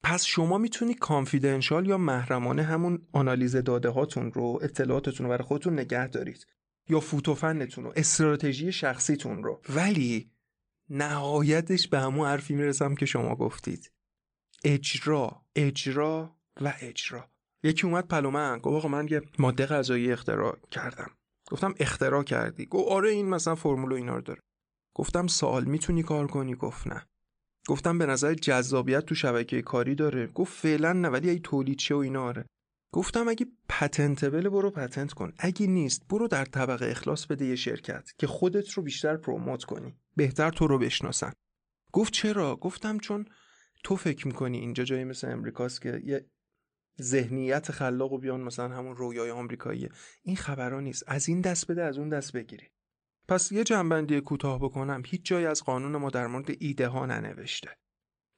پس 0.03 0.25
شما 0.25 0.57
می‌تونی 0.57 0.93
کانفیدنشال 0.93 1.87
یا 1.87 1.97
محرمانه 1.97 2.63
همون 2.63 3.07
آنالیز 3.11 3.55
داده 3.55 3.89
هاتون 3.89 4.31
رو 4.31 4.59
اطلاعاتتون 4.61 5.25
رو 5.25 5.29
برای 5.29 5.43
خودتون 5.43 5.79
نگه 5.79 6.07
دارید. 6.07 6.47
یا 6.89 6.99
فوتوفنتون 6.99 7.83
رو 7.83 7.93
استراتژی 7.95 8.71
شخصیتون 8.71 9.43
رو. 9.43 9.61
ولی 9.69 10.31
نهایتش 10.89 11.87
به 11.87 11.99
همون 11.99 12.27
حرفی 12.27 12.55
می‌رسم 12.55 12.95
که 12.95 13.05
شما 13.05 13.35
گفتید. 13.35 13.91
اجرا 14.63 15.45
اجرا 15.55 16.37
و 16.61 16.73
اجرا. 16.81 17.29
یکی 17.63 17.87
اومد 17.87 18.07
پهلو 18.07 18.41
من 18.41 18.57
گفت 18.57 18.75
آقا 18.75 18.87
من 18.87 19.07
یه 19.11 19.21
ماده 19.39 19.65
غذایی 19.65 20.11
اختراع 20.11 20.57
کردم. 20.71 21.11
گفتم 21.51 21.73
اختراع 21.79 22.23
کردی؟ 22.23 22.65
گفت 22.65 22.89
آره 22.91 23.09
این 23.09 23.29
مثلا 23.29 23.55
فرمول 23.55 23.91
و 23.91 23.95
اینا 23.95 24.15
رو 24.15 24.21
داره. 24.21 24.39
گفتم 24.95 25.27
سوال 25.27 25.65
می‌تونی 25.65 26.03
کار 26.03 26.27
کنی؟ 26.27 26.55
گفت 26.55 26.87
نه. 26.87 27.05
گفتم 27.67 27.97
به 27.97 28.05
نظر 28.05 28.33
جذابیت 28.33 29.05
تو 29.05 29.15
شبکه 29.15 29.61
کاری 29.61 29.95
داره. 29.95 30.27
گفت 30.27 30.53
فعلا 30.53 30.93
نه 30.93 31.07
ولی 31.07 31.29
ای 31.29 31.39
تولید 31.39 31.77
چه 31.77 31.95
و 31.95 31.97
اینا 31.97 32.23
آره. 32.23 32.45
گفتم 32.93 33.27
اگه 33.27 33.45
patentable 33.69 34.49
برو 34.49 34.71
patent 34.71 35.13
کن. 35.13 35.33
اگه 35.37 35.67
نیست 35.67 36.07
برو 36.07 36.27
در 36.27 36.45
طبقه 36.45 36.85
اخلاص 36.85 37.25
بده 37.25 37.45
یه 37.45 37.55
شرکت 37.55 38.09
که 38.17 38.27
خودت 38.27 38.71
رو 38.71 38.83
بیشتر 38.83 39.17
promote 39.17 39.63
کنی. 39.63 39.95
بهتر 40.15 40.49
تو 40.49 40.67
رو 40.67 40.77
بشناسن. 40.79 41.33
گفت 41.93 42.13
چرا؟ 42.13 42.55
گفتم 42.55 42.97
چون 42.97 43.25
تو 43.83 43.95
فکر 43.95 44.27
می‌کنی 44.27 44.57
اینجا 44.57 44.83
جایی 44.83 45.03
مثل 45.03 45.31
امریکاست 45.31 45.81
که 45.81 46.01
یه 46.05 46.25
ذهنیت 47.01 47.71
خلاق 47.71 48.13
و 48.13 48.17
بیان 48.17 48.41
مثلا 48.41 48.75
همون 48.75 48.95
رویای 48.95 49.31
آمریکاییه 49.31 49.89
این 50.23 50.35
خبران 50.35 50.83
نیست. 50.83 51.03
از 51.07 51.29
این 51.29 51.41
دست 51.41 51.71
بده 51.71 51.83
از 51.83 51.97
اون 51.97 52.09
دست 52.09 52.33
بگیری. 52.33 52.67
پس 53.27 53.51
یه 53.51 53.63
جنبندی 53.63 54.21
کوتاه 54.21 54.59
بکنم. 54.59 55.03
هیچ 55.05 55.25
جای 55.25 55.45
از 55.45 55.63
قانون 55.63 55.97
ما 55.97 56.09
در 56.09 56.27
مورد 56.27 56.49
ایده 56.59 56.87
ها 56.87 57.05
ننوشته. 57.05 57.69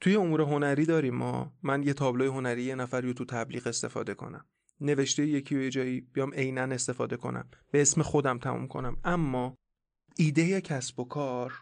توی 0.02 0.16
امور 0.16 0.42
هنری 0.42 0.86
داریم 0.86 1.16
ما. 1.16 1.54
من 1.64 1.84
یه 1.84 1.94
تابلوی 1.94 2.28
هنری 2.28 2.64
یه 2.64 2.76
نفری 2.76 3.08
رو 3.08 3.14
تو 3.14 3.26
تبلیغ 3.26 3.68
استفاده 3.68 4.14
کنم. 4.14 4.46
نوشته 4.82 5.26
یکی 5.26 5.56
و 5.56 5.62
یه 5.62 5.70
جایی 5.70 6.02
بیام 6.02 6.34
عینا 6.34 6.62
استفاده 6.62 7.18
کنم. 7.18 7.50
به 7.72 7.82
اسم 7.82 8.02
خودم 8.02 8.40
تموم 8.40 8.68
کنم. 8.68 8.98
اما 9.04 9.56
ایده 10.18 10.62
کسب 10.62 11.00
و 11.00 11.06
کار 11.06 11.54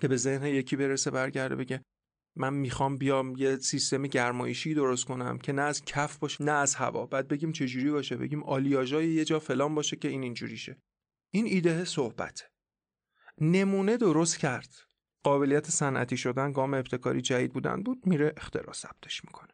که 0.00 0.08
به 0.08 0.16
ذهن 0.16 0.46
یکی 0.46 0.76
برسه 0.76 1.10
برگرده 1.10 1.56
بگه 1.56 1.82
من 2.36 2.54
می‌خوام 2.54 2.98
بیام 2.98 3.36
یه 3.36 3.56
سیستم 3.56 4.02
گرمایشی 4.02 4.74
درست 4.74 5.04
کنم 5.04 5.38
که 5.38 5.52
نه 5.52 5.62
از 5.62 5.84
کف 5.84 6.18
باشه 6.18 6.44
نه 6.44 6.52
از 6.52 6.74
هوا. 6.74 7.06
بعد 7.06 7.28
بگیم 7.28 7.52
چجوری 7.52 7.90
باشه. 7.90 8.16
بگیم 8.16 8.42
آلیاژای 8.42 9.08
یه 9.08 9.24
جا 9.24 9.38
فلان 9.38 9.74
باشه 9.74 9.96
که 9.96 10.08
این 10.08 10.22
اینجوری 10.22 10.56
شه. 10.56 10.76
این 11.30 11.46
ایده 11.46 11.84
صحبت 11.84 12.50
نمونه 13.40 13.96
درست 13.96 14.38
کرد. 14.38 14.74
قابلیت 15.22 15.70
صنعتی 15.70 16.16
شدن 16.16 16.52
گام 16.52 16.74
ابتکاری 16.74 17.20
جدید 17.20 17.52
بودن 17.52 17.82
بود 17.82 18.06
میره 18.06 18.34
اختراع 18.36 18.72
ثبتش 18.72 19.24
می‌کنه. 19.24 19.52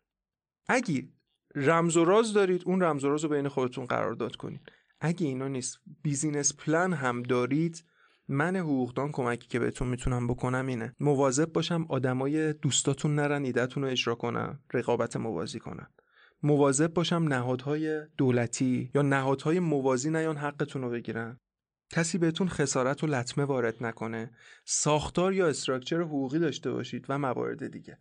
اگه 0.67 1.09
رمز 1.55 1.97
و 1.97 2.05
راز 2.05 2.33
دارید 2.33 2.63
اون 2.67 2.83
رمز 2.83 3.05
و 3.05 3.09
راز 3.09 3.25
رو 3.25 3.31
بین 3.31 3.49
خودتون 3.49 3.85
قرار 3.85 4.13
داد 4.13 4.37
کنید. 4.37 4.73
اگه 5.01 5.27
اینا 5.27 5.49
نیست 5.49 5.79
business 6.03 6.55
plan 6.55 6.93
هم 6.93 7.23
دارید 7.23 7.85
من 8.29 8.57
حقوقدان 8.57 9.13
کمکی 9.13 9.49
که 9.49 9.59
بهتون 9.59 9.89
می‌تونم 9.89 10.27
بکنم 10.27 10.67
اینه. 10.67 10.95
مواظب 11.01 11.53
باشم 11.53 11.87
آدمای 11.89 12.53
دوستاتون 12.53 13.15
نرن 13.15 13.45
ایدهتون 13.45 13.83
رو 13.83 13.89
اجرا 13.89 14.15
کنن 14.15 14.61
رقابت 14.73 15.17
موازی 15.17 15.59
کنن. 15.59 15.87
مواظب 16.43 16.95
باشم 16.95 17.25
نهادهای 17.29 18.03
دولتی 18.17 18.91
یا 18.95 19.03
نهادهای 19.03 19.61
موازی 19.61 20.11
نیان 20.11 20.37
حقتون 20.37 20.83
رو 20.83 20.91
بگیرن. 20.91 21.41
کسی 21.91 22.19
بهتون 22.19 22.49
خسارت 22.49 23.05
و 23.05 23.07
لطمه 23.07 23.45
وارد 23.45 23.85
نکنه. 23.85 24.31
ساختار 24.65 25.35
یا 25.35 25.49
structure 25.49 26.01
حقوقی 26.01 26.39
داشته 26.39 26.71
باشید 26.71 27.07
و 27.09 27.19
موارد 27.19 27.73
دیگه. 27.73 27.99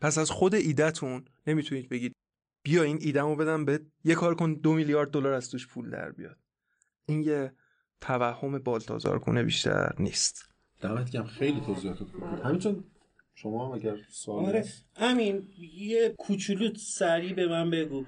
پس 0.00 0.18
از 0.18 0.30
خود 0.30 0.54
ایدهتون 0.54 1.24
نمی‌تونید 1.46 1.88
بگید 1.88 2.12
بیا 2.62 2.82
این 2.82 2.98
ایدمو 3.00 3.36
بدم 3.36 3.64
به 3.64 3.80
یه 4.04 4.14
کار 4.14 4.34
کن 4.34 4.54
دو 4.54 4.72
میلیارد 4.72 5.10
دلار 5.10 5.32
از 5.32 5.50
توش 5.50 5.68
پول 5.68 5.90
در 5.90 6.10
بیاد. 6.10 6.36
این 7.06 7.22
یه 7.22 7.52
توهم 8.00 8.58
بالتازارگونه 8.58 9.42
بیشتر 9.42 9.94
نیست. 9.98 10.48
دمت 10.80 11.10
گرم 11.10 11.26
خیلی 11.26 11.60
توضیحات 11.60 11.98
خوب 11.98 12.10
بود. 12.10 12.40
همینطور 12.40 12.84
شما 13.34 13.66
هم 13.66 13.72
اگر 13.72 13.96
سوال 14.10 14.44
آره 14.44 14.64
امین 14.96 15.48
یه 15.74 16.14
کوچولو 16.18 16.74
سریع 16.74 17.32
به 17.34 17.46
من 17.46 17.70
بگو. 17.70 18.04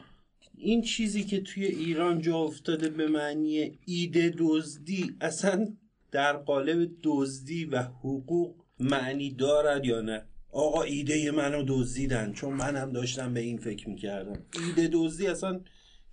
این 0.54 0.82
چیزی 0.82 1.24
که 1.24 1.40
توی 1.40 1.64
ایران 1.64 2.20
جا 2.20 2.36
افتاده 2.36 2.88
به 2.88 3.08
معنی 3.08 3.78
ایده 3.84 4.34
دزدی 4.38 5.16
اصلا 5.20 5.68
در 6.10 6.36
قالب 6.36 6.90
دزدی 7.02 7.64
و 7.64 7.82
حقوق 7.82 8.54
معنی 8.80 9.30
دارد 9.30 9.84
یا 9.84 10.00
نه؟ 10.00 10.22
آقا 10.52 10.82
ایده 10.82 11.30
منو 11.30 11.64
دزدیدن 11.68 12.32
چون 12.32 12.52
منم 12.52 12.92
داشتم 12.92 13.34
به 13.34 13.40
این 13.40 13.58
فکر 13.58 13.88
می‌کردم. 13.88 14.42
ایده 14.66 14.90
دزدی 14.92 15.26
اصلا 15.26 15.60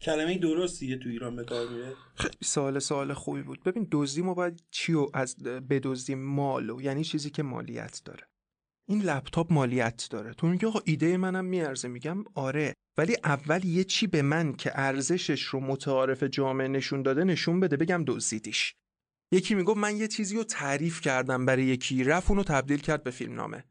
کلمه 0.01 0.37
درستیه 0.37 0.97
تو 0.97 1.09
ایران 1.09 1.35
به 1.35 1.43
کار 1.43 1.69
میره؟ 1.69 1.93
خیلی 2.15 2.37
سوال 2.43 2.79
سوال 2.79 3.13
خوبی 3.13 3.41
بود. 3.41 3.63
ببین 3.63 3.87
دزدی 3.91 4.21
ما 4.21 4.33
باید 4.33 4.63
چی 4.71 4.93
و 4.93 5.07
از 5.13 5.35
بدزدیم؟ 5.43 6.23
مالو. 6.23 6.81
یعنی 6.81 7.03
چیزی 7.03 7.29
که 7.29 7.43
مالیت 7.43 8.01
داره. 8.05 8.27
این 8.87 9.01
لپتاپ 9.01 9.53
مالیت 9.53 10.07
داره. 10.09 10.33
تو 10.33 10.47
میگه 10.47 10.67
آقا 10.67 10.79
ایده 10.85 11.17
منم 11.17 11.45
میارزه. 11.45 11.87
میگم 11.87 12.23
آره. 12.35 12.73
ولی 12.97 13.15
اول 13.23 13.65
یه 13.65 13.83
چی 13.83 14.07
به 14.07 14.21
من 14.21 14.53
که 14.53 14.71
ارزشش 14.79 15.41
رو 15.41 15.59
متعارف 15.59 16.23
جامعه 16.23 16.67
نشون 16.67 17.01
داده 17.01 17.23
نشون 17.23 17.59
بده. 17.59 17.77
بگم 17.77 18.03
دزدیدیش. 18.07 18.73
یکی 19.31 19.55
می‌گفت 19.55 19.77
من 19.77 19.97
یه 19.97 20.07
چیزی 20.07 20.35
رو 20.37 20.43
تعریف 20.43 21.01
کردم 21.01 21.45
برای 21.45 21.65
یکی. 21.65 22.03
رفت 22.03 22.29
اونو 22.29 22.43
تبدیل 22.43 22.79
کرد 22.79 23.03
به 23.03 23.11
فیلم 23.11 23.33
نامه 23.35 23.63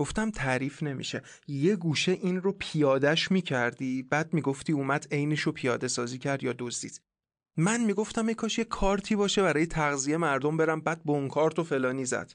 گفتم 0.00 0.30
تعریف 0.30 0.82
نمیشه. 0.82 1.22
یه 1.48 1.76
گوشه 1.76 2.12
این 2.12 2.40
رو 2.40 2.52
پیادش 2.52 3.30
می‌کردی 3.30 4.02
بعد 4.02 4.34
می‌گفتی 4.34 4.72
اومد 4.72 5.06
عینش 5.10 5.40
رو 5.40 5.52
پیاده 5.52 5.88
سازی 5.88 6.18
کرد 6.18 6.42
یا 6.42 6.54
دزدید. 6.58 7.02
من 7.56 7.84
می‌گفتم 7.84 8.26
ای 8.26 8.34
کاش 8.34 8.58
یه 8.58 8.64
کارتی 8.64 9.16
باشه 9.16 9.42
برای 9.42 9.66
تغذیه 9.66 10.16
مردم 10.16 10.56
برم 10.56 10.80
بعد 10.80 11.02
کارت 11.30 11.58
و 11.58 11.64
فلانی 11.64 12.04
زد. 12.04 12.32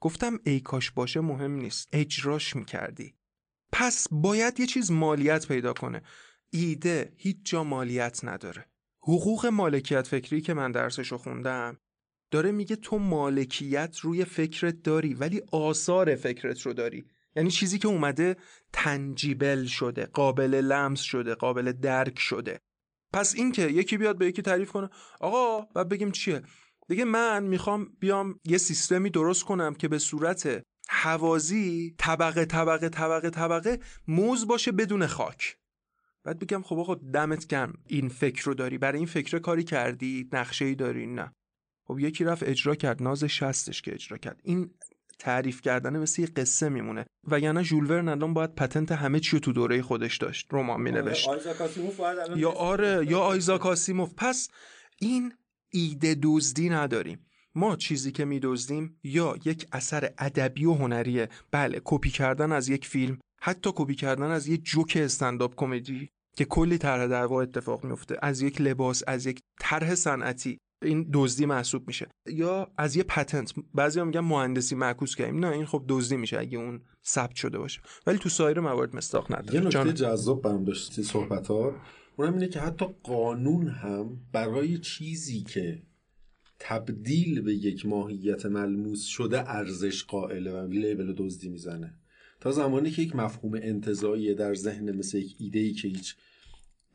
گفتم 0.00 0.40
ای 0.44 0.60
کاش 0.60 0.90
باشه 0.90 1.20
مهم 1.20 1.52
نیست 1.52 1.88
اجراش 1.92 2.56
می‌کردی. 2.56 3.14
پس 3.72 4.06
باید 4.10 4.60
یه 4.60 4.66
چیز 4.66 4.90
مالیت 4.90 5.48
پیدا 5.48 5.72
کنه. 5.72 6.02
ایده 6.50 7.12
هیچ 7.16 7.36
جا 7.44 7.64
مالیت 7.64 8.24
نداره. 8.24 8.66
حقوق 9.02 9.46
مالکیت 9.46 10.06
فکری 10.06 10.40
که 10.40 10.54
من 10.54 10.72
درسشو 10.72 11.18
خوندم 11.18 11.78
داره 12.36 12.52
میگه 12.52 12.76
تو 12.76 12.98
مالکیت 12.98 13.98
روی 13.98 14.24
فکرت 14.24 14.82
داری 14.82 15.14
ولی 15.14 15.42
آثار 15.52 16.14
فکرت 16.14 16.60
رو 16.62 16.72
داری. 16.72 17.04
یعنی 17.36 17.50
چیزی 17.50 17.78
که 17.78 17.88
اومده 17.88 18.36
تنجیبل 18.72 19.64
شده 19.64 20.06
قابل 20.06 20.54
لمس 20.54 21.00
شده 21.00 21.34
قابل 21.34 21.72
درک 21.72 22.18
شده. 22.18 22.60
پس 23.12 23.34
این 23.34 23.52
که 23.52 23.62
یکی 23.62 23.96
بیاد 23.96 24.18
به 24.18 24.26
یکی 24.26 24.42
تعریف 24.42 24.72
کنه 24.72 24.88
آقا 25.20 25.68
و 25.74 25.84
بگیم 25.84 26.10
چیه؟ 26.10 26.42
دیگه 26.88 27.04
من 27.04 27.42
می‌خوام 27.42 27.96
بیام 28.00 28.40
یه 28.44 28.58
سیستمی 28.58 29.10
درست 29.10 29.44
کنم 29.44 29.74
که 29.74 29.88
به 29.88 29.98
صورت 29.98 30.62
حوازی 30.88 31.94
طبقه 31.98 32.44
طبقه 32.44 32.88
طبقه 32.88 33.30
طبقه 33.30 33.80
موز 34.08 34.46
باشه 34.46 34.72
بدون 34.72 35.06
خاک. 35.06 35.56
بعد 36.24 36.38
بگم 36.38 36.62
خب 36.62 36.78
آقا 36.78 36.94
دمت 36.94 37.46
گرم 37.46 37.72
این 37.86 38.08
فکر 38.08 38.44
رو 38.44 38.54
داری. 38.54 38.78
برای 38.78 38.98
این 38.98 39.06
فکر 39.06 39.38
کاری 39.38 39.64
کردی؟ 39.64 40.28
نقشه 40.32 40.64
ای 40.64 40.74
داری؟ 40.74 41.06
نه. 41.06 41.32
خب 41.86 41.98
یکی 41.98 42.24
رفت 42.24 42.42
اجرا 42.42 42.74
کرد 42.74 43.02
ناز 43.02 43.42
شستش 43.42 43.82
که 43.82 43.94
اجرا 43.94 44.18
کرد. 44.18 44.40
این 44.44 44.70
تعریف 45.18 45.60
کردن 45.60 45.98
مثل 45.98 46.22
یه 46.22 46.28
قصه 46.28 46.68
میمونه. 46.68 47.06
و 47.24 47.40
یعنی 47.40 47.64
ژول 47.64 47.90
ورن 47.90 48.34
باید 48.34 48.54
patent 48.54 48.92
همه 48.92 49.20
چی 49.20 49.40
تو 49.40 49.52
دوره 49.52 49.82
خودش 49.82 50.16
داشت 50.16 50.48
رمان 50.52 50.80
مینوشت. 50.80 51.28
یا 52.36 52.50
آره 52.50 53.06
یا 53.08 53.20
آیزاک 53.20 53.66
آسیموف. 53.66 54.14
پس 54.16 54.48
این 55.00 55.32
ایده 55.70 56.16
دزدی 56.22 56.68
نداریم. 56.68 57.26
ما 57.54 57.76
چیزی 57.76 58.12
که 58.12 58.24
میدزدیم 58.24 59.00
یا 59.04 59.36
یک 59.44 59.66
اثر 59.72 60.12
ادبی 60.18 60.64
و 60.64 60.74
هنریه. 60.74 61.28
بله 61.50 61.80
کپی 61.84 62.10
کردن 62.10 62.52
از 62.52 62.68
یک 62.68 62.86
فیلم 62.86 63.18
حتی 63.40 63.70
کپی 63.74 63.94
کردن 63.94 64.30
از 64.30 64.48
یک 64.48 64.64
جوک 64.64 64.98
استنداپ 65.00 65.54
کمدی 65.56 66.10
که 66.36 66.44
کلی 66.44 66.78
طرح 66.78 67.06
دعوا 67.06 67.42
اتفاق 67.42 67.84
میفته 67.84 68.18
از 68.22 68.42
یک 68.42 68.60
لباس 68.60 69.02
از 69.06 69.26
یک 69.26 69.40
طرح 69.60 69.94
صنعتی. 69.94 70.58
این 70.82 71.10
دزدی 71.12 71.46
محسوب 71.46 71.86
میشه. 71.86 72.08
یا 72.26 72.72
از 72.78 72.96
یه 72.96 73.02
patent 73.02 73.54
بعضی 73.74 74.02
میگن 74.02 74.20
مهندسی 74.20 74.74
معکوس 74.74 75.14
کردیم. 75.14 75.44
نه 75.44 75.50
این 75.50 75.66
خب 75.66 75.84
دزدی 75.88 76.16
میشه 76.16 76.38
اگه 76.38 76.58
اون 76.58 76.80
ثبت 77.04 77.34
شده 77.34 77.58
باشه. 77.58 77.80
ولی 78.06 78.18
تو 78.18 78.28
سایر 78.28 78.60
موارد 78.60 78.96
مستاق 78.96 79.32
نداره. 79.32 79.54
یه 79.54 79.60
نکته 79.60 79.92
جذاب 79.92 80.42
برام 80.42 80.64
داشتی 80.64 81.02
صحبت 81.02 81.46
ها 81.46 81.74
اونم 82.16 82.32
اینه 82.32 82.48
که 82.48 82.60
حتی 82.60 82.86
قانون 83.02 83.68
هم 83.68 84.20
برای 84.32 84.78
چیزی 84.78 85.42
که 85.42 85.82
تبدیل 86.58 87.40
به 87.40 87.54
یک 87.54 87.86
ماهیت 87.86 88.46
ملموس 88.46 89.04
شده 89.04 89.50
ارزش 89.50 90.04
قائله 90.04 90.52
و 90.52 90.66
لیبل 90.66 91.14
دزدی 91.18 91.48
می‌زنه. 91.48 91.94
تا 92.40 92.52
زمانی 92.52 92.90
که 92.90 93.02
یک 93.02 93.16
مفهوم 93.16 93.54
انتظایی 93.54 94.34
در 94.34 94.54
ذهن 94.54 94.96
مثل 94.96 95.18
یک 95.18 95.36
ایده 95.38 95.58
ای 95.58 95.72
که 95.72 95.88
هیچ 95.88 96.16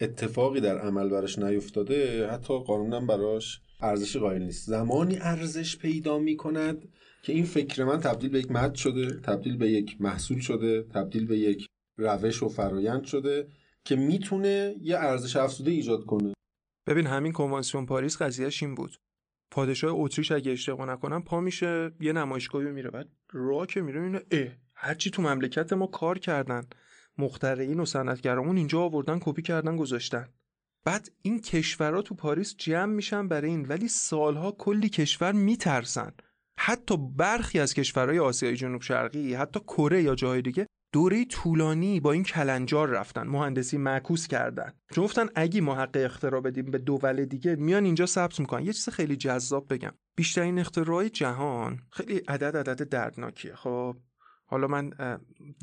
اتفاقی 0.01 0.61
در 0.61 0.79
عمل 0.79 1.09
براش 1.09 1.39
نیفتاده 1.39 2.27
حتی 2.27 2.59
قانونم 2.59 3.07
براش 3.07 3.61
ارزش 3.81 4.17
قائل 4.17 4.41
نیست. 4.43 4.67
زمانی 4.67 5.17
ارزش 5.17 5.77
پیدا 5.77 6.19
می 6.19 6.37
کند 6.37 6.87
که 7.23 7.33
این 7.33 7.45
فکر 7.45 7.83
من 7.83 7.99
تبدیل 7.99 8.29
به 8.29 8.39
یک 8.39 8.51
مد 8.51 8.75
شده 8.75 9.19
تبدیل 9.19 9.57
به 9.57 9.71
یک 9.71 10.01
محصول 10.01 10.39
شده 10.39 10.83
تبدیل 10.83 11.27
به 11.27 11.37
یک 11.37 11.67
روش 11.97 12.43
و 12.43 12.49
فرایند 12.49 13.03
شده 13.03 13.47
که 13.85 13.95
می‌تونه 13.95 14.75
یه 14.81 14.97
ارزش 14.97 15.35
افزوده 15.35 15.71
ایجاد 15.71 16.05
کنه. 16.05 16.33
ببین 16.87 17.07
همین 17.07 17.31
کنوانسیون 17.31 17.85
پاریس 17.85 18.21
قضیهش 18.21 18.63
این 18.63 18.75
بود. 18.75 18.97
پادشاه 19.51 19.91
اتریش 19.95 20.31
اگه 20.31 20.51
اشتباه 20.51 20.89
نکنم 20.89 21.23
پا 21.23 21.39
میشه 21.39 21.91
یه 22.01 22.13
نمایشگاهی 22.13 22.71
میره 22.71 22.89
بعد 22.89 23.09
راه 23.31 23.67
که 23.67 23.81
میره 23.81 24.01
اینه 24.03 24.21
اه 24.31 24.47
هرچی 24.75 25.09
تو 25.09 25.21
مملکت 25.21 25.73
ما 25.73 25.87
کار 25.87 26.19
کردن 26.19 26.63
مخترعین 27.17 27.79
و 27.79 27.85
صنعتگرامون 27.85 28.57
اینجا 28.57 28.81
آوردن 28.81 29.19
کپی 29.21 29.41
کردن 29.41 29.77
گذاشتن. 29.77 30.29
بعد 30.85 31.11
این 31.21 31.41
کشورها 31.41 32.01
تو 32.01 32.15
پاریس 32.15 32.55
جمع 32.57 32.93
میشن 32.93 33.27
برای 33.27 33.49
این 33.49 33.65
ولی 33.65 33.87
سالها 33.87 34.51
کلی 34.51 34.89
کشور 34.89 35.31
میترسن. 35.31 36.11
حتی 36.59 36.97
برخی 36.97 37.59
از 37.59 37.73
کشورهای 37.73 38.19
آسیای 38.19 38.55
جنوب 38.55 38.81
شرقی 38.81 39.33
حتی 39.33 39.59
کره 39.59 40.03
یا 40.03 40.15
جای 40.15 40.41
دیگه 40.41 40.67
دوره 40.93 41.25
طولانی 41.25 41.99
با 41.99 42.11
این 42.11 42.23
کلنجار 42.23 42.89
رفتن 42.89 43.27
مهندسی 43.27 43.77
معکوس 43.77 44.27
کردن. 44.27 44.73
چون 44.93 45.03
گفتن 45.03 45.29
اگه 45.35 45.61
ما 45.61 45.75
حق 45.75 45.91
اختراع 45.95 46.41
بدیم 46.41 46.65
به 46.65 46.77
دول 46.77 47.25
دیگه 47.25 47.55
میان 47.55 47.85
اینجا 47.85 48.05
ثبت 48.05 48.39
می‌کنن. 48.39 48.65
یه 48.65 48.73
چیز 48.73 48.89
خیلی 48.89 49.15
جذاب 49.15 49.73
بگم. 49.73 49.91
بیشترین 50.15 50.59
اختراع 50.59 51.07
جهان 51.07 51.79
خیلی 51.91 52.17
عدد 52.27 52.57
عدد 52.57 52.89
دردناکیه. 52.89 53.55
خب 53.55 53.97
حالا 54.51 54.67
من 54.67 54.93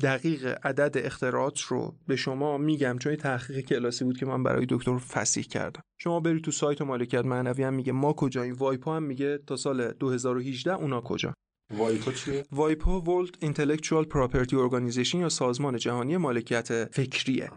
دقیق 0.03 0.57
عدد 0.63 0.97
اختراعات 1.05 1.61
رو 1.61 1.95
به 2.07 2.15
شما 2.15 2.57
میگم 2.57 2.97
چون 2.97 3.15
تحقیق 3.15 3.59
کلاسی 3.59 4.05
بود 4.05 4.17
که 4.17 4.25
من 4.25 4.43
برای 4.43 4.65
دکتر 4.69 4.97
فسیح 4.97 5.43
کردم. 5.43 5.81
شما 5.97 6.19
برید 6.19 6.43
تو 6.43 6.51
سایت 6.51 6.81
مالکیت 6.81 7.25
معنوی 7.25 7.63
هم 7.63 7.73
میگه 7.73 7.91
ما 7.91 8.13
کجاییم 8.13 8.55
وایپا 8.55 8.95
هم 8.95 9.03
میگه 9.03 9.37
تا 9.37 9.55
سال 9.55 9.91
2018 9.91 10.73
اونا 10.73 11.01
کجا. 11.01 11.33
WIPO 11.77 12.11
چیه؟ 12.11 12.45
WIPO 12.51 13.01
World 13.01 13.37
Intellectual 13.39 14.05
Property 14.05 14.55
Organization 14.55 15.19
یا 15.19 15.29
سازمان 15.29 15.77
جهانی 15.77 16.17
مالکیت 16.17 16.85
فکریه. 16.93 17.51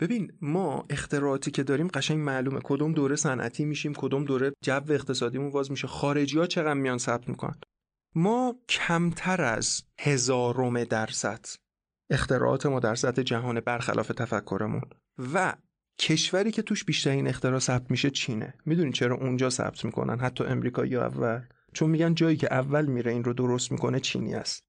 ببین 0.00 0.32
ما 0.40 0.86
اختراعاتی 0.90 1.50
که 1.50 1.62
داریم 1.62 1.88
قشنگ 1.88 2.18
معلومه. 2.18 2.60
کدوم 2.64 2.92
دوره 2.92 3.16
صنعتی 3.16 3.64
میشیم 3.64 3.94
کدوم 3.94 4.24
دوره 4.24 4.52
جو 4.64 4.92
اقتصادیمون 4.92 5.50
واز 5.50 5.70
میشه. 5.70 5.86
خارجی 5.86 6.38
ها 6.38 6.46
چقدر 6.46 6.74
میان 6.74 6.98
ثبت 6.98 7.28
می‌کنن؟ 7.28 7.58
ما 8.14 8.56
کمتر 8.68 9.42
از 9.42 9.82
هزارم 10.00 10.84
درصد 10.84 11.46
اختراعات 12.10 12.66
ما 12.66 12.80
در 12.80 12.94
سطح 12.94 13.22
جهان 13.22 13.60
برخلاف 13.60 14.08
تفکرمون. 14.08 14.82
و 15.34 15.54
کشوری 16.00 16.50
که 16.50 16.62
توش 16.62 16.84
بیشترین 16.84 17.28
اختراع 17.28 17.58
ثبت 17.58 17.90
میشه 17.90 18.10
چینه. 18.10 18.54
می‌دونی 18.66 18.92
چرا 18.92 19.16
اونجا 19.16 19.50
ثبت 19.50 19.84
می‌کنن؟ 19.84 20.18
حتی 20.18 20.44
امریکایی 20.44 20.96
اول. 20.96 21.40
چون 21.72 21.90
میگن 21.90 22.14
جایی 22.14 22.36
که 22.36 22.54
اول 22.54 22.86
میره 22.86 23.12
این 23.12 23.24
رو 23.24 23.32
درست 23.32 23.72
می‌کنه 23.72 24.00
چینی 24.00 24.34
است. 24.34 24.64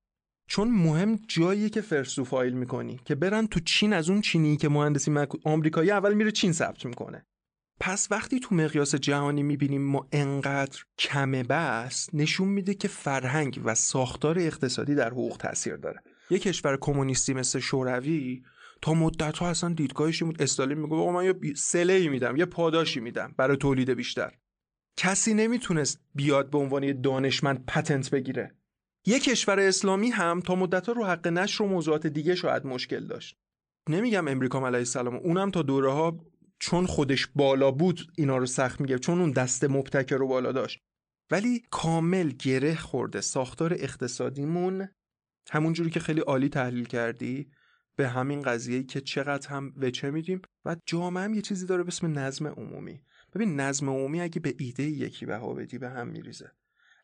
چون 0.47 0.71
مهم 0.71 1.15
جایی 1.15 1.69
که 1.69 1.81
فرسو 1.81 2.23
فایل 2.23 2.53
می‌کنی 2.53 2.99
که 3.05 3.15
برن 3.15 3.47
تو 3.47 3.59
چین 3.59 3.93
از 3.93 4.09
اون 4.09 4.21
چینی 4.21 4.57
که 4.57 4.69
مهندسی 4.69 5.11
مک... 5.11 5.29
آمریکایی 5.45 5.91
اول 5.91 6.13
میره 6.13 6.31
چین 6.31 6.51
ثبت 6.51 6.85
می‌کنه. 6.85 7.25
پس 7.79 8.07
وقتی 8.11 8.39
تو 8.39 8.55
مقیاس 8.55 8.95
جهانی 8.95 9.43
می‌بینیم 9.43 9.81
ما 9.81 10.07
انقدر 10.11 10.79
کمه 10.99 11.43
بس 11.43 12.09
نشون 12.13 12.47
میده 12.47 12.73
که 12.73 12.87
فرهنگ 12.87 13.61
و 13.63 13.75
ساختار 13.75 14.39
اقتصادی 14.39 14.95
در 14.95 15.09
حقوق 15.09 15.37
تاثیر 15.37 15.75
داره. 15.75 16.03
یه 16.29 16.39
کشور 16.39 16.77
کمونیستی 16.81 17.33
مثل 17.33 17.59
شوروی 17.59 18.43
تا 18.81 18.93
مدت 18.93 19.37
ها 19.37 19.49
اصلا 19.49 19.73
دیدگاهش 19.73 20.23
بود 20.23 20.41
استالین 20.41 20.77
میگه 20.77 21.11
من 21.11 21.25
یه 21.25 21.53
سله 21.55 22.09
میدم 22.09 22.35
یه 22.35 22.45
پاداشی 22.45 22.99
میدم 22.99 23.33
برای 23.37 23.57
تولید 23.57 23.89
بیشتر. 23.89 24.31
کسی 24.97 25.33
نمی‌تونست 25.33 25.99
بیاد 26.15 26.49
به 26.49 26.57
عنوان 26.57 27.01
دانشمند 27.01 27.65
پتنت 27.65 28.09
بگیره. 28.09 28.55
یه 29.05 29.19
کشور 29.19 29.59
اسلامی 29.59 30.09
هم 30.09 30.39
تا 30.39 30.55
مدت 30.55 30.87
ها 30.87 30.93
رو 30.93 31.05
حق 31.05 31.27
نشر 31.27 31.63
و 31.63 31.67
موضوعات 31.67 32.07
دیگه 32.07 32.35
شاید 32.35 32.65
مشکل 32.65 33.07
داشت. 33.07 33.37
نمیگم 33.89 34.27
امریکا 34.27 34.67
علیه 34.67 34.79
السلام 34.79 35.15
اونم 35.15 35.51
تا 35.51 35.61
دوره 35.61 35.91
ها 35.91 36.19
چون 36.59 36.85
خودش 36.85 37.27
بالا 37.35 37.71
بود 37.71 38.11
اینا 38.17 38.37
رو 38.37 38.45
سخت 38.45 38.81
میگه 38.81 38.99
چون 38.99 39.19
اون 39.19 39.31
دست 39.31 39.63
مبتکر 39.63 40.15
رو 40.15 40.27
بالا 40.27 40.51
داشت. 40.51 40.79
ولی 41.31 41.63
کامل 41.71 42.29
گره 42.29 42.75
خورده. 42.75 43.21
ساختار 43.21 43.73
اقتصادیمون 43.73 44.89
همونجوری 45.51 45.89
که 45.89 45.99
خیلی 45.99 46.21
عالی 46.21 46.49
تحلیل 46.49 46.85
کردی 46.85 47.51
به 47.95 48.07
همین 48.07 48.41
قضیه 48.41 48.83
که 48.83 49.01
چقدر 49.01 49.49
هم 49.49 49.73
وچه 49.77 50.11
میدیم 50.11 50.41
و 50.65 50.75
جامعه 50.85 51.23
هم 51.23 51.33
یه 51.33 51.41
چیزی 51.41 51.65
داره 51.65 51.83
به 51.83 51.87
اسم 51.87 52.19
نظم 52.19 52.47
عمومی. 52.47 53.01
ببین 53.33 53.59
نظم 53.59 53.89
عمومی 53.89 54.21
اگه 54.21 54.39
به 54.39 54.55
ایده 54.59 54.83
یکی 54.83 55.25
بها 55.25 55.53
بدی 55.53 55.77
به 55.77 55.89
هم 55.89 56.07
میریزه. 56.07 56.51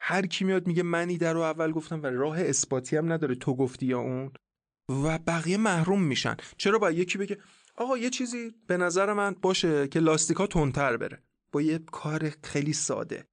هر 0.01 0.25
کی 0.25 0.45
میاد 0.45 0.67
میگه 0.67 0.83
من 0.83 1.09
ایده 1.09 1.33
رو 1.33 1.39
اول 1.39 1.71
گفتم 1.71 2.03
و 2.03 2.05
راه 2.05 2.41
اثباتی 2.41 2.97
هم 2.97 3.13
نداره. 3.13 3.35
تو 3.35 3.55
گفتی 3.55 3.85
یا 3.85 3.99
اون؟ 3.99 4.31
و 4.89 5.19
بقیه 5.19 5.57
محروم 5.57 6.03
میشن. 6.03 6.35
چرا 6.57 6.79
باید 6.79 6.97
یکی 6.97 7.17
بگه 7.17 7.37
آقا 7.77 7.97
یه 7.97 8.09
چیزی 8.09 8.51
به 8.67 8.77
نظر 8.77 9.13
من 9.13 9.35
باشه 9.41 9.87
که 9.87 9.99
لاستیکا 9.99 10.47
تندتر 10.47 10.97
بره. 10.97 11.23
با 11.51 11.61
یه 11.61 11.79
کار 11.79 12.31
خیلی 12.43 12.73
ساده. 12.73 13.27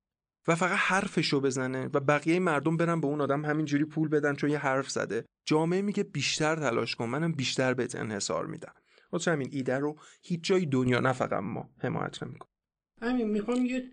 و 0.49 0.55
فقط 0.55 0.79
حرفشو 0.79 1.41
بزنه 1.41 1.91
و 1.95 2.01
بقیه 2.01 2.39
مردم 2.39 2.77
برن 2.77 3.01
به 3.01 3.07
اون 3.07 3.21
آدم 3.21 3.45
همینجوری 3.45 3.85
پول 3.85 4.09
بدن 4.09 4.35
چون 4.35 4.51
یه 4.51 4.59
حرف 4.59 4.91
زده. 4.91 5.25
جامعه 5.47 5.83
میگه 5.83 6.03
بیشتر 6.03 6.57
تلاش 6.57 6.95
کن. 6.95 7.05
منم 7.05 7.33
بیشتر 7.33 7.75
بهت 7.75 7.97
انحصار 7.97 8.47
میدم. 8.47 8.73
واسه 9.13 9.31
همین 9.31 9.49
ایده 9.53 9.79
رو 9.79 9.97
هیچ 10.23 10.41
جای 10.43 10.67
دنیا 10.67 11.01
نه 11.01 11.13
فقط 11.13 11.43
ما 11.43 11.71
حمایت 11.79 12.23
نمیکن 12.23 12.47
همین 13.03 13.29
می‌خوام 13.29 13.67
یه 13.67 13.85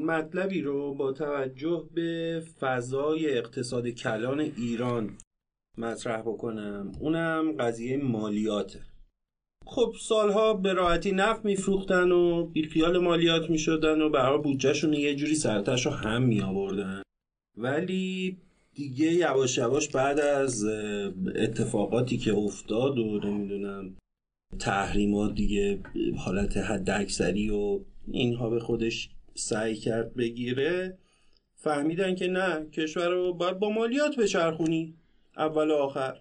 مطلبی 0.00 0.62
رو 0.62 0.94
با 0.94 1.12
توجه 1.12 1.88
به 1.94 2.42
فضای 2.60 3.38
اقتصاد 3.38 3.88
کلان 3.88 4.40
ایران 4.40 5.18
مطرح 5.78 6.20
بکنم. 6.20 6.92
اونم 7.00 7.52
قضیه 7.52 7.96
مالیاته. 7.96 8.80
خب 9.68 9.94
سالها 10.00 10.54
به 10.54 10.72
راحتی 10.72 11.12
نفت 11.12 11.44
میفروختن 11.44 12.12
و 12.12 12.46
بیخیال 12.46 12.98
مالیات 12.98 13.50
می‌شدن 13.50 14.00
و 14.00 14.10
به 14.10 14.38
بودجهشون 14.38 14.92
یه 14.92 15.14
جوری 15.14 15.34
سرتش 15.34 15.86
رو 15.86 15.92
هم 15.92 16.22
می 16.22 16.40
آوردن 16.40 17.02
ولی 17.56 18.36
دیگه 18.74 19.12
یواش 19.12 19.58
یواش 19.58 19.88
بعد 19.88 20.20
از 20.20 20.64
اتفاقاتی 21.34 22.18
که 22.18 22.34
افتاد 22.34 22.98
و 22.98 23.20
نمی‌دونم 23.24 23.96
تحریمات 24.58 25.34
دیگه 25.34 25.78
حالت 26.16 26.56
حد 26.56 26.90
اکثری 26.90 27.50
و 27.50 27.80
اینها 28.12 28.50
به 28.50 28.60
خودش 28.60 29.10
سعی 29.34 29.76
کرد 29.76 30.14
بگیره 30.14 30.98
فهمیدن 31.54 32.14
که 32.14 32.28
نه 32.28 32.66
کشور 32.70 33.08
رو 33.08 33.34
باید 33.34 33.58
با 33.58 33.70
مالیات 33.70 34.16
بچرخونی 34.16 34.94
اول 35.36 35.70
و 35.70 35.74
آخر. 35.74 36.20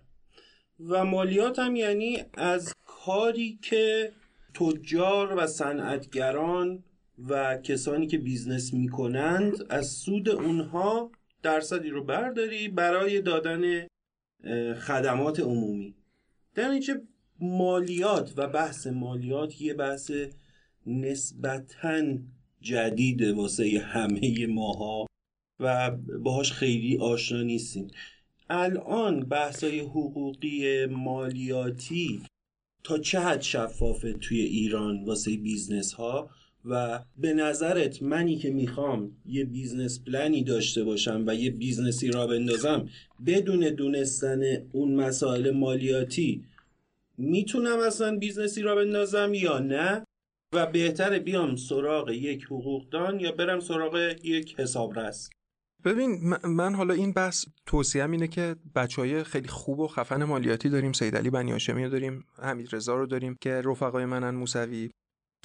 و 0.80 1.06
مالیات 1.06 1.60
هم 1.60 1.76
یعنی 1.76 2.24
از 2.34 2.75
کاری 3.06 3.60
که 3.62 4.12
تجار 4.54 5.36
و 5.38 5.48
صنعتگران 5.48 6.84
و 7.28 7.58
کسانی 7.58 8.08
که 8.08 8.18
بیزنس 8.18 8.74
می‌کنند 8.74 9.66
از 9.70 9.88
سود 9.88 10.30
اونها 10.30 11.12
درصدی 11.44 11.90
رو 11.90 12.04
برداری 12.04 12.68
برای 12.68 13.22
دادن 13.22 13.88
خدمات 14.74 15.40
عمومی. 15.40 15.96
در 16.56 16.70
اینچه 16.70 17.02
مالیات 17.40 18.34
و 18.38 18.48
بحث 18.48 18.88
مالیات 18.88 19.62
یه 19.62 19.74
بحث 19.74 20.12
نسبتا 20.88 22.02
جدید 22.62 23.22
واسه 23.22 23.80
همه 23.86 24.48
ماها 24.48 25.06
و 25.60 25.92
باهاش 26.24 26.52
خیلی 26.52 26.98
آشنا 26.98 27.42
نیستیم. 27.42 27.88
الان 28.50 29.20
بحثای 29.20 29.80
حقوقی 29.80 30.86
مالیاتی 30.86 32.22
تا 32.86 32.98
چه 32.98 33.20
حد 33.20 33.42
شفافه 33.42 34.14
توی 34.14 34.42
ایران 34.42 35.04
واسه 35.04 35.38
بیزنس 35.38 35.94
ها 35.94 36.30
و 36.66 37.00
به 37.18 37.34
نظرت 37.34 38.04
منی 38.04 38.36
که 38.38 38.50
می‌خوام 38.50 39.12
یه 39.26 39.46
business 39.46 40.04
plan 40.04 40.36
ی 40.36 40.44
داشته 40.44 40.84
باشم 40.84 41.24
و 41.28 41.36
یه 41.36 41.52
business 41.52 42.12
ی 42.12 42.17
راه 42.17 42.28
بندازم 42.28 42.90
بدون 43.26 43.60
دونستن 43.60 44.44
اون 44.72 44.96
مسائل 44.96 45.52
مالیاتی 45.52 46.44
می‌تونم 47.18 47.80
اصلا 47.80 48.18
business 48.18 48.62
ی 48.62 48.67
راه 48.67 48.76
بندازم 48.76 49.34
یا 49.34 49.60
نه؟ 49.60 50.04
و 50.54 50.66
بهتره 50.66 51.20
بیام 51.20 51.56
سراغ 51.56 52.10
یک 52.10 52.44
حقوقدان 52.44 53.20
یا 53.20 53.32
برم 53.32 53.60
سراغ 53.60 54.16
یک 54.24 54.60
حسابرس. 54.60 55.30
ببین 55.84 56.36
من 56.44 56.76
حالا 56.76 56.94
این 56.94 57.12
بحث 57.12 57.46
توصیهم 57.66 58.12
اینه 58.12 58.28
که 58.28 58.56
بچه 58.76 59.02
های 59.02 59.24
خیلی 59.24 59.48
خوب 59.48 59.80
و 59.80 59.88
خفن 59.88 60.24
مالیاتی 60.24 60.70
داریم 60.70 60.94
سید 60.94 61.16
علی 61.16 61.30
بنی 61.30 61.52
رو 61.52 61.90
داریم 61.90 62.26
حمید 62.42 62.76
رضا 62.76 62.96
رو 62.96 63.06
داریم 63.06 63.36
که 63.42 63.62
رفقای 63.62 64.06
منن 64.06 64.36
موسوی 64.36 64.90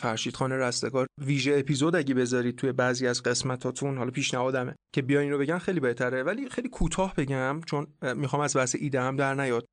فرشید 0.01 0.36
خان 0.36 0.52
رستگار. 0.52 1.07
ویژه 1.19 1.57
اپیزود 1.59 1.97
اگه 1.97 2.15
بذارید 2.15 2.57
توی 2.57 2.73
بعضی 2.73 3.07
از 3.07 3.23
قسمتاتون 3.23 3.98
حالا 3.98 4.11
پیشنهادمه 4.11 4.74
که 4.94 5.02
بیاین 5.02 5.31
رو 5.31 5.39
بگن 5.39 5.59
خیلی 5.59 5.81
بهتره. 5.81 6.23
ولی 6.23 6.48
خیلی 6.48 6.69
کوتاه 6.69 7.15
بگم 7.15 7.61
چون 7.66 7.86
می‌خوام 8.16 8.43
از 8.43 8.57
بحث 8.57 8.77
ایده 8.78 9.01
هم 9.01 9.16
در 9.16 9.35
نیاد. 9.35 9.66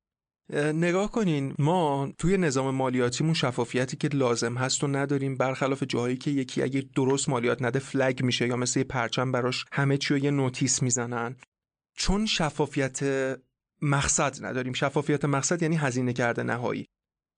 نگاه 0.54 1.10
کنین 1.10 1.54
ما 1.58 2.12
توی 2.18 2.36
نظام 2.36 2.74
مالیاتیمون 2.74 3.34
شفافیتی 3.34 3.96
که 3.96 4.08
لازم 4.08 4.54
هست 4.54 4.84
و 4.84 4.86
نداریم 4.86 5.36
برخلاف 5.36 5.82
جاهایی 5.82 6.16
که 6.16 6.30
یکی 6.30 6.62
اگه 6.62 6.84
درست 6.96 7.28
مالیات 7.28 7.62
نده 7.62 7.78
فلگ 7.78 8.22
میشه 8.22 8.48
یا 8.48 8.56
مثل 8.56 8.82
پرچم 8.82 9.32
براش 9.32 9.64
همه 9.72 9.96
چی 9.96 10.18
یه 10.18 10.30
نوتیس 10.30 10.82
می‌زنن. 10.82 11.36
چون 11.94 12.26
شفافیت 12.26 13.00
مقصد 13.82 14.44
نداریم. 14.44 14.72
شفافیت 14.72 15.24
مقصد 15.24 15.62
یعنی 15.62 15.76
هزینه 15.76 16.12
کرده 16.12 16.42
نهایی. 16.42 16.86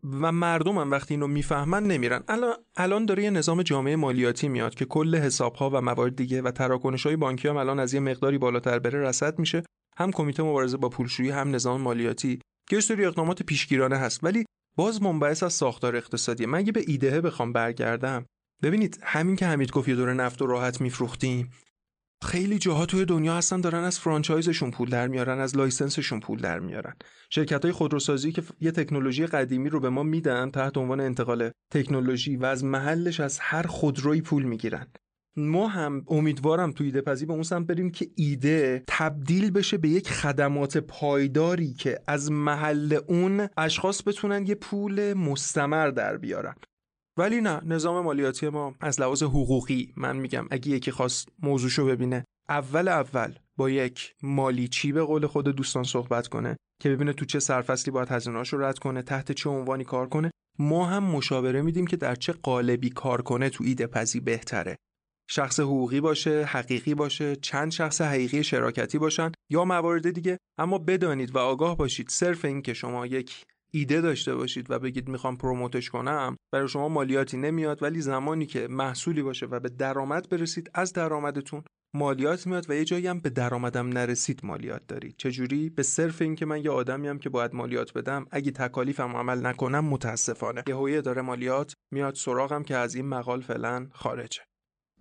و 0.04 0.32
مردم 0.32 0.78
هم 0.78 0.90
وقتی 0.90 1.14
اینو 1.14 1.26
می‌فهمن 1.26 1.84
نمیرن. 1.84 2.24
الان 2.28 2.54
الان 2.76 3.06
داره 3.06 3.22
یه 3.22 3.30
نظام 3.30 3.62
جامعه 3.62 3.96
مالیاتی 3.96 4.48
میاد 4.48 4.74
که 4.74 4.84
کل 4.84 5.16
حساب 5.16 5.54
ها 5.54 5.70
و 5.70 5.80
موارد 5.80 6.16
دیگه 6.16 6.42
و 6.42 6.50
تراکنش 6.50 7.06
های 7.06 7.16
بانکی 7.16 7.48
هم 7.48 7.56
الان 7.56 7.78
از 7.78 7.94
یه 7.94 8.00
مقداری 8.00 8.38
بالاتر 8.38 8.78
بره 8.78 9.00
رصد 9.00 9.38
میشه. 9.38 9.62
هم 9.96 10.10
کمیته 10.10 10.42
مبارزه 10.42 10.76
با 10.76 10.88
پولشویی 10.88 11.30
هم 11.30 11.54
نظام 11.54 11.80
مالیاتی. 11.80 12.40
که 12.70 12.76
یه 12.76 12.80
سری 12.80 13.04
اقدامات 13.04 13.42
پیشگیرانه 13.42 13.96
هست 13.96 14.24
ولی 14.24 14.44
باز 14.76 15.02
منبعث 15.02 15.42
از 15.42 15.52
ساختار 15.52 15.96
اقتصادی 15.96 16.46
من 16.46 16.58
اگه 16.58 16.72
به 16.72 16.84
ایده 16.86 17.20
بخوام 17.20 17.52
برگردم 17.52 18.26
ببینید 18.62 18.98
همین 19.02 19.36
که 19.36 19.46
حمید 19.46 19.70
گفت 19.70 19.88
یه 19.88 19.94
دوره 19.94 20.12
نفت 20.14 20.42
و 20.42 20.46
راحت 20.46 20.80
میفروختیم 20.80 21.50
خیلی 22.24 22.58
جاها 22.58 22.86
توی 22.86 23.04
دنیا 23.04 23.36
هستن 23.36 23.60
دارن 23.60 23.84
از 23.84 23.98
فرانچایزشون 23.98 24.70
پول 24.70 24.90
در 24.90 25.08
میارن 25.08 25.40
از 25.40 25.56
لایسنسشون 25.56 26.20
پول 26.20 26.38
در 26.38 26.60
میارن. 26.60 26.96
شرکت 27.30 27.64
های 27.64 27.72
خودروسازی 27.72 28.32
که 28.32 28.42
یه 28.60 28.70
تکنولوژی 28.70 29.26
قدیمی 29.26 29.68
رو 29.68 29.80
به 29.80 29.88
ما 29.88 30.02
میدن 30.02 30.50
تحت 30.50 30.76
عنوان 30.76 31.00
انتقال 31.00 31.50
تکنولوژی 31.72 32.36
و 32.36 32.44
از 32.44 32.64
محلش 32.64 33.20
از 33.20 33.38
هر 33.40 33.66
خودروی 33.66 34.20
پول 34.20 34.42
می‌گیرن. 34.42 34.86
ما 35.36 35.68
هم 35.68 36.04
امیدوارم 36.08 36.72
توی 36.72 36.86
ایده 36.86 37.00
پذی 37.00 37.26
به 37.26 37.32
اون 37.32 37.42
سمت 37.42 37.66
بریم 37.66 37.90
که 37.90 38.10
ایده 38.16 38.82
تبدیل 38.86 39.50
بشه 39.50 39.78
به 39.78 39.88
یک 39.88 40.10
خدمات 40.10 40.78
پایداری 40.78 41.74
که 41.74 42.00
از 42.06 42.30
محل 42.32 42.98
اون 43.08 43.48
اشخاص 43.56 44.02
بتونن 44.06 44.46
یه 44.46 44.54
پول 44.54 45.14
مستمر 45.14 45.88
در 45.88 46.16
بیارن. 46.16 46.54
ولی 47.18 47.40
نه 47.40 47.60
نظام 47.64 48.04
مالیاتی 48.04 48.48
ما 48.48 48.74
از 48.80 49.00
لحاظ 49.00 49.22
حقوقی 49.22 49.92
من 49.96 50.16
میگم 50.16 50.46
اگه 50.50 50.68
یکی 50.68 50.90
خواست 50.90 51.28
موضوعشو 51.42 51.86
ببینه 51.86 52.24
اول 52.48 52.88
اول 52.88 53.34
با 53.56 53.70
یک 53.70 54.14
مالیچی 54.22 54.92
به 54.92 55.02
قول 55.02 55.26
خود 55.26 55.48
دوستان 55.48 55.84
صحبت 55.84 56.28
کنه 56.28 56.56
که 56.82 56.88
ببینه 56.88 57.12
تو 57.12 57.24
چه 57.24 57.38
سرفصلی 57.38 57.90
باید 57.90 58.08
هزینه‌اشو 58.08 58.58
رد 58.58 58.78
کنه 58.78 59.02
تحت 59.02 59.32
چه 59.32 59.50
عنوانی 59.50 59.84
کار 59.84 60.08
کنه. 60.08 60.30
ما 60.58 60.86
هم 60.86 61.04
مشاوره 61.04 61.62
میدیم 61.62 61.86
که 61.86 61.96
در 61.96 62.14
چه 62.14 62.32
قالبی 62.32 62.90
کار 62.90 63.22
کنه 63.22 63.50
تو 63.50 63.64
ایده 63.64 63.86
پذی 63.86 64.20
بهتره. 64.20 64.76
شخص 65.32 65.60
حقوقی 65.60 66.00
باشه 66.00 66.44
حقیقی 66.44 66.94
باشه 66.94 67.36
چند 67.36 67.72
شخص 67.72 68.00
حقیقی 68.00 68.44
شراکتی 68.44 68.98
باشن 68.98 69.32
یا 69.50 69.64
موارد 69.64 70.10
دیگه. 70.10 70.38
اما 70.58 70.78
بدانید 70.78 71.36
و 71.36 71.38
آگاه 71.38 71.76
باشید 71.76 72.08
صرف 72.08 72.44
این 72.44 72.62
که 72.62 72.74
شما 72.74 73.06
یک 73.06 73.44
ایده 73.72 74.00
داشته 74.00 74.34
باشید 74.34 74.70
و 74.70 74.78
بگید 74.78 75.08
می‌خوام 75.08 75.36
پروموتش 75.36 75.90
کنم 75.90 76.36
برای 76.52 76.68
شما 76.68 76.88
مالیاتی 76.88 77.36
نمیاد 77.36 77.82
ولی 77.82 78.00
زمانی 78.00 78.46
که 78.46 78.68
محصولی 78.70 79.22
باشه 79.22 79.46
و 79.46 79.60
به 79.60 79.68
درآمد 79.68 80.28
برسید 80.28 80.70
از 80.74 80.92
درآمدتون 80.92 81.62
مالیات 81.94 82.46
میاد 82.46 82.70
و 82.70 82.74
یه 82.74 82.84
جایی 82.84 83.06
هم 83.06 83.20
به 83.20 83.30
درآمدم 83.30 83.88
نرسید 83.88 84.40
مالیات 84.42 84.86
دارید. 84.88 85.14
چجوری؟ 85.16 85.70
به 85.70 85.82
صرف 85.82 86.22
اینکه 86.22 86.46
من 86.46 86.64
یه 86.64 86.70
آدمی 86.70 87.08
هم 87.08 87.18
که 87.18 87.28
باید 87.28 87.54
مالیات 87.54 87.92
بدم 87.92 88.26
اگه 88.30 88.50
تکالیفم 88.50 89.16
عمل 89.16 89.46
نکنم 89.46 89.84
متاسفانه. 89.84 90.64
یه 90.66 91.00
داره 91.00 91.22
مالیات 91.22 91.74
میاد 91.92 92.14
سراغم 92.14 92.62
که 92.62 92.76
از 92.76 92.94
این 92.94 93.06
مقال 93.08 93.40
فعلا 93.40 93.86
خارجه. 93.92 94.49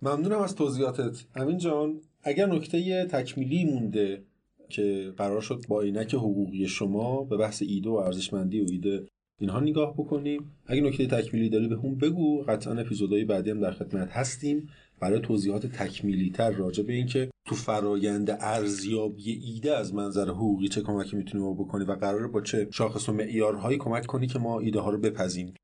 ممنونم 0.02 0.38
از 0.38 0.54
توضیحاتت. 0.54 1.24
امین 1.36 1.58
جان 1.58 2.00
اگر 2.22 2.46
نکته 2.46 3.04
تکمیلی 3.04 3.64
مونده 3.64 4.22
که 4.68 5.12
قرار 5.16 5.40
شد 5.40 5.64
با 5.68 5.80
عینک 5.80 6.14
حقوقی 6.14 6.68
شما 6.68 7.24
به 7.24 7.36
بحث 7.36 7.62
ایده 7.62 7.90
و 7.90 7.92
ارزشمندی 7.92 8.60
و 8.60 8.66
ایده 8.70 9.06
اینها 9.40 9.60
نگاه 9.60 9.94
بکنیم 9.94 10.50
اگه 10.66 10.80
نکته 10.80 11.06
تکمیلی 11.06 11.48
داری 11.48 11.68
به 11.68 11.76
هم 11.76 11.94
بگو. 11.94 12.42
قطعا 12.42 12.74
اپیزودهای 12.74 13.24
بعدی 13.24 13.50
هم 13.50 13.60
در 13.60 13.70
خدمت 13.70 14.08
هستیم. 14.10 14.68
برای 15.00 15.20
توضیحات 15.20 15.66
تکمیلی 15.66 16.30
تر 16.30 16.50
راجع 16.50 16.82
به 16.82 16.92
اینکه 16.92 17.30
تو 17.46 17.54
فرایند 17.54 18.30
ارزیابی 18.30 19.32
ایده 19.32 19.76
از 19.76 19.94
منظر 19.94 20.28
حقوقی 20.28 20.68
چه 20.68 20.82
کمکی 20.82 21.16
می‌تونیم 21.16 21.54
بکنی 21.54 21.84
و 21.84 21.92
قراره 21.92 22.26
با 22.26 22.40
چه 22.40 22.68
شاخص 22.70 23.08
و 23.08 23.12
معیارهایی 23.12 23.78
کمک 23.78 24.06
کنی 24.06 24.26
که 24.26 24.38
ما 24.38 24.60
ایده 24.60 24.80
ها 24.80 24.90
رو 24.90 24.98
بپذیم 24.98 25.54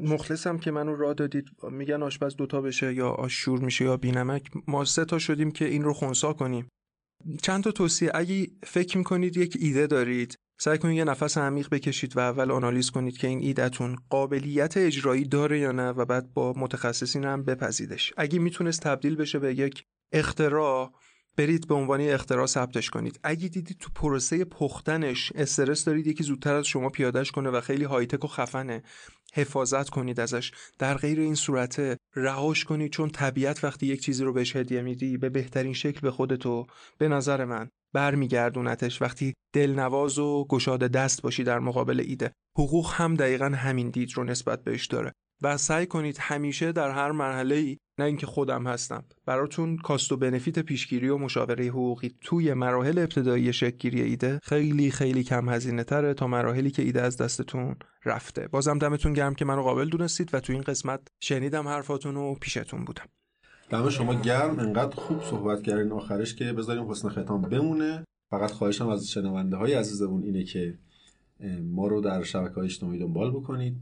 مخلصم 0.00 0.58
که 0.58 0.70
منو 0.70 0.96
راه 0.96 1.14
دادید 1.14 1.44
میگن 1.70 2.02
آشپز 2.02 2.36
دوتا 2.36 2.60
بشه 2.60 2.94
یا 2.94 3.08
آشور 3.08 3.60
میشه 3.60 3.84
یا 3.84 3.96
بینمک 3.96 4.50
ما 4.68 4.84
سه 4.84 5.04
تا 5.04 5.18
شدیم 5.18 5.50
که 5.50 5.64
این 5.64 5.82
رو 5.82 5.92
خونسا 5.92 6.32
کنیم. 6.32 6.68
چند 7.42 7.64
تا 7.64 7.70
توصیه 7.70 8.10
اگه 8.14 8.46
فکر 8.64 8.98
می‌کنید 8.98 9.36
یک 9.36 9.56
ایده 9.60 9.86
دارید 9.86 10.36
سعی 10.60 10.78
کنید 10.78 10.96
یه 10.96 11.04
نفس 11.04 11.38
عمیق 11.38 11.68
بکشید 11.70 12.16
و 12.16 12.20
اول 12.20 12.50
آنالیز 12.50 12.90
کنید 12.90 13.18
که 13.18 13.26
این 13.26 13.38
ایدهتون 13.38 13.96
قابلیت 14.10 14.76
اجرایی 14.76 15.24
داره 15.24 15.58
یا 15.58 15.72
نه 15.72 15.90
و 15.90 16.04
بعد 16.04 16.32
با 16.32 16.54
متخصصین 16.56 17.24
هم 17.24 17.44
بپذیدش 17.44 18.12
اگه 18.16 18.38
می‌تونست 18.38 18.82
تبدیل 18.82 19.16
بشه 19.16 19.38
به 19.38 19.54
یک 19.54 19.84
اختراع 20.12 20.92
برید 21.36 21.68
به 21.68 21.74
عنوان 21.74 22.00
اختراع 22.00 22.46
ثبتش 22.46 22.90
کنید. 22.90 23.20
اگه 23.24 23.48
دیدید 23.48 23.76
تو 23.80 23.90
پروسه 23.94 24.44
پختنش 24.44 25.32
استرس 25.34 25.84
دارید 25.84 26.06
یکی 26.06 26.24
زودتر 26.24 26.54
از 26.54 26.66
شما 26.66 26.88
پیادش 26.88 27.30
کنه 27.30 27.50
و 27.50 27.60
خیلی 27.60 27.84
هایتک 27.84 28.24
و 28.24 28.28
خفنه. 28.28 28.82
حفاظت 29.34 29.90
کنید 29.90 30.20
ازش. 30.20 30.52
در 30.78 30.94
غیر 30.94 31.20
این 31.20 31.34
صورت 31.34 31.98
رهاش 32.16 32.64
کنید 32.64 32.92
چون 32.92 33.08
طبیعت 33.08 33.64
وقتی 33.64 33.86
یک 33.86 34.02
چیزی 34.02 34.24
رو 34.24 34.32
بهش 34.32 34.56
هدیه 34.56 34.82
میدی 34.82 35.16
به 35.16 35.28
بهترین 35.28 35.72
شکل 35.72 36.00
به 36.00 36.10
خودتو 36.10 36.66
به 36.98 37.08
نظر 37.08 37.44
من 37.44 37.68
برمیگردونتش. 37.94 39.02
وقتی 39.02 39.34
دلنواز 39.54 40.18
و 40.18 40.46
گشاده 40.48 40.88
دست 40.88 41.22
باشی 41.22 41.44
در 41.44 41.58
مقابل 41.58 42.00
ایده. 42.00 42.32
حقوق 42.58 42.92
هم 42.94 43.14
دقیقا 43.14 43.46
همین 43.46 43.90
دید 43.90 44.12
رو 44.16 44.24
نسبت 44.24 44.64
بهش 44.64 44.86
داره. 44.86 45.12
و 45.42 45.56
سعی 45.56 45.86
کنید 45.86 46.18
همیشه 46.18 46.72
در 46.72 46.90
هر 46.90 47.12
مرحله 47.12 47.54
ای 47.54 47.76
نه 48.00 48.06
اینکه 48.06 48.26
خودم 48.26 48.66
هستم. 48.66 49.04
براتون 49.26 49.76
کاست 49.76 50.12
و 50.12 50.16
بنفیت 50.16 50.58
پیشگیری 50.58 51.08
و 51.08 51.18
مشاوره 51.18 51.66
حقوقی 51.66 52.14
توی 52.20 52.54
مراحل 52.54 52.98
ابتدایی 52.98 53.52
شکلگیری 53.52 54.02
ایده 54.02 54.40
خیلی 54.42 54.90
خیلی 54.90 55.24
کم 55.24 55.48
هزینه 55.48 55.84
تره 55.84 56.14
تا 56.14 56.26
مراحلی 56.26 56.70
که 56.70 56.82
ایده 56.82 57.02
از 57.02 57.16
دستتون 57.16 57.76
رفته. 58.04 58.48
بازم 58.48 58.78
دمتون 58.78 59.12
گرم 59.12 59.34
که 59.34 59.44
منو 59.44 59.62
قابل 59.62 59.88
دونستید 59.88 60.34
و 60.34 60.40
تو 60.40 60.52
این 60.52 60.62
قسمت 60.62 61.00
شنیدم 61.20 61.68
حرفاتون 61.68 62.16
و 62.16 62.34
پیشتون 62.34 62.84
بودم. 62.84 63.06
دم 63.70 63.88
شما 63.88 64.14
گرم. 64.14 64.58
انقدر 64.58 64.96
خوب 64.96 65.22
صحبت 65.22 65.62
کردین 65.62 65.92
آخرش 65.92 66.34
که 66.34 66.52
بذاریم 66.52 66.90
حسن 66.90 67.08
ختام 67.08 67.42
بمونه. 67.42 68.04
فقط 68.30 68.50
خواهشم 68.50 68.88
از 68.88 69.10
شنونده 69.10 69.56
های 69.56 69.72
عزیزمون 69.72 70.22
اینه 70.22 70.44
که 70.44 70.78
ما 71.62 71.86
رو 71.86 72.00
در 72.00 72.22
شبکه 72.22 72.54
های 72.54 72.64
اجتماعی 72.64 72.98
دنبال 72.98 73.30
بکنید. 73.30 73.76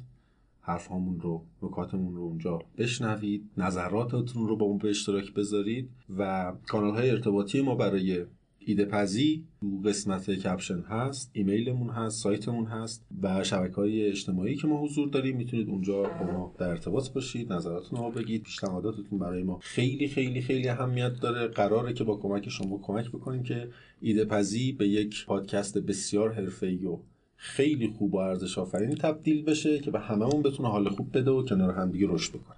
حرف 0.68 0.88
رو 0.88 1.44
نکاتمون 1.62 2.14
رو 2.14 2.22
اونجا 2.22 2.58
بشنوید 2.78 3.50
نظراتتون 3.56 4.48
رو 4.48 4.56
با 4.56 4.66
اون 4.66 4.78
به 4.78 4.88
اشتراک 4.88 5.34
بذارید 5.34 5.90
و 6.18 6.52
کانال 6.66 6.94
های 6.94 7.10
ارتباطی 7.10 7.60
ما 7.60 7.74
برای 7.74 8.24
ایده 8.68 8.84
پزی 8.84 9.44
تو 9.60 9.80
قسمت 9.84 10.30
کپشن 10.30 10.80
هست 10.80 11.30
ایمیلمون 11.32 11.90
هست 11.90 12.22
سایتمون 12.22 12.66
هست 12.66 13.06
و 13.22 13.44
شبکه 13.44 13.74
های 13.74 14.06
اجتماعی 14.06 14.56
که 14.56 14.66
ما 14.66 14.84
حضور 14.84 15.08
داریم. 15.08 15.36
می‌تونید 15.36 15.68
اونجا 15.68 16.02
با 16.02 16.32
ما 16.32 16.54
در 16.58 16.68
ارتباط 16.68 17.12
باشید 17.12 17.52
نظراتتون 17.52 17.98
رو 17.98 18.10
بگید 18.10 18.42
پیشنهاداتتون 18.42 19.18
برای 19.18 19.42
ما 19.42 19.58
خیلی 19.62 20.08
خیلی 20.08 20.40
خیلی 20.40 20.68
اهمیت 20.68 21.20
داره. 21.20 21.48
قراره 21.48 21.92
که 21.92 22.04
با 22.04 22.16
کمک 22.16 22.48
شما 22.48 22.78
کمک 22.78 23.08
بکنیم 23.08 23.42
که 23.42 23.68
ایده 24.00 24.24
پزی 24.24 24.72
به 24.72 24.88
یک 24.88 25.26
پادکست 25.26 25.78
بسیار 25.78 26.32
حرفه‌ای 26.32 26.86
و 26.86 26.98
خیلی 27.40 27.88
خوب 27.98 28.14
و 28.14 28.16
ارزش 28.16 28.58
آفرینی 28.58 28.94
تبدیل 28.94 29.44
بشه 29.44 29.78
که 29.78 29.90
به 29.90 30.00
هممون 30.00 30.42
بتونه 30.42 30.68
حال 30.68 30.88
خوب 30.88 31.18
بده 31.18 31.30
و 31.30 31.44
کنار 31.44 31.74
هم 31.74 31.90
دیگه 31.90 32.06
رشد 32.10 32.32
بکنه. 32.32 32.56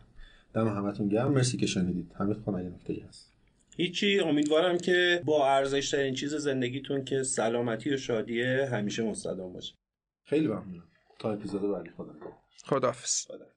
دم 0.55 0.69
همتون 0.69 1.09
گرم. 1.09 1.32
مرسی 1.32 1.57
که 1.57 1.66
شنیدید. 1.66 2.12
حمید 2.15 2.36
خان 2.44 2.55
اگه 2.55 2.69
نکته 2.69 2.97
هست. 3.09 3.32
هیچی. 3.77 4.20
امیدوارم 4.20 4.78
که 4.78 5.23
با 5.24 5.48
ارزش 5.48 5.90
ترین 5.90 6.15
چیز 6.15 6.35
زندگیتون 6.35 7.05
که 7.05 7.23
سلامتی 7.23 7.94
و 7.94 7.97
شادیه 7.97 8.69
همیشه 8.73 9.02
مستدام 9.02 9.52
باشه. 9.52 9.74
خیلی 10.24 10.47
ممنونم. 10.47 10.89
تا 11.19 11.32
اپیزود 11.32 11.62
بعدی. 11.62 11.90
خدا 11.90 12.15
خداحافظ. 12.65 13.27
Thank 13.27 13.49